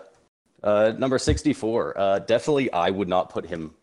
uh, 0.63 0.93
number 0.99 1.19
64, 1.19 1.99
uh, 1.99 2.19
definitely 2.21 2.73
I 2.73 2.91
would 2.91 3.09
not 3.09 3.31
put 3.31 3.47
him 3.47 3.75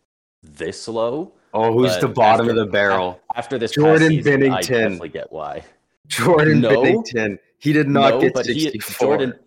this 0.41 0.87
low. 0.87 1.33
Oh, 1.53 1.71
who's 1.71 1.91
But 1.93 2.01
the 2.01 2.07
bottom 2.07 2.47
after- 2.47 2.59
of 2.59 2.65
the 2.65 2.71
barrel? 2.71 3.19
After 3.35 3.57
this 3.59 3.71
Jordan 3.71 4.09
season, 4.09 4.33
I 4.51 4.61
Binnington. 4.61 4.67
definitely 4.67 5.09
get 5.09 5.31
why. 5.31 5.63
Jordan 6.07 6.61
No. 6.61 6.69
Binnington. 6.69 7.39
He 7.59 7.71
did 7.73 7.87
not 7.87 8.15
no, 8.15 8.21
get 8.21 8.33
but 8.33 8.45
he, 8.45 8.59
64. 8.61 9.07
Jordan. 9.07 9.39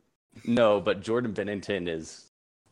No, 0.44 0.80
but 0.80 1.02
Jordan 1.02 1.32
Binnington 1.34 1.88
is 1.88 2.26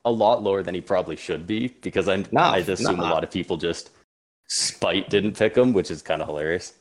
a 0.05 0.11
lot 0.11 0.43
lower 0.43 0.63
than 0.63 0.75
he 0.75 0.81
probably 0.81 1.17
should 1.17 1.47
be 1.47 1.69
because 1.83 2.09
I 2.09 2.25
Nah, 2.31 2.53
I 2.53 2.59
assume 2.59 2.97
nah. 2.97 3.11
a 3.11 3.11
lot 3.11 3.25
of 3.25 3.31
people 3.31 3.57
just 3.57 3.91
spite 4.47 5.11
didn't 5.11 5.37
pick 5.37 5.57
him, 5.57 5.73
which 5.73 5.91
is 5.91 6.01
kind 6.03 6.23
of 6.23 6.29
hilarious. 6.29 6.75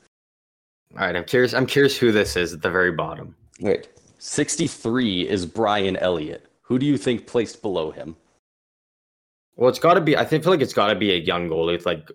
All 0.93 0.99
right, 1.05 1.15
I'm 1.15 1.23
curious. 1.23 1.53
I'm 1.53 1.65
curious 1.65 1.97
who 1.97 2.11
this 2.11 2.35
is 2.35 2.53
at 2.53 2.61
the 2.61 2.69
very 2.69 2.91
bottom. 2.91 3.35
Wait, 3.59 3.87
63 4.19 5.27
is 5.27 5.45
Brian 5.45 5.97
Elliott. 5.97 6.45
Who 6.61 6.77
do 6.77 6.85
you 6.85 6.97
think 6.97 7.25
placed 7.27 7.61
below 7.61 7.91
him? 7.91 8.15
Well, 9.55 9.69
it's 9.69 9.79
got 9.79 9.93
to 9.95 10.01
be. 10.01 10.17
I 10.17 10.25
think 10.25 10.43
feel 10.43 10.51
like 10.51 10.61
it's 10.61 10.73
got 10.73 10.87
to 10.87 10.95
be 10.95 11.11
a 11.11 11.17
young 11.17 11.47
goalie 11.49 11.73
with 11.73 11.85
like 11.85 12.09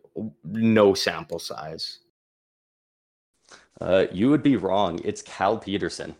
no 0.44 0.94
sample 0.94 1.38
size. 1.38 2.00
Uh, 3.80 4.06
you 4.12 4.28
would 4.28 4.42
be 4.42 4.56
wrong. 4.56 5.00
It's 5.04 5.22
Cal 5.22 5.56
Petersen. 5.58 6.16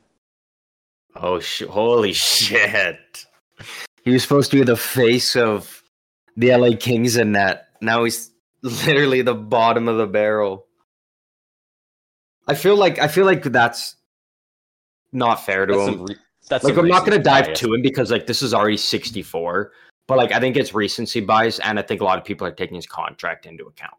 Oh, 1.16 1.40
sh- 1.40 1.62
holy 1.68 2.12
shit! 2.12 3.26
He 4.04 4.12
was 4.12 4.22
supposed 4.22 4.50
to 4.52 4.58
be 4.58 4.62
the 4.62 4.76
face 4.76 5.34
of 5.34 5.82
the 6.36 6.54
LA 6.54 6.76
Kings 6.78 7.16
in 7.16 7.32
that. 7.32 7.70
Now 7.80 8.04
he's 8.04 8.30
literally 8.62 9.22
the 9.22 9.34
bottom 9.34 9.88
of 9.88 9.96
the 9.98 10.06
barrel. 10.06 10.66
I 12.46 12.54
feel 12.54 12.76
like 12.76 13.00
I 13.00 13.08
feel 13.08 13.24
like 13.26 13.42
that's 13.42 13.96
not 15.12 15.44
fair 15.44 15.66
to 15.66 15.74
That's 15.74 15.88
him. 15.88 16.04
re- 16.06 16.16
that's 16.48 16.64
like 16.64 16.76
I'm 16.76 16.86
not 16.88 17.04
gonna 17.04 17.18
dive 17.22 17.46
bias. 17.46 17.58
to 17.60 17.74
him 17.74 17.82
because 17.82 18.10
like 18.12 18.26
this 18.26 18.40
is 18.40 18.54
already 18.54 18.76
64, 18.76 19.72
but 20.08 20.16
like 20.16 20.32
I 20.32 20.40
think 20.40 20.56
it's 20.56 20.74
recency 20.74 21.20
bias, 21.20 21.60
and 21.60 21.78
I 21.78 21.82
think 21.82 22.00
a 22.00 22.04
lot 22.04 22.18
of 22.18 22.24
people 22.24 22.46
are 22.46 22.52
taking 22.52 22.74
his 22.74 22.86
contract 22.86 23.46
into 23.46 23.66
account. 23.66 23.94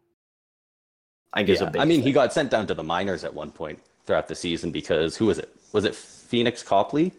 I 1.32 1.42
a 1.60 1.64
Yeah, 1.64 1.70
big. 1.70 1.80
I 1.80 1.84
mean, 1.84 2.02
he 2.02 2.12
got 2.12 2.32
sent 2.32 2.50
down 2.50 2.66
to 2.66 2.74
the 2.74 2.82
minors 2.82 3.24
at 3.24 3.32
one 3.32 3.52
point 3.52 3.78
throughout 4.04 4.26
the 4.26 4.34
season 4.34 4.72
because 4.72 5.16
who 5.16 5.26
was 5.26 5.38
it? 5.38 5.56
Was 5.72 5.84
it 5.84 5.92
Pheonix 5.92 6.64
Copley 6.64 7.12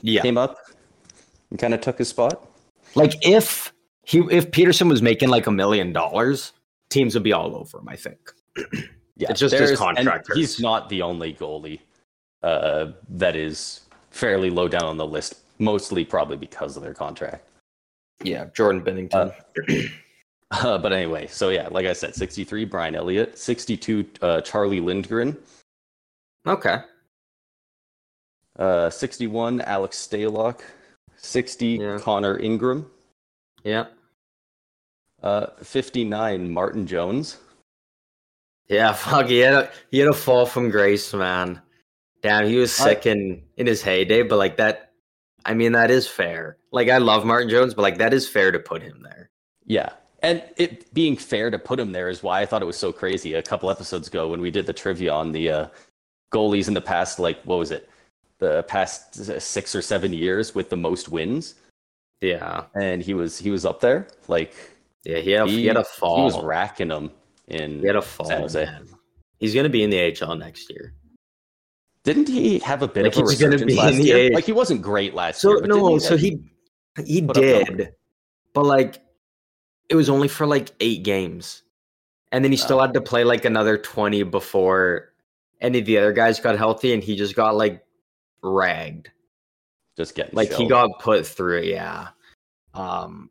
yeah. 0.00 0.22
came 0.22 0.38
up 0.38 0.56
and 1.50 1.58
kind 1.58 1.74
of 1.74 1.80
took 1.80 1.98
his 1.98 2.08
spot? 2.08 2.48
Like 2.94 3.14
if 3.26 3.72
he 4.04 4.20
if 4.30 4.52
Petersen 4.52 4.88
was 4.88 5.02
making 5.02 5.28
like 5.28 5.48
a 5.48 5.52
million 5.52 5.92
dollars, 5.92 6.52
teams 6.90 7.14
would 7.14 7.24
be 7.24 7.32
all 7.32 7.56
over 7.56 7.78
him. 7.78 7.88
I 7.88 7.96
think. 7.96 8.18
Yeah, 9.14 9.30
It's 9.30 9.40
just 9.40 9.54
his 9.54 9.78
contract 9.78 10.30
He's 10.34 10.58
not 10.58 10.88
the 10.88 11.02
only 11.02 11.34
goalie 11.34 11.80
uh, 12.42 12.92
that 13.10 13.36
is 13.36 13.82
fairly 14.10 14.48
low 14.48 14.68
down 14.68 14.84
on 14.84 14.96
the 14.96 15.06
list, 15.06 15.40
mostly 15.58 16.02
probably 16.02 16.38
because 16.38 16.78
of 16.78 16.82
their 16.82 16.94
contract. 16.94 17.44
Yeah, 18.24 18.46
Jordan 18.54 18.82
Binnington. 18.82 19.32
Uh, 20.54 20.76
but 20.76 20.92
anyway, 20.92 21.26
so 21.28 21.48
yeah, 21.48 21.66
like 21.70 21.86
I 21.86 21.94
said, 21.94 22.14
63 22.14 22.66
Brian 22.66 22.94
Elliott, 22.94 23.38
62 23.38 24.04
uh, 24.20 24.42
Charlie 24.42 24.80
Lindgren, 24.80 25.34
okay. 26.46 26.80
uh, 28.58 28.90
61 28.90 29.62
Alex 29.62 29.96
Stalock, 30.06 30.60
60 31.16 31.66
Yeah. 31.66 31.98
Connor 31.98 32.38
Ingram, 32.38 32.84
Yeah. 33.64 33.86
uh, 35.22 35.46
59 35.62 36.50
Martin 36.50 36.86
Jones. 36.86 37.38
Yeah. 38.68 38.92
Fuck. 38.92 39.28
He 39.28 39.38
had 39.38 39.54
a 39.54 39.70
he 39.90 40.00
had 40.00 40.08
a 40.08 40.12
fall 40.12 40.44
from 40.44 40.68
grace, 40.68 41.14
man. 41.14 41.62
Damn, 42.22 42.46
he 42.46 42.56
was 42.56 42.78
I- 42.78 42.84
sick 42.92 43.06
in 43.06 43.42
in 43.56 43.66
his 43.66 43.80
heyday, 43.80 44.22
but 44.22 44.36
like 44.36 44.58
that. 44.58 44.91
I 45.44 45.54
mean, 45.54 45.72
that 45.72 45.90
is 45.90 46.06
fair. 46.06 46.56
Like 46.70 46.88
I 46.88 46.98
love 46.98 47.24
Martin 47.24 47.48
Jones, 47.48 47.74
but 47.74 47.82
like 47.82 47.98
that 47.98 48.14
is 48.14 48.28
fair 48.28 48.50
to 48.52 48.58
put 48.58 48.82
him 48.82 49.02
there. 49.02 49.30
Yeah. 49.66 49.90
And 50.22 50.42
it 50.56 50.92
being 50.94 51.16
fair 51.16 51.50
to 51.50 51.58
put 51.58 51.80
him 51.80 51.92
there 51.92 52.08
is 52.08 52.22
why 52.22 52.40
I 52.40 52.46
thought 52.46 52.62
it 52.62 52.66
was 52.66 52.76
so 52.76 52.92
crazy 52.92 53.34
a 53.34 53.42
couple 53.42 53.70
episodes 53.70 54.08
ago 54.08 54.28
when 54.28 54.40
we 54.40 54.50
did 54.50 54.66
the 54.66 54.72
trivia 54.72 55.12
on 55.12 55.32
the 55.32 55.50
uh, 55.50 55.66
goalies 56.32 56.68
in 56.68 56.74
the 56.74 56.80
past, 56.80 57.18
like, 57.18 57.42
what 57.42 57.58
was 57.58 57.70
it? 57.72 57.88
The 58.38 58.62
past 58.64 59.40
six 59.40 59.74
or 59.74 59.82
seven 59.82 60.12
years 60.12 60.54
with 60.54 60.70
the 60.70 60.76
most 60.76 61.08
wins. 61.08 61.54
Yeah. 62.20 62.64
And 62.74 63.02
he 63.02 63.14
was 63.14 63.38
he 63.38 63.50
was 63.50 63.64
up 63.64 63.80
there. 63.80 64.06
Like 64.28 64.54
Yeah. 65.04 65.18
He 65.18 65.30
had, 65.32 65.48
he, 65.48 65.66
had 65.66 65.76
a 65.76 65.84
fall. 65.84 66.18
He 66.18 66.22
was 66.22 66.40
racking 66.40 66.88
them 66.88 67.10
in 67.48 67.80
He 67.80 67.86
had 67.86 67.96
a 67.96 68.02
fall. 68.02 68.26
San 68.26 68.40
Jose. 68.40 68.64
man. 68.64 68.88
He's 69.38 69.54
gonna 69.54 69.68
be 69.68 69.82
in 69.82 69.90
the 69.90 70.16
AHL 70.22 70.36
next 70.36 70.70
year. 70.70 70.94
Didn't 72.04 72.28
he 72.28 72.58
have 72.60 72.82
a 72.82 72.88
bit 72.88 73.04
Like, 73.04 73.12
of 73.16 73.22
a 73.22 73.24
resurgence 73.26 73.74
last 73.76 73.94
year? 73.98 74.30
Like 74.32 74.44
he 74.44 74.52
wasn't 74.52 74.82
great 74.82 75.14
last 75.14 75.40
So 75.40 75.50
year. 75.50 75.60
but 75.60 75.68
no, 75.68 75.88
didn't 75.90 76.02
so 76.02 76.16
he 76.16 76.40
he 77.06 77.22
put 77.22 77.36
up 77.36 77.42
numbers? 77.44 77.76
did, 77.76 77.94
but 78.54 78.64
like 78.64 78.98
it 79.88 79.94
was 79.94 80.08
only 80.10 80.28
for 80.28 80.46
like 80.46 80.70
eight 80.80 81.04
games, 81.04 81.62
and 82.32 82.44
then 82.44 82.50
he 82.50 82.56
still 82.56 82.78
Oh. 82.78 82.82
had 82.82 82.94
to 82.94 83.00
play 83.00 83.24
like 83.24 83.44
another 83.44 83.78
twenty 83.78 84.22
before 84.24 85.12
any 85.60 85.78
of 85.78 85.84
the 85.86 85.96
other 85.98 86.12
guys 86.12 86.40
got 86.40 86.56
healthy, 86.58 86.92
and 86.92 87.04
he 87.04 87.14
just 87.14 87.36
got 87.36 87.54
like 87.54 87.84
ragged. 88.42 89.10
just 89.96 90.14
getting 90.16 90.34
Like 90.34 90.52
he 90.52 90.66
got 90.66 90.98
put 90.98 91.24
through. 91.26 91.62
Yeah. 91.62 92.08
Um, 92.74 93.30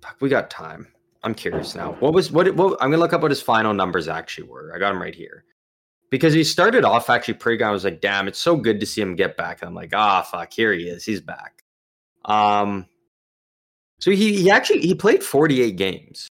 fuck, 0.00 0.16
we 0.20 0.28
got 0.30 0.48
time. 0.48 0.86
I'm 1.22 1.34
curious 1.34 1.74
now. 1.74 1.92
What 2.00 2.14
was 2.14 2.30
what? 2.32 2.54
What 2.54 2.78
I'm 2.80 2.90
gonna 2.90 2.96
look 3.02 3.12
up 3.12 3.20
what 3.20 3.30
his 3.30 3.42
final 3.42 3.74
numbers 3.74 4.08
actually 4.08 4.48
were. 4.48 4.72
I 4.74 4.78
got 4.78 4.92
him 4.92 5.02
right 5.02 5.14
here. 5.14 5.44
Because 6.10 6.34
he 6.34 6.42
started 6.42 6.84
off 6.84 7.08
actually 7.08 7.34
pretty 7.34 7.58
good. 7.58 7.66
I 7.68 7.70
was 7.70 7.84
like, 7.84 8.00
damn, 8.00 8.26
it's 8.26 8.38
so 8.38 8.56
good 8.56 8.80
to 8.80 8.86
see 8.86 9.00
him 9.00 9.14
get 9.14 9.36
back. 9.36 9.62
And 9.62 9.68
I'm 9.68 9.74
like, 9.74 9.94
ah, 9.94 10.22
fuck, 10.22 10.52
here 10.52 10.72
he 10.72 10.88
is. 10.88 11.04
He's 11.04 11.20
back. 11.20 11.62
Um, 12.24 12.86
so 14.00 14.10
he, 14.10 14.42
he 14.42 14.50
actually 14.50 14.80
he 14.80 14.94
played 14.94 15.22
48 15.22 15.76
games, 15.76 16.28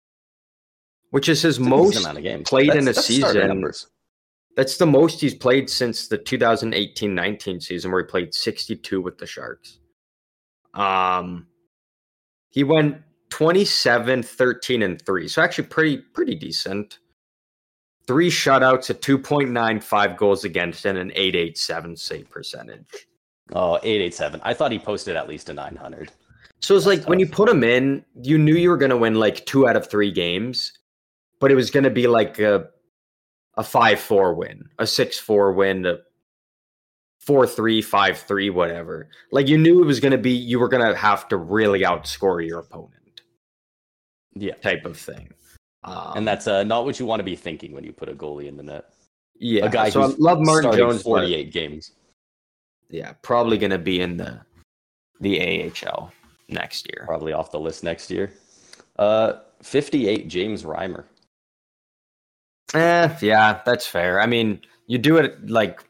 which 1.11 1.29
is 1.29 1.41
his 1.41 1.57
decent 1.57 1.69
most 1.69 1.99
amount 1.99 2.17
of 2.17 2.23
games. 2.23 2.49
played 2.49 2.69
That's- 2.69 2.83
in 2.83 2.87
a 2.89 2.93
that's 2.93 3.05
season. 3.07 3.71
That's 4.55 4.77
the 4.77 4.87
most 4.87 5.21
he's 5.21 5.35
played 5.35 5.69
since 5.69 6.07
the 6.07 6.17
2018-19 6.17 7.61
season 7.61 7.91
where 7.91 8.01
he 8.01 8.07
played 8.07 8.33
62 8.33 8.99
with 8.99 9.19
the 9.19 9.27
Sharks. 9.27 9.77
Um 10.73 11.45
he 12.49 12.63
went 12.63 12.97
27, 13.29 14.23
13, 14.23 14.81
and 14.81 14.99
3. 15.05 15.27
So 15.27 15.41
actually 15.43 15.67
pretty 15.67 15.97
pretty 15.97 16.33
decent. 16.33 16.97
Three 18.07 18.29
shutouts, 18.29 18.89
a 18.89 18.93
2.95 18.93 20.15
goals 20.17 20.45
against, 20.45 20.85
and 20.85 20.97
an 20.97 21.11
887 21.11 21.95
save 21.97 22.29
percentage. 22.29 23.07
Oh, 23.53 23.75
887. 23.77 24.39
I 24.43 24.53
thought 24.53 24.71
he 24.71 24.79
posted 24.79 25.15
at 25.17 25.27
least 25.27 25.49
a 25.49 25.53
900. 25.53 26.11
So 26.59 26.75
it's 26.75 26.85
like 26.85 26.99
That's 26.99 27.09
when 27.09 27.19
you 27.19 27.27
put 27.27 27.49
him 27.49 27.63
in, 27.63 28.03
you 28.23 28.37
knew 28.37 28.55
you 28.55 28.69
were 28.69 28.77
going 28.77 28.89
to 28.91 28.97
win 28.97 29.15
like 29.15 29.45
two 29.45 29.67
out 29.67 29.75
of 29.75 29.89
three 29.89 30.11
games, 30.11 30.71
but 31.39 31.51
it 31.51 31.55
was 31.55 31.69
going 31.69 31.83
to 31.83 31.89
be 31.91 32.07
like 32.07 32.39
a 32.39 32.69
a 33.57 33.63
five 33.63 33.99
four 33.99 34.33
win, 34.35 34.69
a 34.79 34.85
six 34.87 35.17
four 35.19 35.51
win, 35.53 35.85
a 35.85 35.97
four 37.19 37.45
three, 37.45 37.81
five 37.81 38.17
three, 38.19 38.49
whatever. 38.49 39.09
Like 39.31 39.47
you 39.47 39.57
knew 39.57 39.81
it 39.81 39.85
was 39.85 39.99
going 39.99 40.11
to 40.13 40.17
be, 40.17 40.31
you 40.31 40.59
were 40.59 40.67
going 40.69 40.85
to 40.87 40.95
have 40.95 41.27
to 41.29 41.37
really 41.37 41.81
outscore 41.81 42.45
your 42.45 42.59
opponent, 42.59 43.21
Yeah. 44.35 44.55
type 44.55 44.85
of 44.85 44.97
thing. 44.97 45.31
Um, 45.87 46.17
And 46.17 46.27
that's 46.27 46.47
uh, 46.47 46.63
not 46.63 46.85
what 46.85 46.99
you 46.99 47.05
want 47.05 47.19
to 47.21 47.23
be 47.23 47.35
thinking 47.35 47.71
when 47.71 47.83
you 47.83 47.93
put 47.93 48.09
a 48.09 48.13
goalie 48.13 48.47
in 48.47 48.57
the 48.57 48.63
net. 48.63 48.85
yeah. 49.39 49.65
a 49.65 49.69
guy 49.69 49.89
so 49.89 50.01
I 50.01 50.07
love 50.17 50.39
Martin 50.41 50.71
Jones, 50.73 51.01
48 51.01 51.51
games. 51.51 51.91
yeah, 52.89 53.13
probably 53.21 53.57
going 53.57 53.71
to 53.71 53.77
be 53.77 54.01
in 54.01 54.17
the 54.17 54.41
the 55.19 55.71
AHL 55.71 56.11
next 56.49 56.87
year. 56.91 57.05
Probably 57.05 57.33
off 57.33 57.51
the 57.51 57.59
list 57.59 57.83
next 57.83 58.11
year. 58.11 58.31
Uh, 58.99 59.33
58 59.63 60.27
James 60.27 60.63
Reimer. 60.63 61.05
Eh, 62.73 63.15
yeah, 63.21 63.61
that's 63.65 63.87
fair. 63.87 64.19
I 64.19 64.25
mean, 64.25 64.61
you 64.87 64.97
do 64.97 65.17
it 65.17 65.49
like 65.49 65.83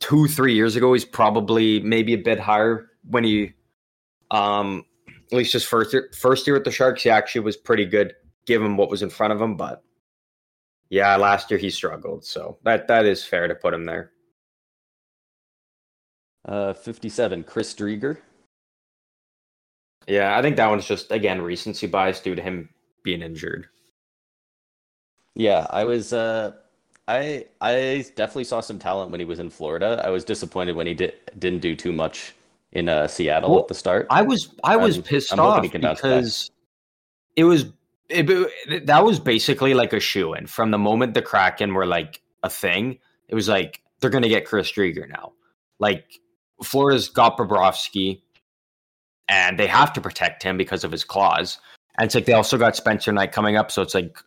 two, 0.00 0.26
three 0.28 0.54
years 0.54 0.76
ago. 0.76 0.92
He's 0.92 1.04
probably 1.04 1.80
maybe 1.80 2.14
a 2.14 2.18
bit 2.18 2.40
higher 2.40 2.90
when 3.08 3.24
he, 3.24 3.52
um, 4.30 4.84
at 5.32 5.36
least 5.36 5.52
his 5.52 5.64
first 5.64 5.92
year, 5.92 6.10
first 6.18 6.46
year 6.46 6.56
at 6.56 6.64
the 6.64 6.70
Sharks, 6.70 7.02
he 7.02 7.10
actually 7.10 7.42
was 7.42 7.56
pretty 7.56 7.84
good 7.84 8.14
given 8.46 8.76
what 8.76 8.90
was 8.90 9.02
in 9.02 9.10
front 9.10 9.32
of 9.32 9.40
him. 9.40 9.56
But 9.56 9.82
yeah, 10.88 11.16
last 11.16 11.50
year 11.50 11.58
he 11.58 11.70
struggled, 11.70 12.24
so 12.24 12.58
that 12.62 12.86
that 12.88 13.04
is 13.04 13.24
fair 13.24 13.48
to 13.48 13.54
put 13.54 13.74
him 13.74 13.84
there. 13.84 14.12
Uh, 16.44 16.72
57 16.72 17.42
Chris 17.42 17.74
Driedger. 17.74 18.18
Yeah, 20.06 20.38
I 20.38 20.42
think 20.42 20.56
that 20.56 20.68
one's 20.68 20.86
just 20.86 21.10
again 21.10 21.42
recency 21.42 21.88
bias 21.88 22.20
due 22.20 22.36
to 22.36 22.42
him 22.42 22.68
being 23.02 23.22
injured. 23.22 23.66
Yeah, 25.34 25.66
I 25.70 25.84
was. 25.84 26.12
Uh, 26.12 26.52
I 27.08 27.46
I 27.60 28.04
definitely 28.14 28.44
saw 28.44 28.60
some 28.60 28.78
talent 28.78 29.10
when 29.10 29.18
he 29.18 29.26
was 29.26 29.40
in 29.40 29.50
Florida. 29.50 30.00
I 30.04 30.10
was 30.10 30.24
disappointed 30.24 30.76
when 30.76 30.86
he 30.86 30.94
did 30.94 31.14
didn't 31.40 31.60
do 31.60 31.74
too 31.74 31.92
much 31.92 32.35
in 32.76 32.88
uh, 32.90 33.06
Seattle 33.08 33.50
Well, 33.50 33.60
at 33.60 33.68
the 33.68 33.74
start. 33.74 34.06
I 34.10 34.22
was 34.22 34.54
I 34.62 34.76
was 34.76 34.96
I'm- 34.96 35.02
pissed 35.02 35.32
I'm 35.32 35.40
off 35.40 35.62
because 35.62 36.50
it 37.34 37.44
was 37.44 37.66
it, 38.08 38.86
that 38.86 39.04
was 39.04 39.18
basically 39.18 39.74
like 39.74 39.92
a 39.92 39.98
shoe 39.98 40.34
in 40.34 40.46
from 40.46 40.70
the 40.70 40.78
moment 40.78 41.14
the 41.14 41.22
Kraken 41.22 41.74
were 41.74 41.86
like 41.86 42.20
a 42.42 42.50
thing. 42.50 42.98
It 43.28 43.34
was 43.34 43.48
like 43.48 43.82
they're 44.00 44.10
gonna 44.10 44.28
get 44.28 44.44
Chris 44.44 44.70
Driedger 44.70 45.08
now. 45.08 45.32
Like 45.78 46.20
Florida's 46.62 47.08
got 47.08 47.36
Bobrovsky, 47.36 48.20
and 49.28 49.58
they 49.58 49.66
have 49.66 49.92
to 49.94 50.00
protect 50.00 50.42
him 50.42 50.56
because 50.56 50.84
of 50.84 50.92
his 50.92 51.04
claws. 51.04 51.58
And 51.98 52.06
it's 52.06 52.14
like 52.14 52.26
they 52.26 52.34
also 52.34 52.58
got 52.58 52.76
Spencer 52.76 53.12
Knight 53.12 53.32
coming 53.32 53.56
up, 53.56 53.70
so 53.70 53.80
it's 53.82 53.94
like 53.94 54.18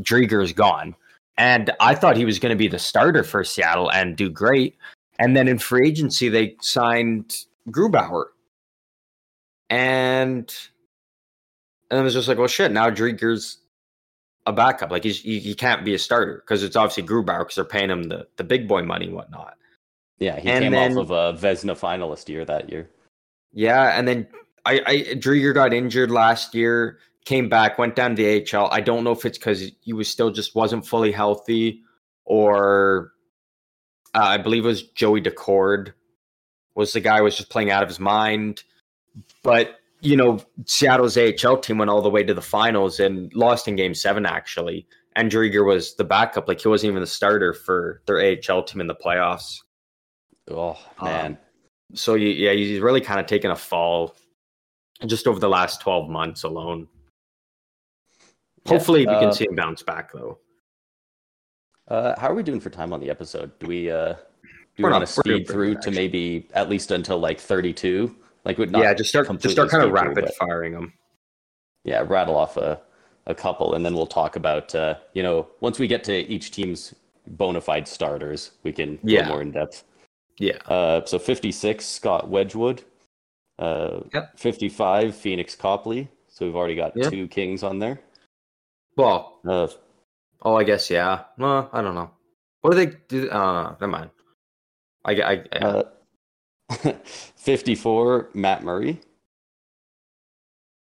Driedger 0.00 0.42
is 0.42 0.52
gone. 0.52 0.96
And 1.38 1.72
I 1.80 1.94
thought 1.94 2.16
he 2.16 2.24
was 2.24 2.38
going 2.38 2.50
to 2.50 2.56
be 2.56 2.68
the 2.68 2.78
starter 2.78 3.24
for 3.24 3.42
Seattle 3.42 3.90
and 3.90 4.16
do 4.16 4.30
great. 4.30 4.76
And 5.18 5.36
then 5.36 5.48
in 5.48 5.58
free 5.58 5.88
agency, 5.88 6.28
they 6.28 6.54
signed 6.60 7.44
Grubauer. 7.70 8.26
And 9.70 10.54
and 11.90 12.00
it 12.00 12.02
was 12.02 12.14
just 12.14 12.28
like, 12.28 12.38
well, 12.38 12.48
shit. 12.48 12.72
Now 12.72 12.90
Driedger's 12.90 13.58
a 14.46 14.52
backup. 14.52 14.90
Like 14.90 15.04
he's, 15.04 15.20
he, 15.20 15.38
he 15.38 15.54
can't 15.54 15.84
be 15.84 15.94
a 15.94 15.98
starter 15.98 16.42
because 16.44 16.62
it's 16.62 16.76
obviously 16.76 17.02
Grubauer 17.02 17.40
because 17.40 17.54
they're 17.56 17.64
paying 17.64 17.90
him 17.90 18.04
the, 18.04 18.26
the 18.36 18.44
big 18.44 18.68
boy 18.68 18.82
money 18.82 19.06
and 19.06 19.14
whatnot. 19.14 19.54
yeah, 20.18 20.38
he 20.38 20.48
and 20.50 20.64
came 20.64 20.72
then- 20.72 20.92
off 20.98 21.10
of 21.10 21.10
a 21.10 21.38
Vezina 21.40 21.78
finalist 21.78 22.28
year 22.28 22.44
that 22.44 22.70
year. 22.70 22.90
Yeah, 23.52 23.96
and 23.98 24.06
then 24.08 24.26
I, 24.66 24.80
I 24.86 24.96
Driedger 25.14 25.54
got 25.54 25.72
injured 25.72 26.10
last 26.10 26.54
year, 26.54 26.98
came 27.24 27.48
back, 27.48 27.78
went 27.78 27.94
down 27.94 28.16
to 28.16 28.22
the 28.22 28.56
AHL. 28.56 28.68
I 28.72 28.80
don't 28.80 29.04
know 29.04 29.12
if 29.12 29.24
it's 29.24 29.38
because 29.38 29.70
he 29.80 29.92
was 29.92 30.08
still 30.08 30.30
just 30.30 30.54
wasn't 30.56 30.84
fully 30.86 31.12
healthy, 31.12 31.82
or 32.24 33.12
uh, 34.14 34.24
I 34.24 34.38
believe 34.38 34.64
it 34.64 34.68
was 34.68 34.82
Joey 34.82 35.20
Daccord 35.22 35.92
was 36.74 36.92
the 36.92 37.00
guy 37.00 37.18
who 37.18 37.24
was 37.24 37.36
just 37.36 37.50
playing 37.50 37.70
out 37.70 37.82
of 37.82 37.88
his 37.88 38.00
mind. 38.00 38.62
But 39.42 39.78
you 40.00 40.16
know, 40.16 40.38
Seattle's 40.66 41.16
AHL 41.16 41.58
team 41.58 41.78
went 41.78 41.90
all 41.90 42.02
the 42.02 42.10
way 42.10 42.22
to 42.22 42.34
the 42.34 42.42
finals 42.42 43.00
and 43.00 43.32
lost 43.34 43.68
in 43.68 43.76
Game 43.76 43.94
Seven 43.94 44.26
actually. 44.26 44.86
And 45.16 45.30
Driedger 45.30 45.64
was 45.66 45.94
the 45.94 46.04
backup; 46.04 46.48
like 46.48 46.60
he 46.60 46.68
wasn't 46.68 46.90
even 46.90 47.00
the 47.00 47.06
starter 47.06 47.52
for 47.52 48.02
their 48.06 48.18
AHL 48.20 48.64
team 48.64 48.80
in 48.80 48.86
the 48.88 48.94
playoffs. 48.94 49.60
Oh 50.50 50.76
man, 51.00 51.38
So 51.94 52.14
you- 52.14 52.28
yeah, 52.28 52.52
he's 52.52 52.80
really 52.80 53.00
kind 53.00 53.18
of 53.20 53.26
taken 53.26 53.50
a 53.50 53.56
fall 53.56 54.14
just 55.06 55.26
over 55.26 55.38
the 55.40 55.48
last 55.48 55.80
12 55.80 56.10
months 56.10 56.42
alone. 56.42 56.86
Yeah, 58.66 58.72
Hopefully 58.72 59.06
we 59.06 59.14
uh, 59.14 59.20
can 59.20 59.32
see 59.32 59.46
him 59.46 59.54
bounce 59.54 59.82
back 59.82 60.12
though. 60.12 60.38
Uh, 61.88 62.18
how 62.18 62.28
are 62.28 62.34
we 62.34 62.42
doing 62.42 62.60
for 62.60 62.70
time 62.70 62.92
on 62.92 63.00
the 63.00 63.10
episode? 63.10 63.58
Do 63.58 63.66
we 63.68 63.90
uh, 63.90 64.14
do 64.76 64.82
we 64.82 64.84
We're 64.84 64.90
want 64.90 65.06
to 65.06 65.12
speed 65.12 65.48
through 65.48 65.76
to 65.76 65.90
maybe 65.90 66.48
at 66.54 66.68
least 66.68 66.90
until 66.90 67.18
like 67.18 67.38
thirty-two? 67.40 68.14
Like, 68.44 68.58
would 68.58 68.70
not 68.70 68.82
yeah, 68.82 68.92
just 68.94 69.10
start 69.10 69.26
just 69.40 69.54
start 69.54 69.70
kind 69.70 69.82
of 69.84 69.88
speed 69.90 70.14
through, 70.14 70.22
rapid 70.22 70.34
firing 70.34 70.72
them. 70.72 70.92
yeah, 71.84 72.04
rattle 72.06 72.36
off 72.36 72.56
a 72.56 72.80
a 73.26 73.34
couple, 73.34 73.74
and 73.74 73.84
then 73.86 73.94
we'll 73.94 74.06
talk 74.06 74.36
about 74.36 74.74
uh, 74.74 74.96
you 75.12 75.22
know 75.22 75.48
once 75.60 75.78
we 75.78 75.86
get 75.86 76.02
to 76.04 76.12
each 76.12 76.50
team's 76.50 76.94
bona 77.26 77.60
fide 77.60 77.86
starters, 77.88 78.50
we 78.64 78.72
can 78.72 78.98
Yeah. 79.02 79.22
go 79.22 79.28
more 79.28 79.42
in 79.42 79.52
depth. 79.52 79.84
Yeah. 80.38 80.58
Uh, 80.66 81.04
so 81.06 81.18
fifty-six, 81.18 81.86
Scott 81.86 82.28
Wedgewood. 82.28 82.82
Uh, 83.58 84.00
Yep. 84.12 84.38
fifty-five, 84.38 85.14
Pheonix 85.14 85.56
Copley. 85.56 86.08
So 86.28 86.44
we've 86.44 86.56
already 86.56 86.74
got 86.74 86.92
Yeah. 86.96 87.08
two 87.08 87.28
Kings 87.28 87.62
on 87.62 87.78
there. 87.78 88.00
Well, 88.96 89.38
Uh, 89.46 89.68
oh, 90.42 90.56
I 90.56 90.64
guess 90.64 90.90
yeah. 90.90 91.24
Well, 91.38 91.70
I 91.72 91.80
don't 91.80 91.94
know. 91.94 92.10
What 92.62 92.72
do 92.72 92.76
they 92.84 92.96
do? 93.08 93.30
Uh, 93.30 93.70
never 93.80 93.86
mind. 93.88 94.10
I, 95.04 95.12
I, 95.12 95.44
I 95.52 95.58
uh, 95.58 95.82
fifty-four, 97.36 98.30
Matt 98.34 98.62
Murray. 98.64 99.00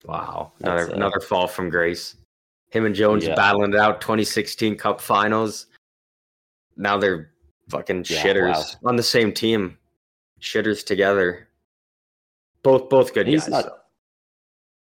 wow, 0.06 0.52
another 0.60 0.92
uh, 0.92 0.96
another 0.96 1.20
fall 1.20 1.48
from 1.48 1.70
grace. 1.70 2.16
Him 2.70 2.86
and 2.86 2.96
Jones 2.96 3.26
Yeah. 3.26 3.36
battling 3.36 3.74
it 3.74 3.80
out. 3.80 4.02
2016 4.02 4.76
Cup 4.78 5.00
Finals. 5.00 5.68
Now 6.76 6.98
they're 6.98 7.30
fucking 7.70 8.06
Yeah, 8.10 8.24
shitters 8.24 8.76
on 8.84 8.96
the 8.96 9.04
same 9.04 9.32
team. 9.32 9.78
Shitters 10.42 10.84
together. 10.86 11.48
Both 12.64 12.90
both 12.90 13.14
good 13.14 13.28
He's 13.28 13.42
guys. 13.48 13.66
not-. 13.66 13.86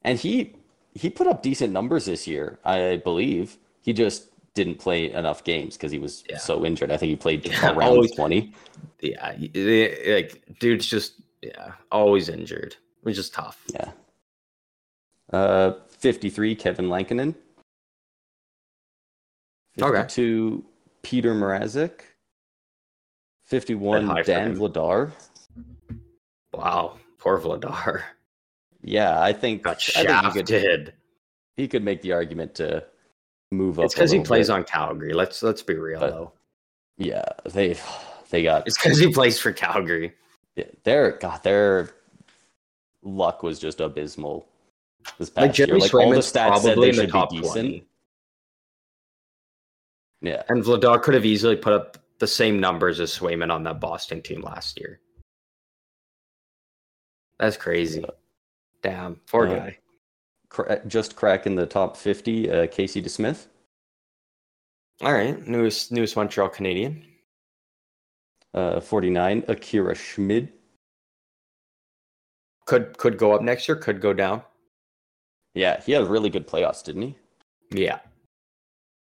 And 0.02 0.18
he 0.18 0.54
he 0.94 1.10
put 1.10 1.26
up 1.26 1.42
decent 1.42 1.72
numbers 1.72 2.06
this 2.06 2.26
year, 2.26 2.58
I 2.64 2.96
believe. 3.04 3.58
He 3.82 3.92
just 3.92 4.30
didn't 4.56 4.78
play 4.80 5.12
enough 5.12 5.44
games 5.44 5.76
because 5.76 5.92
he 5.92 5.98
was 6.00 6.24
Yeah. 6.28 6.38
so 6.38 6.64
injured. 6.64 6.90
I 6.90 6.96
think 6.96 7.10
he 7.10 7.16
played 7.16 7.46
Yeah, 7.46 7.70
around 7.72 7.90
always- 7.90 8.10
twenty. 8.16 8.52
yeah, 9.00 9.32
he- 9.34 9.50
he- 9.52 10.12
like 10.14 10.58
dude's 10.58 10.86
just 10.86 11.12
yeah, 11.42 11.74
always 11.92 12.28
injured, 12.28 12.74
which 13.02 13.18
is 13.18 13.30
tough. 13.30 13.62
Yeah. 13.72 13.92
Uh, 15.32 15.74
fifty-three, 15.88 16.56
Kevin 16.56 16.88
Lankinen. 16.88 17.34
Okay. 19.80 20.00
Fifty-two, 20.00 20.64
Peter 21.02 21.34
Mrazek. 21.34 22.00
Fifty-one, 23.44 24.06
Bit 24.06 24.08
high 24.10 24.22
for 24.22 24.26
Dan 24.26 24.50
him. 24.52 24.58
Vladar. 24.58 25.12
Wow, 26.52 26.98
poor 27.18 27.38
Vladar 27.38 28.02
Yeah, 28.82 29.20
I 29.20 29.32
think 29.32 29.62
got 29.62 29.76
I 29.96 30.04
think 30.32 30.34
he 30.34 30.42
could, 30.42 30.94
he 31.56 31.68
could 31.68 31.84
make 31.84 32.00
the 32.02 32.12
argument 32.12 32.54
to 32.56 32.84
move 33.56 33.78
up. 33.78 33.86
It's 33.86 33.94
because 33.94 34.10
he 34.10 34.20
plays 34.20 34.48
bit. 34.48 34.54
on 34.54 34.64
Calgary. 34.64 35.12
Let's 35.12 35.42
let's 35.42 35.62
be 35.62 35.74
real 35.74 36.00
But- 36.00 36.10
though. 36.10 36.32
Yeah, 36.98 37.24
they 37.44 37.76
they 38.30 38.42
got 38.42 38.66
It's 38.66 38.78
because 38.78 38.98
he 38.98 39.12
plays 39.12 39.38
for 39.38 39.52
Calgary. 39.52 40.14
Yeah, 40.54 40.64
their 40.84 41.12
God, 41.18 41.42
their 41.42 41.90
luck 43.02 43.42
was 43.42 43.58
just 43.58 43.80
abysmal 43.80 44.46
this 45.18 45.28
past 45.28 45.42
Like 45.48 45.52
Jeremy 45.52 45.72
year. 45.74 45.80
Like 45.80 45.94
all 45.94 46.10
the 46.10 46.16
Swayman's 46.16 46.32
stats 46.32 46.58
said 46.62 46.78
they 46.78 46.90
the 46.90 46.92
should 47.02 47.10
top 47.10 47.30
be 47.30 47.36
decent. 47.40 47.52
twenty, 47.52 47.86
Yeah, 50.22 50.42
and 50.48 50.64
Vladar 50.64 51.02
could 51.02 51.12
have 51.14 51.26
easily 51.26 51.56
put 51.56 51.72
up 51.74 51.98
the 52.18 52.26
same 52.26 52.58
numbers 52.58 52.98
as 53.00 53.16
Swayman 53.16 53.52
on 53.52 53.62
that 53.64 53.78
Boston 53.80 54.22
team 54.22 54.40
last 54.40 54.80
year. 54.80 54.98
That's 57.38 57.58
crazy. 57.58 58.04
Damn, 58.82 59.16
poor 59.30 59.46
Uh, 59.48 59.54
guy. 59.54 59.78
Cra- 60.56 60.80
just 60.86 61.16
cracking 61.16 61.54
the 61.54 61.66
top 61.66 61.96
fifty. 61.98 62.50
Uh, 62.50 62.66
Casey 62.66 63.02
DeSmith, 63.02 63.46
All 65.02 65.12
right, 65.12 65.46
newest 65.46 65.92
newest 65.92 66.16
Montreal 66.16 66.48
Canadien. 66.48 67.04
uh, 68.54 68.80
forty 68.80 69.10
nine. 69.10 69.44
Akira 69.48 69.94
Schmid, 69.94 70.50
Could 72.64 72.96
could 72.96 73.18
go 73.18 73.32
up 73.32 73.42
next 73.42 73.68
year. 73.68 73.76
Could 73.76 74.00
go 74.00 74.14
down. 74.14 74.42
yeah, 75.54 75.82
he 75.82 75.92
had 75.92 76.02
a 76.02 76.06
really 76.06 76.30
good 76.30 76.48
playoffs, 76.48 76.82
didn't 76.82 77.02
he? 77.02 77.16
Yeah, 77.70 77.98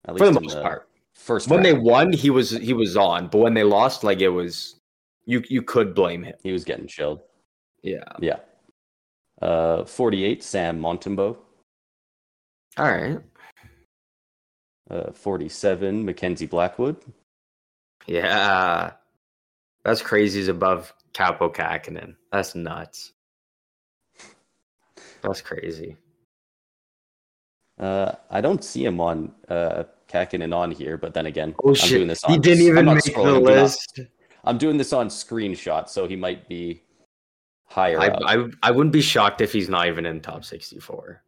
At 0.08 0.18
for 0.18 0.26
the 0.26 0.40
most 0.42 0.60
part. 0.62 0.90
first 1.14 1.48
When 1.50 1.62
they 1.62 1.74
won, 1.74 2.12
he 2.12 2.32
was 2.32 2.50
he 2.50 2.74
was 2.74 2.98
on, 2.98 3.28
but 3.28 3.38
when 3.38 3.54
they 3.54 3.64
lost, 3.64 4.04
like 4.04 4.20
it 4.20 4.30
was, 4.30 4.80
you 5.26 5.44
you 5.48 5.62
could 5.62 5.94
blame 5.94 6.24
him. 6.24 6.34
he 6.42 6.52
was 6.52 6.64
getting 6.64 6.88
chilled. 6.88 7.22
Yeah. 7.84 8.04
Yeah. 8.20 8.40
Uh, 9.42 9.84
forty 9.86 10.24
eight. 10.24 10.44
Sam 10.44 10.80
Montembeault. 10.80 11.38
All 12.78 12.86
right. 12.86 13.20
Uh, 14.90 15.12
forty 15.12 15.50
seven. 15.50 16.06
Mackenzie 16.06 16.46
Blackwood. 16.46 16.98
Yeah. 18.08 18.92
That's 19.84 20.02
crazy. 20.02 20.40
He's 20.40 20.48
above 20.48 20.94
Kaapo 21.14 21.54
Kahkonen. 21.54 22.16
That's 22.32 22.56
nuts. 22.56 23.14
That's 25.22 25.42
crazy. 25.42 25.98
Uh, 27.80 28.12
I 28.30 28.42
don't 28.42 28.64
see 28.64 28.86
him 28.86 29.02
on 29.02 29.34
uh 29.50 29.84
Kahkonen 30.08 30.56
on 30.56 30.72
here, 30.72 30.98
but 30.98 31.14
then 31.14 31.26
again, 31.26 31.54
Oh 31.64 31.70
I'm 31.70 31.76
shit! 31.76 31.90
doing 31.90 32.08
this 32.08 32.24
on. 32.24 32.32
he 32.34 32.40
didn't 32.40 32.64
even 32.64 32.86
make 32.86 33.04
the 33.04 33.12
scrolling, 33.12 33.40
do 33.40 33.42
not- 33.42 33.44
list. 33.44 34.00
I'm 34.46 34.58
doing 34.60 34.78
this 34.78 34.94
on 34.94 35.08
screenshot, 35.10 35.90
so 35.90 36.08
he 36.08 36.16
might 36.16 36.48
be 36.48 36.84
higher 37.66 38.00
I, 38.00 38.08
up. 38.08 38.22
I 38.26 38.50
I 38.64 38.72
wouldn't 38.72 38.94
be 38.94 39.02
shocked 39.02 39.42
if 39.42 39.52
he's 39.52 39.70
not 39.70 39.88
even 39.88 40.06
in 40.06 40.22
top 40.22 40.46
sixty-four. 40.46 41.22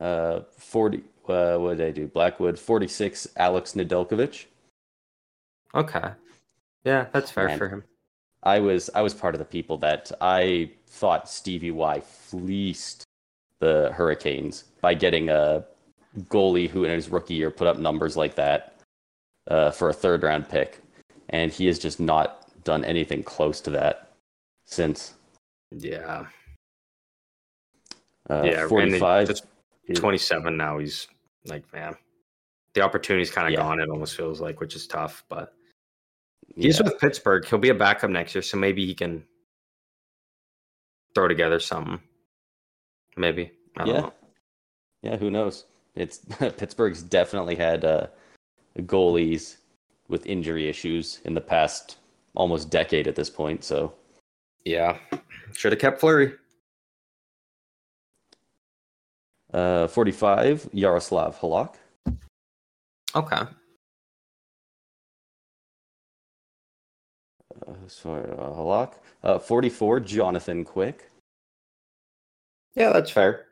Uh, 0.00 0.40
forty. 0.58 1.04
Uh, 1.28 1.56
what 1.56 1.78
did 1.78 1.86
I 1.86 1.90
do? 1.90 2.06
Blackwood. 2.08 2.58
Forty-six. 2.58 3.28
Alex 3.36 3.72
Nedeljkovic. 3.72 4.46
Okay. 5.74 6.10
Yeah, 6.84 7.06
that's 7.12 7.30
fair 7.30 7.56
for 7.56 7.68
him. 7.68 7.84
I 8.42 8.58
was 8.58 8.90
I 8.94 9.02
was 9.02 9.14
part 9.14 9.34
of 9.34 9.38
the 9.38 9.44
people 9.44 9.78
that 9.78 10.10
I 10.20 10.72
thought 10.88 11.28
Stevie 11.28 11.70
Y 11.70 12.00
fleeced 12.00 13.04
the 13.60 13.92
Hurricanes 13.94 14.64
by 14.80 14.94
getting 14.94 15.28
a 15.28 15.64
goalie 16.28 16.68
who 16.68 16.82
in 16.84 16.90
his 16.90 17.08
rookie 17.08 17.34
year 17.34 17.50
put 17.50 17.68
up 17.68 17.78
numbers 17.78 18.16
like 18.16 18.34
that 18.34 18.80
uh, 19.48 19.70
for 19.70 19.90
a 19.90 19.92
third 19.92 20.24
round 20.24 20.48
pick, 20.48 20.80
and 21.28 21.52
he 21.52 21.68
is 21.68 21.78
just 21.78 22.00
not 22.00 22.41
done 22.64 22.84
anything 22.84 23.22
close 23.22 23.60
to 23.62 23.70
that 23.70 24.12
since. 24.66 25.14
Yeah. 25.70 26.26
Uh, 28.30 28.34
yeah. 28.34 28.38
and 28.40 28.46
it- 28.46 28.68
forty-five. 28.68 29.40
Twenty-seven 29.94 30.56
now. 30.56 30.78
He's 30.78 31.08
like 31.46 31.70
man, 31.72 31.96
the 32.74 32.82
opportunity's 32.82 33.30
kind 33.32 33.46
of 33.48 33.52
Yeah. 33.52 33.58
gone. 33.60 33.80
It 33.80 33.88
almost 33.90 34.16
feels 34.16 34.40
like, 34.40 34.60
which 34.60 34.76
is 34.76 34.86
tough. 34.86 35.24
But 35.28 35.54
he's 36.54 36.78
Yeah. 36.78 36.84
with 36.84 37.00
Pittsburgh. 37.00 37.44
He'll 37.44 37.58
be 37.58 37.70
a 37.70 37.74
backup 37.74 38.10
next 38.10 38.34
year, 38.34 38.42
so 38.42 38.56
maybe 38.56 38.86
he 38.86 38.94
can 38.94 39.26
throw 41.14 41.26
together 41.28 41.58
something. 41.58 42.00
Maybe 43.16 43.50
I 43.76 43.84
don't 43.84 43.94
Yeah. 43.94 44.00
know. 44.02 44.12
Yeah, 45.02 45.16
who 45.16 45.30
knows? 45.30 45.66
It's 45.96 46.18
Pittsburgh's 46.56 47.02
definitely 47.02 47.56
had 47.56 47.84
uh, 47.84 48.06
goalies 48.78 49.56
with 50.08 50.24
injury 50.26 50.68
issues 50.68 51.20
in 51.24 51.34
the 51.34 51.40
past 51.40 51.96
almost 52.34 52.70
decade 52.70 53.06
at 53.08 53.14
this 53.16 53.30
point. 53.30 53.64
So 53.64 53.94
Yeah, 54.64 54.98
should 55.54 55.72
have 55.72 55.80
kept 55.80 56.00
Fleury. 56.00 56.34
uh, 59.52 59.86
45, 59.88 60.70
Yaroslav 60.72 61.38
Halak. 61.38 61.74
Okay. 63.14 63.42
Uh, 67.66 67.74
sorry, 67.86 68.22
uh, 68.30 68.50
Halak. 68.50 68.94
Uh, 69.22 69.38
44, 69.38 70.00
Jonathan 70.00 70.64
Quick. 70.64 71.10
Yeah, 72.74 72.92
that's 72.92 73.10
fair. 73.10 73.46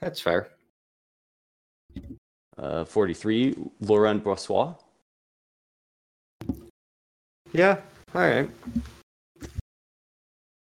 That's 0.00 0.20
fair. 0.20 0.50
Uh, 2.56 2.84
43, 2.84 3.56
Laurent 3.80 4.22
Brossoit. 4.22 4.78
Yeah. 7.52 7.78
All 8.14 8.20
right. 8.22 8.50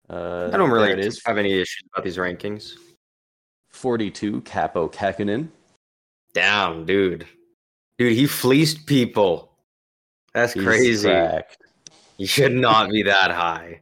Uh, 0.08 0.50
I 0.52 0.56
don't 0.56 0.70
really 0.70 1.10
have 1.26 1.38
any 1.38 1.52
issues 1.54 1.82
about 1.92 2.04
these 2.04 2.16
rankings. 2.16 2.72
42, 3.70 4.42
Kaapo 4.42 4.92
Kahkonen. 4.92 5.48
Damn, 6.32 6.86
dude. 6.86 7.26
Dude, 7.98 8.12
he 8.12 8.26
fleeced 8.26 8.86
people. 8.86 9.52
That's 10.32 10.52
He's 10.52 10.62
crazy. 10.64 11.08
cracked. 11.08 11.58
He 12.18 12.26
should 12.26 12.52
not 12.54 12.90
be 12.90 13.02
that 13.02 13.30
high. 13.30 13.80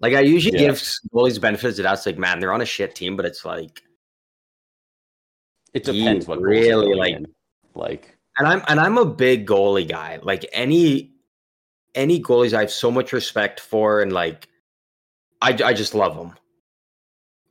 Like 0.00 0.14
I 0.14 0.20
usually 0.20 0.58
Yeah. 0.58 0.68
give 0.68 0.76
goalies 1.12 1.40
benefits 1.40 1.78
of. 1.78 1.86
It's 1.86 2.06
like, 2.06 2.18
man, 2.18 2.38
they're 2.40 2.52
on 2.52 2.60
a 2.60 2.66
shit 2.66 2.94
team, 2.94 3.16
but 3.16 3.24
it's 3.24 3.44
like, 3.44 3.82
It 5.74 5.84
depends 5.84 6.26
what 6.26 6.40
really, 6.40 6.94
like- 6.94 7.14
in. 7.14 7.26
like 7.74 8.16
and 8.38 8.46
I'm 8.48 8.62
and 8.68 8.80
I'm 8.80 8.98
a 8.98 9.04
big 9.04 9.46
goalie 9.46 9.88
guy. 9.88 10.18
Like 10.22 10.44
any 10.52 11.11
any 11.94 12.20
goalies, 12.20 12.52
I 12.52 12.60
have 12.60 12.70
so 12.70 12.90
much 12.90 13.12
respect 13.12 13.60
for, 13.60 14.00
and 14.00 14.12
like, 14.12 14.48
I 15.40 15.56
I 15.64 15.72
just 15.72 15.94
love 15.94 16.16
them. 16.16 16.34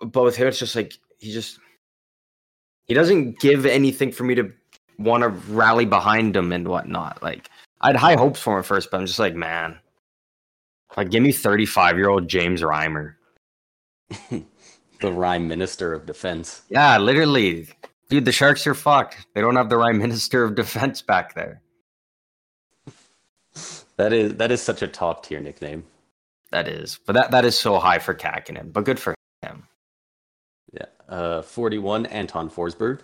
But 0.02 0.24
with 0.24 0.36
him, 0.36 0.48
it's 0.48 0.60
just 0.60 0.76
like 0.76 0.94
he 1.20 1.32
just 1.32 1.60
he 2.88 2.94
doesn't 2.94 3.40
give 3.40 3.66
anything 3.66 4.12
for 4.12 4.24
me 4.24 4.36
to 4.36 4.52
want 4.98 5.24
to 5.24 5.30
rally 5.54 5.86
behind 5.86 6.36
him 6.36 6.52
and 6.52 6.68
whatnot. 6.68 7.22
Like 7.22 7.50
I 7.82 7.88
had 7.88 7.96
high 7.96 8.16
hopes 8.16 8.40
for 8.40 8.54
him 8.54 8.60
at 8.60 8.66
first, 8.66 8.92
but 8.92 9.00
I'm 9.00 9.06
just 9.06 9.20
like, 9.20 9.36
man, 9.36 9.80
like 10.98 11.10
give 11.10 11.24
me 11.24 11.32
35 11.32 11.98
year 11.98 12.10
old 12.10 12.28
James 12.28 12.62
Reimer. 12.62 13.16
the 14.30 15.12
rhyme 15.12 15.48
minister 15.48 15.94
of 15.94 16.06
defense. 16.06 16.62
Yeah, 16.70 16.98
literally. 16.98 17.68
Dude, 18.10 18.26
the 18.26 18.32
Sharks 18.32 18.68
are 18.68 18.76
fucked. 18.76 19.26
They 19.34 19.42
don't 19.42 19.56
have 19.56 19.70
the 19.70 19.78
right 19.78 19.96
minister 19.96 20.44
of 20.44 20.56
defense 20.56 21.02
back 21.02 21.34
there. 21.34 21.62
That 24.02 24.14
is 24.14 24.34
that 24.38 24.50
is 24.50 24.64
such 24.64 24.82
a 24.82 24.88
top 24.88 25.24
tier 25.24 25.40
nickname. 25.40 25.84
That 26.50 26.68
is. 26.68 27.00
But 27.06 27.14
that, 27.14 27.30
that 27.30 27.46
is 27.46 27.58
so 27.58 27.78
high 27.78 28.00
for 28.00 28.16
Kahkonen. 28.16 28.74
But 28.74 28.84
good 28.84 29.00
for 29.00 29.14
him. 29.44 29.62
Yeah. 30.74 30.86
Uh, 31.08 31.44
41, 31.44 32.08
Anton 32.08 32.50
Forsberg. 32.50 33.02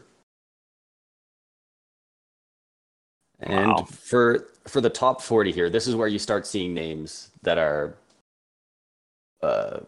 And 3.42 3.68
Wow. 3.68 3.84
for 3.84 4.48
for 4.66 4.82
the 4.82 4.90
top 4.90 5.22
40 5.22 5.52
here, 5.52 5.70
this 5.70 5.86
is 5.86 5.94
where 5.94 6.08
you 6.08 6.18
start 6.18 6.48
seeing 6.48 6.74
names 6.74 7.30
that 7.44 7.60
are 7.60 7.94
uh, 9.44 9.82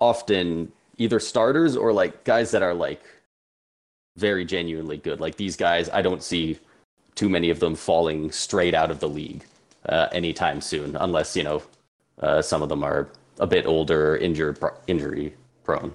often 0.00 0.72
either 0.96 1.20
starters 1.20 1.76
or 1.76 1.92
like 1.92 2.24
guys 2.24 2.50
that 2.50 2.64
are 2.64 2.74
like 2.74 3.04
very 4.16 4.44
genuinely 4.44 4.96
good. 4.96 5.20
Like 5.20 5.36
these 5.36 5.56
guys, 5.56 5.88
I 5.90 6.02
don't 6.02 6.22
see 6.22 6.58
too 7.14 7.28
many 7.28 7.48
of 7.50 7.60
them 7.60 7.76
falling 7.76 8.32
straight 8.32 8.74
out 8.74 8.90
of 8.90 8.98
the 8.98 9.08
league 9.08 9.44
uh, 9.88 10.08
anytime 10.12 10.60
soon, 10.60 10.96
unless 10.96 11.36
you 11.36 11.42
know 11.44 11.62
uh, 12.20 12.42
some 12.42 12.62
of 12.62 12.68
them 12.68 12.82
are 12.84 13.08
a 13.38 13.46
bit 13.46 13.66
older, 13.66 14.16
injured, 14.16 14.58
injury 14.86 15.34
prone. 15.64 15.92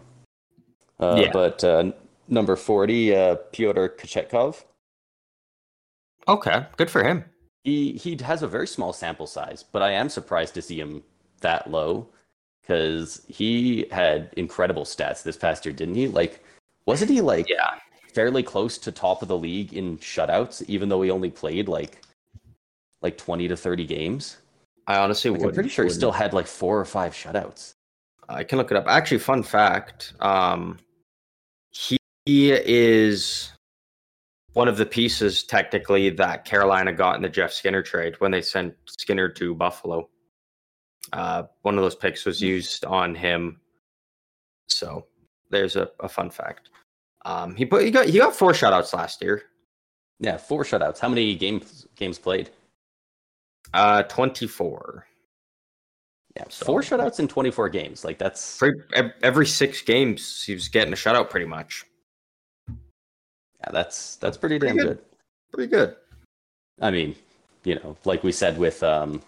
Uh, 0.99 1.17
Yeah. 1.25 1.31
But 1.33 1.63
uh, 1.63 1.91
number 2.27 2.55
40, 2.55 3.15
uh, 3.15 3.35
Pyotr 3.51 3.89
Kochetkov. 3.89 4.63
Okay. 6.27 6.65
Good 6.77 6.91
for 6.91 7.03
him. 7.03 7.25
he 7.63 7.93
he 7.93 8.15
has 8.23 8.43
a 8.43 8.47
very 8.47 8.67
small 8.67 8.93
sample 8.93 9.27
size, 9.27 9.63
but 9.63 9.81
I 9.81 9.91
am 9.91 10.09
surprised 10.09 10.53
to 10.55 10.61
see 10.61 10.79
him 10.79 11.03
that 11.41 11.69
low 11.69 12.07
because 12.61 13.23
he 13.27 13.87
had 13.91 14.29
incredible 14.37 14.83
stats 14.85 15.23
this 15.23 15.37
past 15.37 15.65
year, 15.65 15.73
didn't 15.73 15.95
he? 15.95 16.07
Like, 16.07 16.43
wasn't 16.85 17.09
he 17.11 17.21
like 17.21 17.49
Yeah. 17.49 17.79
fairly 18.13 18.43
close 18.43 18.77
to 18.79 18.91
top 18.91 19.21
of 19.23 19.27
the 19.27 19.37
league 19.37 19.73
in 19.73 19.97
shutouts, 19.97 20.63
even 20.67 20.89
though 20.89 21.01
he 21.01 21.09
only 21.09 21.31
played 21.31 21.67
like 21.67 22.01
like 23.01 23.17
twenty 23.17 23.47
to 23.47 23.57
thirty 23.57 23.85
games? 23.85 24.37
I 24.87 24.97
honestly 24.97 25.31
Like, 25.31 25.41
would. 25.41 25.49
I'm 25.49 25.53
pretty 25.55 25.69
sure 25.69 25.85
he 25.85 25.91
still 25.91 26.11
had 26.11 26.33
like 26.33 26.47
four 26.47 26.79
or 26.79 26.85
five 26.85 27.13
shutouts. 27.13 27.73
I 28.27 28.43
can 28.43 28.57
look 28.57 28.71
it 28.71 28.77
up. 28.77 28.87
Actually, 28.87 29.19
fun 29.19 29.43
fact. 29.43 30.13
Um, 30.19 30.77
he, 31.69 31.97
he 32.25 32.51
is 32.51 33.51
one 34.53 34.67
of 34.67 34.77
the 34.77 34.85
pieces 34.85 35.43
technically 35.43 36.09
that 36.11 36.45
Carolina 36.45 36.93
got 36.93 37.15
in 37.15 37.21
the 37.21 37.29
Jeff 37.29 37.51
Skinner 37.51 37.81
trade 37.81 38.15
when 38.19 38.31
they 38.31 38.41
sent 38.41 38.73
Skinner 38.85 39.29
to 39.29 39.55
Buffalo. 39.55 40.09
Uh, 41.13 41.43
one 41.61 41.77
of 41.77 41.81
those 41.83 41.95
picks 41.95 42.25
was 42.25 42.41
used 42.41 42.85
on 42.85 43.15
him. 43.15 43.59
So 44.67 45.05
there's 45.49 45.75
a, 45.75 45.89
a 45.99 46.07
fun 46.09 46.29
fact. 46.29 46.69
Um, 47.25 47.55
he 47.55 47.65
put 47.65 47.83
he 47.83 47.91
got 47.91 48.07
he 48.07 48.17
got 48.17 48.35
four 48.35 48.51
shutouts 48.53 48.93
last 48.93 49.21
year. 49.21 49.43
Yeah, 50.19 50.37
four 50.37 50.63
shutouts. 50.63 50.99
How 50.99 51.09
many 51.09 51.35
games 51.35 51.85
games 51.95 52.17
played? 52.17 52.49
Uh, 53.73 54.03
twenty 54.03 54.47
four. 54.47 55.07
Yeah, 56.35 56.45
So- 56.49 56.65
four 56.65 56.81
shutouts 56.81 57.19
in 57.19 57.27
twenty 57.27 57.51
four 57.51 57.69
games. 57.69 58.03
Like 58.05 58.17
that's 58.17 58.61
every 59.21 59.45
six 59.45 59.81
games, 59.81 60.43
he 60.43 60.53
was 60.53 60.67
getting 60.67 60.93
a 60.93 60.95
shutout 60.95 61.29
pretty 61.29 61.45
much. 61.45 61.85
yeah, 62.69 63.71
that's 63.71 64.15
that's 64.17 64.37
pretty 64.37 64.57
Pretty 64.59 64.77
damn 64.77 64.85
good. 64.87 64.97
good. 64.97 65.05
Pretty 65.53 65.69
good. 65.69 65.95
I 66.81 66.89
mean, 66.91 67.15
you 67.63 67.75
know, 67.75 67.95
like 68.05 68.23
we 68.23 68.31
said 68.31 68.57
with 68.57 68.81
um 68.83 69.21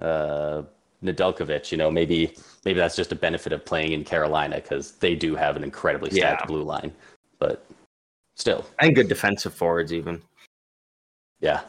uh 0.00 0.62
Nedeljkovic, 1.02 1.72
you 1.72 1.78
know, 1.78 1.90
maybe 1.90 2.34
maybe 2.64 2.78
that's 2.78 2.96
just 2.96 3.12
a 3.12 3.16
benefit 3.16 3.52
of 3.52 3.64
playing 3.64 3.92
in 3.92 4.04
Carolina 4.04 4.56
because 4.56 4.92
they 4.92 5.14
do 5.14 5.34
have 5.34 5.56
an 5.56 5.64
incredibly 5.64 6.10
stacked 6.10 6.42
Yeah. 6.42 6.46
blue 6.46 6.62
line. 6.62 6.92
But 7.38 7.64
still, 8.36 8.66
And 8.80 8.94
good 8.94 9.08
defensive 9.08 9.54
forwards, 9.54 9.92
even. 9.92 10.20
yeah. 11.40 11.62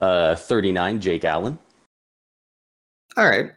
Uh 0.00 0.34
39, 0.34 1.00
Jake 1.00 1.24
Allen. 1.24 1.58
All 3.16 3.28
right. 3.28 3.52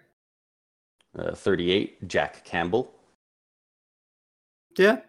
Uh, 1.18 1.36
38, 1.36 2.08
Jack 2.08 2.44
Campbell. 2.44 2.92
Yeah. 4.78 5.02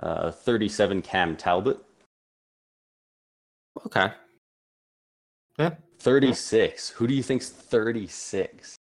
Uh, 0.00 0.30
37, 0.30 1.02
Cam 1.02 1.36
Talbot. 1.36 1.78
Okay. 3.84 4.12
Yeah. 5.58 5.74
36. 5.98 6.90
Who 6.90 7.08
do 7.08 7.14
you 7.14 7.22
think's 7.22 7.48
36? 7.48 8.76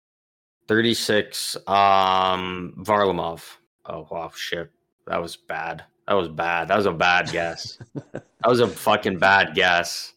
36. 0.68 1.56
Um, 1.68 2.76
Varlamov. 2.80 3.42
Oh, 3.86 4.08
wow. 4.12 4.32
Shit. 4.36 4.72
That 5.08 5.22
was 5.22 5.38
bad. 5.38 5.84
That 6.08 6.16
was 6.16 6.28
bad. 6.28 6.68
That 6.68 6.78
was 6.78 6.86
a 6.86 6.92
bad 6.92 7.32
guess. 7.32 7.78
that 8.12 8.24
was 8.46 8.60
a 8.60 8.68
fucking 8.68 9.20
bad 9.20 9.56
guess. 9.56 10.14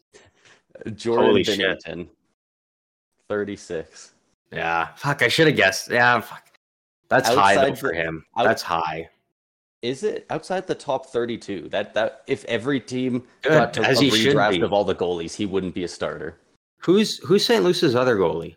Jordan 0.95 1.27
Holy 1.27 1.45
shit. 1.45 2.09
36. 3.29 4.15
Yeah. 4.53 4.89
Fuck. 4.97 5.23
I 5.23 5.29
should 5.29 5.47
have 5.47 5.57
guessed. 5.57 5.91
Yeah. 5.91 6.21
Fuck. 6.21 6.45
That's 7.09 7.29
high 7.29 7.55
though 7.55 7.75
for 7.75 7.93
him. 7.93 8.25
out- 8.37 8.45
That's 8.45 8.63
high. 8.63 9.11
Is 9.81 10.03
it 10.03 10.27
outside 10.31 10.67
the 10.67 10.75
top 10.75 11.07
32? 11.07 11.69
That 11.69 11.95
that 11.95 12.23
if 12.27 12.45
every 12.47 12.81
team 12.81 13.25
Good, 13.43 13.51
got 13.51 13.73
to 13.75 13.83
as 13.83 14.01
a 14.01 14.05
redraft 14.05 14.63
of 14.65 14.73
all 14.73 14.85
the 14.85 14.95
goalies, 14.95 15.35
he 15.35 15.47
wouldn't 15.47 15.75
be 15.75 15.85
a 15.85 15.89
starter. 15.89 16.37
Who's 16.79 17.19
who's 17.19 17.45
St. 17.45 17.63
Luce's 17.63 17.95
other 17.95 18.17
goalie? 18.17 18.57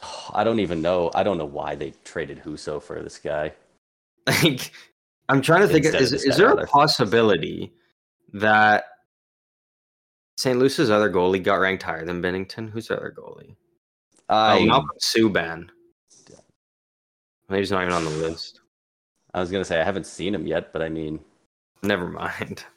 I 0.32 0.42
don't 0.44 0.60
even 0.60 0.80
know. 0.80 1.10
I 1.14 1.22
don't 1.22 1.38
know 1.38 1.44
why 1.44 1.74
they 1.74 1.92
traded 2.04 2.42
Husso 2.42 2.82
for 2.82 3.02
this 3.02 3.18
guy. 3.18 3.52
Like, 4.42 4.72
I'm 5.28 5.40
trying 5.40 5.60
to 5.60 5.68
think. 5.68 5.84
Instead 5.84 6.02
Is, 6.02 6.12
is 6.12 6.36
there 6.36 6.50
a 6.50 6.66
possibility 6.66 7.72
that 8.32 8.84
St. 10.36 10.58
Luce's 10.58 10.90
other 10.90 11.10
goalie 11.10 11.42
got 11.42 11.60
ranked 11.60 11.82
higher 11.82 12.04
than 12.04 12.22
Binnington? 12.22 12.70
Who's 12.70 12.88
the 12.88 12.96
other 12.96 13.14
goalie? 13.16 13.56
I 14.28 14.58
oh, 14.58 14.66
Malcolm 14.66 14.90
Subban. 15.00 15.68
Maybe 17.48 17.60
he's 17.60 17.70
not 17.70 17.82
even 17.82 17.94
on 17.94 18.04
the 18.04 18.10
list. 18.10 18.60
I 19.32 19.40
was 19.40 19.50
gonna 19.50 19.64
say 19.64 19.80
I 19.80 19.84
haven't 19.84 20.06
seen 20.06 20.34
him 20.34 20.46
yet, 20.46 20.72
but 20.72 20.82
I 20.82 20.88
mean, 20.88 21.20
Never 21.82 22.08
mind. 22.08 22.64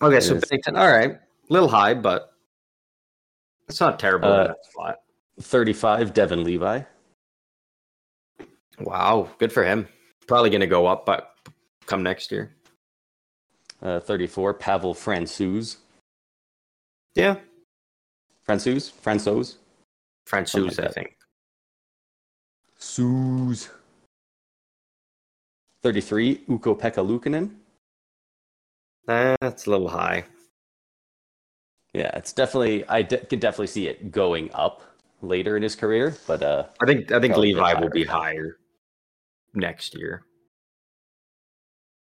Okay, 0.00 0.20
so. 0.20 0.36
Binnington, 0.36 0.78
all 0.78 0.86
right, 0.86 1.10
a 1.10 1.52
little 1.52 1.68
high, 1.68 1.92
but 1.92 2.32
it's 3.68 3.80
not 3.80 3.98
terrible. 3.98 4.28
Uh, 4.28 4.92
35, 5.40 6.14
Devin 6.14 6.44
Levi. 6.44 6.82
Wow, 8.78 9.28
good 9.38 9.52
for 9.52 9.64
him. 9.64 9.88
Probably 10.28 10.50
going 10.50 10.60
to 10.60 10.68
go 10.68 10.86
up, 10.86 11.04
but 11.04 11.34
come 11.86 12.04
next 12.04 12.30
year. 12.30 12.54
Uh, 13.82 13.98
34, 13.98 14.54
Pavel 14.54 14.94
Francouz. 14.94 15.78
Yeah, 17.14 17.36
Francouz? 18.46 18.92
Francouz? 18.92 19.56
Francouz, 20.28 20.78
like 20.78 20.88
I 20.88 20.92
think. 20.92 21.16
Suze. 22.78 23.70
33, 25.82 26.44
Ukko-Pekka 26.48 27.02
Luukkonen. 27.06 27.50
That's 29.06 29.66
a 29.66 29.70
little 29.70 29.88
high. 29.88 30.24
Yeah, 31.94 32.10
it's 32.14 32.32
definitely, 32.32 32.86
I 32.88 33.02
de- 33.02 33.24
could 33.24 33.40
definitely 33.40 33.68
see 33.68 33.88
it 33.88 34.10
going 34.12 34.50
up 34.52 34.82
later 35.22 35.56
in 35.56 35.62
his 35.62 35.74
career, 35.74 36.16
but 36.26 36.42
uh, 36.42 36.64
I 36.80 36.86
think 36.86 37.10
I 37.12 37.20
think 37.20 37.32
Probably 37.32 37.52
a 37.52 37.54
Levi 37.54 37.80
will 37.80 37.90
be 37.90 38.04
higher 38.04 38.58
next 39.54 39.94
year. 39.96 40.22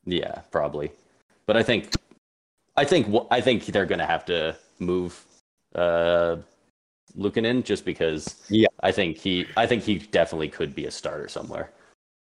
yeah, 0.06 0.40
probably. 0.50 0.92
But 1.46 1.56
I 1.56 1.62
think, 1.62 1.92
I 2.76 2.84
think, 2.84 3.14
I 3.30 3.40
think 3.40 3.66
they're 3.66 3.86
going 3.86 3.98
to 3.98 4.06
have 4.06 4.24
to 4.26 4.56
move 4.78 5.24
uh, 5.74 6.36
Luukkonen 7.16 7.64
just 7.64 7.84
because 7.84 8.44
Yeah. 8.48 8.68
I 8.80 8.92
think 8.92 9.16
he, 9.18 9.46
I 9.56 9.66
think 9.66 9.82
he 9.82 9.98
definitely 9.98 10.48
could 10.48 10.74
be 10.74 10.86
a 10.86 10.90
starter 10.90 11.28
somewhere. 11.28 11.72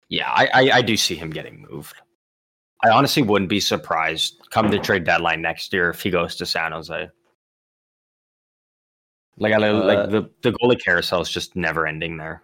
Yeah, 0.09 0.29
I, 0.29 0.49
I, 0.53 0.71
I 0.77 0.81
do 0.81 0.97
see 0.97 1.15
him 1.15 1.29
getting 1.29 1.65
moved. 1.69 1.95
I 2.83 2.89
honestly 2.89 3.21
wouldn't 3.23 3.49
be 3.49 3.59
surprised 3.59 4.41
come 4.49 4.69
the 4.69 4.79
trade 4.79 5.03
deadline 5.03 5.41
next 5.41 5.71
year 5.71 5.89
if 5.89 6.01
he 6.01 6.09
goes 6.09 6.35
to 6.37 6.45
San 6.45 6.71
Jose. 6.71 7.09
Like 9.37 9.53
I 9.53 9.69
Uh, 9.69 9.83
like 9.85 10.09
the 10.09 10.29
the 10.41 10.51
goalie 10.51 10.83
carousel 10.83 11.21
is 11.21 11.29
just 11.29 11.55
never 11.55 11.87
ending 11.87 12.17
there. 12.17 12.43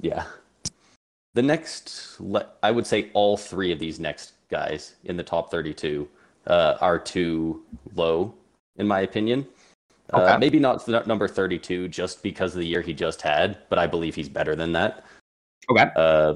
Yeah. 0.00 0.26
The 1.34 1.42
next, 1.42 2.20
le- 2.20 2.50
I 2.62 2.70
would 2.72 2.86
say 2.86 3.10
all 3.14 3.36
three 3.36 3.72
of 3.72 3.78
these 3.78 4.00
next 4.00 4.32
guys 4.50 4.96
in 5.04 5.16
the 5.16 5.22
top 5.22 5.50
32 5.50 6.08
uh, 6.48 6.76
are 6.80 6.98
too 6.98 7.64
low, 7.94 8.34
in 8.76 8.86
my 8.86 9.00
opinion. 9.00 9.46
Uh, 10.12 10.36
maybe 10.40 10.58
not 10.58 10.86
number 11.06 11.28
32 11.28 11.86
just 11.88 12.22
because 12.22 12.54
of 12.54 12.60
the 12.60 12.66
year 12.66 12.80
he 12.80 12.92
just 12.92 13.22
had, 13.22 13.58
but 13.68 13.78
I 13.78 13.86
believe 13.86 14.14
he's 14.16 14.28
better 14.28 14.56
than 14.56 14.72
that. 14.72 15.04
Okay. 15.70 15.88
Uh, 15.94 16.34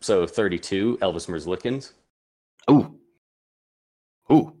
so 0.00 0.26
32, 0.26 0.98
Elvis 1.02 1.26
Merzlikins. 1.28 1.92
Ooh. 2.70 2.94
Ooh. 4.30 4.52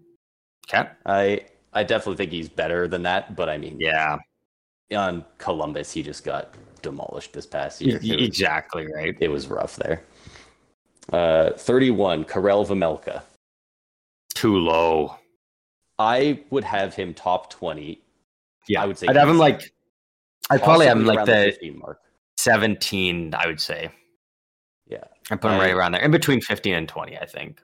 Okay. 0.68 0.88
I 1.04 1.42
I 1.72 1.84
definitely 1.84 2.16
think 2.16 2.32
he's 2.32 2.48
better 2.48 2.88
than 2.88 3.02
that, 3.04 3.36
but 3.36 3.48
I 3.48 3.58
mean, 3.58 3.78
Yeah. 3.78 4.16
on 4.94 5.24
Columbus, 5.38 5.92
he 5.92 6.02
just 6.02 6.24
got 6.24 6.54
demolished 6.82 7.32
this 7.34 7.46
past 7.46 7.80
year. 7.80 7.98
was- 7.98 8.10
exactly 8.10 8.86
right. 8.92 9.16
it 9.20 9.28
was 9.28 9.46
rough 9.46 9.76
there. 9.76 10.02
Uh, 11.12 11.50
31, 11.52 12.24
Karel 12.24 12.64
Vejmelka. 12.64 13.22
Too 14.34 14.56
low. 14.58 15.16
I 15.98 16.40
would 16.50 16.64
have 16.64 16.94
him 16.94 17.14
top 17.14 17.50
20. 17.50 18.00
Yeah. 18.68 18.82
I 18.82 18.86
would 18.86 18.98
say 18.98 19.06
I'd 19.06 19.16
have 19.16 19.28
him 19.28 19.38
like 19.38 19.72
I'd 20.50 20.62
probably 20.62 20.86
have 20.86 20.96
him 20.96 21.06
like 21.06 21.24
the 21.24 21.52
15 21.52 21.78
mark. 21.78 22.00
17, 22.36 23.34
I 23.34 23.46
would 23.46 23.60
say. 23.60 23.90
Yeah. 24.86 25.04
I 25.30 25.36
put 25.36 25.50
him 25.50 25.60
I- 25.60 25.64
right 25.64 25.74
around 25.74 25.92
there. 25.92 26.02
In 26.02 26.10
between 26.10 26.40
15 26.40 26.74
and 26.74 26.88
20, 26.88 27.18
I 27.18 27.26
think. 27.26 27.60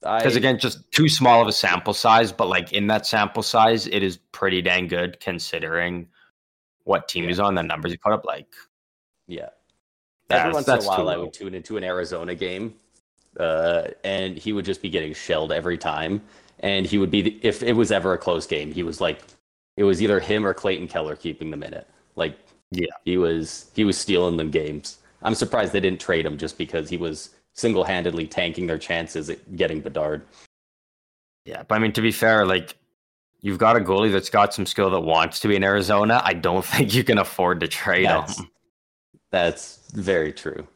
Because 0.00 0.36
again, 0.36 0.58
just 0.58 0.90
too 0.92 1.08
small 1.08 1.40
of 1.40 1.48
a 1.48 1.52
sample 1.52 1.94
size, 1.94 2.30
but 2.30 2.46
like 2.48 2.74
in 2.74 2.86
that 2.88 3.06
sample 3.06 3.42
size, 3.42 3.86
it 3.86 4.02
is 4.02 4.18
pretty 4.32 4.60
dang 4.60 4.86
good 4.86 5.18
considering 5.18 6.08
what 6.84 7.08
team 7.08 7.24
he's 7.24 7.40
on, 7.40 7.54
the 7.54 7.62
numbers 7.62 7.92
he 7.92 7.96
put 7.96 8.12
up. 8.12 8.26
Like, 8.26 8.46
yeah. 9.26 9.48
that's, 10.28 10.40
Every 10.42 10.52
once 10.52 10.68
in 10.68 10.78
a 10.78 10.82
while, 10.82 11.08
I 11.08 11.16
would 11.16 11.32
tune 11.32 11.54
into 11.54 11.78
an 11.78 11.84
Arizona 11.84 12.34
game, 12.34 12.74
uh, 13.40 13.84
and 14.04 14.36
he 14.36 14.52
would 14.52 14.66
just 14.66 14.82
be 14.82 14.90
getting 14.90 15.14
shelled 15.14 15.52
every 15.52 15.78
time. 15.78 16.20
And 16.64 16.86
he 16.86 16.96
would 16.96 17.10
be, 17.10 17.20
the, 17.20 17.38
if 17.42 17.62
it 17.62 17.74
was 17.74 17.92
ever 17.92 18.14
a 18.14 18.18
close 18.18 18.46
game, 18.46 18.72
he 18.72 18.82
was 18.82 18.98
like, 18.98 19.20
it 19.76 19.84
was 19.84 20.00
either 20.00 20.18
him 20.18 20.46
or 20.46 20.54
Clayton 20.54 20.88
Keller 20.88 21.14
keeping 21.14 21.50
them 21.50 21.62
in 21.62 21.74
it. 21.74 21.86
Like, 22.16 22.38
Yeah. 22.70 22.86
he 23.04 23.18
was 23.18 23.70
he 23.74 23.84
was 23.84 23.98
stealing 23.98 24.38
them 24.38 24.50
games. 24.50 24.98
I'm 25.22 25.34
surprised 25.34 25.72
they 25.74 25.80
didn't 25.80 26.00
trade 26.00 26.24
him 26.24 26.38
just 26.38 26.56
because 26.56 26.88
he 26.88 26.96
was 26.96 27.34
single-handedly 27.52 28.26
tanking 28.28 28.66
their 28.66 28.78
chances 28.78 29.28
at 29.28 29.56
getting 29.56 29.80
Bedard. 29.82 30.22
Yeah, 31.44 31.64
but 31.68 31.74
I 31.74 31.78
mean, 31.80 31.92
to 31.92 32.00
be 32.00 32.10
fair, 32.10 32.46
like 32.46 32.76
you've 33.42 33.58
got 33.58 33.76
a 33.76 33.80
goalie 33.80 34.10
that's 34.10 34.30
got 34.30 34.54
some 34.54 34.64
skill 34.64 34.88
that 34.90 35.00
wants 35.00 35.40
to 35.40 35.48
be 35.48 35.56
in 35.56 35.64
Arizona. 35.64 36.22
I 36.24 36.32
don't 36.32 36.64
think 36.72 36.94
you 36.94 37.04
can 37.04 37.18
afford 37.18 37.60
to 37.60 37.68
trade 37.68 38.06
That's, 38.06 38.38
him. 38.40 38.50
that's 39.30 39.90
very 39.92 40.32
true. 40.32 40.66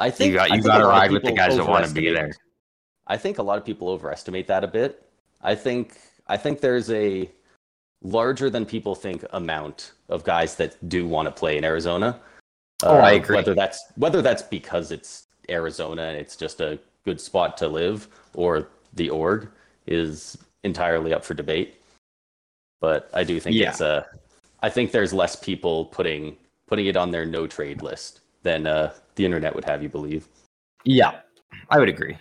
I 0.00 0.10
think 0.10 0.32
You 0.32 0.36
got 0.36 0.50
you 0.50 0.62
got 0.62 0.78
to 0.78 0.84
a 0.84 0.88
lot 0.88 0.94
of 0.94 1.00
ride 1.00 1.12
with 1.12 1.22
the 1.22 1.32
guys 1.32 1.56
that 1.56 1.64
want 1.66 1.86
to 1.86 1.92
be 1.94 2.10
there. 2.10 2.32
I 3.06 3.16
think 3.16 3.38
a 3.38 3.42
lot 3.42 3.56
of 3.58 3.64
people 3.64 3.88
overestimate 3.88 4.48
that 4.48 4.64
a 4.64 4.68
bit. 4.68 5.08
I 5.42 5.54
think 5.54 5.96
I 6.28 6.36
think 6.36 6.60
there's 6.60 6.90
a 6.90 7.30
larger 8.02 8.50
than 8.50 8.64
people 8.66 8.94
think 8.94 9.24
amount 9.32 9.92
of 10.08 10.24
guys 10.24 10.56
that 10.56 10.76
do 10.88 11.06
want 11.06 11.26
to 11.26 11.32
play 11.32 11.56
in 11.56 11.64
Arizona. 11.64 12.20
Uh, 12.82 12.88
Oh, 12.90 12.96
I 12.98 13.12
agree. 13.12 13.36
Whether 13.36 13.54
that's 13.54 13.84
whether 13.96 14.22
that's 14.22 14.42
because 14.42 14.90
it's 14.90 15.26
Arizona 15.50 16.02
and 16.02 16.16
it's 16.16 16.36
just 16.36 16.60
a 16.60 16.78
good 17.04 17.20
spot 17.20 17.56
to 17.58 17.68
live, 17.68 18.08
or 18.34 18.68
the 18.94 19.10
org 19.10 19.48
is 19.86 20.38
entirely 20.64 21.12
up 21.12 21.24
for 21.24 21.34
debate. 21.34 21.80
But 22.80 23.10
I 23.12 23.24
do 23.24 23.38
think 23.40 23.56
Yeah. 23.56 23.70
it's 23.70 23.80
a. 23.80 24.06
I 24.62 24.70
think 24.70 24.92
there's 24.92 25.12
less 25.12 25.34
people 25.36 25.86
putting 25.86 26.36
putting 26.66 26.86
it 26.86 26.96
on 26.96 27.10
their 27.10 27.26
no 27.26 27.46
trade 27.46 27.82
list 27.82 28.20
than 28.42 28.66
uh, 28.66 28.92
the 29.16 29.24
internet 29.24 29.54
would 29.54 29.64
have 29.64 29.82
you 29.82 29.88
believe. 29.88 30.26
Yeah, 30.84 31.20
I 31.70 31.78
would 31.78 31.88
agree. 31.88 32.16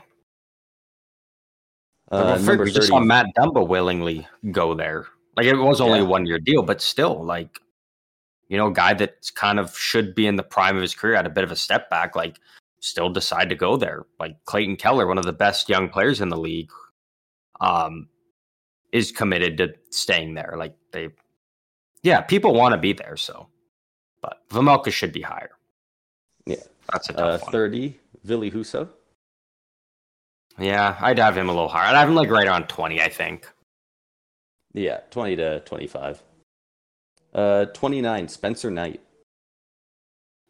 Uh, 2.11 2.35
But 2.35 2.41
number 2.41 2.63
we 2.65 2.71
just 2.71 2.89
saw 2.89 2.99
Matt 2.99 3.27
Dumba 3.37 3.65
willingly 3.65 4.27
go 4.51 4.73
there. 4.73 5.07
Like 5.37 5.45
it 5.45 5.55
was 5.55 5.79
only 5.79 5.99
Yeah. 5.99 6.05
a 6.05 6.09
one 6.09 6.25
year 6.25 6.39
deal, 6.39 6.61
but 6.61 6.81
still, 6.81 7.23
like 7.23 7.59
you 8.49 8.57
know, 8.57 8.67
a 8.67 8.73
guy 8.73 8.93
that 8.93 9.31
kind 9.33 9.59
of 9.59 9.77
should 9.77 10.13
be 10.13 10.27
in 10.27 10.35
the 10.35 10.43
prime 10.43 10.75
of 10.75 10.81
his 10.81 10.93
career 10.93 11.15
had 11.15 11.25
a 11.25 11.29
bit 11.29 11.45
of 11.45 11.51
a 11.51 11.55
step 11.55 11.89
back. 11.89 12.17
Like 12.17 12.37
still 12.81 13.09
decide 13.09 13.47
to 13.49 13.55
go 13.55 13.77
there. 13.77 14.05
Like 14.19 14.43
Clayton 14.43 14.75
Keller, 14.75 15.07
one 15.07 15.17
of 15.17 15.25
the 15.25 15.31
best 15.31 15.69
young 15.69 15.87
players 15.87 16.19
in 16.19 16.27
the 16.27 16.37
league, 16.37 16.69
um, 17.61 18.09
is 18.91 19.11
committed 19.13 19.57
to 19.57 19.73
staying 19.89 20.33
there. 20.33 20.55
Like 20.57 20.75
they, 20.91 21.09
yeah, 22.03 22.19
people 22.19 22.53
want 22.53 22.73
to 22.73 22.77
be 22.77 22.91
there. 22.91 23.15
So, 23.15 23.47
but 24.21 24.41
Vejmelka 24.49 24.91
should 24.91 25.13
be 25.13 25.21
higher. 25.21 25.51
Yeah. 26.45 26.57
that's 26.91 27.09
a 27.09 27.17
uh, 27.17 27.37
one. 27.37 27.51
30, 27.51 27.97
Ville 28.25 28.51
Husso. 28.51 28.89
Yeah, 30.61 30.97
I'd 31.01 31.19
have 31.19 31.37
him 31.37 31.49
a 31.49 31.51
little 31.51 31.67
higher. 31.67 31.87
I'd 31.87 31.99
have 31.99 32.09
him 32.09 32.15
like 32.15 32.29
right 32.29 32.47
around 32.47 32.67
twenty. 32.69 33.01
I 33.01 33.09
think. 33.09 33.49
Yeah, 34.73 34.99
20 35.09 35.35
to 35.37 35.59
25. 35.61 36.23
Uh, 37.33 37.65
29, 37.65 38.27
Spencer 38.27 38.71
Knight. 38.71 39.01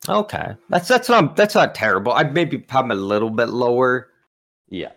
Okay, 0.09 0.55
that's 0.69 0.88
that's 0.88 1.09
not 1.09 1.35
that's 1.35 1.53
not 1.53 1.75
terrible. 1.75 2.11
I'd 2.11 2.33
maybe 2.33 2.65
have 2.69 2.85
him 2.85 2.91
a 2.91 2.95
little 2.95 3.29
bit 3.29 3.49
lower, 3.49 4.09
Yeah. 4.69 4.93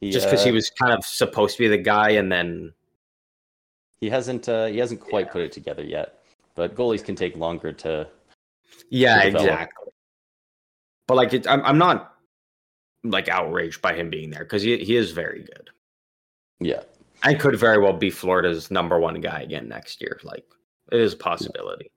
He, 0.00 0.10
just 0.10 0.26
because 0.26 0.42
he 0.42 0.48
uh, 0.48 0.54
was 0.54 0.70
kind 0.70 0.94
of 0.94 1.04
supposed 1.04 1.58
to 1.58 1.62
be 1.64 1.68
the 1.68 1.76
guy, 1.76 2.10
and 2.12 2.32
then 2.32 2.72
he 4.00 4.08
hasn't 4.08 4.48
uh, 4.48 4.66
he 4.66 4.78
hasn't 4.78 5.00
quite 5.00 5.30
put 5.30 5.42
it 5.42 5.52
together 5.52 5.84
yet. 5.84 6.20
But 6.54 6.74
goalies 6.74 7.04
can 7.04 7.14
take 7.14 7.36
longer 7.36 7.72
to 7.74 8.08
yeah, 8.88 9.20
to 9.20 9.28
exactly. 9.28 9.92
But 11.06 11.16
like, 11.16 11.34
it, 11.34 11.46
I'm 11.46 11.62
I'm 11.66 11.76
not 11.76 12.09
like 13.04 13.28
outraged 13.28 13.80
by 13.80 13.94
him 13.94 14.10
being 14.10 14.30
there 14.30 14.44
because 14.44 14.62
he 14.62 14.78
he 14.84 14.96
is 14.96 15.12
very 15.12 15.42
good 15.42 15.70
yeah. 16.60 16.82
I 17.22 17.34
could 17.34 17.58
very 17.58 17.78
well 17.78 17.92
be 17.92 18.10
Florida's 18.10 18.70
number 18.70 18.98
one 18.98 19.20
guy 19.20 19.40
again 19.40 19.68
next 19.68 20.00
year. 20.00 20.20
Like, 20.22 20.44
it 20.92 21.00
is 21.00 21.14
a 21.14 21.16
possibility. 21.16 21.90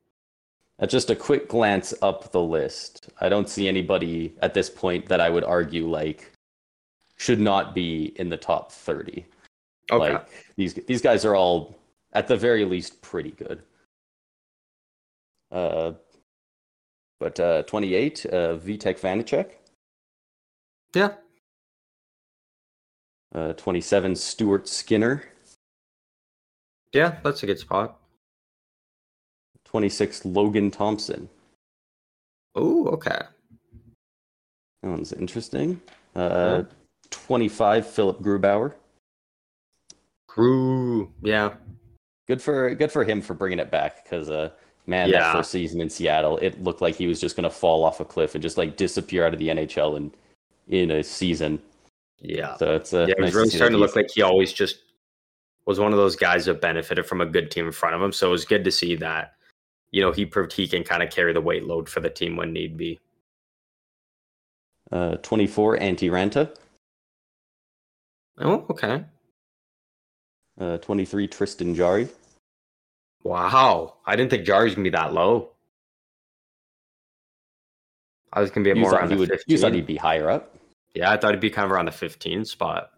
Uh, 0.80 0.88
just 0.88 1.10
a 1.10 1.16
quick 1.16 1.48
glance 1.48 1.94
up 2.02 2.32
the 2.32 2.42
list. 2.42 3.10
I 3.22 3.30
don't 3.30 3.48
see 3.48 3.68
anybody 3.68 4.34
at 4.42 4.54
this 4.54 4.70
point 4.70 5.06
that 5.08 5.22
I 5.22 5.30
would 5.30 5.44
argue 5.44 5.88
like 5.88 6.32
should 7.18 7.40
not 7.40 7.76
be 7.76 8.14
in 8.16 8.30
the 8.30 8.38
top 8.38 8.72
30. 8.72 9.26
Okay, 9.92 10.14
Like 10.14 10.30
these 10.56 10.74
these 10.74 11.02
guys 11.02 11.26
are 11.26 11.36
all 11.36 11.76
at 12.14 12.28
the 12.28 12.38
very 12.38 12.66
least 12.66 13.02
pretty 13.02 13.32
good. 13.32 13.62
Uh, 15.52 15.94
but 17.20 17.40
uh, 17.40 17.64
28, 17.64 18.26
uh, 18.26 18.32
Vitek 18.58 19.00
Vanecek. 19.00 19.52
Yeah, 20.96 21.14
Uh, 23.34 23.54
27, 23.54 24.16
Stuart 24.16 24.68
Skinner. 24.68 25.24
yeah, 26.94 27.18
that's 27.24 27.42
a 27.44 27.48
good 27.48 27.58
spot. 27.60 28.00
26, 29.66 30.26
Logan 30.26 30.70
Thompson. 30.70 31.30
Oh, 32.56 32.86
okay. 32.90 33.22
That 34.84 34.90
one's 34.90 35.14
interesting. 35.14 35.82
Uh, 36.16 36.64
25, 37.10 37.88
Philip 37.88 38.20
Grubauer. 38.22 38.74
Grew, 40.28 41.12
yeah, 41.24 41.56
Good 42.28 42.42
for 42.42 42.74
good 42.76 42.92
for 42.92 43.04
him 43.04 43.22
for 43.22 43.34
bringing 43.34 43.60
it 43.60 43.70
back 43.70 44.04
because 44.04 44.30
uh, 44.30 44.52
man, 44.88 45.10
Yeah. 45.10 45.20
that 45.20 45.34
first 45.34 45.52
season 45.52 45.82
in 45.82 45.90
Seattle, 45.90 46.38
it 46.38 46.64
looked 46.64 46.82
like 46.82 46.96
he 46.96 47.06
was 47.08 47.20
just 47.20 47.36
going 47.36 47.44
to 47.44 47.50
fall 47.50 47.84
off 47.84 48.00
a 48.00 48.06
cliff 48.06 48.34
and 48.36 48.42
just 48.42 48.58
like 48.58 48.78
disappear 48.78 49.26
out 49.26 49.34
of 49.34 49.40
the 49.40 49.50
NHL 49.50 49.98
in 49.98 50.12
in 50.68 50.92
a 50.92 51.04
season. 51.04 51.60
yeah. 52.20 52.56
So 52.58 52.76
it's 52.76 52.94
uh, 52.94 53.06
yeah, 53.08 53.16
it 53.18 53.22
was 53.22 53.36
really 53.36 53.50
starting 53.50 53.74
to 53.74 53.80
look 53.80 53.96
like 53.96 54.10
he 54.14 54.22
always 54.22 54.54
just 54.54 54.80
was 55.66 55.80
one 55.80 55.94
of 55.94 55.98
those 55.98 56.16
guys 56.16 56.46
that 56.46 56.62
benefited 56.62 57.06
from 57.06 57.22
a 57.22 57.26
good 57.26 57.50
team 57.50 57.66
in 57.66 57.72
front 57.72 57.96
of 57.96 58.02
him. 58.02 58.12
So 58.12 58.28
it 58.28 58.32
was 58.32 58.46
good 58.46 58.64
to 58.66 58.72
see 58.72 58.96
that, 58.98 59.34
you 59.92 60.02
know, 60.02 60.12
he 60.12 60.26
proved 60.26 60.52
he 60.54 60.68
can 60.68 60.84
kind 60.84 61.02
of 61.02 61.10
carry 61.10 61.34
the 61.34 61.42
weight 61.42 61.66
load 61.66 61.88
for 61.88 62.02
the 62.02 62.10
team 62.10 62.36
when 62.36 62.52
need 62.52 62.78
be. 62.78 63.00
uh, 64.92 65.16
24, 65.18 65.78
Antti 65.78 66.10
Ranta. 66.12 66.56
Oh, 68.40 68.66
okay. 68.70 69.06
Uh, 70.60 70.78
23, 70.80 71.28
Tristan 71.28 71.74
Jarry. 71.74 72.08
Wow. 73.24 73.96
I 74.06 74.16
didn't 74.16 74.32
think 74.32 74.46
Jarry's 74.46 74.76
gonna 74.76 74.84
be 74.84 74.90
that 74.92 75.14
low. 75.14 75.52
I 78.34 78.42
was 78.42 78.52
gonna 78.52 78.64
be 78.64 78.74
more 78.80 78.94
around 78.96 79.10
he 79.10 79.16
the 79.16 79.20
would, 79.22 79.30
15. 79.30 79.44
you 79.48 79.58
thought 79.62 79.74
he'd 79.74 79.86
be 79.86 79.96
higher 79.96 80.30
up. 80.30 80.56
Yeah, 80.96 81.12
I 81.12 81.18
thought 81.18 81.32
he'd 81.32 81.40
be 81.40 81.50
kind 81.50 81.66
of 81.66 81.72
around 81.72 81.86
the 81.86 81.92
15 81.92 82.46
spot. 82.46 82.92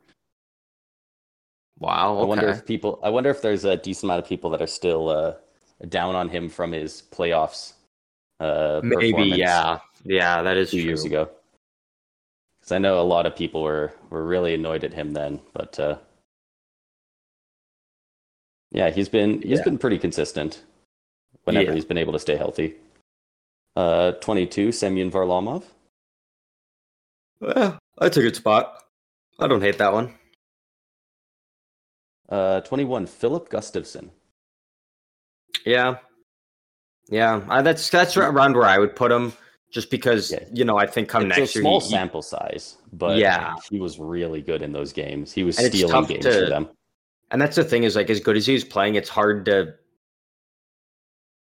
Wow. 1.80 2.20
I 2.20 2.26
wonder 2.26 2.48
if 2.50 2.66
people. 2.66 3.00
I 3.04 3.10
wonder 3.10 3.30
if 3.30 3.42
there's 3.42 3.66
a 3.66 3.76
decent 3.76 4.06
amount 4.06 4.24
of 4.24 4.30
people 4.30 4.50
that 4.52 4.62
are 4.62 4.68
still 4.68 5.10
uh, 5.10 5.34
down 5.90 6.16
on 6.16 6.30
him 6.30 6.50
from 6.50 6.72
his 6.72 7.04
playoffs. 7.12 7.74
Uh, 8.40 8.80
Maybe, 8.84 9.24
yeah. 9.24 9.80
Yeah, 10.04 10.42
that 10.42 10.56
is 10.58 10.72
two 10.72 10.78
true. 10.78 10.88
years 10.88 11.04
ago. 11.04 11.30
Because 12.60 12.72
I 12.72 12.78
know 12.78 13.00
a 13.00 13.04
lot 13.04 13.26
of 13.26 13.36
people 13.36 13.62
were 13.62 13.94
were 14.10 14.26
really 14.26 14.54
annoyed 14.54 14.84
at 14.86 14.94
him 14.94 15.12
then, 15.12 15.42
but 15.54 15.78
uh, 15.80 15.98
yeah, 18.72 18.90
he's 18.90 19.10
been 19.10 19.42
he's 19.42 19.60
Yeah. 19.60 19.64
been 19.66 19.78
pretty 19.78 19.98
consistent 20.00 20.64
whenever 21.44 21.68
Yeah. 21.70 21.74
he's 21.76 21.86
been 21.86 21.98
able 21.98 22.14
to 22.14 22.20
stay 22.20 22.36
healthy. 22.38 22.76
Uh, 23.76 24.14
22, 24.14 24.72
Semyon 24.72 25.12
Varlamov. 25.12 25.64
Yeah, 27.42 27.78
that's 28.00 28.16
a 28.18 28.22
good 28.22 28.36
spot. 28.36 28.84
I 29.40 29.48
don't 29.48 29.62
hate 29.62 29.78
that 29.80 29.92
one. 29.94 30.14
Uh, 32.30 32.62
21, 32.62 33.06
Filip 33.06 33.50
Gustavsson. 33.50 34.10
Yeah, 35.66 35.98
yeah. 37.10 37.42
I, 37.50 37.62
that's 37.62 37.90
that's 37.90 38.16
around 38.18 38.56
where 38.56 38.66
I 38.68 38.78
would 38.80 38.96
put 38.96 39.12
him, 39.12 39.34
just 39.72 39.90
because 39.92 40.32
Yeah. 40.32 40.44
you 40.54 40.64
know 40.66 40.78
I 40.78 40.86
think 40.88 41.10
come 41.10 41.24
it's 41.30 41.38
next 41.38 41.56
a 41.56 41.60
year. 41.60 41.64
small 41.64 41.80
he- 41.80 41.86
he- 41.88 41.92
sample 41.92 42.22
size, 42.22 42.78
but 42.94 43.18
Yeah. 43.18 43.56
he 43.70 43.80
was 43.80 44.00
really 44.00 44.42
good 44.42 44.62
in 44.62 44.72
those 44.72 44.94
games. 44.94 45.32
He 45.34 45.44
was 45.44 45.58
And 45.60 45.68
stealing 45.68 46.06
games 46.06 46.24
to- 46.26 46.32
for 46.34 46.50
them. 46.50 46.70
and 47.32 47.42
that's 47.42 47.56
the 47.56 47.64
thing 47.64 47.84
is 47.84 47.96
like 47.96 48.10
as 48.10 48.20
good 48.20 48.38
as 48.38 48.46
he's 48.46 48.64
playing, 48.64 48.96
it's 48.96 49.10
hard 49.10 49.46
to 49.46 49.74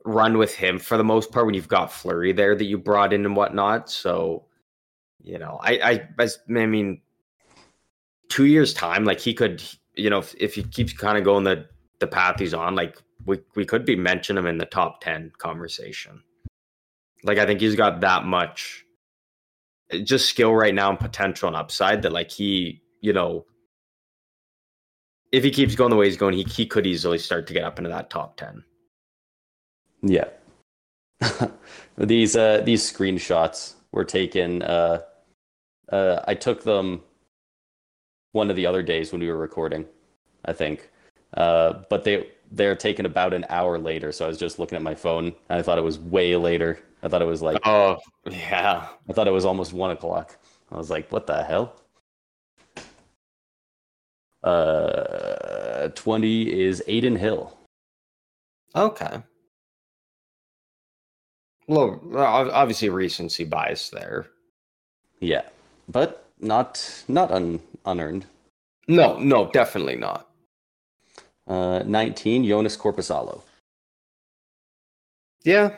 run 0.04 0.38
with 0.38 0.54
him 0.54 0.78
for 0.78 0.96
the 0.96 1.04
most 1.04 1.30
part 1.30 1.46
when 1.46 1.54
you've 1.54 1.68
got 1.68 1.92
Fleury 1.92 2.32
there 2.32 2.54
that 2.54 2.64
you 2.64 2.78
brought 2.78 3.12
in 3.12 3.24
and 3.24 3.36
whatnot. 3.36 3.90
So, 3.90 4.46
you 5.22 5.38
know, 5.38 5.58
I 5.62 6.08
I 6.18 6.28
I 6.56 6.66
mean, 6.66 7.00
two 8.28 8.46
years 8.46 8.72
time, 8.72 9.04
like 9.04 9.20
he 9.20 9.34
could, 9.34 9.62
you 9.94 10.08
know, 10.08 10.18
if, 10.18 10.34
if 10.38 10.54
he 10.54 10.62
keeps 10.62 10.92
kind 10.92 11.18
of 11.18 11.24
going 11.24 11.44
the 11.44 11.66
the 11.98 12.06
path 12.06 12.38
he's 12.38 12.54
on, 12.54 12.74
like 12.74 12.96
we 13.26 13.40
we 13.54 13.66
could 13.66 13.84
be 13.84 13.96
mentioning 13.96 14.42
him 14.42 14.48
in 14.48 14.58
the 14.58 14.66
top 14.66 15.00
ten 15.00 15.32
conversation. 15.38 16.22
Like 17.22 17.38
I 17.38 17.46
think 17.46 17.60
he's 17.60 17.76
got 17.76 18.00
that 18.00 18.24
much 18.24 18.84
uh, 19.92 19.98
just 19.98 20.28
skill 20.28 20.54
right 20.54 20.74
now 20.74 20.88
and 20.88 20.98
potential 20.98 21.48
and 21.48 21.56
upside 21.56 22.02
that 22.02 22.12
like 22.12 22.30
he, 22.30 22.82
you 23.02 23.12
know, 23.12 23.44
if 25.30 25.44
he 25.44 25.50
keeps 25.50 25.74
going 25.74 25.90
the 25.90 25.96
way 25.96 26.06
he's 26.06 26.16
going, 26.16 26.34
he 26.34 26.44
he 26.44 26.66
could 26.66 26.86
easily 26.86 27.18
start 27.18 27.46
to 27.48 27.52
get 27.52 27.64
up 27.64 27.78
into 27.78 27.90
that 27.90 28.08
top 28.08 28.38
ten. 28.38 28.64
Yeah. 30.02 30.28
these 31.98 32.36
uh 32.36 32.62
these 32.64 32.90
screenshots 32.90 33.74
were 33.92 34.04
taken 34.04 34.62
uh 34.62 35.00
uh 35.92 36.20
I 36.26 36.34
took 36.34 36.64
them 36.64 37.02
one 38.32 38.48
of 38.48 38.56
the 38.56 38.66
other 38.66 38.82
days 38.82 39.12
when 39.12 39.20
we 39.20 39.28
were 39.28 39.36
recording, 39.36 39.86
I 40.44 40.52
think. 40.52 40.90
Uh 41.34 41.84
but 41.90 42.04
they 42.04 42.28
they're 42.52 42.74
taken 42.76 43.06
about 43.06 43.34
an 43.34 43.44
hour 43.48 43.78
later, 43.78 44.12
so 44.12 44.24
I 44.24 44.28
was 44.28 44.38
just 44.38 44.58
looking 44.58 44.76
at 44.76 44.82
my 44.82 44.94
phone 44.94 45.26
and 45.48 45.58
I 45.58 45.62
thought 45.62 45.78
it 45.78 45.84
was 45.84 45.98
way 45.98 46.36
later. 46.36 46.80
I 47.02 47.08
thought 47.08 47.22
it 47.22 47.26
was 47.26 47.42
like 47.42 47.60
Oh 47.64 47.98
yeah, 48.30 48.88
I 49.08 49.12
thought 49.12 49.28
it 49.28 49.32
was 49.32 49.44
almost 49.44 49.72
one 49.72 49.90
o'clock. 49.90 50.38
I 50.72 50.76
was 50.76 50.90
like, 50.90 51.10
what 51.10 51.26
the 51.26 51.42
hell? 51.42 51.74
Uh, 54.42 55.88
20 55.88 56.60
is 56.62 56.82
Adin 56.88 57.16
Hill. 57.16 57.56
okay. 58.74 59.22
Well, 61.70 62.00
obviously 62.16 62.88
recency 62.88 63.44
bias 63.44 63.90
there. 63.90 64.26
Yeah, 65.20 65.42
but 65.88 66.24
not 66.40 67.04
not 67.06 67.30
un, 67.30 67.60
unearned. 67.86 68.26
No, 68.88 69.16
no, 69.20 69.48
definitely 69.52 69.94
not. 69.94 70.26
Uh, 71.46 71.84
19, 71.86 72.44
Joonas 72.44 72.76
Korpisalo. 72.76 73.42
Yeah, 75.44 75.76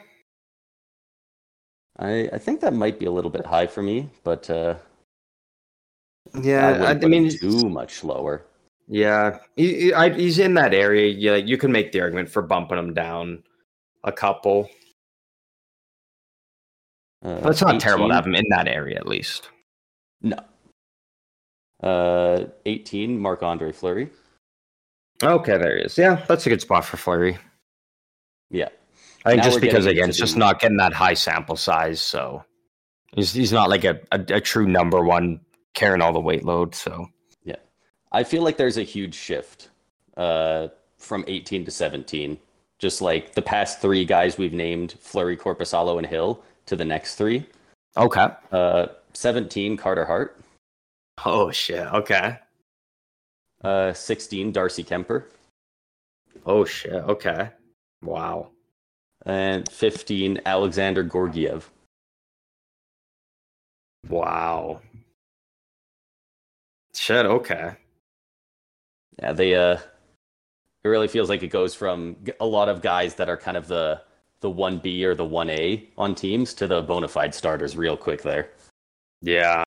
I, 1.98 2.30
I 2.32 2.38
think 2.38 2.60
that 2.62 2.72
might 2.72 2.98
be 2.98 3.04
a 3.06 3.10
little 3.12 3.30
bit 3.30 3.44
high 3.44 3.66
for 3.66 3.82
me, 3.82 4.08
but 4.24 4.48
uh, 4.48 4.76
yeah. 6.40 6.78
I, 6.80 6.90
I 6.92 6.94
mean, 6.94 7.28
too 7.38 7.68
much 7.68 8.02
lower. 8.02 8.46
yeah, 8.88 9.38
he, 9.56 9.74
he- 9.82 9.94
I, 9.94 10.08
he's 10.08 10.38
in 10.38 10.54
that 10.54 10.72
area. 10.72 11.08
Yeah, 11.12 11.36
you 11.36 11.58
can 11.58 11.70
make 11.70 11.92
the 11.92 12.00
argument 12.00 12.30
for 12.30 12.40
bumping 12.42 12.78
him 12.78 12.94
down 12.94 13.42
a 14.04 14.12
couple. 14.12 14.70
Uh, 17.24 17.40
it's 17.44 17.62
not 17.62 17.80
terrible 17.80 18.08
to 18.08 18.14
have 18.14 18.26
him 18.26 18.34
in 18.34 18.44
that 18.50 18.66
area 18.66 18.96
at 18.96 19.06
least. 19.06 19.48
No. 20.22 20.38
Uh, 21.82 22.46
18, 22.66 23.18
Marc 23.18 23.42
Andre 23.42 23.72
Fleury. 23.72 24.10
Okay, 25.22 25.56
there 25.56 25.76
he 25.76 25.84
is. 25.84 25.96
Yeah, 25.96 26.24
that's 26.28 26.46
a 26.46 26.48
good 26.48 26.60
spot 26.60 26.84
for 26.84 26.96
Fleury. 26.96 27.38
Yeah. 28.50 28.68
I 29.24 29.30
think 29.30 29.42
Now 29.42 29.48
just 29.48 29.60
because 29.60 29.86
again, 29.86 30.08
it's 30.08 30.18
just 30.18 30.36
not 30.36 30.60
getting 30.60 30.78
that 30.78 30.92
high 30.92 31.14
sample 31.14 31.56
size, 31.56 32.00
so 32.00 32.44
he's 33.14 33.32
he's 33.32 33.52
not 33.52 33.70
like 33.70 33.84
a, 33.84 34.00
a, 34.10 34.20
a 34.34 34.40
true 34.40 34.66
number 34.66 35.02
one 35.02 35.40
carrying 35.74 36.02
all 36.02 36.12
the 36.12 36.20
weight 36.20 36.44
load. 36.44 36.74
So 36.74 37.06
yeah. 37.44 37.56
I 38.10 38.24
feel 38.24 38.42
like 38.42 38.56
there's 38.56 38.78
a 38.78 38.82
huge 38.82 39.14
shift 39.14 39.70
uh, 40.16 40.68
from 40.98 41.24
18 41.28 41.64
to 41.64 41.70
17. 41.70 42.38
Just 42.78 43.00
like 43.00 43.34
the 43.34 43.42
past 43.42 43.80
three 43.80 44.04
guys 44.04 44.38
we've 44.38 44.52
named, 44.52 44.96
Fleury, 45.00 45.36
Korpisalo, 45.36 45.98
and 45.98 46.06
Hill, 46.06 46.42
to 46.66 46.76
the 46.76 46.84
next 46.84 47.16
three. 47.16 47.46
okay. 47.96 48.28
Uh, 48.50 48.86
17, 49.14 49.76
Carter 49.76 50.04
Hart. 50.04 50.40
Oh 51.24 51.50
shit. 51.50 51.86
Okay. 51.86 52.38
Uh, 53.62 53.92
16, 53.92 54.52
Darcy 54.52 54.82
Kuemper. 54.82 55.24
Oh 56.46 56.64
shit. 56.64 56.92
Okay. 56.92 57.50
Wow. 58.02 58.50
And 59.24 59.68
15, 59.70 60.40
Alexandar 60.46 61.04
Georgiev. 61.04 61.70
Wow. 64.08 64.80
Shit. 66.94 67.26
Okay. 67.26 67.72
Yeah, 69.20 69.32
they 69.32 69.54
uh 69.54 69.78
it 70.84 70.88
really 70.88 71.08
feels 71.08 71.28
like 71.28 71.42
it 71.42 71.48
goes 71.48 71.74
from 71.74 72.16
a 72.40 72.46
lot 72.46 72.68
of 72.68 72.82
guys 72.82 73.14
that 73.16 73.28
are 73.28 73.36
kind 73.36 73.56
of 73.56 73.68
the 73.68 74.00
the 74.42 74.50
1B 74.50 75.02
or 75.04 75.14
the 75.14 75.24
1A 75.24 75.86
on 75.96 76.14
teams 76.14 76.52
to 76.54 76.66
the 76.66 76.82
bona 76.82 77.08
fide 77.08 77.34
starters 77.34 77.76
real 77.76 77.96
quick 77.96 78.22
there. 78.22 78.50
Yeah. 79.22 79.62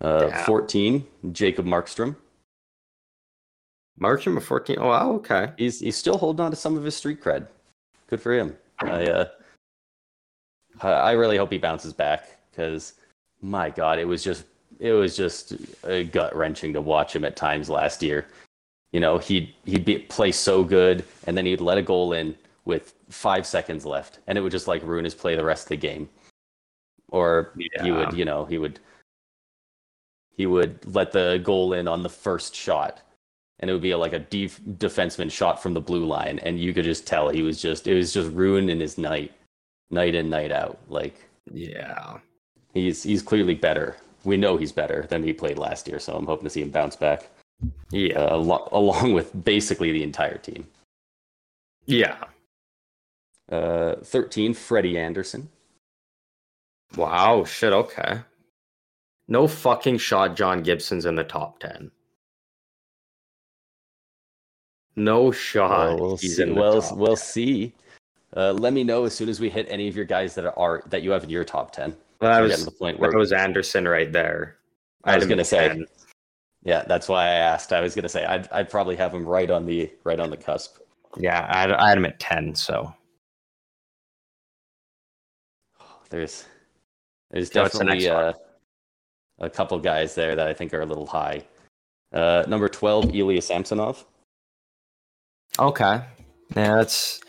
Uh 0.00 0.26
Yeah. 0.28 0.44
14, 0.44 1.04
Jacob 1.32 1.66
Markstrom. 1.66 2.14
Markstrom 3.98 4.26
number 4.26 4.40
fourteen. 4.42 4.76
Oh 4.78 4.88
wow. 4.88 5.12
Okay. 5.12 5.52
He's 5.56 5.80
he's 5.80 5.96
still 5.96 6.18
holding 6.18 6.44
on 6.44 6.50
to 6.50 6.56
some 6.56 6.76
of 6.76 6.84
his 6.84 6.94
street 6.94 7.22
cred. 7.22 7.48
Good 8.08 8.20
for 8.20 8.34
him. 8.34 8.54
I 8.80 9.06
uh 9.06 9.28
I 10.82 10.88
I 10.90 11.12
really 11.12 11.38
hope 11.38 11.50
he 11.50 11.58
bounces 11.58 11.94
back 11.94 12.28
cuz 12.54 12.92
my 13.40 13.70
god, 13.70 13.98
it 13.98 14.04
was 14.04 14.22
just 14.22 14.44
it 14.78 14.92
was 14.92 15.16
just 15.16 15.54
uh, 15.84 16.02
gut 16.02 16.36
wrenching 16.36 16.74
to 16.74 16.82
watch 16.82 17.16
him 17.16 17.24
at 17.24 17.36
times 17.36 17.70
last 17.70 18.02
year. 18.02 18.26
You 18.92 19.00
know, 19.00 19.18
he'd 19.18 19.54
he'd 19.64 19.84
be, 19.84 19.98
play 19.98 20.32
so 20.32 20.64
good, 20.64 21.04
and 21.26 21.36
then 21.36 21.46
he'd 21.46 21.60
let 21.60 21.78
a 21.78 21.82
goal 21.82 22.12
in 22.12 22.34
with 22.64 22.94
five 23.10 23.46
seconds 23.46 23.84
left, 23.84 24.20
and 24.26 24.36
it 24.38 24.40
would 24.40 24.52
just 24.52 24.68
like 24.68 24.82
ruin 24.82 25.04
his 25.04 25.14
play 25.14 25.36
the 25.36 25.44
rest 25.44 25.64
of 25.64 25.68
the 25.70 25.76
game. 25.76 26.08
Or 27.08 27.52
he 27.82 27.92
would, 27.92 28.12
you 28.14 28.24
know, 28.24 28.44
he 28.44 28.58
would 28.58 28.80
he 30.36 30.46
would 30.46 30.78
let 30.94 31.12
the 31.12 31.40
goal 31.42 31.72
in 31.72 31.88
on 31.88 32.02
the 32.02 32.08
first 32.08 32.54
shot, 32.54 33.02
and 33.60 33.70
it 33.70 33.72
would 33.72 33.82
be 33.82 33.94
like 33.94 34.12
a 34.12 34.18
def- 34.18 34.60
defenseman 34.60 35.30
shot 35.30 35.62
from 35.62 35.74
the 35.74 35.80
blue 35.80 36.04
line, 36.04 36.38
and 36.40 36.60
you 36.60 36.72
could 36.74 36.84
just 36.84 37.06
tell 37.06 37.28
he 37.28 37.42
was 37.42 37.60
just 37.60 37.86
it 37.86 37.94
was 37.94 38.12
just 38.12 38.30
ruining 38.32 38.80
his 38.80 38.98
night, 38.98 39.32
night 39.90 40.14
in 40.14 40.28
night 40.28 40.52
out. 40.52 40.78
Like 40.88 41.28
Yeah. 41.52 42.18
He's 42.74 43.02
he's 43.02 43.22
clearly 43.22 43.54
better. 43.54 43.96
We 44.24 44.36
know 44.36 44.56
he's 44.56 44.72
better 44.72 45.06
than 45.08 45.22
he 45.22 45.32
played 45.32 45.58
last 45.58 45.88
year, 45.88 45.98
so 45.98 46.14
I'm 46.14 46.26
hoping 46.26 46.44
to 46.44 46.50
see 46.50 46.62
him 46.62 46.70
bounce 46.70 46.96
back. 46.96 47.30
Yeah. 47.90 48.28
Along 48.72 49.12
with 49.12 49.44
basically 49.44 49.92
the 49.92 50.02
entire 50.02 50.38
team. 50.38 50.66
Yeah. 51.86 52.16
Uh, 53.50 53.96
13, 54.02 54.54
Freddie 54.54 54.98
Andersen. 54.98 55.48
Wow. 56.96 57.44
Shit. 57.44 57.72
Okay. 57.72 58.20
No 59.28 59.48
fucking 59.48 59.98
shot. 59.98 60.36
John 60.36 60.62
Gibson's 60.62 61.04
in 61.04 61.16
the 61.16 61.24
top 61.24 61.58
ten. 61.58 61.90
No 64.94 65.30
shot. 65.30 65.88
Well, 65.88 65.98
we'll 65.98 66.16
he's 66.16 66.36
see. 66.36 66.42
in 66.44 66.50
the 66.50 66.54
Well, 66.60 66.80
top 66.80 66.96
we'll 66.96 67.16
10. 67.16 67.16
see. 67.16 67.74
Uh, 68.36 68.52
let 68.52 68.72
me 68.72 68.84
know 68.84 69.04
as 69.04 69.14
soon 69.14 69.28
as 69.28 69.40
we 69.40 69.48
hit 69.50 69.66
any 69.68 69.88
of 69.88 69.96
your 69.96 70.04
guys 70.04 70.34
that 70.34 70.52
are 70.56 70.82
that 70.86 71.02
you 71.02 71.10
have 71.10 71.24
in 71.24 71.30
your 71.30 71.44
top 71.44 71.72
ten. 71.72 71.96
Well, 72.20 72.30
that 72.32 72.40
We're 72.40 72.48
was 72.48 72.64
the 72.64 72.70
point 72.70 72.98
where 72.98 73.10
that 73.10 73.18
was 73.18 73.32
Andersen 73.32 73.86
right 73.88 74.10
there. 74.12 74.56
I 75.04 75.16
was 75.16 75.26
gonna 75.26 75.40
at 75.40 75.46
say. 75.46 75.84
10. 76.66 76.74
yeah, 76.74 76.84
that's 76.86 77.08
why 77.08 77.24
I 77.26 77.34
asked. 77.34 77.72
I 77.72 77.80
was 77.80 77.94
gonna 77.94 78.08
say 78.08 78.24
I'd 78.24 78.50
I'd 78.52 78.68
probably 78.70 78.96
have 78.96 79.14
him 79.14 79.24
right 79.24 79.50
on 79.50 79.66
the 79.66 79.90
right 80.04 80.20
on 80.20 80.30
the 80.30 80.36
cusp. 80.36 80.78
Yeah, 81.18 81.46
I 81.50 81.60
had, 81.60 81.72
I 81.72 81.88
had 81.88 81.98
him 81.98 82.04
at 82.04 82.20
ten. 82.20 82.54
So 82.54 82.92
There's 86.10 86.44
there's 87.30 87.50
So 87.50 87.64
definitely 87.64 88.08
uh, 88.08 88.32
a 89.38 89.50
couple 89.50 89.78
guys 89.78 90.14
there 90.14 90.36
that 90.36 90.46
I 90.46 90.54
think 90.54 90.72
are 90.74 90.82
a 90.82 90.86
little 90.86 91.06
high. 91.06 91.42
Uh, 92.12 92.44
number 92.46 92.68
twelve, 92.68 93.14
Ilya 93.14 93.42
Samsonov. 93.42 94.04
okay, 95.58 96.00
yeah, 96.54 96.76
that's. 96.76 97.20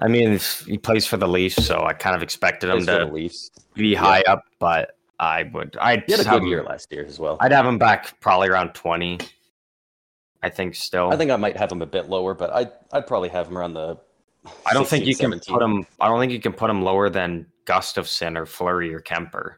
I 0.00 0.06
mean, 0.06 0.38
he 0.66 0.78
plays 0.78 1.06
for 1.06 1.16
the 1.16 1.26
Leafs, 1.26 1.64
so 1.66 1.82
I 1.82 1.92
kind 1.92 2.14
of 2.14 2.22
expected 2.22 2.70
him 2.70 2.86
to 2.86 3.06
Leafs. 3.06 3.50
be 3.74 3.94
high 3.94 4.22
up, 4.28 4.44
but 4.60 4.97
I 5.20 5.44
would. 5.52 5.76
I'd 5.80 6.04
He 6.06 6.12
had 6.12 6.20
a 6.20 6.24
have 6.24 6.34
good 6.34 6.42
him- 6.42 6.48
year 6.48 6.62
last 6.62 6.92
year 6.92 7.04
as 7.04 7.18
well. 7.18 7.36
I'd 7.40 7.52
have 7.52 7.66
him 7.66 7.78
back 7.78 8.18
probably 8.20 8.48
around 8.48 8.74
twenty. 8.74 9.18
I 10.42 10.48
think 10.48 10.74
still. 10.76 11.10
I 11.10 11.16
think 11.16 11.30
I 11.32 11.36
might 11.36 11.56
have 11.56 11.72
him 11.72 11.82
a 11.82 11.86
bit 11.86 12.08
lower, 12.08 12.34
but 12.34 12.50
I'd 12.52 12.70
I'd 12.92 13.06
probably 13.06 13.28
have 13.30 13.48
him 13.48 13.58
around 13.58 13.74
the. 13.74 13.98
I 14.64 14.72
don't 14.72 14.86
think 14.86 15.04
16, 15.04 15.08
you 15.08 15.16
can 15.16 15.40
put 15.52 15.62
him. 15.62 15.84
I 16.00 16.06
don't 16.08 16.20
think 16.20 16.32
you 16.32 16.40
can 16.40 16.52
put 16.52 16.70
him 16.70 16.82
lower 16.82 17.10
than 17.10 17.46
Gustavsson 17.66 18.38
or 18.38 18.46
Fleury 18.46 18.94
or 18.94 19.00
Kuemper. 19.00 19.54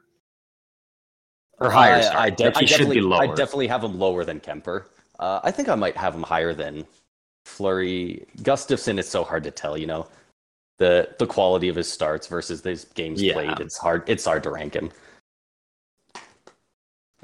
Or 1.59 1.71
higher. 1.71 2.03
I. 2.15 2.25
I, 2.25 2.31
de- 2.31 2.47
I 2.57 2.63
definitely, 2.63 2.97
be 2.97 3.01
lower. 3.03 3.23
I 3.23 3.27
definitely 3.27 3.67
have 3.69 3.85
him 3.85 3.99
lower 3.99 4.25
than 4.25 4.41
Kuemper. 4.41 4.87
Uh, 5.19 5.41
I 5.45 5.51
think 5.51 5.69
I 5.69 5.75
might 5.75 5.97
have 5.99 6.15
him 6.15 6.23
higher 6.23 6.55
than 6.55 6.87
Fleury. 7.45 8.27
Gustavsson 8.39 8.99
is 8.99 9.07
so 9.09 9.23
hard 9.23 9.45
to 9.45 9.51
tell. 9.51 9.77
You 9.77 9.87
know, 9.87 10.07
the 10.79 11.11
the 11.19 11.27
quality 11.27 11.69
of 11.69 11.77
his 11.77 11.93
starts 11.93 12.27
versus 12.27 12.63
his 12.63 12.87
games 12.95 13.23
Yeah. 13.23 13.35
played. 13.35 13.61
It's 13.61 13.77
hard. 13.77 14.05
It's 14.09 14.25
hard 14.25 14.43
to 14.45 14.51
rank 14.51 14.75
him. 14.75 14.91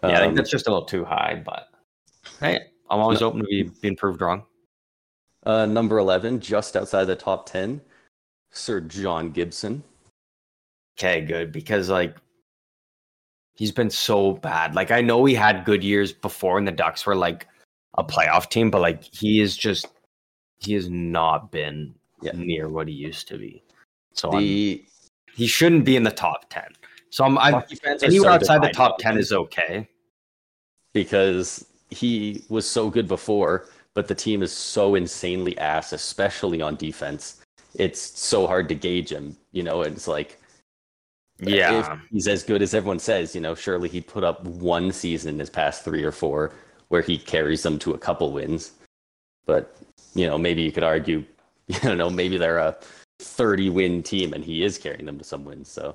Yeah, 0.09 0.17
I 0.17 0.21
think 0.21 0.31
Um, 0.31 0.35
that's 0.37 0.51
just 0.51 0.67
a 0.67 0.71
little 0.71 0.87
too 0.87 1.05
high, 1.05 1.43
but 1.45 1.69
hey, 2.41 2.61
I'm 2.91 3.01
always 3.01 3.23
open 3.23 3.41
to 3.41 3.47
be 3.47 3.65
being 3.81 3.97
proved 3.97 4.21
wrong. 4.21 4.45
uh, 5.45 5.65
number 5.67 5.99
eleven, 5.99 6.41
just 6.41 6.77
outside 6.77 7.05
the 7.05 7.17
top 7.17 7.47
ten, 7.47 7.81
Sir 8.51 8.81
John 8.81 9.31
Gibson. 9.31 9.83
Okay, 10.99 11.21
good 11.21 11.53
because 11.53 11.89
like 11.89 12.17
he's 13.55 13.73
been 13.73 13.91
so 13.91 14.33
bad. 14.33 14.75
Like 14.75 14.91
I 14.91 15.01
know 15.01 15.25
he 15.25 15.35
had 15.35 15.65
good 15.65 15.85
years 15.85 16.13
before, 16.13 16.59
and 16.59 16.67
the 16.67 16.73
Ducks 16.73 17.07
were 17.07 17.15
like 17.15 17.47
a 17.99 18.05
playoff 18.05 18.51
team, 18.51 18.71
but 18.71 18.81
like 18.81 19.03
he 19.05 19.41
is 19.41 19.57
just 19.57 19.87
he 20.59 20.73
has 20.75 20.89
not 20.89 21.51
been 21.53 21.95
Yeah. 22.23 22.33
near 22.35 22.69
what 22.69 22.89
he 22.89 22.95
used 22.95 23.29
to 23.29 23.39
be. 23.39 23.63
So 24.15 24.31
I'm- 24.31 24.39
The 24.41 24.87
he 25.35 25.47
shouldn't 25.47 25.85
be 25.85 25.97
in 25.97 26.03
the 26.03 26.11
top 26.11 26.49
ten. 26.49 26.73
So 27.11 27.25
I'm, 27.25 27.37
I'm 27.39 27.53
hockey 27.55 27.77
fans 27.77 28.03
anywhere 28.03 28.31
so 28.31 28.35
outside 28.35 28.63
the 28.63 28.71
top 28.73 28.99
ten 28.99 29.17
is 29.19 29.33
okay. 29.33 29.87
Because 30.97 31.67
he 31.91 32.43
was 32.49 32.67
so 32.67 32.89
good 32.89 33.07
before, 33.07 33.67
but 33.93 34.09
the 34.09 34.15
team 34.15 34.43
is 34.43 34.51
so 34.51 34.95
insanely 34.95 35.57
ass, 35.59 35.93
especially 35.93 36.63
on 36.63 36.75
defense. 36.77 37.43
It's 37.75 38.01
so 38.01 38.47
hard 38.47 38.67
to 38.71 38.75
gauge 38.75 39.13
him. 39.13 39.37
You 39.53 39.63
know, 39.63 39.83
it's 39.83 40.09
like 40.09 40.41
Yeah, 41.39 41.81
if 41.81 42.01
he's 42.11 42.29
as 42.29 42.43
good 42.43 42.63
as 42.63 42.73
everyone 42.73 42.99
says, 42.99 43.35
you 43.35 43.43
know, 43.43 43.55
surely 43.55 43.91
he'd 43.91 44.07
put 44.07 44.25
up 44.25 44.43
one 44.45 44.91
season 44.91 45.35
in 45.35 45.39
his 45.39 45.51
past 45.51 45.85
three 45.85 46.03
or 46.03 46.13
four 46.13 46.55
where 46.89 47.03
he 47.03 47.19
carries 47.19 47.63
them 47.63 47.79
to 47.81 47.93
a 47.93 47.99
couple 47.99 48.33
wins. 48.33 48.73
But, 49.45 49.77
you 50.15 50.27
know, 50.27 50.39
maybe 50.39 50.63
you 50.63 50.73
could 50.73 50.83
argue, 50.83 51.27
you 51.67 51.79
don't 51.81 51.99
know, 51.99 52.09
maybe 52.09 52.39
they're 52.39 52.57
a 52.57 52.79
30 53.19 53.69
win 53.69 54.03
team 54.03 54.33
and 54.33 54.43
he 54.43 54.65
is 54.65 54.79
carrying 54.79 55.05
them 55.05 55.19
to 55.19 55.25
some 55.25 55.45
wins. 55.45 55.69
So, 55.69 55.95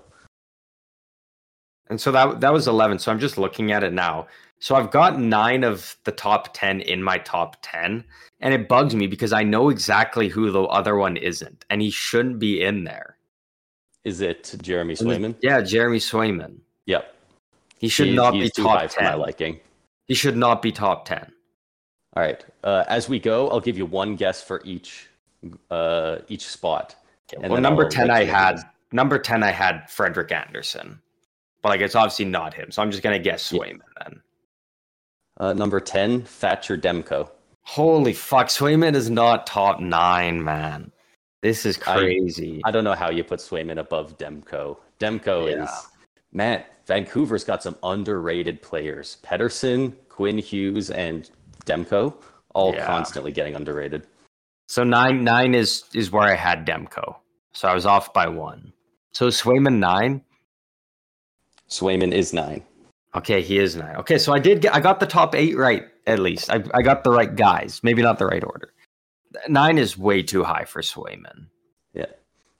and 1.89 1.99
so 1.99 2.11
that 2.11 2.39
that 2.41 2.53
was 2.53 2.67
eleven. 2.67 2.99
So 2.99 3.11
I'm 3.11 3.19
just 3.19 3.37
looking 3.37 3.71
at 3.71 3.83
it 3.83 3.93
now. 3.93 4.27
So 4.59 4.75
I've 4.75 4.91
got 4.91 5.19
nine 5.19 5.63
of 5.63 5.97
the 6.03 6.11
top 6.11 6.53
ten 6.53 6.81
in 6.81 7.01
my 7.01 7.17
top 7.17 7.57
ten, 7.61 8.03
and 8.39 8.53
it 8.53 8.67
bugs 8.67 8.95
me 8.95 9.07
because 9.07 9.33
I 9.33 9.43
know 9.43 9.69
exactly 9.69 10.27
who 10.29 10.51
the 10.51 10.63
other 10.63 10.95
one 10.95 11.17
isn't, 11.17 11.65
and 11.69 11.81
he 11.81 11.89
shouldn't 11.89 12.39
be 12.39 12.61
in 12.61 12.83
there. 12.83 13.17
is 14.03 14.21
it 14.21 14.55
Jeremy 14.61 14.95
Swayman? 14.95 15.35
Yeah, 15.41 15.61
Jeremy 15.61 15.99
Swayman. 15.99 16.57
Yep. 16.85 17.15
He 17.79 17.87
should 17.87 18.13
not 18.13 18.33
he's 18.33 18.51
be 18.51 18.61
top 18.61 18.91
for 18.91 19.03
my 19.03 19.09
ten. 19.09 19.19
liking. 19.19 19.59
He 20.07 20.13
should 20.13 20.37
not 20.37 20.61
be 20.61 20.71
top 20.71 21.05
ten. 21.05 21.31
All 22.15 22.23
right. 22.23 22.43
Uh, 22.63 22.83
as 22.87 23.07
we 23.07 23.19
go, 23.19 23.49
I'll 23.49 23.59
give 23.59 23.77
you 23.77 23.85
one 23.85 24.15
guess 24.15 24.41
for 24.41 24.61
each 24.65 25.09
uh, 25.69 26.19
each 26.27 26.45
spot. 26.45 26.95
And 27.41 27.51
well, 27.51 27.61
number 27.61 27.85
I'll 27.85 27.89
ten, 27.89 28.09
I 28.11 28.25
had 28.25 28.59
number 28.91 29.17
ten, 29.17 29.41
I 29.43 29.51
had 29.51 29.89
Frederik 29.89 30.31
Andersen, 30.31 30.99
but 31.61 31.69
like 31.69 31.81
it's 31.81 31.95
obviously 31.95 32.25
not 32.25 32.53
him. 32.53 32.71
So 32.71 32.81
I'm 32.81 32.91
just 32.91 33.03
gonna 33.03 33.19
guess 33.19 33.51
Yeah. 33.51 33.59
Swayman 33.59 33.79
then. 34.03 34.21
Uh, 35.37 35.53
number 35.53 35.79
ten, 35.79 36.21
Thatcher 36.23 36.77
Demko. 36.77 37.29
Holy 37.63 38.13
fuck, 38.13 38.47
Swayman 38.47 38.95
is 38.95 39.09
not 39.09 39.47
top 39.47 39.79
nine, 39.79 40.43
man. 40.43 40.91
This 41.41 41.65
is 41.65 41.79
I- 41.87 41.97
crazy. 41.97 42.61
I 42.65 42.71
don't 42.71 42.83
know 42.83 42.93
how 42.95 43.09
you 43.09 43.23
put 43.23 43.39
Swayman 43.39 43.79
above 43.79 44.17
Demko. 44.17 44.77
Demko 44.99 45.49
Yeah. 45.49 45.63
is 45.63 45.69
man. 46.31 46.63
Vancouver's 46.87 47.43
got 47.43 47.63
some 47.63 47.77
underrated 47.83 48.61
players: 48.61 49.17
Pettersson, 49.23 49.93
Quinn 50.09 50.37
Hughes, 50.37 50.89
and 50.91 51.29
Demko, 51.65 52.13
all 52.53 52.73
Yeah. 52.73 52.85
constantly 52.85 53.31
getting 53.31 53.55
underrated. 53.55 54.07
So 54.67 54.83
nine 54.83 55.23
nine 55.23 55.53
is 55.55 55.85
is 55.93 56.11
where 56.11 56.23
I 56.23 56.35
had 56.35 56.65
Demko. 56.65 57.15
So 57.53 57.67
I 57.67 57.73
was 57.73 57.85
off 57.85 58.13
by 58.13 58.27
one. 58.27 58.73
So 59.13 59.27
Swayman 59.27 59.77
nine. 59.79 60.23
Swayman 61.71 62.11
is 62.11 62.33
nine. 62.33 62.61
Okay, 63.15 63.41
he 63.41 63.57
is 63.57 63.75
nine. 63.75 63.95
Okay, 63.95 64.17
so 64.17 64.33
I 64.33 64.39
did 64.39 64.61
get 64.61 64.75
I 64.75 64.79
got 64.79 64.99
the 64.99 65.07
top 65.07 65.33
eight 65.33 65.57
right 65.57 65.87
at 66.05 66.19
least. 66.19 66.51
I 66.51 66.63
I 66.73 66.81
got 66.81 67.03
the 67.03 67.11
right 67.11 67.33
guys. 67.33 67.79
Maybe 67.81 68.01
not 68.01 68.19
the 68.19 68.25
right 68.25 68.43
order. 68.43 68.73
Nine 69.47 69.77
is 69.77 69.97
way 69.97 70.21
too 70.21 70.43
high 70.43 70.65
for 70.65 70.81
Swayman. 70.81 71.47
Yeah, 71.93 72.05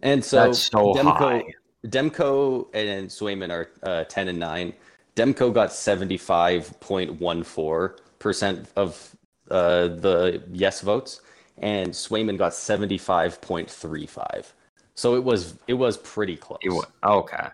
and 0.01 0.23
so 0.23 0.45
That's 0.45 0.59
so 0.59 0.93
Demko, 0.93 1.17
high. 1.17 1.43
Demko 1.85 2.67
and 2.73 3.09
Swayman 3.09 3.51
are 3.51 3.69
uh, 3.83 4.05
ten 4.05 4.29
and 4.29 4.39
nine. 4.39 4.73
Demko 5.15 5.53
got 5.53 5.73
seventy 5.73 6.17
five 6.17 6.79
point 6.79 7.19
one 7.19 7.43
four 7.43 7.97
percent 8.19 8.69
of 8.77 9.15
uh, 9.49 9.87
the 9.89 10.41
yes 10.53 10.81
votes, 10.81 11.21
and 11.57 11.89
Swayman 11.91 12.37
got 12.37 12.53
seventy 12.53 12.97
five 12.97 13.41
point 13.41 13.69
three 13.69 14.05
five. 14.05 14.53
So 14.95 15.15
it 15.15 15.23
was 15.23 15.55
it 15.67 15.73
was 15.73 15.97
pretty 15.97 16.37
close. 16.37 16.59
It 16.61 16.71
wa- 16.71 16.85
okay. 17.03 17.47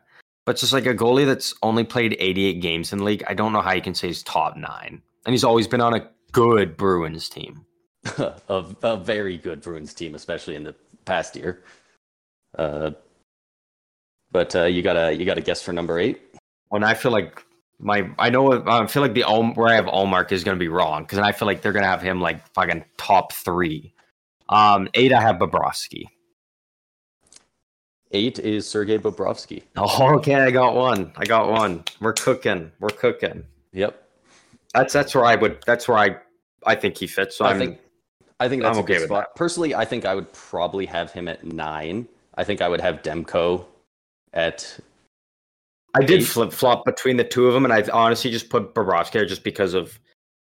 But 0.48 0.56
just 0.56 0.72
like 0.72 0.86
a 0.86 0.95
goalie 0.95 1.26
that's 1.26 1.53
only 1.61 1.84
played 1.84 2.15
88 2.18 2.61
games 2.61 2.94
in 2.94 2.99
the 2.99 3.03
league, 3.03 3.22
I 3.28 3.34
don't 3.34 3.52
know 3.52 3.60
how 3.60 3.74
you 3.74 3.82
can 3.82 3.94
say 3.94 4.07
he's 4.07 4.24
top 4.24 4.56
nine. 4.56 5.02
And 5.26 5.34
he's 5.34 5.44
always 5.44 5.68
been 5.68 5.82
on 5.82 5.94
a 5.94 6.10
good 6.32 6.78
Bruins 6.78 7.28
team. 7.28 7.65
a, 8.18 8.65
a 8.82 8.95
very 8.95 9.38
good 9.38 9.60
Bruins 9.60 9.94
team, 9.94 10.15
especially 10.15 10.56
in 10.56 10.64
the 10.64 10.74
past 11.03 11.36
year. 11.36 11.65
Uh, 12.57 12.91
but 14.32 14.56
uh, 14.56 14.64
you 14.64 14.82
gotta 14.82 15.14
you 15.14 15.26
gotta 15.26 15.41
guess 15.41 15.61
for 15.61 15.74
number 15.74 15.99
eight. 15.99 16.22
When 16.69 16.82
I 16.82 16.94
feel 16.94 17.11
like 17.11 17.44
my, 17.78 18.10
I 18.18 18.30
know, 18.30 18.64
I 18.65 18.88
feel 18.88 19.02
like 19.02 19.15
the 19.15 19.24
where 19.53 19.68
I 19.68 19.76
have 19.76 19.88
Ullmark 19.88 20.32
is 20.32 20.45
going 20.45 20.56
to 20.57 20.64
be 20.64 20.69
wrong 20.69 21.03
because 21.03 21.19
I 21.19 21.34
feel 21.34 21.45
like 21.45 21.61
they're 21.61 21.74
going 21.74 21.84
to 21.84 21.90
have 21.90 22.02
him 22.02 22.22
like 22.22 22.48
fucking 22.53 22.86
top 22.98 23.34
three. 23.34 23.94
Um, 24.48 24.88
eight, 24.94 25.11
I 25.11 25.22
have 25.22 25.36
Bobrovsky. 25.36 26.06
Eight 28.12 28.40
is 28.40 28.68
Sergei 28.68 28.98
Bobrovsky. 28.98 29.64
Oh, 29.76 30.16
okay, 30.16 30.36
I 30.36 30.52
got 30.52 30.76
one. 30.76 31.12
I 31.18 31.26
got 31.26 31.50
one. 31.50 31.84
We're 32.00 32.14
cooking. 32.14 32.72
We're 32.80 32.90
cooking. 32.90 33.44
Yep. 33.74 34.02
That's 34.74 34.94
that's 34.94 35.14
where 35.14 35.26
I 35.26 35.36
would. 35.36 35.60
That's 35.66 35.88
where 35.88 35.98
I 35.98 36.18
I 36.66 36.76
think 36.76 36.98
he 36.98 37.08
fits. 37.08 37.36
So 37.38 37.46
I 37.46 37.52
I'm, 37.52 37.60
think 37.60 37.80
I 38.40 38.48
think 38.48 38.62
that's 38.62 38.78
I'm 38.78 38.84
a 38.84 38.88
good 38.88 38.94
okay 38.98 39.02
with 39.02 39.10
spot. 39.10 39.36
Personally, 39.36 39.76
I 39.76 39.86
think 39.86 40.06
I 40.06 40.16
would 40.16 40.32
probably 40.34 40.86
have 40.86 41.12
him 41.12 41.28
at 41.28 41.44
nine. 41.44 42.08
I 42.36 42.44
think 42.44 42.62
I 42.62 42.70
would 42.70 42.82
have 42.82 43.02
Demko 43.02 43.66
at 44.34 44.80
I 45.96 46.04
did 46.04 46.26
flip 46.26 46.54
flop 46.54 46.86
between 46.86 47.18
the 47.18 47.24
two 47.24 47.48
of 47.48 47.54
them, 47.54 47.66
and 47.66 47.74
I 47.74 47.84
honestly 47.92 48.32
just 48.32 48.50
put 48.50 48.74
Bobrovsky 48.74 49.14
there 49.14 49.26
just 49.26 49.44
because 49.44 49.74
of 49.74 50.00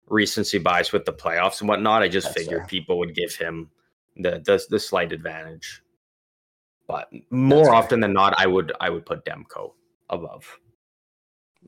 recency 0.08 0.58
bias 0.58 0.92
with 0.92 1.06
the 1.06 1.14
playoffs 1.14 1.60
and 1.60 1.70
whatnot. 1.70 2.02
I 2.02 2.08
just 2.08 2.28
That's 2.28 2.42
figured 2.42 2.62
fair. 2.62 2.68
people 2.68 2.98
would 3.00 3.16
give 3.16 3.36
him 3.36 3.70
the, 4.18 4.42
the 4.44 4.64
the 4.70 4.80
slight 4.80 5.12
advantage. 5.12 5.82
But 6.88 7.10
more 7.30 7.74
often 7.74 8.00
than 8.00 8.14
not, 8.14 8.34
I 8.38 8.48
would 8.48 8.74
I 8.80 8.90
would 8.90 9.06
put 9.06 9.26
Demko 9.26 9.72
above. 10.10 10.46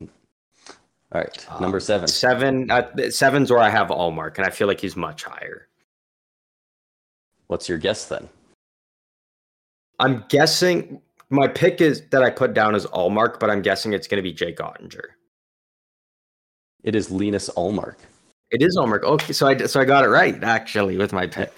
All 0.00 1.20
right, 1.20 1.46
number 1.60 1.80
seven. 1.80 2.08
Seven. 2.08 2.70
Uh, 2.70 3.10
seven's 3.10 3.50
where 3.50 3.60
I 3.60 3.70
have 3.70 3.88
Ullmark, 3.88 4.38
and 4.38 4.46
I 4.46 4.50
feel 4.50 4.66
like 4.66 4.80
he's 4.80 4.96
much 4.96 5.24
higher. 5.24 5.68
What's 7.46 7.68
your 7.68 7.78
guess 7.78 8.06
then? 8.08 8.28
I'm 9.98 10.24
guessing 10.28 11.00
my 11.30 11.48
pick 11.48 11.80
is 11.80 12.02
that 12.10 12.22
I 12.22 12.30
put 12.30 12.54
down 12.54 12.74
as 12.74 12.86
Ullmark, 12.86 13.40
but 13.40 13.50
I'm 13.50 13.62
guessing 13.62 13.92
it's 13.92 14.06
going 14.06 14.18
to 14.18 14.22
be 14.22 14.32
Jake 14.32 14.58
Oettinger. 14.58 15.04
It 16.82 16.94
is 16.94 17.10
Linus 17.10 17.48
Ullmark. 17.56 17.96
It 18.50 18.62
is 18.62 18.76
Ullmark. 18.76 19.02
Okay, 19.02 19.32
so 19.32 19.46
I 19.46 19.56
so 19.66 19.80
I 19.80 19.84
got 19.84 20.04
it 20.04 20.08
right 20.08 20.42
actually 20.44 20.96
with 20.96 21.12
my 21.12 21.26
pick. 21.26 21.52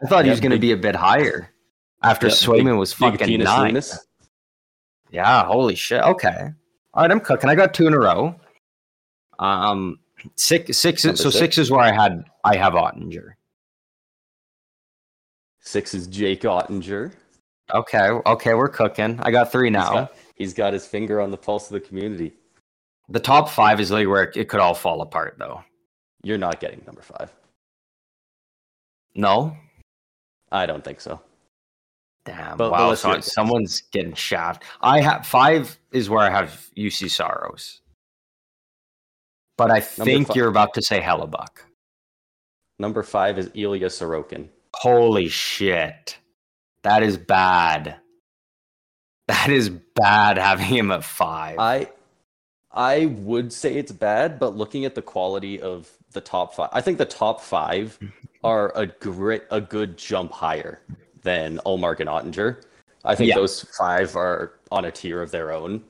I 0.00 0.06
thought 0.06 0.24
he 0.24 0.30
was 0.30 0.40
going 0.40 0.52
to 0.52 0.58
be 0.58 0.72
a 0.72 0.76
bit 0.76 0.94
higher 0.94 1.50
after 2.02 2.28
Yeah, 2.28 2.32
Swayman 2.34 2.78
was 2.78 2.92
fucking 2.92 3.38
nine. 3.40 3.58
Linus. 3.58 4.06
Yeah, 5.10 5.44
holy 5.44 5.74
shit. 5.74 6.02
Okay. 6.02 6.52
All 6.94 7.02
right, 7.02 7.10
I'm 7.10 7.20
cooking. 7.20 7.50
I 7.50 7.54
got 7.54 7.74
two 7.74 7.86
in 7.86 7.94
a 7.94 7.98
row. 7.98 8.34
Um 9.38 9.98
six 10.36 10.76
six 10.78 11.04
Number 11.04 11.16
so 11.16 11.30
six. 11.30 11.38
six 11.38 11.58
is 11.58 11.70
where 11.70 11.80
I 11.80 11.92
had 11.92 12.24
I 12.44 12.56
have 12.56 12.74
Oettinger. 12.74 13.32
Six 15.60 15.94
is 15.94 16.06
Jake 16.06 16.42
Oettinger. 16.42 17.12
Okay, 17.72 18.08
okay, 18.08 18.54
we're 18.54 18.68
cooking. 18.68 19.18
I 19.22 19.30
got 19.30 19.52
three 19.52 19.68
He's 19.68 19.72
now. 19.74 19.92
got, 19.92 20.12
he's 20.34 20.54
got 20.54 20.72
his 20.72 20.86
finger 20.86 21.20
on 21.20 21.30
the 21.30 21.36
pulse 21.36 21.66
of 21.70 21.74
the 21.74 21.80
community. 21.80 22.32
The 23.08 23.20
top 23.20 23.48
five 23.48 23.78
is 23.80 23.90
like 23.90 24.08
where 24.08 24.24
it 24.34 24.48
could 24.48 24.60
all 24.60 24.74
fall 24.74 25.02
apart 25.02 25.36
though. 25.38 25.62
You're 26.22 26.38
not 26.38 26.60
getting 26.60 26.82
number 26.86 27.02
five. 27.02 27.32
No? 29.14 29.56
I 30.52 30.66
don't 30.66 30.84
think 30.84 31.00
so. 31.00 31.20
Damn. 32.24 32.56
But- 32.56 32.70
but 32.70 32.72
wow, 32.72 32.88
let's 32.90 33.00
so 33.02 33.20
someone's 33.20 33.82
getting 33.92 34.14
shafted. 34.14 34.68
I 34.80 35.00
have 35.00 35.26
five 35.26 35.78
is 35.92 36.10
where 36.10 36.20
I 36.20 36.30
have 36.30 36.68
Juuse 36.76 37.10
Saros. 37.10 37.80
But 39.56 39.70
I 39.70 39.80
think 39.80 40.34
you're 40.34 40.48
about 40.48 40.74
to 40.74 40.82
say 40.82 41.00
Hellebuyck. 41.00 41.58
Number 42.78 43.02
five 43.02 43.38
is 43.38 43.50
Ilya 43.54 43.88
Sorokin. 43.88 44.48
Holy 44.74 45.28
shit. 45.28 46.16
That 46.82 47.02
is 47.02 47.18
bad. 47.18 47.96
That 49.28 49.50
is 49.50 49.68
bad 49.68 50.38
having 50.38 50.64
him 50.66 50.90
at 50.90 51.04
five. 51.04 51.58
I 51.58 51.90
I 52.72 53.06
would 53.06 53.52
say 53.52 53.74
it's 53.74 53.92
bad, 53.92 54.38
but 54.38 54.56
looking 54.56 54.84
at 54.84 54.94
the 54.94 55.02
quality 55.02 55.60
of 55.60 55.90
the 56.12 56.20
top 56.20 56.54
five, 56.54 56.70
I 56.72 56.80
think 56.80 56.98
the 56.98 57.04
top 57.04 57.40
five 57.40 57.98
are 58.44 58.72
a 58.74 58.86
great 58.86 59.42
a 59.50 59.60
good 59.60 59.98
jump 59.98 60.32
higher 60.32 60.80
than 61.22 61.58
Ullmark 61.66 62.00
and 62.00 62.08
Oettinger. 62.08 62.62
I 63.04 63.14
think 63.14 63.28
Yeah. 63.28 63.36
those 63.36 63.62
five 63.78 64.16
are 64.16 64.54
on 64.70 64.84
a 64.84 64.90
tier 64.90 65.22
of 65.22 65.30
their 65.30 65.52
own. 65.52 65.82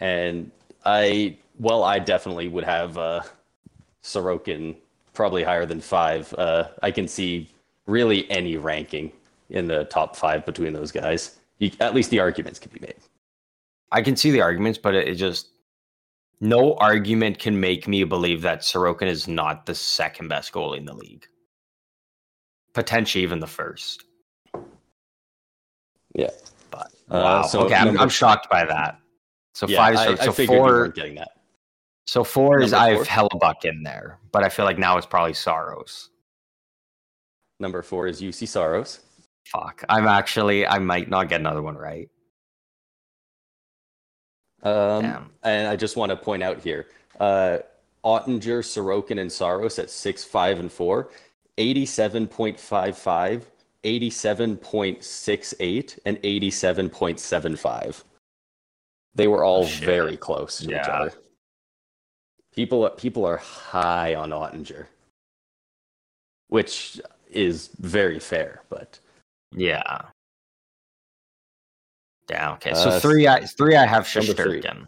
And 0.00 0.50
I 0.84 1.36
well, 1.58 1.82
I 1.82 1.98
definitely 1.98 2.48
would 2.48 2.64
have 2.64 2.96
uh 2.98 3.22
Sorokin 4.02 4.76
probably 5.14 5.42
higher 5.42 5.66
than 5.66 5.80
five. 5.80 6.32
Uh 6.34 6.68
I 6.82 6.90
can 6.90 7.08
see 7.08 7.48
really 7.86 8.30
any 8.30 8.56
ranking 8.56 9.12
in 9.50 9.66
the 9.66 9.84
top 9.84 10.14
five 10.14 10.44
between 10.46 10.72
those 10.72 10.92
guys. 10.92 11.38
You, 11.58 11.70
at 11.80 11.94
least 11.94 12.10
the 12.10 12.20
arguments 12.20 12.58
can 12.58 12.70
be 12.72 12.80
made. 12.80 12.94
I 13.90 14.02
can 14.02 14.14
see 14.16 14.30
the 14.30 14.42
arguments, 14.42 14.78
but 14.78 14.94
it, 14.94 15.08
it 15.08 15.14
just 15.14 15.48
no 16.40 16.74
argument 16.74 17.38
can 17.40 17.58
make 17.58 17.88
me 17.88 18.04
believe 18.04 18.42
that 18.42 18.60
Sorokin 18.60 19.08
is 19.08 19.26
not 19.26 19.66
the 19.66 19.74
second 19.74 20.28
best 20.28 20.52
goalie 20.52 20.78
in 20.78 20.84
the 20.84 20.94
league. 20.94 21.26
Potentially 22.74 23.24
even 23.24 23.40
the 23.40 23.46
first. 23.48 24.04
Yeah. 26.18 26.30
But 26.70 26.88
Uh, 27.10 27.22
wow. 27.22 27.42
so 27.42 27.60
okay, 27.62 27.74
I'm, 27.74 27.98
I'm 27.98 28.08
shocked 28.08 28.50
by 28.50 28.64
that. 28.64 28.98
So 29.54 29.66
Yeah, 29.68 29.76
five 29.78 29.96
I, 29.96 30.04
so, 30.04 30.12
I 30.12 30.32
so 30.32 30.46
four. 30.46 30.88
getting 30.88 31.14
that. 31.14 31.30
So 32.06 32.24
four 32.24 32.60
is 32.60 32.72
Number 32.72 32.84
I 32.84 32.88
have 32.96 33.06
four? 33.06 33.28
Hellebuyck 33.28 33.64
in 33.64 33.82
there, 33.82 34.18
but 34.32 34.42
I 34.42 34.48
feel 34.48 34.64
like 34.64 34.78
now 34.78 34.96
it's 34.98 35.06
probably 35.06 35.34
Saros. 35.34 36.10
Number 37.60 37.82
four 37.82 38.06
is 38.08 38.20
Juuse 38.20 38.48
Saros. 38.48 39.00
Fuck. 39.46 39.84
I'm 39.88 40.06
actually 40.08 40.66
I 40.66 40.78
might 40.78 41.08
not 41.08 41.28
get 41.28 41.40
another 41.40 41.62
one 41.62 41.76
right. 41.76 42.08
Um, 44.62 45.02
Damn. 45.02 45.30
and 45.44 45.68
I 45.68 45.76
just 45.76 45.96
want 45.96 46.10
to 46.10 46.16
point 46.16 46.42
out 46.42 46.60
here, 46.60 46.86
uh, 47.20 47.58
Oettinger, 48.04 48.60
Sorokin, 48.64 49.20
and 49.20 49.30
Saros 49.30 49.78
at 49.78 49.88
six, 49.88 50.24
five, 50.24 50.58
and 50.58 50.70
four, 50.70 51.10
87.55, 51.58 53.42
87.68, 53.84 55.98
and 56.04 56.18
87.75. 56.22 58.04
They 59.14 59.28
were 59.28 59.44
all 59.44 59.62
Oh, 59.64 59.66
very 59.66 60.16
close 60.16 60.58
to 60.58 60.64
each 60.64 60.70
Yeah. 60.70 61.00
other. 61.00 61.12
People, 62.52 62.88
people 62.90 63.24
are 63.24 63.36
high 63.38 64.14
on 64.14 64.30
Oettinger, 64.30 64.86
which 66.48 67.00
is 67.30 67.68
very 67.78 68.18
fair, 68.18 68.62
but 68.68 68.98
Yeah. 69.52 70.10
Yeah. 72.28 72.52
Okay. 72.54 72.74
So 72.74 72.90
Uh, 72.90 73.00
three 73.00 73.26
I 73.26 73.46
three 73.46 73.74
I 73.76 73.86
have 73.86 74.14
number 74.14 74.34
three. 74.34 74.60
Shesterkin. 74.60 74.86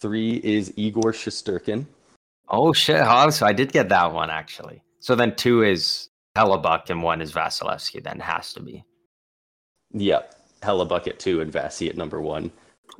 three 0.00 0.40
is 0.42 0.72
Igor 0.76 1.12
Shesterkin. 1.12 1.86
Oh 2.48 2.72
shit! 2.72 3.00
Oh, 3.00 3.30
so 3.30 3.46
I 3.46 3.52
did 3.52 3.70
get 3.72 3.88
that 3.90 4.12
one 4.12 4.30
actually. 4.30 4.82
So 4.98 5.14
then 5.14 5.36
two 5.36 5.62
is 5.62 6.08
Hellebuyck 6.36 6.90
and 6.90 7.02
one 7.02 7.20
is 7.20 7.32
Vasilevskiy. 7.32 8.02
Then 8.02 8.20
has 8.20 8.52
to 8.54 8.60
be. 8.60 8.84
Yep. 9.92 10.34
Hella 10.62 10.86
bucket 10.86 11.18
two 11.18 11.40
and 11.40 11.52
Vasi 11.52 11.88
at 11.88 11.96
number 11.96 12.20
one. 12.20 12.50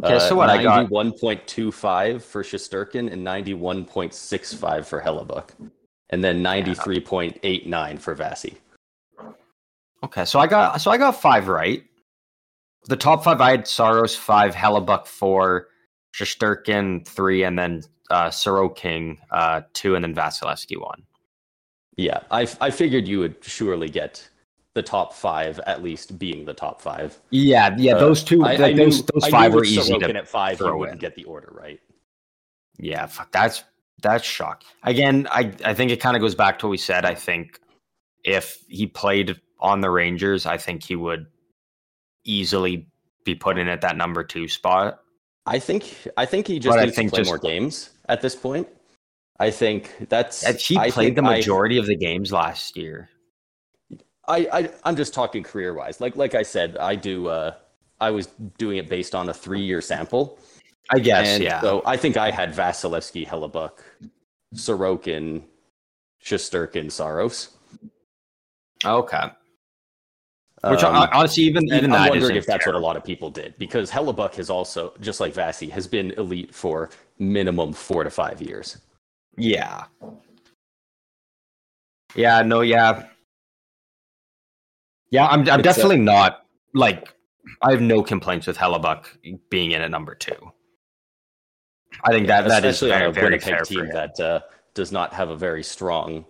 Okay, 0.03 0.19
so 0.19 0.35
what 0.35 0.51
I 0.51 0.63
got- 0.63 0.77
Ninety-one 0.77 1.13
point 1.13 1.47
two 1.47 1.71
five 1.73 2.25
for 2.25 2.43
Shesterkin 2.43 3.13
and 3.13 3.23
ninety-one 3.25 3.85
point 3.85 4.13
six 4.15 4.53
five 4.53 4.87
for 4.87 5.01
Hellebuyck, 5.01 5.51
and 6.11 6.23
then 6.23 6.43
ninety-three 6.43 7.01
point 7.01 7.39
eight 7.43 7.67
nine 7.67 7.99
for 7.99 8.15
Vasi. 8.15 8.57
Okay, 10.03 10.25
so 10.25 10.39
I 10.39 10.47
got 10.47 10.81
so 10.81 10.91
I 10.91 10.99
got 10.99 11.13
five 11.21 11.49
right. 11.49 11.83
The 12.87 12.97
top 12.97 13.25
five 13.25 13.41
I 13.41 13.53
had 13.53 13.67
Saros 13.67 14.15
five, 14.15 14.55
Hellebuyck 14.55 15.07
four, 15.07 15.69
Shesterkin 16.15 17.07
three, 17.07 17.45
and 17.45 17.59
then 17.59 17.83
uh 18.11 18.29
Sorokin 18.29 19.17
uh 19.31 19.63
two, 19.73 19.95
and 19.95 20.05
then 20.05 20.15
Vasilevskiy 20.15 20.81
one. 20.81 21.03
Yeah, 21.97 22.21
I 22.31 22.49
I 22.61 22.71
figured 22.71 23.07
you 23.07 23.21
would 23.21 23.37
surely 23.43 23.89
get 23.89 24.29
the 24.75 24.83
top 24.83 25.13
five 25.15 25.61
at 25.61 25.83
least 25.83 26.19
being 26.19 26.45
the 26.45 26.55
top 26.55 26.81
five. 26.81 27.17
Yeah, 27.31 27.75
yeah, 27.79 27.95
Uh, 27.95 28.01
those 28.01 28.25
two, 28.25 28.43
I, 28.45 28.57
like, 28.57 28.61
I 28.61 28.73
knew, 28.73 28.85
those 28.87 29.05
those 29.07 29.25
I 29.25 29.31
five 29.31 29.55
were 29.55 29.65
easy 29.65 29.97
to. 29.99 30.17
at 30.17 30.29
five. 30.29 30.59
You 30.61 30.77
wouldn't 30.77 30.95
in. 30.97 30.99
get 31.01 31.15
the 31.15 31.25
order 31.25 31.53
right. 31.53 31.81
Yeah, 32.79 33.07
fuck, 33.07 33.31
that's 33.31 33.63
that's 34.03 34.25
shock. 34.25 34.65
Again, 34.83 35.29
I 35.31 35.53
I 35.65 35.75
think 35.75 35.93
it 35.93 36.01
kind 36.01 36.17
of 36.17 36.21
goes 36.21 36.35
back 36.35 36.59
to 36.59 36.67
what 36.67 36.71
we 36.73 36.79
said. 36.79 37.05
I 37.05 37.15
think 37.15 37.61
if 38.25 38.59
he 38.69 38.87
played 38.89 39.41
on 39.61 39.81
the 39.81 39.91
Rangers, 39.91 40.47
I 40.47 40.57
think 40.59 40.83
he 40.83 40.97
would 40.97 41.27
easily 42.25 42.89
be 43.25 43.35
put 43.35 43.59
in 43.59 43.69
at 43.69 43.81
that 43.83 43.97
number 43.97 44.25
two 44.25 44.49
spot. 44.49 45.01
I 45.47 45.59
think 45.59 45.95
I 46.17 46.27
think 46.27 46.49
he 46.49 46.59
just 46.59 46.77
But 46.77 46.85
needs 46.85 46.97
to 46.97 47.09
play 47.09 47.19
just- 47.21 47.31
more 47.31 47.39
games 47.39 47.91
at 48.09 48.21
this 48.21 48.35
point. 48.35 48.67
I 49.41 49.51
think 49.51 50.09
that's 50.09 50.45
And 50.45 50.57
He 50.59 50.77
I 50.79 50.91
played 50.91 51.17
the 51.17 51.23
I- 51.25 51.37
majority 51.37 51.79
of 51.79 51.87
the 51.87 51.97
games 51.97 52.33
last 52.33 52.77
year. 52.77 53.09
I, 54.27 54.49
I 54.53 54.71
I'm 54.85 54.97
just 54.97 55.13
talking 55.13 55.43
career 55.43 55.75
wise. 55.75 56.01
Like 56.01 56.17
like 56.17 56.35
I 56.35 56.43
said, 56.43 56.77
I 56.79 56.95
do. 56.97 57.29
Uh, 57.29 57.55
I 58.01 58.11
was 58.11 58.27
doing 58.59 58.79
it 58.79 58.89
based 58.89 59.15
on 59.15 59.29
a 59.29 59.35
three 59.35 59.61
year 59.61 59.81
sample, 59.83 60.39
I 60.91 60.99
guess, 60.99 61.29
and 61.29 61.43
yeah. 61.45 61.61
so 61.61 61.83
I 61.85 61.97
think 61.97 62.17
I 62.17 62.31
had 62.31 62.53
Vasilevskiy, 62.55 63.27
Hellebuyck, 63.27 63.73
Sorokin, 64.55 65.43
Shesterkin, 66.25 66.91
Saros. 66.91 67.51
okay. 68.85 69.31
Which 70.67 70.83
Um, 70.83 71.09
honestly, 71.13 71.43
even 71.45 71.65
even 71.65 71.93
I'm 71.93 72.05
that 72.05 72.11
wondering 72.11 72.37
if 72.37 72.47
that's 72.47 72.65
what 72.65 72.75
a 72.75 72.79
lot 72.79 72.97
of 72.97 73.05
people 73.05 73.29
did 73.31 73.55
because 73.59 73.91
Hellebuyck 73.91 74.35
has 74.37 74.49
also, 74.49 74.95
just 75.01 75.21
like 75.21 75.35
Vasi, 75.35 75.71
has 75.71 75.87
been 75.87 76.13
elite 76.13 76.55
for 76.55 76.89
minimum 77.19 77.75
four 77.75 78.03
to 78.05 78.11
five 78.11 78.41
years. 78.41 78.79
Yeah. 79.37 79.85
Yeah. 82.15 82.43
No. 82.43 82.61
Yeah. 82.61 83.07
Yeah. 85.11 85.27
I'm. 85.27 85.41
I'm 85.49 85.61
It's, 85.61 85.65
definitely 85.65 85.99
not 85.99 86.45
like. 86.75 87.15
I 87.63 87.71
have 87.73 87.81
no 87.81 88.03
complaints 88.03 88.47
with 88.47 88.57
Hellebuyck 88.57 89.39
being 89.51 89.73
in 89.73 89.83
at 89.83 89.91
number 89.91 90.15
two. 90.15 90.53
I 92.03 92.11
think 92.11 92.27
that 92.27 92.49
that 92.49 92.65
is 92.65 92.81
very, 92.81 92.93
on 92.93 93.03
a 93.03 93.13
very 93.13 93.39
fair 93.39 93.61
team 93.61 93.89
that 93.93 94.19
uh, 94.19 94.41
does 94.75 94.91
not 94.91 95.13
have 95.13 95.31
a 95.31 95.37
very 95.37 95.63
strong 95.63 96.25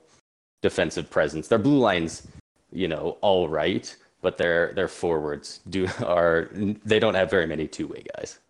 defensive 0.63 1.11
presence. 1.11 1.49
Their 1.49 1.59
blue 1.59 1.79
lines, 1.79 2.27
you 2.73 2.89
know, 2.89 3.19
all 3.21 3.49
right, 3.49 3.95
but 4.21 4.37
their 4.37 4.73
their 4.75 4.89
forwards 4.89 5.61
do 5.71 5.89
are 6.05 6.49
they 6.85 6.99
don't 6.99 7.15
have 7.15 7.31
very 7.31 7.47
many 7.47 7.67
two 7.67 7.87
way 7.87 8.05
guys. 8.17 8.41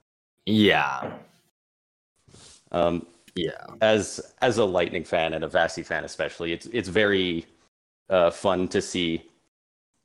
Yeah. 0.46 1.12
Um, 2.72 3.06
Yeah. 3.36 3.66
as 3.80 4.20
as 4.42 4.58
a 4.58 4.64
Lightning 4.64 5.04
fan 5.04 5.34
and 5.34 5.44
a 5.44 5.48
Vasi 5.48 5.84
fan 5.84 6.04
especially, 6.04 6.52
it's 6.52 6.66
it's 6.66 6.88
very 6.88 7.46
uh, 8.10 8.30
fun 8.30 8.68
to 8.68 8.80
see. 8.80 9.22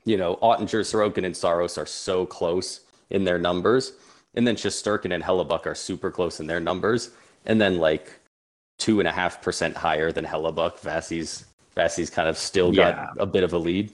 You 0.06 0.18
know, 0.18 0.38
Oettinger, 0.38 0.82
Sorokin, 0.82 1.26
and 1.26 1.36
Saros 1.36 1.78
are 1.78 1.86
so 1.86 2.26
close 2.26 2.82
in 3.12 3.26
their 3.26 3.38
numbers, 3.38 3.94
and 4.36 4.48
then 4.48 4.56
Shesterkin 4.56 5.14
and 5.14 5.24
Hellebuyck 5.24 5.66
are 5.66 5.76
super 5.76 6.10
close 6.10 6.40
in 6.40 6.48
their 6.48 6.60
numbers. 6.60 7.12
and 7.46 7.60
then 7.62 7.78
like 7.78 8.20
two 8.78 9.00
and 9.00 9.08
a 9.08 9.12
half 9.12 9.42
percent 9.42 9.76
higher 9.76 10.12
than 10.12 10.26
Hellebuyck 10.26 10.80
Vasi's 10.80 11.46
Vasi's 11.76 12.10
kind 12.10 12.28
of 12.30 12.38
still 12.38 12.72
got 12.72 12.96
Yeah. 12.96 13.08
a 13.20 13.26
bit 13.26 13.44
of 13.44 13.54
a 13.54 13.58
lead. 13.58 13.92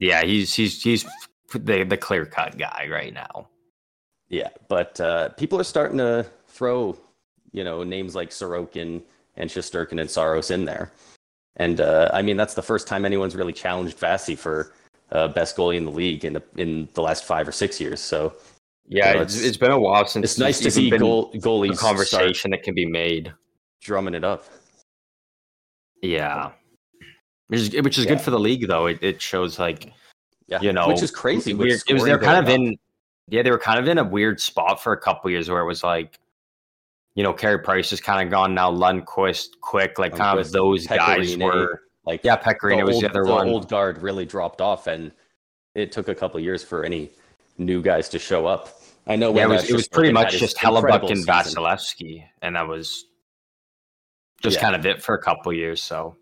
Yeah, 0.00 0.22
he's 0.24 0.52
he's 0.54 0.82
he's 0.82 1.04
the 1.52 1.84
the 1.84 1.96
clear 1.96 2.26
cut 2.26 2.58
guy 2.58 2.88
right 2.90 3.14
now. 3.14 3.48
Yeah, 4.28 4.50
but 4.68 5.00
uh, 5.00 5.28
people 5.30 5.58
are 5.60 5.64
starting 5.64 5.98
to 5.98 6.26
throw, 6.48 6.96
you 7.52 7.64
know, 7.64 7.82
names 7.82 8.14
like 8.14 8.30
Sorokin 8.30 9.02
and 9.36 9.50
Shesterkin 9.50 10.00
and 10.00 10.10
Saros 10.10 10.50
in 10.50 10.64
there. 10.64 10.92
And 11.56 11.80
uh, 11.80 12.10
I 12.12 12.22
mean, 12.22 12.36
that's 12.36 12.54
the 12.54 12.62
first 12.62 12.86
time 12.86 13.04
anyone's 13.04 13.34
really 13.36 13.52
challenged 13.52 13.98
Vasi 13.98 14.36
for 14.36 14.72
uh, 15.12 15.28
best 15.28 15.56
goalie 15.56 15.76
in 15.76 15.84
the 15.84 15.90
league 15.90 16.24
in 16.24 16.32
the 16.34 16.42
in 16.56 16.88
the 16.94 17.02
last 17.02 17.24
five 17.24 17.46
or 17.48 17.52
six 17.52 17.80
years. 17.80 18.00
So 18.00 18.34
Yeah, 18.88 19.08
You 19.10 19.14
know, 19.16 19.22
it's, 19.22 19.36
it's- 19.38 19.56
been 19.56 19.70
a 19.72 19.78
while 19.80 20.06
since 20.06 20.24
it's 20.24 20.38
nice 20.38 20.60
to 20.60 20.70
see 20.70 20.90
goal, 20.90 21.32
goalies 21.34 21.78
conversation 21.78 22.50
that 22.52 22.62
can 22.62 22.74
be 22.74 22.86
made. 22.86 23.32
drumming 23.80 24.14
it 24.14 24.24
up. 24.24 24.44
Yeah, 26.02 26.52
which 27.48 27.60
is 27.60 27.82
which 27.82 27.98
is 27.98 28.04
Yeah. 28.04 28.10
good 28.12 28.20
for 28.20 28.30
the 28.30 28.38
league 28.38 28.66
though. 28.68 28.86
It 28.86 28.98
it 29.02 29.22
shows 29.22 29.58
like 29.58 29.92
Yeah, 30.46 30.60
you 30.60 30.72
know 30.72 30.88
which 30.88 31.02
is 31.02 31.10
crazy. 31.10 31.52
It 31.52 31.56
was 31.56 32.04
they're 32.04 32.18
kind 32.18 32.38
of 32.38 32.44
up. 32.46 32.50
in 32.50 32.76
yeah 33.28 33.42
they 33.42 33.50
were 33.50 33.58
kind 33.58 33.78
of 33.78 33.88
in 33.88 33.98
a 33.98 34.04
weird 34.04 34.40
spot 34.40 34.82
for 34.82 34.92
a 34.92 35.00
couple 35.00 35.30
years 35.30 35.48
where 35.48 35.60
it 35.60 35.66
was 35.66 35.82
like 35.82 36.18
you 37.16 37.24
know 37.24 37.32
Carey 37.32 37.58
Price 37.58 37.90
has 37.90 38.00
kind 38.00 38.24
of 38.24 38.30
gone 38.30 38.54
now 38.54 38.70
Lundqvist 38.70 39.60
quick 39.60 39.98
like 39.98 40.14
kind 40.14 40.38
of 40.38 40.52
those 40.52 40.86
guys 40.86 41.36
were 41.36 41.82
like 42.04 42.20
yeah 42.22 42.36
Pekka 42.36 42.60
Rinne 42.60 42.86
was 42.86 42.96
old, 42.96 43.04
the 43.04 43.10
other 43.10 43.24
the 43.24 43.32
one 43.32 43.48
old 43.48 43.68
guard 43.68 44.00
really 44.00 44.24
dropped 44.24 44.60
off, 44.60 44.86
and 44.86 45.10
it 45.74 45.90
took 45.90 46.06
a 46.06 46.14
couple 46.14 46.38
years 46.38 46.62
for 46.62 46.84
any 46.84 47.10
new 47.58 47.82
guys 47.82 48.08
to 48.10 48.18
show 48.20 48.46
up. 48.46 48.80
I 49.08 49.16
know. 49.16 49.34
yeah 49.34 49.44
it 49.44 49.48
was 49.48 49.68
it 49.68 49.74
was 49.74 49.88
pretty 49.88 50.12
much 50.12 50.36
just 50.38 50.56
Hellebuyck 50.56 51.10
and. 51.10 51.26
Vasilevskiy 51.26 52.24
and 52.42 52.54
that 52.54 52.68
was 52.68 53.06
just 54.42 54.56
Yeah. 54.56 54.62
kind 54.62 54.76
of 54.76 54.84
it 54.84 55.02
for 55.02 55.14
a 55.14 55.22
couple 55.22 55.52
years 55.52 55.82
so 55.82 56.16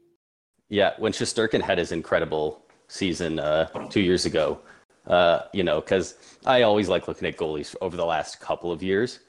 Yeah, 0.69 0.93
when 0.99 1.13
Shesterkin 1.13 1.61
had 1.61 1.79
his 1.79 1.93
incredible 1.93 2.63
season 2.89 3.39
uh, 3.39 3.67
two 3.91 4.01
years 4.01 4.27
ago, 4.27 4.61
uh, 5.07 5.41
you 5.53 5.63
know, 5.65 5.81
because 5.81 6.15
I 6.47 6.63
always 6.63 6.89
like 6.89 7.09
looking 7.09 7.27
at 7.29 7.37
goalies 7.37 7.75
over 7.81 7.97
the 7.97 8.07
last 8.07 8.41
couple 8.41 8.71
of 8.71 8.83
years. 8.83 9.21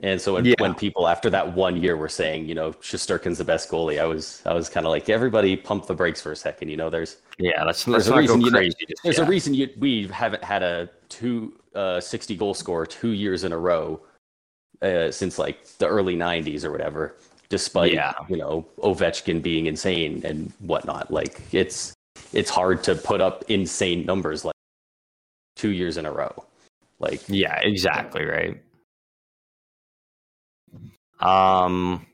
And 0.00 0.20
so 0.20 0.34
when, 0.34 0.44
Yeah. 0.44 0.54
when 0.58 0.74
people 0.74 1.06
after 1.06 1.30
that 1.30 1.54
one 1.54 1.76
year 1.80 1.96
were 1.96 2.08
saying, 2.08 2.48
you 2.48 2.54
know, 2.54 2.72
Shesterkin's 2.72 3.38
the 3.38 3.44
best 3.44 3.70
goalie, 3.70 4.00
I 4.00 4.04
was 4.06 4.42
I 4.46 4.52
was 4.54 4.68
kind 4.68 4.86
of 4.86 4.90
like, 4.90 5.08
everybody 5.08 5.56
pump 5.56 5.86
the 5.86 5.94
brakes 5.94 6.20
for 6.20 6.32
a 6.32 6.36
second. 6.36 6.68
You 6.70 6.76
know, 6.76 6.90
there's 6.90 7.18
yeah 7.38 7.62
let's 7.64 7.84
There's 7.84 8.08
a 8.08 8.16
reason 8.16 8.40
you 8.40 8.50
know- 8.50 8.58
there's 9.04 9.18
yet. 9.18 9.18
a 9.18 9.24
reason 9.30 9.54
you, 9.54 9.68
we 9.78 10.06
haven't 10.08 10.42
had 10.42 10.62
a 10.62 10.88
two 11.08 11.58
uh, 11.74 12.00
60 12.00 12.36
goal 12.36 12.54
scorer 12.54 12.84
two 12.86 13.10
years 13.10 13.44
in 13.44 13.52
a 13.52 13.58
row 13.58 14.00
uh, 14.82 15.10
since 15.10 15.38
like 15.38 15.64
the 15.78 15.86
early 15.86 16.16
90s 16.16 16.64
or 16.64 16.70
whatever 16.72 17.16
despite 17.48 17.92
Yeah. 17.92 18.12
you 18.28 18.36
know 18.36 18.66
ovechkin 18.78 19.40
being 19.42 19.66
insane 19.66 20.20
and 20.24 20.52
whatnot 20.60 21.10
like 21.10 21.40
it's 21.52 21.94
it's 22.34 22.50
hard 22.50 22.82
to 22.84 22.94
put 22.94 23.20
up 23.22 23.44
insane 23.48 24.04
numbers 24.04 24.44
like 24.44 24.54
two 25.56 25.70
years 25.70 25.96
in 25.96 26.04
a 26.06 26.12
row 26.12 26.44
like 26.98 27.20
Yeah, 27.28 27.56
exactly 27.62 28.24
right. 28.24 28.60
Um 31.22 32.06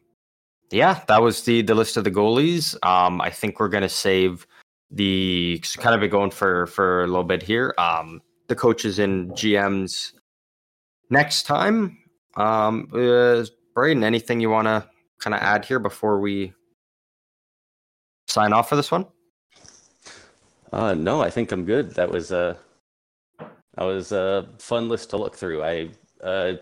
yeah, 0.71 1.03
that 1.09 1.23
was 1.23 1.43
the 1.43 1.63
the 1.63 1.75
list 1.75 1.97
of 1.97 2.05
the 2.05 2.11
goalies. 2.11 2.77
Um 2.85 3.21
I 3.21 3.31
think 3.31 3.59
we're 3.59 3.69
to 3.83 3.89
save 3.89 4.47
the 4.91 5.63
kind 5.79 5.95
of 5.95 6.01
been 6.01 6.11
going 6.11 6.31
for 6.31 6.67
for 6.67 7.05
a 7.05 7.07
little 7.07 7.25
bit 7.25 7.43
here. 7.43 7.75
Um 7.79 8.23
the 8.49 8.55
coaches 8.55 8.99
and 8.99 9.33
GMs 9.33 10.13
next 11.11 11.45
time. 11.45 11.99
Um 12.37 12.89
uh, 12.95 13.45
Braden, 13.75 14.05
anything 14.05 14.41
you 14.41 14.51
want 14.51 14.67
to 14.67 14.89
kind 15.19 15.35
of 15.35 15.41
add 15.41 15.65
here 15.65 15.79
before 15.79 16.21
we 16.21 16.53
sign 18.29 18.53
off 18.53 18.69
for 18.69 18.77
this 18.77 18.91
one? 18.91 19.07
uh 20.73 20.95
no 20.95 21.21
i 21.23 21.31
think 21.31 21.53
i'm 21.53 21.65
good 21.65 21.95
that 21.95 22.11
was 22.11 22.31
a 22.31 22.57
that 23.75 23.85
was 23.85 24.13
a 24.13 24.49
fun 24.59 24.89
list 24.89 25.11
to 25.11 25.17
look 25.17 25.35
through 25.35 25.63
i 25.63 25.89
uh 26.23 26.53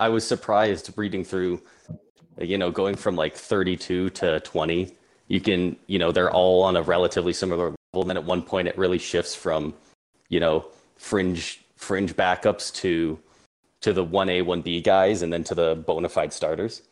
i 0.00 0.08
was 0.08 0.26
surprised 0.26 0.92
reading 0.96 1.24
through 1.24 1.60
you 2.40 2.58
know 2.58 2.70
going 2.70 2.96
from 2.96 3.16
like 3.16 3.34
32 3.34 4.10
to 4.10 4.40
20 4.40 4.96
you 5.28 5.40
can 5.40 5.76
you 5.86 5.98
know 5.98 6.12
they're 6.12 6.30
all 6.30 6.62
on 6.62 6.76
a 6.76 6.82
relatively 6.82 7.32
similar 7.32 7.66
level 7.66 8.02
and 8.02 8.10
then 8.10 8.16
at 8.16 8.24
one 8.24 8.42
point 8.42 8.68
it 8.68 8.76
really 8.78 8.98
shifts 8.98 9.34
from 9.34 9.74
you 10.28 10.40
know 10.40 10.66
fringe 10.96 11.60
fringe 11.76 12.14
backups 12.16 12.72
to 12.74 13.18
to 13.80 13.92
the 13.92 14.04
1a 14.04 14.44
1b 14.44 14.84
guys 14.84 15.22
and 15.22 15.32
then 15.32 15.44
to 15.44 15.54
the 15.54 15.74
bona 15.86 16.08
fide 16.08 16.32
starters 16.32 16.82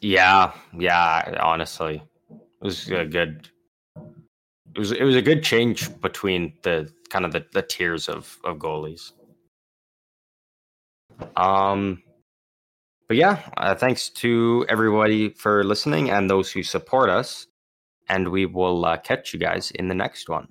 Yeah, 0.00 0.52
yeah. 0.78 1.36
Honestly, 1.40 2.02
it 2.30 2.64
was 2.64 2.90
a 2.90 3.04
good. 3.04 3.48
It 4.74 4.78
was 4.78 4.92
it 4.92 5.02
was 5.02 5.16
a 5.16 5.22
good 5.22 5.42
change 5.42 6.00
between 6.00 6.54
the 6.62 6.90
kind 7.10 7.24
of 7.24 7.32
the, 7.32 7.44
the 7.52 7.62
tiers 7.62 8.08
of 8.08 8.38
of 8.44 8.58
goalies. 8.58 9.12
Um, 11.36 12.02
but 13.10 13.16
yeah, 13.16 13.42
uh, 13.56 13.74
thanks 13.74 14.08
to 14.08 14.64
everybody 14.68 15.30
for 15.30 15.64
listening 15.64 16.10
and 16.10 16.30
those 16.30 16.52
who 16.52 16.62
support 16.62 17.10
us, 17.10 17.48
and 18.08 18.28
we 18.28 18.46
will 18.46 18.84
uh, 18.84 18.98
catch 18.98 19.32
you 19.32 19.40
guys 19.40 19.72
in 19.72 19.88
the 19.88 19.94
next 19.96 20.28
one. 20.28 20.46